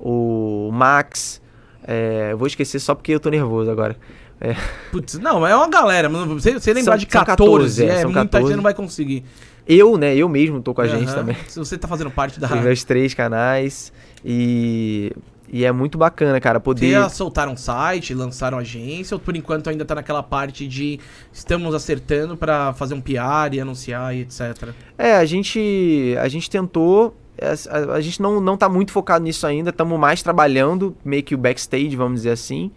o 0.00 0.70
Max. 0.72 1.42
É, 1.84 2.34
vou 2.34 2.46
esquecer 2.46 2.78
só 2.78 2.94
porque 2.94 3.12
eu 3.12 3.20
tô 3.20 3.28
nervoso 3.28 3.70
agora. 3.70 3.96
É, 4.40 4.56
Putz, 4.90 5.18
não, 5.18 5.46
é 5.46 5.54
uma 5.54 5.68
galera. 5.68 6.08
mas 6.08 6.26
Você, 6.28 6.54
você 6.54 6.72
lembrar 6.72 6.98
São- 6.98 7.06
de 7.06 7.12
são 7.12 7.24
14, 7.24 7.82
14, 7.82 7.84
é, 7.84 7.86
é, 7.86 8.00
são 8.00 8.10
muita 8.10 8.20
14. 8.24 8.46
gente 8.48 8.56
não 8.56 8.62
vai 8.62 8.72
conseguir. 8.74 9.24
eu, 9.68 9.96
né? 9.98 10.16
Eu 10.16 10.28
mesmo 10.28 10.60
tô 10.62 10.72
com 10.72 10.80
a 10.80 10.86
gente 10.88 11.06
Aham. 11.08 11.14
também. 11.14 11.36
Se 11.48 11.58
você 11.58 11.76
tá 11.76 11.86
fazendo 11.86 12.10
parte 12.10 12.40
da... 12.40 12.48
Meus 12.56 12.82
três 12.82 13.12
canais. 13.14 13.92
E, 14.24 15.12
e 15.52 15.66
é 15.66 15.70
muito 15.70 15.98
bacana, 15.98 16.40
cara, 16.40 16.58
poder. 16.58 16.98
Vocês 16.98 17.12
soltaram 17.12 17.54
site, 17.58 18.14
lançaram 18.14 18.56
agência, 18.56 19.14
ou 19.14 19.20
por 19.20 19.36
enquanto 19.36 19.68
ainda 19.68 19.84
tá 19.84 19.94
naquela 19.94 20.22
parte 20.22 20.66
de 20.66 20.98
estamos 21.30 21.74
acertando 21.74 22.38
pra 22.38 22.72
fazer 22.72 22.94
um 22.94 23.02
PR 23.02 23.52
e 23.52 23.60
anunciar 23.60 24.16
e 24.16 24.20
etc. 24.20 24.70
É, 24.96 25.16
a 25.16 25.24
gente, 25.26 26.16
a 26.18 26.26
gente 26.26 26.48
tentou. 26.48 27.14
é, 27.36 27.52
A, 27.68 27.94
a 27.96 28.00
gente 28.00 28.22
não, 28.22 28.40
não 28.40 28.56
tá 28.56 28.66
muito 28.66 28.92
focado 28.92 29.24
nisso 29.24 29.46
ainda, 29.46 29.68
estamos 29.68 30.00
mais 30.00 30.22
trabalhando, 30.22 30.96
meio 31.04 31.22
que 31.22 31.34
o 31.34 31.38
backstage, 31.38 31.94
vamos 31.94 32.20
dizer 32.20 32.30
assim, 32.30 32.70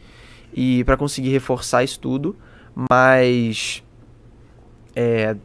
e 0.54 0.84
para 0.84 0.98
conseguir 0.98 1.30
reforçar 1.30 1.82
isso 1.82 1.98
tudo. 1.98 2.36
Mas. 2.92 3.82
É. 4.94 5.38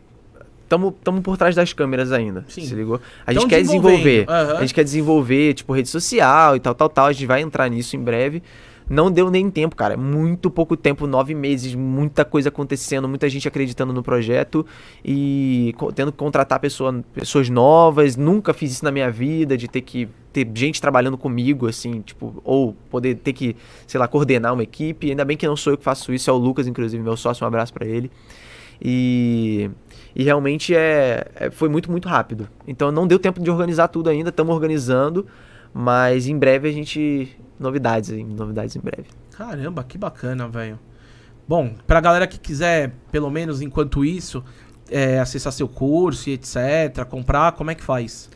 Tamo, 0.71 0.93
tamo 1.03 1.21
por 1.21 1.37
trás 1.37 1.57
das 1.57 1.73
câmeras 1.73 2.13
ainda, 2.13 2.45
Sim. 2.47 2.65
se 2.65 2.77
ligou? 2.77 3.01
A 3.27 3.33
Tão 3.33 3.43
gente 3.43 3.51
quer 3.51 3.61
desenvolver. 3.61 4.25
aham. 4.29 4.57
A 4.57 4.61
gente 4.61 4.73
quer 4.73 4.85
desenvolver, 4.85 5.55
tipo, 5.55 5.73
rede 5.73 5.89
social 5.89 6.55
e 6.55 6.61
tal, 6.61 6.77
tal, 6.77 6.89
tal. 6.89 7.07
A 7.07 7.13
gente 7.13 7.27
vai 7.27 7.41
entrar 7.43 7.69
nisso 7.69 7.97
em 7.97 8.01
breve. 8.01 8.41
Não 8.89 9.11
deu 9.11 9.31
nem 9.33 9.51
tempo, 9.51 9.75
cara. 9.75 9.97
Muito 9.97 10.49
pouco 10.49 10.77
tempo, 10.77 11.09
nove 11.09 11.35
meses, 11.35 11.75
muita 11.75 12.25
coisa 12.25 12.51
acontecendo, 12.51 13.09
muita 13.09 13.29
gente 13.29 13.49
acreditando 13.49 13.93
no 13.93 14.01
projeto 14.01 14.65
e 15.05 15.75
tendo 15.95 16.13
que 16.13 16.19
contratar 16.19 16.61
pessoa, 16.61 17.03
pessoas 17.15 17.49
novas. 17.51 18.17
Nunca 18.17 18.53
fiz 18.55 18.71
isso 18.71 18.85
na 18.85 18.93
minha 18.93 19.11
vida, 19.11 19.57
de 19.57 19.67
ter 19.67 19.81
que 19.81 20.09
ter 20.33 20.49
gente 20.55 20.81
trabalhando 20.81 21.19
comigo, 21.19 21.67
assim, 21.67 22.01
tipo, 22.01 22.41
ou 22.45 22.77
poder 22.89 23.17
ter 23.17 23.33
que, 23.33 23.57
sei 23.89 23.99
lá, 23.99 24.07
coordenar 24.07 24.53
uma 24.55 24.63
equipe. 24.63 25.11
Ainda 25.11 25.25
bem 25.25 25.37
que 25.37 25.47
não 25.49 25.57
sou 25.57 25.73
eu 25.73 25.77
que 25.77 25.83
faço 25.85 26.13
isso, 26.13 26.31
é 26.31 26.33
o 26.33 26.37
Lucas, 26.37 26.69
inclusive, 26.69 27.03
meu 27.03 27.17
sócio. 27.17 27.45
Um 27.45 27.49
abraço 27.49 27.73
pra 27.73 27.85
ele. 27.85 28.09
E, 28.83 29.69
e 30.15 30.23
realmente 30.23 30.75
é, 30.75 31.27
é- 31.35 31.51
foi 31.51 31.69
muito, 31.69 31.91
muito 31.91 32.09
rápido. 32.09 32.49
Então 32.67 32.91
não 32.91 33.07
deu 33.07 33.19
tempo 33.19 33.41
de 33.41 33.51
organizar 33.51 33.89
tudo 33.89 34.11
ainda, 34.11 34.31
estamos 34.31 34.55
organizando, 34.55 35.27
mas 35.73 36.27
em 36.27 36.37
breve 36.39 36.69
a 36.69 36.73
gente. 36.73 37.37
Novidades, 37.59 38.11
novidades 38.27 38.75
em 38.75 38.81
breve. 38.81 39.05
Caramba, 39.37 39.85
que 39.85 39.99
bacana, 39.99 40.49
velho. 40.49 40.79
Bom, 41.47 41.75
pra 41.87 42.01
galera 42.01 42.27
que 42.27 42.39
quiser, 42.39 42.93
pelo 43.13 43.29
menos 43.31 43.61
enquanto 43.61 44.05
isso, 44.05 44.43
é, 44.91 45.19
acessar 45.21 45.53
seu 45.53 45.69
curso 45.69 46.31
e 46.31 46.35
etc, 46.35 47.05
comprar, 47.09 47.53
como 47.53 47.71
é 47.71 47.75
que 47.75 47.83
faz? 47.83 48.31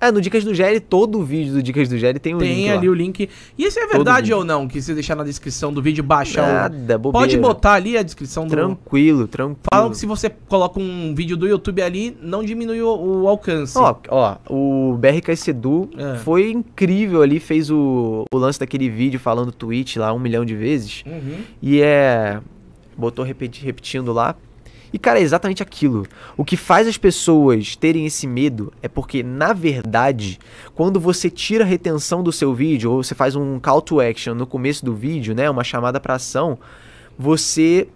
É, 0.00 0.10
no 0.10 0.20
Dicas 0.20 0.42
do 0.44 0.54
GL, 0.54 0.80
todo 0.80 1.18
o 1.18 1.22
vídeo 1.24 1.52
do 1.52 1.62
Dicas 1.62 1.88
do 1.88 1.98
GL 1.98 2.18
tem 2.18 2.34
o 2.34 2.38
Tem 2.38 2.54
link. 2.54 2.68
ali 2.70 2.86
lá. 2.86 2.92
o 2.92 2.94
link. 2.94 3.28
E 3.58 3.64
esse 3.64 3.78
é 3.78 3.86
verdade 3.86 4.32
ou 4.32 4.44
não? 4.44 4.66
Que 4.66 4.80
se 4.80 4.94
deixar 4.94 5.14
na 5.14 5.24
descrição 5.24 5.72
do 5.72 5.82
vídeo, 5.82 6.02
baixar 6.02 6.70
Nada, 6.70 6.96
o. 6.96 6.98
bobeira. 6.98 7.26
Pode 7.26 7.36
botar 7.38 7.74
ali 7.74 7.98
a 7.98 8.02
descrição 8.02 8.46
do. 8.46 8.50
Tranquilo, 8.50 9.28
tranquilo. 9.28 9.58
Falam 9.70 9.90
que 9.90 9.98
se 9.98 10.06
você 10.06 10.30
coloca 10.48 10.80
um 10.80 11.14
vídeo 11.14 11.36
do 11.36 11.46
YouTube 11.46 11.82
ali, 11.82 12.16
não 12.22 12.42
diminui 12.42 12.80
o, 12.80 13.22
o 13.22 13.28
alcance. 13.28 13.76
Ó, 13.76 13.94
ó, 14.08 14.36
o 14.48 14.96
BRK 14.96 15.36
Sedu 15.36 15.90
É. 15.96 16.16
foi 16.18 16.50
incrível 16.50 17.20
ali, 17.20 17.38
fez 17.38 17.70
o, 17.70 18.24
o 18.32 18.36
lance 18.38 18.58
daquele 18.58 18.88
vídeo 18.88 19.20
falando 19.20 19.52
tweet 19.52 19.98
lá 19.98 20.12
um 20.14 20.18
milhão 20.18 20.44
de 20.44 20.56
vezes. 20.56 21.04
Uhum. 21.06 21.40
E 21.60 21.82
é. 21.82 22.40
Botou 22.96 23.24
repeti- 23.24 23.64
repetindo 23.64 24.12
lá. 24.12 24.34
E, 24.92 24.98
cara, 24.98 25.18
é 25.18 25.22
exatamente 25.22 25.62
aquilo. 25.62 26.06
O 26.36 26.44
que 26.44 26.56
faz 26.56 26.88
as 26.88 26.96
pessoas 26.96 27.76
terem 27.76 28.06
esse 28.06 28.26
medo 28.26 28.72
é 28.82 28.88
porque, 28.88 29.22
na 29.22 29.52
verdade, 29.52 30.38
quando 30.74 30.98
você 30.98 31.30
tira 31.30 31.64
a 31.64 31.66
retenção 31.66 32.22
do 32.22 32.32
seu 32.32 32.54
vídeo, 32.54 32.90
ou 32.90 33.02
você 33.02 33.14
faz 33.14 33.36
um 33.36 33.58
call 33.60 33.80
to 33.80 34.00
action 34.00 34.34
no 34.34 34.46
começo 34.46 34.84
do 34.84 34.94
vídeo, 34.94 35.34
né? 35.34 35.48
Uma 35.48 35.64
chamada 35.64 36.00
pra 36.00 36.14
ação, 36.14 36.58
você 37.18 37.88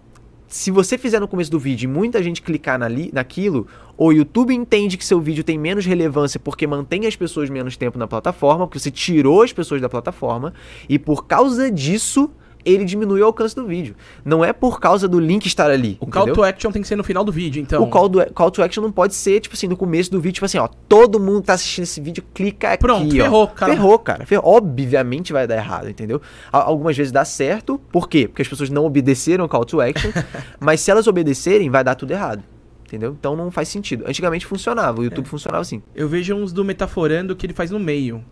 se 0.47 0.71
você 0.71 0.97
fizer 0.97 1.19
no 1.19 1.27
começo 1.27 1.51
do 1.51 1.59
vídeo 1.59 1.85
e 1.85 1.91
muita 1.91 2.21
gente 2.23 2.41
clicar 2.41 2.77
nali, 2.79 3.09
naquilo, 3.11 3.67
o 3.97 4.11
YouTube 4.11 4.53
entende 4.53 4.95
que 4.95 5.03
seu 5.03 5.19
vídeo 5.19 5.43
tem 5.43 5.57
menos 5.57 5.85
relevância 5.85 6.39
porque 6.39 6.67
mantém 6.67 7.05
as 7.07 7.15
pessoas 7.15 7.49
menos 7.49 7.75
tempo 7.75 7.97
na 7.97 8.07
plataforma, 8.07 8.65
porque 8.65 8.79
você 8.79 8.91
tirou 8.91 9.41
as 9.41 9.51
pessoas 9.51 9.81
da 9.81 9.89
plataforma, 9.89 10.53
e 10.87 10.97
por 10.99 11.25
causa 11.25 11.69
disso 11.71 12.29
ele 12.65 12.83
diminui 12.83 13.21
o 13.21 13.25
alcance 13.25 13.55
do 13.55 13.65
vídeo. 13.65 13.95
Não 14.23 14.43
é 14.43 14.51
por 14.51 14.79
causa 14.79 15.07
do 15.07 15.19
link 15.19 15.45
estar 15.45 15.69
ali. 15.69 15.97
O 15.99 16.07
call 16.07 16.33
to 16.33 16.43
action 16.43 16.71
tem 16.71 16.81
que 16.81 16.87
ser 16.87 16.95
no 16.95 17.03
final 17.03 17.23
do 17.23 17.31
vídeo, 17.31 17.61
então. 17.61 17.83
O 17.83 17.87
call, 17.87 18.09
do, 18.09 18.25
call 18.33 18.49
to 18.51 18.63
action 18.63 18.81
não 18.83 18.91
pode 18.91 19.13
ser, 19.13 19.39
tipo 19.39 19.55
assim, 19.55 19.67
no 19.67 19.77
começo 19.77 20.09
do 20.11 20.19
vídeo, 20.19 20.35
tipo 20.35 20.45
assim, 20.45 20.57
ó, 20.57 20.67
todo 20.89 21.19
mundo 21.19 21.43
tá 21.43 21.53
assistindo 21.53 21.83
esse 21.83 22.01
vídeo, 22.01 22.23
clica 22.33 22.69
aqui. 22.73 22.79
Pronto, 22.81 23.07
ó. 23.07 23.11
ferrou, 23.11 23.47
cara. 23.47 23.73
Ferrou, 23.73 23.99
cara. 23.99 24.25
Ferrou. 24.25 24.55
Obviamente 24.55 25.31
vai 25.31 25.45
dar 25.47 25.55
errado, 25.55 25.89
entendeu? 25.89 26.21
Al- 26.51 26.63
Algumas 26.69 26.97
vezes 26.97 27.11
dá 27.11 27.23
certo. 27.23 27.79
Por 27.91 28.09
quê? 28.09 28.27
Porque 28.27 28.41
as 28.41 28.47
pessoas 28.47 28.69
não 28.69 28.83
obedeceram 28.85 29.45
o 29.45 29.49
call 29.49 29.63
to 29.65 29.79
action. 29.81 30.11
mas 30.59 30.81
se 30.81 30.89
elas 30.91 31.07
obedecerem, 31.07 31.69
vai 31.69 31.83
dar 31.83 31.95
tudo 31.95 32.11
errado. 32.11 32.43
Entendeu? 32.87 33.15
Então 33.19 33.35
não 33.35 33.49
faz 33.49 33.67
sentido. 33.67 34.03
Antigamente 34.07 34.45
funcionava, 34.45 34.99
o 34.99 35.01
É. 35.01 35.05
YouTube 35.05 35.25
funcionava 35.27 35.61
assim. 35.61 35.81
Eu 35.95 36.07
vejo 36.07 36.35
uns 36.35 36.53
do 36.53 36.63
Metaforando 36.63 37.35
que 37.35 37.45
ele 37.45 37.53
faz 37.53 37.71
no 37.71 37.79
meio. 37.79 38.23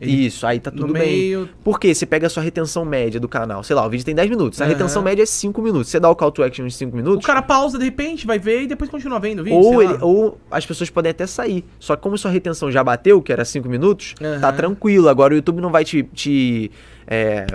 Ele- 0.00 0.26
Isso, 0.26 0.46
aí 0.46 0.60
tá 0.60 0.70
tudo 0.70 0.92
bem. 0.92 1.02
meio. 1.02 1.48
Por 1.64 1.80
quê? 1.80 1.94
Você 1.94 2.06
pega 2.06 2.26
a 2.28 2.30
sua 2.30 2.42
retenção 2.42 2.84
média 2.84 3.18
do 3.18 3.28
canal. 3.28 3.62
Sei 3.64 3.74
lá, 3.74 3.84
o 3.86 3.90
vídeo 3.90 4.04
tem 4.04 4.14
10 4.14 4.30
minutos. 4.30 4.60
A 4.60 4.64
Aham. 4.64 4.72
retenção 4.72 5.02
média 5.02 5.22
é 5.22 5.26
5 5.26 5.60
minutos. 5.60 5.88
Você 5.90 5.98
dá 5.98 6.08
o 6.08 6.14
call 6.14 6.30
to 6.30 6.42
action 6.42 6.64
em 6.66 6.70
5 6.70 6.92
O 6.92 6.96
minutos. 6.96 7.26
cara 7.26 7.42
pausa 7.42 7.78
de 7.78 7.84
repente, 7.84 8.26
vai 8.26 8.38
ver 8.38 8.62
e 8.62 8.66
depois 8.68 8.88
continua 8.90 9.18
vendo 9.18 9.40
o 9.40 9.44
vídeo. 9.44 9.58
Ou, 9.58 9.82
ele- 9.82 9.98
ou 10.00 10.38
as 10.50 10.64
pessoas 10.64 10.88
podem 10.90 11.10
até 11.10 11.26
sair. 11.26 11.64
Só 11.80 11.96
que 11.96 12.02
como 12.02 12.16
sua 12.16 12.30
retenção 12.30 12.70
já 12.70 12.82
bateu, 12.84 13.20
que 13.20 13.32
era 13.32 13.44
5 13.44 13.68
minutos, 13.68 14.14
Aham. 14.22 14.40
tá 14.40 14.52
tranquilo. 14.52 15.08
Agora 15.08 15.34
o 15.34 15.36
YouTube 15.36 15.60
não 15.60 15.70
vai 15.70 15.84
te. 15.84 16.02
te 16.04 16.70
é, 17.06 17.46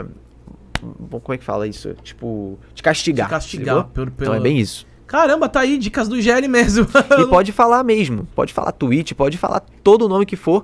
bom, 0.81 1.19
como 1.19 1.33
é 1.33 1.37
que 1.37 1.43
fala 1.45 1.67
isso? 1.67 1.93
Tipo, 2.03 2.57
te 2.73 2.83
castigar. 2.83 3.27
Te 3.27 3.31
castigar 3.31 3.75
sacou? 3.77 3.91
pelo- 3.91 4.11
Então 4.15 4.25
é 4.25 4.29
pelo- 4.31 4.43
bem 4.43 4.59
isso. 4.59 4.85
Caramba, 5.05 5.47
tá 5.47 5.59
aí, 5.59 5.77
dicas 5.77 6.07
do 6.07 6.19
GL 6.19 6.47
mesmo. 6.47 6.87
E 7.19 7.27
pode 7.27 7.51
falar 7.53 7.83
mesmo. 7.83 8.27
Pode 8.35 8.51
falar 8.51 8.71
Twitch, 8.71 9.11
pode 9.13 9.37
falar 9.37 9.59
todo 9.83 10.05
o 10.05 10.09
nome 10.09 10.25
que 10.25 10.35
for. 10.35 10.63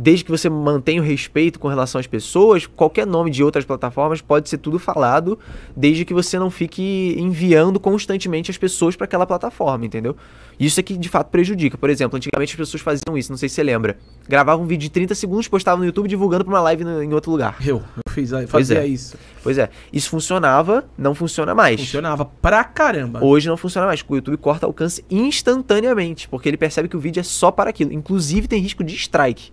Desde 0.00 0.24
que 0.24 0.30
você 0.30 0.48
mantenha 0.48 1.02
o 1.02 1.04
respeito 1.04 1.58
com 1.58 1.66
relação 1.66 1.98
às 1.98 2.06
pessoas, 2.06 2.68
qualquer 2.68 3.04
nome 3.04 3.32
de 3.32 3.42
outras 3.42 3.64
plataformas 3.64 4.20
pode 4.20 4.48
ser 4.48 4.58
tudo 4.58 4.78
falado, 4.78 5.36
desde 5.76 6.04
que 6.04 6.14
você 6.14 6.38
não 6.38 6.50
fique 6.50 7.16
enviando 7.18 7.80
constantemente 7.80 8.48
as 8.48 8.56
pessoas 8.56 8.94
para 8.94 9.06
aquela 9.06 9.26
plataforma, 9.26 9.84
entendeu? 9.84 10.14
Isso 10.56 10.78
é 10.78 10.84
que 10.84 10.96
de 10.96 11.08
fato 11.08 11.30
prejudica. 11.30 11.76
Por 11.76 11.90
exemplo, 11.90 12.16
antigamente 12.16 12.52
as 12.52 12.56
pessoas 12.56 12.80
faziam 12.80 13.18
isso, 13.18 13.32
não 13.32 13.36
sei 13.36 13.48
se 13.48 13.56
você 13.56 13.64
lembra. 13.64 13.98
Gravavam 14.28 14.64
um 14.64 14.68
vídeo 14.68 14.82
de 14.82 14.90
30 14.90 15.16
segundos, 15.16 15.48
postavam 15.48 15.80
no 15.80 15.86
YouTube 15.86 16.06
divulgando 16.06 16.44
para 16.44 16.54
uma 16.54 16.60
live 16.60 16.84
em 16.84 17.12
outro 17.12 17.32
lugar. 17.32 17.56
Eu, 17.66 17.82
eu 17.96 18.12
fiz, 18.12 18.30
Pois 18.30 18.48
fazia 18.48 18.84
é. 18.84 18.86
isso. 18.86 19.16
Pois 19.42 19.58
é, 19.58 19.68
isso 19.92 20.10
funcionava, 20.10 20.88
não 20.96 21.12
funciona 21.12 21.56
mais. 21.56 21.80
Funcionava 21.80 22.24
pra 22.24 22.62
caramba. 22.62 23.18
Hoje 23.24 23.48
não 23.48 23.56
funciona 23.56 23.88
mais, 23.88 24.00
porque 24.00 24.14
o 24.14 24.18
YouTube 24.18 24.36
corta 24.36 24.64
alcance 24.64 25.04
instantaneamente, 25.10 26.28
porque 26.28 26.48
ele 26.48 26.56
percebe 26.56 26.88
que 26.88 26.96
o 26.96 27.00
vídeo 27.00 27.18
é 27.18 27.24
só 27.24 27.50
para 27.50 27.70
aquilo. 27.70 27.92
Inclusive 27.92 28.46
tem 28.46 28.62
risco 28.62 28.84
de 28.84 28.94
strike. 28.94 29.50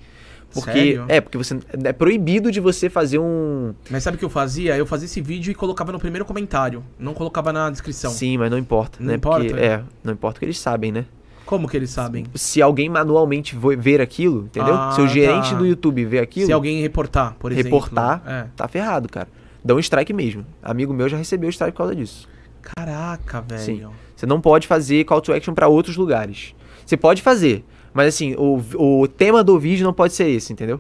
Porque 0.56 0.72
Sério? 0.72 1.06
é, 1.08 1.22
porque 1.22 1.38
você 1.38 1.60
é 1.84 1.94
proibido 1.94 2.52
de 2.52 2.60
você 2.60 2.90
fazer 2.90 3.20
um 3.20 3.76
Mas 3.92 4.02
sabe 4.04 4.16
o 4.16 4.18
que 4.20 4.26
eu 4.26 4.30
fazia? 4.30 4.76
Eu 4.78 4.86
fazia 4.88 5.06
esse 5.06 5.22
vídeo 5.22 5.52
e 5.52 5.54
colocava 5.56 5.92
no 5.92 6.00
primeiro 6.00 6.26
comentário. 6.26 6.84
Não 6.98 7.14
colocava 7.14 7.52
na 7.54 7.70
descrição. 7.70 8.10
Sim, 8.10 8.38
mas 8.38 8.50
não 8.50 8.58
importa, 8.58 8.98
Não 9.00 9.08
né? 9.10 9.16
importa? 9.16 9.46
Porque 9.46 9.60
é, 9.62 9.84
não 10.04 10.14
importa 10.14 10.38
o 10.38 10.40
que 10.40 10.46
eles 10.46 10.58
sabem, 10.58 10.92
né? 10.92 11.06
Como 11.46 11.68
que 11.68 11.78
eles 11.78 11.92
sabem? 11.92 12.26
Se 12.34 12.60
alguém 12.62 12.90
manualmente 12.90 13.56
ver 13.78 14.02
aquilo, 14.02 14.46
entendeu? 14.46 14.74
Ah, 14.74 14.94
Se 14.96 15.02
o 15.02 15.08
gerente 15.08 15.52
tá. 15.52 15.56
do 15.58 15.66
YouTube 15.66 16.04
ver 16.06 16.18
aquilo, 16.20 16.48
Se 16.48 16.52
alguém 16.54 16.82
reportar, 16.82 17.36
por 17.38 17.52
exemplo. 17.52 17.70
reportar, 17.70 18.24
É. 18.26 18.46
tá 18.56 18.68
ferrado, 18.68 19.08
cara. 19.08 19.28
Dá 19.64 19.76
um 19.76 19.80
strike 19.80 20.12
mesmo. 20.14 20.44
Amigo 20.64 20.92
meu 20.94 21.08
já 21.08 21.18
recebeu 21.18 21.50
strike 21.52 21.74
por 21.74 21.80
causa 21.80 21.96
disso. 21.96 22.28
Caraca, 22.62 23.42
velho. 23.42 23.62
Sim. 23.62 23.86
Você 24.16 24.26
não 24.26 24.42
pode 24.42 24.68
fazer 24.68 25.04
call 25.04 25.22
to 25.22 25.34
action 25.34 25.54
pra 25.54 25.68
outros 25.68 25.96
lugares. 25.98 26.56
Você 26.86 26.98
pode 26.98 27.22
fazer, 27.22 27.64
mas 27.96 28.14
assim, 28.14 28.36
o, 28.36 28.62
o 29.02 29.08
tema 29.08 29.44
do 29.44 29.58
vídeo 29.58 29.84
não 29.84 29.94
pode 29.94 30.14
ser 30.14 30.28
esse, 30.30 30.54
entendeu? 30.54 30.80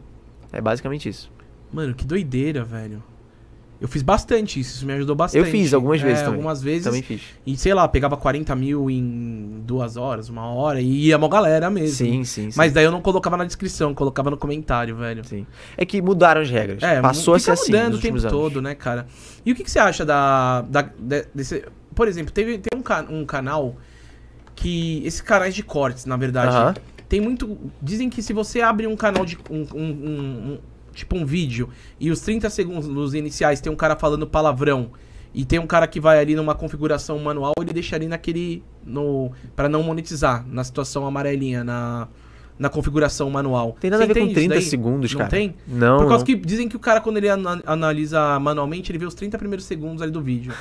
É 0.53 0.61
basicamente 0.61 1.09
isso. 1.09 1.31
Mano, 1.73 1.95
que 1.95 2.05
doideira, 2.05 2.63
velho. 2.63 3.01
Eu 3.81 3.89
fiz 3.89 4.01
bastante 4.01 4.57
isso, 4.59 4.75
isso 4.77 4.85
me 4.85 4.93
ajudou 4.93 5.15
bastante. 5.17 5.43
Eu 5.45 5.51
fiz 5.51 5.73
algumas 5.73 5.99
vezes 6.01 6.19
É, 6.19 6.23
também. 6.23 6.37
Algumas 6.37 6.61
vezes. 6.61 6.83
Também 6.85 7.01
fiz. 7.01 7.21
E 7.45 7.57
sei 7.57 7.73
lá, 7.73 7.85
pegava 7.87 8.15
40 8.15 8.55
mil 8.55 8.89
em 8.89 9.61
duas 9.65 9.97
horas, 9.97 10.29
uma 10.29 10.45
hora, 10.47 10.79
e 10.79 11.07
ia 11.07 11.17
mó 11.17 11.27
galera 11.27 11.69
mesmo. 11.69 11.95
Sim, 11.97 12.23
sim, 12.23 12.51
sim. 12.51 12.57
Mas 12.57 12.71
daí 12.71 12.85
eu 12.85 12.91
não 12.91 13.01
colocava 13.01 13.35
na 13.35 13.43
descrição, 13.43 13.93
colocava 13.93 14.29
no 14.31 14.37
comentário, 14.37 14.95
velho. 14.95 15.25
Sim. 15.25 15.45
É 15.75 15.85
que 15.85 16.01
mudaram 16.01 16.39
as 16.41 16.49
regras. 16.49 16.81
É, 16.83 17.01
Passou 17.01 17.33
a 17.33 17.39
ser 17.39 17.51
assim 17.51 17.71
mudando 17.73 17.95
o 17.95 17.99
tempo 17.99 18.17
anos. 18.17 18.31
todo, 18.31 18.61
né, 18.61 18.75
cara? 18.75 19.07
E 19.45 19.51
o 19.51 19.55
que, 19.55 19.63
que 19.63 19.69
você 19.71 19.79
acha 19.79 20.05
da, 20.05 20.61
da 20.61 20.81
de- 20.81 21.25
desse, 21.35 21.65
por 21.93 22.07
exemplo, 22.07 22.31
teve 22.31 22.57
tem 22.59 22.79
um, 22.79 22.81
ca- 22.81 23.05
um 23.09 23.25
canal 23.25 23.75
que 24.55 25.01
esses 25.05 25.19
canais 25.21 25.53
de 25.53 25.63
cortes, 25.63 26.05
na 26.05 26.15
verdade, 26.15 26.55
Aham. 26.55 26.73
Tem 27.07 27.21
muito, 27.21 27.57
dizem 27.81 28.09
que 28.09 28.21
se 28.21 28.33
você 28.33 28.61
abre 28.61 28.87
um 28.87 28.95
canal 28.95 29.25
de 29.25 29.37
um, 29.49 29.65
um- 29.73 29.79
um- 30.53 30.57
tipo 30.93 31.15
um 31.17 31.25
vídeo 31.25 31.69
e 31.99 32.09
os 32.09 32.21
30 32.21 32.49
segundos 32.49 33.13
iniciais 33.13 33.59
tem 33.59 33.71
um 33.71 33.75
cara 33.75 33.95
falando 33.95 34.25
palavrão 34.25 34.91
e 35.33 35.43
tem 35.43 35.59
um 35.59 35.67
cara 35.67 35.85
que 35.87 35.99
vai 35.99 36.19
ali 36.19 36.35
numa 36.35 36.55
configuração 36.55 37.19
manual, 37.19 37.53
ele 37.59 37.73
deixa 37.73 37.95
ali 37.95 38.07
naquele 38.07 38.63
no 38.85 39.31
para 39.55 39.67
não 39.67 39.83
monetizar, 39.83 40.45
na 40.47 40.63
situação 40.63 41.05
amarelinha, 41.05 41.63
na 41.63 42.07
na 42.57 42.69
configuração 42.69 43.29
manual. 43.29 43.75
Tem 43.81 43.91
nada 43.91 44.05
Você 44.05 44.11
a 44.11 44.13
ver 44.13 44.19
com 44.21 44.25
entende 44.27 44.39
isso 44.39 44.47
30 44.47 44.55
daí? 44.55 44.63
segundos, 44.63 45.11
Não 45.11 45.17
cara. 45.17 45.29
tem? 45.29 45.55
Não. 45.67 45.97
Por 45.97 46.07
causa 46.07 46.19
não. 46.19 46.23
que 46.23 46.35
dizem 46.37 46.69
que 46.69 46.77
o 46.77 46.79
cara, 46.79 47.01
quando 47.01 47.17
ele 47.17 47.27
ana- 47.27 47.61
analisa 47.65 48.39
manualmente, 48.39 48.89
ele 48.93 48.97
vê 48.97 49.05
os 49.05 49.13
30 49.13 49.37
primeiros 49.37 49.65
segundos 49.65 50.01
ali 50.01 50.09
do 50.09 50.21
vídeo. 50.21 50.53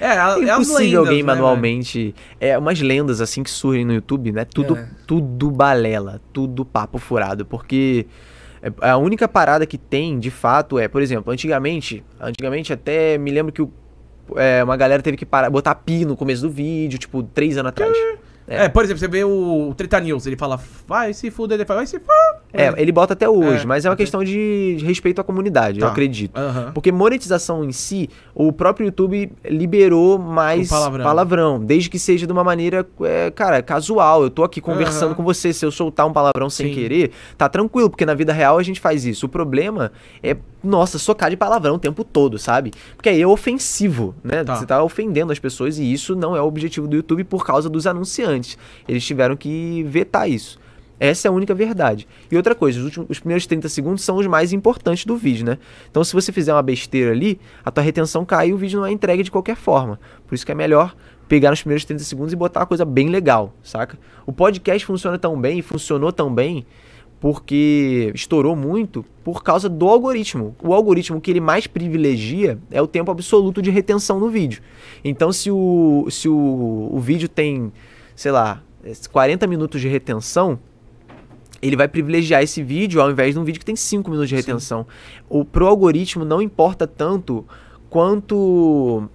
É, 0.00 0.06
a, 0.08 0.36
É 0.38 0.40
é 0.48 0.52
impossível 0.54 1.00
alguém 1.00 1.18
né, 1.18 1.26
manualmente. 1.26 2.14
É 2.40 2.56
umas 2.56 2.80
lendas 2.80 3.20
assim 3.20 3.42
que 3.42 3.50
surgem 3.50 3.84
no 3.84 3.92
YouTube, 3.92 4.32
né? 4.32 4.44
Tudo, 4.46 4.76
É. 4.76 4.88
tudo 5.06 5.50
balela, 5.50 6.20
tudo 6.32 6.64
papo 6.64 6.96
furado, 6.98 7.44
porque 7.44 8.06
é- 8.62 8.72
a 8.80 8.96
única 8.96 9.28
parada 9.28 9.66
que 9.66 9.76
tem, 9.76 10.18
de 10.18 10.30
fato, 10.30 10.78
é, 10.78 10.88
por 10.88 11.02
exemplo, 11.02 11.32
antigamente, 11.32 12.02
antigamente 12.20 12.72
até 12.72 13.18
me 13.18 13.30
lembro 13.30 13.52
que 13.52 13.60
o- 13.62 13.70
é, 14.36 14.64
uma 14.64 14.76
galera 14.76 15.02
teve 15.02 15.16
que 15.16 15.26
parar, 15.26 15.50
botar 15.50 15.74
pi 15.74 16.04
no 16.06 16.16
começo 16.16 16.42
do 16.42 16.50
vídeo, 16.50 16.98
tipo, 16.98 17.22
três 17.22 17.58
anos 17.58 17.68
atrás. 17.70 17.92
velho? 17.92 18.18
É, 18.52 18.68
por 18.68 18.82
exemplo, 18.84 18.98
você 18.98 19.06
vê 19.06 19.22
o 19.22 19.72
Treta 19.76 20.00
News, 20.00 20.26
ele 20.26 20.36
fala, 20.36 20.58
vai 20.86 21.12
se 21.14 21.30
fuder, 21.30 21.56
ele 21.56 21.64
fala, 21.64 21.78
vai 21.80 21.86
se 21.86 22.00
fuder. 22.00 22.40
É, 22.52 22.82
ele 22.82 22.90
bota 22.90 23.12
até 23.12 23.28
hoje, 23.28 23.62
É, 23.62 23.66
mas 23.66 23.84
é 23.84 23.88
uma 23.88 23.94
ok. 23.94 24.04
questão 24.04 24.24
de 24.24 24.76
respeito 24.84 25.20
à 25.20 25.24
comunidade, 25.24 25.78
eu 25.78 25.86
Tá. 25.86 25.92
acredito. 25.92 26.36
Aham. 26.36 26.72
Porque 26.74 26.90
monetização 26.90 27.62
em 27.64 27.70
si, 27.70 28.10
o 28.34 28.52
próprio 28.52 28.86
YouTube 28.86 29.30
liberou 29.48 30.18
mais 30.18 30.68
palavrão. 30.68 31.04
palavrão. 31.04 31.64
desde 31.64 31.88
que 31.88 31.98
seja 31.98 32.26
de 32.26 32.32
uma 32.32 32.42
maneira, 32.42 32.84
é, 33.02 33.30
cara, 33.30 33.62
casual. 33.62 34.22
Eu 34.24 34.30
tô 34.30 34.42
aqui 34.42 34.60
conversando 34.60 35.08
Aham. 35.10 35.14
com 35.14 35.22
você, 35.22 35.52
se 35.52 35.64
eu 35.64 35.70
soltar 35.70 36.06
um 36.06 36.12
palavrão 36.12 36.50
sem 36.50 36.68
Sim. 36.68 36.74
querer, 36.74 37.12
tá 37.38 37.48
tranquilo, 37.48 37.88
porque 37.88 38.04
na 38.04 38.14
vida 38.14 38.32
real 38.32 38.58
a 38.58 38.62
gente 38.64 38.80
faz 38.80 39.04
isso. 39.04 39.26
O 39.26 39.28
problema 39.28 39.92
é, 40.22 40.36
nossa, 40.64 40.98
socar 40.98 41.30
de 41.30 41.36
palavrão 41.36 41.76
o 41.76 41.78
tempo 41.78 42.02
todo, 42.02 42.36
sabe? 42.38 42.72
Porque 42.96 43.08
aí 43.08 43.20
é 43.22 43.26
ofensivo, 43.26 44.14
né? 44.24 44.42
Tá. 44.42 44.56
Você 44.56 44.66
tá 44.66 44.82
ofendendo 44.82 45.30
as 45.32 45.38
pessoas 45.38 45.78
e 45.78 45.92
isso 45.92 46.16
não 46.16 46.34
é 46.34 46.40
o 46.42 46.46
objetivo 46.46 46.88
do 46.88 46.96
YouTube 46.96 47.22
por 47.24 47.44
causa 47.46 47.68
dos 47.68 47.86
anunciantes. 47.86 48.39
Eles 48.88 49.04
tiveram 49.04 49.36
que 49.36 49.84
vetar 49.84 50.28
isso. 50.28 50.58
Essa 50.98 51.28
é 51.28 51.30
a 51.30 51.32
única 51.32 51.54
verdade. 51.54 52.06
E 52.30 52.36
outra 52.36 52.54
coisa, 52.54 52.78
os, 52.78 52.84
últimos, 52.84 53.08
os 53.08 53.18
primeiros 53.18 53.46
30 53.46 53.70
segundos 53.70 54.04
são 54.04 54.16
os 54.16 54.26
mais 54.26 54.52
importantes 54.52 55.06
do 55.06 55.16
vídeo, 55.16 55.46
né? 55.46 55.56
Então, 55.90 56.04
se 56.04 56.12
você 56.12 56.30
fizer 56.30 56.52
uma 56.52 56.62
besteira 56.62 57.10
ali, 57.12 57.40
a 57.64 57.70
tua 57.70 57.82
retenção 57.82 58.22
cai 58.22 58.48
e 58.48 58.52
o 58.52 58.58
vídeo 58.58 58.78
não 58.78 58.86
é 58.86 58.92
entregue 58.92 59.22
de 59.22 59.30
qualquer 59.30 59.56
forma. 59.56 59.98
Por 60.26 60.34
isso 60.34 60.44
que 60.44 60.52
é 60.52 60.54
melhor 60.54 60.94
pegar 61.26 61.50
nos 61.50 61.60
primeiros 61.60 61.86
30 61.86 62.04
segundos 62.04 62.32
e 62.34 62.36
botar 62.36 62.60
uma 62.60 62.66
coisa 62.66 62.84
bem 62.84 63.08
legal, 63.08 63.54
saca? 63.62 63.98
O 64.26 64.32
podcast 64.32 64.84
funciona 64.84 65.18
tão 65.18 65.40
bem 65.40 65.62
funcionou 65.62 66.12
tão 66.12 66.32
bem 66.34 66.66
porque 67.20 68.10
estourou 68.14 68.56
muito 68.56 69.04
por 69.22 69.42
causa 69.44 69.68
do 69.68 69.86
algoritmo. 69.86 70.56
O 70.62 70.72
algoritmo 70.72 71.20
que 71.20 71.30
ele 71.30 71.40
mais 71.40 71.66
privilegia 71.66 72.58
é 72.70 72.80
o 72.80 72.86
tempo 72.86 73.10
absoluto 73.10 73.60
de 73.60 73.70
retenção 73.70 74.18
no 74.18 74.28
vídeo. 74.28 74.62
Então, 75.04 75.30
se 75.30 75.50
o, 75.50 76.06
se 76.10 76.28
o, 76.28 76.88
o 76.90 76.98
vídeo 76.98 77.28
tem, 77.28 77.70
sei 78.20 78.32
lá, 78.32 78.62
40 79.10 79.46
minutos 79.46 79.80
de 79.80 79.88
retenção, 79.88 80.58
ele 81.62 81.74
vai 81.74 81.88
privilegiar 81.88 82.42
esse 82.42 82.62
vídeo 82.62 83.00
ao 83.00 83.10
invés 83.10 83.32
de 83.32 83.40
um 83.40 83.44
vídeo 83.44 83.58
que 83.58 83.64
tem 83.64 83.74
5 83.74 84.10
minutos 84.10 84.28
de 84.28 84.36
Sim. 84.36 84.42
retenção. 84.42 84.86
O 85.26 85.42
pro 85.42 85.66
algoritmo 85.66 86.22
não 86.22 86.42
importa 86.42 86.86
tanto 86.86 87.46
quanto 87.88 89.08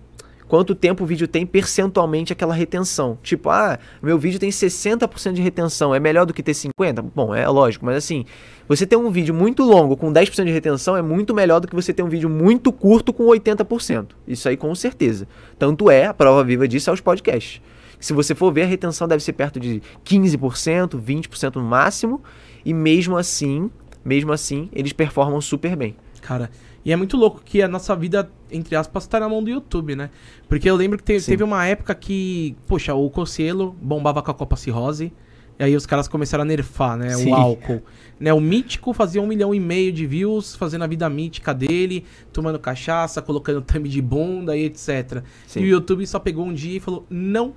quanto 0.47 0.73
tempo 0.73 1.03
o 1.03 1.07
vídeo 1.07 1.27
tem 1.27 1.45
percentualmente 1.45 2.33
aquela 2.33 2.55
retenção. 2.55 3.15
Tipo, 3.21 3.51
ah, 3.51 3.77
meu 4.01 4.17
vídeo 4.17 4.39
tem 4.39 4.49
60% 4.49 5.33
de 5.33 5.41
retenção, 5.41 5.93
é 5.93 5.99
melhor 5.99 6.25
do 6.25 6.33
que 6.33 6.41
ter 6.41 6.55
50? 6.55 7.03
Bom, 7.03 7.35
é 7.35 7.47
lógico, 7.47 7.85
mas 7.85 7.97
assim, 7.97 8.25
você 8.67 8.87
ter 8.87 8.95
um 8.95 9.11
vídeo 9.11 9.35
muito 9.35 9.63
longo 9.63 9.95
com 9.95 10.11
10% 10.11 10.45
de 10.45 10.51
retenção 10.51 10.97
é 10.97 11.03
muito 11.03 11.31
melhor 11.31 11.59
do 11.59 11.67
que 11.67 11.75
você 11.75 11.93
ter 11.93 12.01
um 12.01 12.09
vídeo 12.09 12.29
muito 12.29 12.71
curto 12.73 13.13
com 13.13 13.25
80%. 13.25 14.07
Isso 14.27 14.49
aí 14.49 14.57
com 14.57 14.73
certeza. 14.73 15.27
Tanto 15.59 15.91
é, 15.91 16.07
a 16.07 16.13
prova 16.13 16.43
viva 16.43 16.67
disso 16.67 16.89
é 16.89 16.93
os 16.93 17.01
podcasts. 17.01 17.61
Se 17.99 18.13
você 18.13 18.33
for 18.35 18.51
ver, 18.53 18.63
a 18.63 18.65
retenção 18.67 19.07
deve 19.07 19.23
ser 19.23 19.33
perto 19.33 19.59
de 19.59 19.81
15%, 20.05 20.99
20% 21.01 21.55
no 21.55 21.63
máximo, 21.63 22.21
e 22.63 22.73
mesmo 22.73 23.17
assim, 23.17 23.69
mesmo 24.03 24.31
assim, 24.31 24.69
eles 24.73 24.93
performam 24.93 25.39
super 25.41 25.75
bem. 25.75 25.95
Cara, 26.21 26.49
E 26.83 26.91
é 26.91 26.95
muito 26.95 27.17
louco 27.17 27.41
que 27.43 27.63
a 27.63 27.67
nossa 27.67 27.95
vida, 27.95 28.29
entre 28.51 28.75
aspas, 28.75 29.07
tá 29.07 29.19
na 29.19 29.27
mão 29.27 29.43
do 29.43 29.49
YouTube, 29.49 29.95
né? 29.95 30.11
Porque 30.47 30.69
eu 30.69 30.75
lembro 30.75 30.99
que 30.99 31.03
te- 31.03 31.25
teve 31.25 31.43
uma 31.43 31.65
época 31.65 31.95
que, 31.95 32.55
poxa, 32.67 32.93
o 32.93 33.09
Cocielo 33.09 33.75
bombava 33.81 34.21
com 34.21 34.29
a 34.29 34.33
Copa 34.35 34.55
Cirrose. 34.55 35.11
E 35.57 35.63
aí 35.63 35.75
os 35.75 35.85
caras 35.87 36.07
começaram 36.07 36.43
a 36.43 36.45
nerfar, 36.45 36.95
né? 36.97 37.09
Sim. 37.11 37.31
O 37.31 37.33
álcool. 37.35 37.81
Né? 38.19 38.31
O 38.33 38.39
Mítico 38.41 38.93
fazia 38.93 39.19
um 39.21 39.25
milhão 39.25 39.55
e 39.55 39.59
meio 39.59 39.91
de 39.91 40.05
views, 40.05 40.53
fazendo 40.55 40.83
a 40.83 40.87
vida 40.87 41.09
mítica 41.09 41.53
dele, 41.55 42.05
tomando 42.31 42.59
cachaça, 42.59 43.19
colocando 43.21 43.61
thumb 43.61 43.87
de 43.89 44.01
bunda 44.01 44.55
e 44.55 44.65
etc. 44.65 45.23
Sim. 45.47 45.61
E 45.61 45.63
o 45.63 45.67
YouTube 45.67 46.05
só 46.05 46.19
pegou 46.19 46.45
um 46.45 46.53
dia 46.53 46.77
e 46.77 46.79
falou, 46.79 47.03
não. 47.09 47.53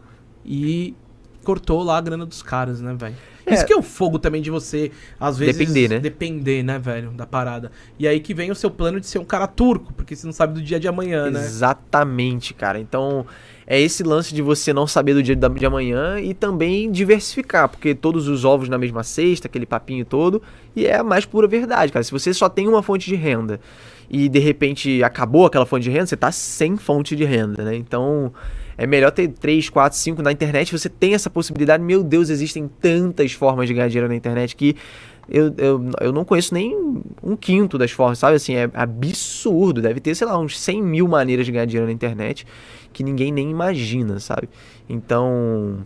E 0.51 0.95
cortou 1.45 1.83
lá 1.83 1.99
a 1.99 2.01
grana 2.01 2.25
dos 2.25 2.43
caras, 2.43 2.81
né, 2.81 2.97
velho? 2.99 3.15
É. 3.45 3.55
Isso 3.55 3.67
que 3.67 3.73
é 3.73 3.77
o 3.77 3.83
fogo 3.83 4.19
também 4.19 4.41
de 4.41 4.51
você, 4.51 4.91
às 5.21 5.37
vezes... 5.39 5.57
Depender, 5.57 5.89
né? 5.89 5.99
Depender, 5.99 6.63
né, 6.63 6.79
velho, 6.79 7.11
da 7.11 7.27
parada. 7.27 7.71
E 7.99 8.09
aí 8.09 8.19
que 8.19 8.33
vem 8.33 8.51
o 8.51 8.55
seu 8.55 8.71
plano 8.71 8.99
de 8.99 9.07
ser 9.07 9.19
um 9.19 9.25
cara 9.25 9.47
turco, 9.47 9.93
porque 9.93 10.17
você 10.17 10.27
não 10.27 10.33
sabe 10.33 10.55
do 10.55 10.63
dia 10.63 10.81
de 10.81 10.89
amanhã, 10.89 11.31
né? 11.31 11.41
Exatamente, 11.41 12.53
cara. 12.55 12.79
Então, 12.79 13.27
é 13.67 13.79
esse 13.79 14.03
lance 14.03 14.35
de 14.35 14.41
você 14.41 14.73
não 14.73 14.87
saber 14.87 15.15
do 15.15 15.23
dia 15.23 15.37
de 15.37 15.67
amanhã 15.67 16.19
e 16.19 16.33
também 16.33 16.91
diversificar, 16.91 17.69
porque 17.69 17.95
todos 17.95 18.27
os 18.29 18.45
ovos 18.45 18.69
na 18.69 18.79
mesma 18.79 19.03
cesta, 19.03 19.49
aquele 19.49 19.67
papinho 19.67 20.05
todo, 20.05 20.43
e 20.75 20.87
é 20.87 20.97
a 20.97 21.05
mais 21.05 21.27
pura 21.27 21.47
verdade, 21.47 21.93
cara. 21.93 22.03
Se 22.03 22.11
você 22.13 22.33
só 22.33 22.49
tem 22.49 22.67
uma 22.69 22.83
fonte 22.83 23.07
de 23.07 23.15
renda 23.15 23.61
e 24.11 24.29
de 24.29 24.39
repente 24.39 25.03
acabou 25.03 25.47
aquela 25.47 25.67
fonte 25.67 25.85
de 25.85 25.91
renda, 25.91 26.07
você 26.07 26.17
tá 26.17 26.33
sem 26.33 26.77
fonte 26.77 27.15
de 27.15 27.25
renda, 27.25 27.65
né? 27.65 27.77
Então, 27.77 28.33
é 28.77 28.87
melhor 28.87 29.11
ter 29.11 29.29
3, 29.29 29.69
4, 29.69 29.99
5 29.99 30.23
na 30.23 30.33
internet, 30.33 30.73
você 30.73 30.89
tem 30.89 31.15
essa 31.15 31.29
possibilidade. 31.29 31.83
Meu 31.83 32.03
Deus, 32.03 32.31
existem 32.31 32.71
tantas 32.81 33.33
formas 33.33 33.69
de 33.69 33.75
ganhar 33.75 33.89
dinheiro 33.89 34.09
na 34.09 34.15
internet 34.15 34.57
que 34.57 34.77
eu, 35.29 35.53
eu, 35.59 35.91
eu 36.01 36.13
não 36.13 36.25
conheço 36.25 36.55
nem 36.55 36.75
um 37.23 37.37
quinto 37.37 37.77
das 37.77 37.91
formas, 37.91 38.19
sabe? 38.19 38.37
Assim, 38.37 38.55
é 38.55 38.71
absurdo. 38.73 39.83
Deve 39.83 40.01
ter, 40.01 40.15
sei 40.15 40.27
lá, 40.27 40.39
uns 40.39 40.59
100 40.59 40.83
mil 40.83 41.07
maneiras 41.07 41.45
de 41.45 41.53
ganhar 41.53 41.67
dinheiro 41.67 41.87
na 41.87 41.93
internet 41.93 42.47
que 42.93 43.05
ninguém 43.05 43.31
nem 43.31 43.51
imagina, 43.51 44.19
sabe? 44.19 44.49
Então, 44.89 45.85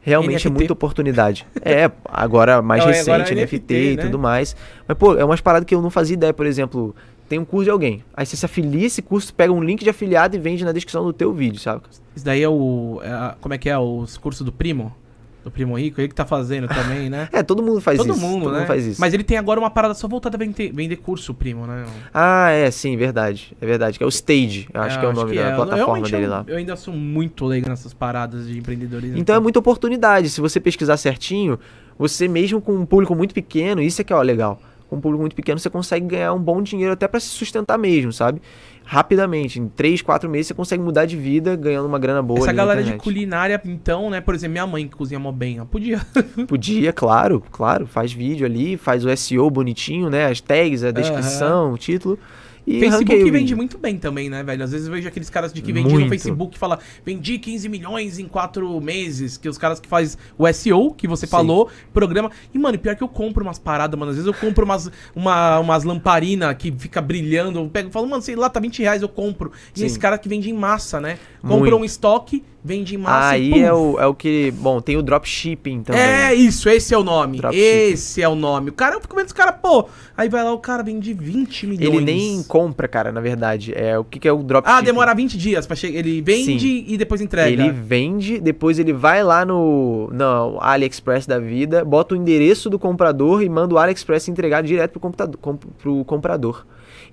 realmente 0.00 0.46
NFT. 0.46 0.48
é 0.48 0.50
muita 0.50 0.72
oportunidade. 0.72 1.46
é, 1.62 1.90
agora 2.06 2.60
mais 2.60 2.82
Não, 2.82 2.90
é 2.90 2.92
recente, 2.94 3.10
agora 3.10 3.34
NFT, 3.34 3.56
NFT, 3.56 3.74
e 3.74 3.96
né? 3.96 4.02
tudo 4.02 4.18
mais. 4.18 4.56
Mas, 4.88 4.98
pô, 4.98 5.14
é 5.14 5.24
umas 5.24 5.40
paradas 5.40 5.66
que 5.66 5.74
eu 5.74 5.80
não 5.80 5.90
fazia 5.90 6.14
ideia, 6.14 6.32
por 6.32 6.46
exemplo. 6.46 6.94
Tem 7.28 7.38
um 7.38 7.44
curso 7.44 7.64
de 7.64 7.70
alguém. 7.70 8.04
Aí 8.14 8.26
você 8.26 8.36
se 8.36 8.44
afilia 8.44 8.86
esse 8.86 9.00
curso, 9.02 9.32
pega 9.34 9.52
um 9.52 9.62
link 9.62 9.82
de 9.82 9.90
afiliado 9.90 10.36
e 10.36 10.38
vende 10.38 10.64
na 10.64 10.72
descrição 10.72 11.04
do 11.04 11.12
teu 11.12 11.32
vídeo, 11.32 11.58
sabe? 11.58 11.82
Isso 12.14 12.24
daí 12.24 12.42
é 12.42 12.48
o... 12.48 13.00
é 13.02 13.08
a- 13.10 13.36
como 13.40 13.54
é 13.54 13.58
que 13.58 13.68
é? 13.70 13.78
Os 13.78 14.16
cursos 14.18 14.44
do 14.44 14.52
Primo? 14.52 14.94
Do 15.42 15.50
Primo 15.50 15.76
Rico? 15.78 16.00
Ele 16.00 16.08
que 16.08 16.14
tá 16.14 16.24
fazendo 16.24 16.66
também, 16.68 17.10
né? 17.10 17.28
É, 17.32 17.42
todo 17.42 17.62
mundo 17.62 17.78
faz 17.80 17.98
Todo 17.98 18.12
isso. 18.12 18.20
mundo, 18.20 18.44
todo 18.44 18.52
né? 18.52 18.58
mundo 18.60 18.66
faz 18.66 18.86
isso. 18.86 19.00
Mas 19.00 19.12
ele 19.12 19.22
tem 19.24 19.36
agora 19.36 19.58
uma 19.60 19.68
parada 19.70 19.92
só 19.94 20.06
voltada 20.08 20.36
a 20.36 20.38
vender, 20.38 20.72
vender 20.72 20.96
curso, 20.96 21.34
Primo, 21.34 21.66
né? 21.66 21.84
Ah, 22.14 22.50
é, 22.50 22.70
sim, 22.70 22.96
verdade. 22.96 23.54
É 23.60 23.66
verdade. 23.66 23.98
Que 23.98 24.04
é 24.04 24.06
o 24.06 24.08
Stage, 24.10 24.68
eu 24.72 24.80
acho 24.80 24.98
que 24.98 25.04
é 25.04 25.08
o 25.08 25.12
nome 25.12 25.34
da 25.34 25.50
Eu- 25.50 25.56
plataforma 25.56 26.08
dele 26.08 26.24
eu, 26.26 26.30
lá. 26.30 26.44
Eu 26.46 26.56
ainda 26.56 26.76
sou 26.76 26.94
muito 26.94 27.44
leigo 27.44 27.68
nessas 27.68 27.92
paradas 27.92 28.46
de 28.46 28.58
empreendedorismo. 28.58 29.18
Então 29.18 29.34
é 29.34 29.40
muita 29.40 29.58
oportunidade. 29.58 30.30
Se 30.30 30.40
você 30.40 30.58
pesquisar 30.60 30.96
certinho, 30.96 31.58
você 31.98 32.26
mesmo 32.26 32.60
com 32.60 32.72
um 32.74 32.86
público 32.86 33.14
muito 33.14 33.34
pequeno, 33.34 33.82
isso 33.82 34.00
é 34.00 34.04
que 34.04 34.12
é 34.14 34.16
ó, 34.16 34.22
legal. 34.22 34.58
Com 34.94 34.98
um 34.98 35.00
público 35.00 35.20
muito 35.20 35.34
pequeno, 35.34 35.58
você 35.58 35.68
consegue 35.68 36.06
ganhar 36.06 36.32
um 36.32 36.38
bom 36.38 36.62
dinheiro 36.62 36.92
até 36.92 37.08
pra 37.08 37.18
se 37.18 37.26
sustentar 37.26 37.76
mesmo, 37.76 38.12
sabe? 38.12 38.40
Rapidamente, 38.84 39.58
em 39.58 39.66
3, 39.66 40.02
4 40.02 40.30
meses 40.30 40.48
você 40.48 40.54
consegue 40.54 40.82
mudar 40.82 41.04
de 41.04 41.16
vida 41.16 41.56
ganhando 41.56 41.86
uma 41.86 41.98
grana 41.98 42.22
boa. 42.22 42.38
Essa 42.38 42.52
galera 42.52 42.82
de 42.82 42.92
culinária, 42.94 43.60
então, 43.64 44.08
né? 44.08 44.20
Por 44.20 44.34
exemplo, 44.34 44.52
minha 44.52 44.66
mãe 44.66 44.86
que 44.86 44.94
cozinha 44.94 45.18
mó 45.18 45.32
bem, 45.32 45.56
ela 45.56 45.66
podia. 45.66 46.00
Podia, 46.46 46.92
claro, 46.92 47.42
claro. 47.50 47.86
Faz 47.86 48.12
vídeo 48.12 48.46
ali, 48.46 48.76
faz 48.76 49.04
o 49.04 49.16
SEO 49.16 49.50
bonitinho, 49.50 50.08
né? 50.08 50.26
As 50.26 50.40
tags, 50.40 50.84
a 50.84 50.90
descrição, 50.90 51.72
o 51.72 51.78
título. 51.78 52.18
E 52.66 52.80
Facebook 52.80 53.14
o 53.14 53.32
vende 53.32 53.54
muito 53.54 53.76
bem 53.76 53.98
também, 53.98 54.30
né, 54.30 54.42
velho? 54.42 54.64
Às 54.64 54.72
vezes 54.72 54.86
eu 54.86 54.92
vejo 54.92 55.06
aqueles 55.06 55.28
caras 55.28 55.52
de 55.52 55.60
que 55.60 55.72
vendem 55.72 55.98
no. 55.98 56.08
Facebook 56.08 56.56
e 56.56 56.58
fala, 56.58 56.78
vendi 57.04 57.38
15 57.38 57.68
milhões 57.68 58.18
em 58.18 58.26
4 58.26 58.80
meses, 58.80 59.36
que 59.36 59.48
os 59.48 59.58
caras 59.58 59.78
que 59.78 59.88
faz 59.88 60.16
o 60.38 60.50
SEO, 60.52 60.92
que 60.92 61.06
você 61.06 61.26
Sim. 61.26 61.30
falou, 61.30 61.68
programa. 61.92 62.30
E, 62.52 62.58
mano, 62.58 62.78
pior 62.78 62.96
que 62.96 63.02
eu 63.02 63.08
compro 63.08 63.44
umas 63.44 63.58
paradas, 63.58 63.98
mano. 63.98 64.10
Às 64.10 64.16
vezes 64.16 64.26
eu 64.26 64.34
compro 64.34 64.64
umas, 64.64 64.90
uma, 65.14 65.58
umas 65.58 65.84
lamparinas 65.84 66.54
que 66.56 66.72
fica 66.72 67.02
brilhando. 67.02 67.58
Eu 67.58 67.68
pego 67.68 67.88
e 67.88 67.92
falo, 67.92 68.06
mano, 68.06 68.22
sei 68.22 68.36
lá, 68.36 68.48
tá 68.48 68.60
20 68.60 68.80
reais, 68.80 69.02
eu 69.02 69.08
compro. 69.08 69.52
E 69.74 69.80
Sim. 69.80 69.86
esse 69.86 69.98
cara 69.98 70.16
que 70.16 70.28
vende 70.28 70.48
em 70.48 70.54
massa, 70.54 71.00
né? 71.00 71.18
Compra 71.42 71.56
Muito. 71.56 71.76
um 71.76 71.84
estoque, 71.84 72.42
vende 72.64 72.94
em 72.94 72.98
massa 72.98 73.34
Aí 73.34 73.52
e 73.52 73.62
é 73.62 73.72
o, 73.72 74.00
é 74.00 74.06
o 74.06 74.14
que. 74.14 74.50
Bom, 74.52 74.80
tem 74.80 74.96
o 74.96 75.02
dropshipping 75.02 75.82
também. 75.82 76.00
É 76.00 76.34
isso, 76.34 76.68
esse 76.70 76.94
é 76.94 76.98
o 76.98 77.04
nome. 77.04 77.40
Esse 77.52 78.22
é 78.22 78.28
o 78.28 78.34
nome. 78.34 78.70
O 78.70 78.72
cara, 78.72 78.96
eu 78.96 79.00
fico 79.00 79.14
vendo 79.14 79.26
os 79.26 79.32
caras, 79.32 79.56
pô. 79.60 79.86
Aí 80.16 80.28
vai 80.28 80.42
lá, 80.42 80.52
o 80.52 80.58
cara 80.58 80.82
vende 80.82 81.12
20 81.12 81.66
milhões. 81.66 81.94
Ele 81.94 82.00
nem 82.00 82.42
compra, 82.44 82.88
cara, 82.88 83.12
na 83.12 83.20
verdade. 83.20 83.74
É 83.76 83.98
o 83.98 84.04
que, 84.04 84.18
que 84.18 84.26
é 84.26 84.32
o 84.32 84.42
dropshipping? 84.42 84.78
Ah, 84.78 84.80
demora 84.80 85.14
20 85.14 85.36
dias 85.36 85.66
pra 85.66 85.76
chegar. 85.76 85.98
Ele 85.98 86.22
vende 86.22 86.84
e 86.88 86.96
depois 86.96 87.20
entrega. 87.20 87.62
Ele 87.62 87.70
vende, 87.70 88.40
depois 88.40 88.78
ele 88.78 88.92
vai 88.92 89.22
lá 89.22 89.44
no, 89.44 90.08
no 90.10 90.58
AliExpress 90.60 91.26
da 91.26 91.38
vida, 91.38 91.84
bota 91.84 92.14
o 92.14 92.16
endereço 92.16 92.70
do 92.70 92.78
comprador 92.78 93.42
e 93.42 93.48
manda 93.48 93.74
o 93.74 93.78
AliExpress 93.78 94.28
entregar 94.28 94.62
direto 94.62 94.92
pro, 94.92 95.00
computador, 95.00 95.36
com, 95.38 95.56
pro 95.56 96.04
comprador. 96.06 96.64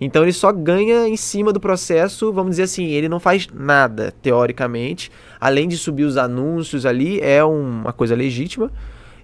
Então 0.03 0.23
ele 0.23 0.33
só 0.33 0.51
ganha 0.51 1.07
em 1.07 1.15
cima 1.15 1.53
do 1.53 1.59
processo, 1.59 2.33
vamos 2.33 2.51
dizer 2.51 2.63
assim, 2.63 2.85
ele 2.87 3.07
não 3.07 3.19
faz 3.19 3.47
nada, 3.53 4.11
teoricamente. 4.21 5.11
Além 5.39 5.67
de 5.67 5.77
subir 5.77 6.03
os 6.05 6.17
anúncios 6.17 6.85
ali, 6.87 7.19
é 7.21 7.45
um- 7.45 7.81
uma 7.81 7.93
coisa 7.93 8.15
legítima. 8.15 8.71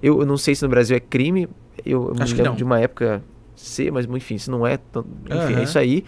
Eu, 0.04 0.20
eu 0.20 0.26
não 0.26 0.38
sei 0.38 0.54
se 0.54 0.62
no 0.62 0.70
Brasil 0.70 0.96
é 0.96 1.00
crime, 1.00 1.50
eu, 1.84 2.10
eu 2.10 2.14
me 2.16 2.22
Acho 2.22 2.36
que 2.36 2.42
lembro 2.44 2.56
de 2.58 2.64
uma 2.64 2.80
época 2.80 3.24
ser, 3.56 3.92
mas 3.92 4.06
enfim, 4.06 4.38
se 4.38 4.52
não 4.52 4.68
é, 4.68 4.74
enfim, 4.76 5.54
Aham. 5.54 5.60
é 5.60 5.64
isso 5.64 5.80
aí. 5.80 6.06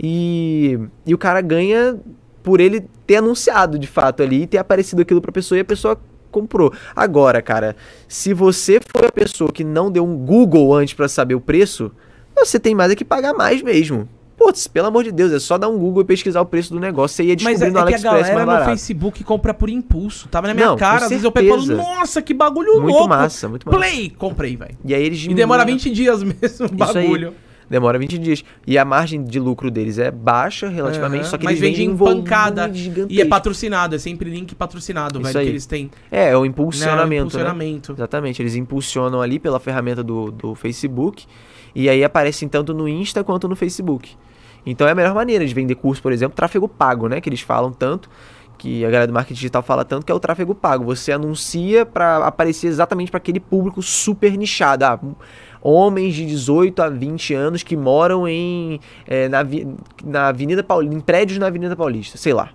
E, 0.00 0.78
e 1.04 1.12
o 1.12 1.18
cara 1.18 1.40
ganha 1.40 1.98
por 2.44 2.60
ele 2.60 2.86
ter 3.06 3.16
anunciado 3.16 3.76
de 3.78 3.88
fato 3.88 4.22
ali, 4.22 4.46
ter 4.46 4.58
aparecido 4.58 5.02
aquilo 5.02 5.20
pra 5.20 5.32
pessoa 5.32 5.58
e 5.58 5.62
a 5.62 5.64
pessoa 5.64 5.98
comprou. 6.30 6.72
Agora, 6.94 7.42
cara, 7.42 7.76
se 8.08 8.32
você 8.32 8.80
foi 8.96 9.06
a 9.08 9.12
pessoa 9.12 9.50
que 9.52 9.64
não 9.64 9.90
deu 9.90 10.04
um 10.04 10.16
Google 10.16 10.72
antes 10.74 10.94
pra 10.94 11.08
saber 11.08 11.34
o 11.34 11.40
preço, 11.40 11.90
você 12.36 12.58
tem 12.58 12.74
mais 12.74 12.90
é 12.92 12.96
que 12.96 13.04
pagar 13.04 13.32
mais 13.34 13.62
mesmo. 13.62 14.08
Putz, 14.36 14.66
pelo 14.66 14.88
amor 14.88 15.04
de 15.04 15.12
Deus, 15.12 15.30
é 15.32 15.38
só 15.38 15.56
dar 15.56 15.68
um 15.68 15.78
Google 15.78 16.02
e 16.02 16.04
pesquisar 16.04 16.40
o 16.40 16.46
preço 16.46 16.72
do 16.72 16.80
negócio, 16.80 17.14
você 17.16 17.22
ia 17.22 17.36
Mas 17.42 17.60
descobrir 17.60 17.64
é, 17.64 17.68
é 17.68 17.70
que 17.72 17.78
a 17.78 17.82
AliExpress 17.82 18.28
galera 18.34 18.58
no. 18.60 18.64
Facebook 18.64 19.22
compra 19.22 19.54
por 19.54 19.68
impulso. 19.70 20.26
Tava 20.28 20.48
na 20.48 20.54
minha 20.54 20.66
Não, 20.66 20.76
cara. 20.76 21.04
Às 21.04 21.10
vezes 21.10 21.24
eu 21.24 21.30
pego 21.30 21.46
e 21.46 21.66
falo, 21.66 21.76
nossa, 21.76 22.20
que 22.20 22.34
bagulho 22.34 22.80
Muito 22.80 22.92
louco. 22.94 23.08
massa, 23.08 23.48
muito 23.48 23.66
massa. 23.68 23.78
Play, 23.78 24.10
comprei, 24.10 24.56
velho. 24.56 24.74
E 24.84 24.94
aí 24.94 25.02
eles 25.04 25.22
E 25.22 25.32
demora 25.34 25.64
diminuem- 25.64 25.84
20 25.84 25.94
dias 25.94 26.22
mesmo 26.24 26.40
o 26.42 26.48
Isso 26.84 26.98
aí. 26.98 27.04
bagulho. 27.04 27.34
Demora 27.70 27.98
20 27.98 28.18
dias. 28.18 28.44
E 28.66 28.76
a 28.76 28.84
margem 28.84 29.22
de 29.22 29.38
lucro 29.38 29.70
deles 29.70 29.96
é 29.98 30.10
baixa 30.10 30.68
relativamente, 30.68 31.22
Aham, 31.22 31.30
só 31.30 31.38
que 31.38 31.44
Mas 31.44 31.52
eles 31.52 31.60
vende 31.60 31.78
vendem 31.88 31.94
em 31.94 31.96
pancada. 32.22 32.70
E 33.08 33.20
é 33.20 33.24
patrocinado, 33.24 33.94
é 33.94 33.98
sempre 33.98 34.28
link 34.28 34.54
patrocinado, 34.54 35.20
Isso 35.20 35.24
velho, 35.28 35.38
aí. 35.38 35.44
que 35.46 35.52
eles 35.52 35.66
têm. 35.66 35.90
É, 36.10 36.30
é 36.30 36.36
o 36.36 36.42
Né, 36.42 36.48
impulsionamento, 36.48 37.08
né? 37.08 37.16
impulsionamento. 37.20 37.92
Exatamente, 37.92 38.42
eles 38.42 38.56
impulsionam 38.56 39.22
ali 39.22 39.38
pela 39.38 39.60
ferramenta 39.60 40.02
do, 40.02 40.30
do 40.32 40.54
Facebook 40.54 41.24
e 41.74 41.88
aí 41.88 42.04
aparecem 42.04 42.48
tanto 42.48 42.74
no 42.74 42.88
Insta 42.88 43.24
quanto 43.24 43.48
no 43.48 43.56
Facebook. 43.56 44.16
Então 44.64 44.86
é 44.86 44.92
a 44.92 44.94
melhor 44.94 45.14
maneira 45.14 45.44
de 45.44 45.52
vender 45.54 45.74
curso, 45.74 46.02
por 46.02 46.12
exemplo, 46.12 46.36
tráfego 46.36 46.68
pago, 46.68 47.08
né? 47.08 47.20
Que 47.20 47.28
eles 47.28 47.40
falam 47.40 47.72
tanto, 47.72 48.08
que 48.58 48.84
a 48.84 48.88
galera 48.88 49.06
do 49.08 49.12
marketing 49.12 49.34
digital 49.34 49.62
fala 49.62 49.84
tanto, 49.84 50.06
que 50.06 50.12
é 50.12 50.14
o 50.14 50.20
tráfego 50.20 50.54
pago. 50.54 50.84
Você 50.84 51.10
anuncia 51.10 51.84
para 51.84 52.18
aparecer 52.18 52.68
exatamente 52.68 53.10
para 53.10 53.18
aquele 53.18 53.40
público 53.40 53.82
super 53.82 54.36
nichado. 54.36 54.84
Ah, 54.84 55.00
homens 55.60 56.14
de 56.14 56.26
18 56.26 56.82
a 56.82 56.88
20 56.88 57.34
anos 57.34 57.62
que 57.62 57.76
moram 57.76 58.26
em, 58.28 58.80
eh, 59.06 59.28
na, 59.28 59.38
na 60.04 60.28
Avenida 60.28 60.62
Paulista, 60.62 60.96
em 60.96 61.00
prédios 61.00 61.38
na 61.38 61.46
Avenida 61.46 61.74
Paulista, 61.74 62.16
sei 62.16 62.32
lá. 62.32 62.50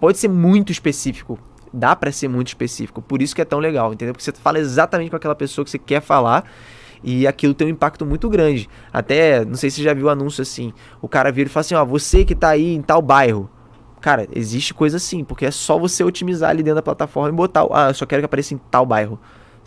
Pode 0.00 0.18
ser 0.18 0.28
muito 0.28 0.70
específico. 0.72 1.38
Dá 1.72 1.94
pra 1.94 2.10
ser 2.10 2.28
muito 2.28 2.48
específico. 2.48 3.00
Por 3.00 3.22
isso 3.22 3.34
que 3.34 3.40
é 3.40 3.44
tão 3.44 3.58
legal, 3.60 3.92
entendeu? 3.92 4.12
Porque 4.12 4.24
você 4.24 4.32
fala 4.32 4.58
exatamente 4.58 5.10
com 5.10 5.16
aquela 5.16 5.34
pessoa 5.34 5.64
que 5.64 5.70
você 5.70 5.78
quer 5.78 6.00
falar 6.00 6.44
e 7.02 7.26
aquilo 7.26 7.54
tem 7.54 7.66
um 7.66 7.70
impacto 7.70 8.04
muito 8.04 8.28
grande. 8.28 8.68
Até, 8.92 9.44
não 9.44 9.54
sei 9.54 9.70
se 9.70 9.76
você 9.76 9.82
já 9.82 9.94
viu 9.94 10.06
o 10.06 10.10
anúncio 10.10 10.42
assim. 10.42 10.72
O 11.00 11.08
cara 11.08 11.32
vira 11.32 11.48
e 11.48 11.52
fala 11.52 11.62
assim: 11.62 11.74
Ó, 11.74 11.84
você 11.84 12.24
que 12.24 12.34
tá 12.34 12.50
aí 12.50 12.74
em 12.74 12.82
tal 12.82 13.00
bairro. 13.00 13.50
Cara, 14.00 14.26
existe 14.34 14.72
coisa 14.72 14.96
assim, 14.96 15.22
porque 15.22 15.44
é 15.44 15.50
só 15.50 15.78
você 15.78 16.02
otimizar 16.02 16.50
ali 16.50 16.62
dentro 16.62 16.76
da 16.76 16.82
plataforma 16.82 17.28
e 17.28 17.32
botar. 17.32 17.66
Ah, 17.70 17.88
eu 17.90 17.94
só 17.94 18.06
quero 18.06 18.22
que 18.22 18.26
apareça 18.26 18.54
em 18.54 18.60
tal 18.70 18.86
bairro. 18.86 19.18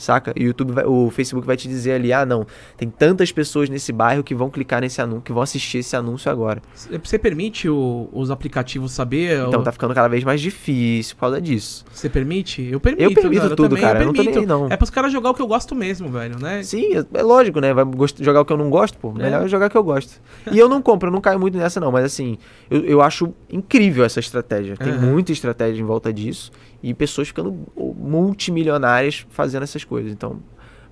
Saca? 0.03 0.33
E 0.35 0.43
o 0.43 0.47
YouTube, 0.47 0.73
vai- 0.73 0.85
o 0.85 1.09
Facebook 1.09 1.47
vai 1.47 1.55
te 1.55 1.67
dizer 1.67 1.93
ali, 1.93 2.11
ah, 2.11 2.25
não, 2.25 2.45
tem 2.77 2.89
tantas 2.89 3.31
pessoas 3.31 3.69
nesse 3.69 3.91
bairro 3.93 4.23
que 4.23 4.35
vão 4.35 4.49
clicar 4.49 4.81
nesse 4.81 5.01
anúncio, 5.01 5.21
que 5.23 5.31
vão 5.31 5.41
assistir 5.41 5.77
esse 5.79 5.95
anúncio 5.95 6.29
agora. 6.29 6.61
Você 7.03 7.17
permite 7.17 7.69
o- 7.69 8.09
os 8.11 8.29
aplicativos 8.29 8.91
saber? 8.91 9.39
Então 9.47 9.61
o- 9.61 9.63
tá 9.63 9.71
ficando 9.71 9.93
cada 9.93 10.07
vez 10.07 10.23
mais 10.23 10.41
difícil 10.41 11.15
por 11.15 11.21
causa 11.21 11.41
disso. 11.41 11.85
Você 11.93 12.09
permite? 12.09 12.61
Eu 12.69 12.79
permito. 12.79 13.03
Eu 13.03 13.13
permito 13.13 13.41
cara, 13.43 13.55
tudo, 13.55 13.69
também, 13.69 13.81
cara, 13.83 13.99
eu 14.01 14.05
não 14.07 14.13
tô 14.13 14.21
nem 14.23 14.31
permito. 14.33 14.49
não. 14.53 14.67
É 14.69 14.75
pros 14.75 14.89
caras 14.89 15.11
jogar 15.11 15.29
o 15.29 15.33
que 15.33 15.41
eu 15.41 15.47
gosto 15.47 15.73
mesmo, 15.73 16.09
velho, 16.09 16.37
né? 16.39 16.61
Sim, 16.63 16.95
é- 16.97 17.19
é 17.19 17.21
lógico, 17.23 17.59
né? 17.59 17.73
Vai 17.73 17.85
jogar 18.19 18.41
o 18.41 18.45
que 18.45 18.51
eu 18.51 18.57
não 18.57 18.69
gosto, 18.69 18.97
pô. 18.97 19.11
Melhor 19.13 19.45
É. 19.45 19.47
jogar 19.47 19.67
o 19.67 19.69
que 19.69 19.77
eu 19.77 19.83
gosto. 19.83 20.21
E 20.51 20.59
eu 20.59 20.67
não 20.67 20.81
compro, 20.81 21.07
eu 21.07 21.13
não 21.13 21.21
caio 21.21 21.39
muito 21.39 21.57
nessa, 21.57 21.79
não. 21.79 21.91
Mas 21.91 22.03
assim, 22.05 22.37
eu, 22.69 22.81
eu 22.83 23.01
acho 23.01 23.33
incrível 23.49 24.03
essa 24.03 24.19
estratégia. 24.19 24.75
Tem 24.75 24.91
Aham. 24.91 24.99
muita 25.11 25.31
estratégia 25.31 25.81
em 25.81 25.85
volta 25.85 26.11
disso. 26.11 26.51
E 26.81 26.93
pessoas 26.93 27.29
ficando 27.29 27.57
multimilionárias 28.03 29.25
fazendo 29.29 29.63
essas 29.63 29.83
coisas. 29.83 30.11
Então, 30.11 30.39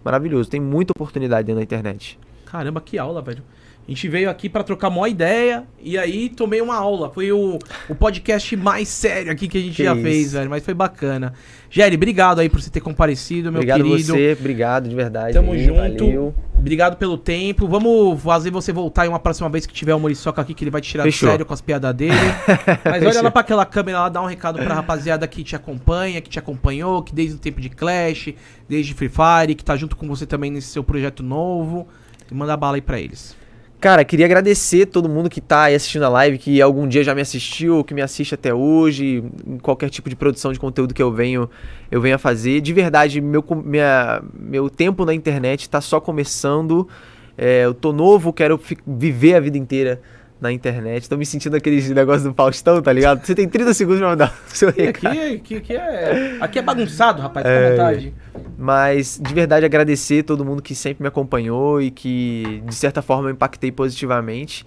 maravilhoso. 0.03 0.49
Tem 0.49 0.59
muita 0.59 0.91
oportunidade 0.95 1.45
dentro 1.45 1.59
da 1.59 1.63
internet. 1.63 2.17
Caramba, 2.45 2.81
que 2.81 2.97
aula, 2.97 3.21
velho. 3.21 3.43
A 3.87 3.91
gente 3.91 4.07
veio 4.07 4.29
aqui 4.29 4.47
pra 4.47 4.63
trocar 4.63 4.87
uma 4.89 5.09
ideia 5.09 5.65
e 5.81 5.97
aí 5.97 6.29
tomei 6.29 6.61
uma 6.61 6.75
aula. 6.75 7.09
Foi 7.09 7.31
o, 7.31 7.57
o 7.89 7.95
podcast 7.95 8.55
mais 8.55 8.87
sério 8.87 9.31
aqui 9.31 9.47
que 9.47 9.57
a 9.57 9.61
gente 9.61 9.75
Que 9.75 9.83
já 9.83 9.93
isso. 9.93 10.01
fez, 10.03 10.33
velho. 10.33 10.49
Mas 10.49 10.63
foi 10.63 10.73
bacana. 10.73 11.33
Géry, 11.71 11.95
obrigado 11.95 12.39
aí 12.39 12.49
por 12.49 12.61
você 12.61 12.69
ter 12.69 12.81
comparecido, 12.81 13.49
meu 13.49 13.61
obrigado 13.61 13.81
querido. 13.81 14.13
você, 14.13 14.35
obrigado 14.37 14.89
de 14.89 14.95
verdade. 14.95 15.33
Tamo 15.33 15.57
junto. 15.57 16.05
Valeu. 16.05 16.35
Obrigado 16.53 16.97
pelo 16.97 17.17
tempo. 17.17 17.65
Vamos 17.65 18.21
fazer 18.21 18.51
você 18.51 18.73
voltar 18.73 19.05
em 19.05 19.09
uma 19.09 19.19
próxima 19.19 19.49
vez 19.49 19.65
que 19.65 19.73
tiver 19.73 19.95
o 19.95 19.99
Muriçoca 19.99 20.41
aqui, 20.41 20.53
que 20.53 20.65
ele 20.65 20.69
vai 20.69 20.81
te 20.81 20.89
tirar 20.89 21.03
Fechou. 21.05 21.27
de 21.27 21.31
sério 21.31 21.45
com 21.45 21.53
as 21.53 21.61
piadas 21.61 21.95
dele. 21.95 22.13
Mas 22.83 23.03
olha 23.03 23.21
lá 23.23 23.31
pra 23.31 23.39
aquela 23.39 23.65
câmera 23.65 24.01
lá, 24.01 24.09
dá 24.09 24.21
um 24.21 24.25
recado 24.25 24.59
pra 24.59 24.75
rapaziada 24.75 25.25
que 25.27 25.43
te 25.43 25.55
acompanha, 25.55 26.19
que 26.19 26.29
te 26.29 26.37
acompanhou, 26.37 27.01
que 27.01 27.15
desde 27.15 27.35
o 27.35 27.39
tempo 27.39 27.61
de 27.61 27.69
Clash, 27.69 28.33
desde 28.67 28.93
Free 28.93 29.09
Fire, 29.09 29.55
que 29.55 29.63
tá 29.63 29.77
junto 29.77 29.95
com 29.95 30.07
você 30.07 30.25
também 30.25 30.51
nesse 30.51 30.67
seu 30.67 30.83
projeto 30.83 31.23
novo. 31.23 31.87
E 32.29 32.35
manda 32.35 32.55
bala 32.57 32.75
aí 32.75 32.81
pra 32.81 32.99
eles. 32.99 33.35
Cara, 33.81 34.05
queria 34.05 34.27
agradecer 34.27 34.85
todo 34.85 35.09
mundo 35.09 35.27
que 35.27 35.41
tá 35.41 35.63
aí 35.63 35.73
assistindo 35.73 36.05
a 36.05 36.09
live, 36.09 36.37
que 36.37 36.61
algum 36.61 36.87
dia 36.87 37.03
já 37.03 37.15
me 37.15 37.21
assistiu, 37.21 37.83
que 37.83 37.95
me 37.95 38.01
assiste 38.03 38.35
até 38.35 38.53
hoje, 38.53 39.23
em 39.43 39.57
qualquer 39.57 39.89
tipo 39.89 40.07
de 40.07 40.15
produção 40.15 40.53
de 40.53 40.59
conteúdo 40.59 40.93
que 40.93 41.01
eu 41.01 41.11
venho, 41.11 41.49
eu 41.89 41.99
venho 41.99 42.13
a 42.13 42.19
fazer. 42.19 42.61
De 42.61 42.71
verdade, 42.73 43.19
meu, 43.19 43.43
minha, 43.65 44.21
meu 44.39 44.69
tempo 44.69 45.03
na 45.03 45.15
internet 45.15 45.67
tá 45.67 45.81
só 45.81 45.99
começando. 45.99 46.87
É, 47.35 47.65
eu 47.65 47.73
tô 47.73 47.91
novo, 47.91 48.31
quero 48.31 48.61
viver 48.85 49.33
a 49.33 49.39
vida 49.39 49.57
inteira 49.57 49.99
na 50.41 50.51
internet. 50.51 51.07
Tô 51.07 51.15
me 51.15 51.25
sentindo 51.25 51.55
aqueles 51.55 51.87
negócios 51.91 52.23
do 52.23 52.33
Faustão, 52.33 52.81
tá 52.81 52.91
ligado? 52.91 53.23
Você 53.23 53.35
tem 53.35 53.47
30 53.47 53.73
segundos 53.75 53.99
pra 53.99 54.09
mandar 54.09 54.35
o 54.51 54.55
seu 54.57 54.69
E 54.69 54.71
aqui, 54.71 55.07
recado. 55.07 55.35
aqui, 55.35 55.55
aqui 55.57 55.73
é, 55.73 56.37
aqui 56.41 56.59
é 56.59 56.61
bagunçado, 56.63 57.21
rapaz, 57.21 57.45
fica 57.45 57.69
vontade. 57.69 58.13
Mas 58.57 59.19
de 59.21 59.33
verdade 59.33 59.63
agradecer 59.65 60.23
todo 60.23 60.43
mundo 60.43 60.61
que 60.63 60.73
sempre 60.73 61.03
me 61.03 61.07
acompanhou 61.07 61.79
e 61.79 61.91
que 61.91 62.61
de 62.65 62.73
certa 62.73 63.01
forma 63.03 63.29
eu 63.29 63.33
impactei 63.33 63.71
positivamente. 63.71 64.65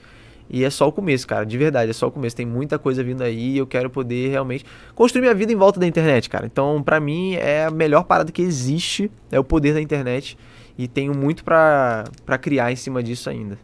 E 0.48 0.62
é 0.62 0.68
só 0.68 0.86
o 0.86 0.92
começo, 0.92 1.26
cara, 1.26 1.44
de 1.44 1.56
verdade, 1.56 1.90
é 1.90 1.94
só 1.94 2.06
o 2.06 2.10
começo. 2.10 2.36
Tem 2.36 2.44
muita 2.46 2.78
coisa 2.78 3.02
vindo 3.02 3.22
aí 3.22 3.54
e 3.54 3.58
eu 3.58 3.66
quero 3.66 3.88
poder 3.88 4.28
realmente 4.28 4.64
construir 4.94 5.22
minha 5.22 5.34
vida 5.34 5.50
em 5.52 5.56
volta 5.56 5.80
da 5.80 5.86
internet, 5.86 6.28
cara. 6.28 6.44
Então, 6.46 6.82
pra 6.82 7.00
mim, 7.00 7.34
é 7.34 7.64
a 7.64 7.70
melhor 7.70 8.04
parada 8.04 8.30
que 8.30 8.42
existe, 8.42 9.10
é 9.32 9.40
o 9.40 9.42
poder 9.44 9.72
da 9.72 9.80
internet. 9.80 10.36
E 10.76 10.86
tenho 10.86 11.16
muito 11.16 11.42
pra 11.42 12.04
criar 12.40 12.70
em 12.70 12.76
cima 12.76 13.02
disso 13.02 13.30
ainda. 13.30 13.58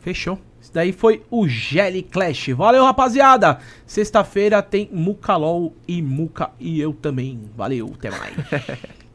Fechou. 0.00 0.38
Isso 0.66 0.74
daí 0.74 0.90
foi 0.90 1.22
o 1.30 1.46
Jelly 1.46 2.02
Clash. 2.02 2.48
Valeu, 2.48 2.84
rapaziada. 2.84 3.60
Sexta-feira 3.86 4.60
tem 4.60 4.90
Mucalol 4.92 5.72
e 5.86 6.02
Muca 6.02 6.50
e 6.58 6.80
eu 6.80 6.92
também. 6.92 7.40
Valeu, 7.56 7.92
até 7.94 8.10
mais. 8.10 8.34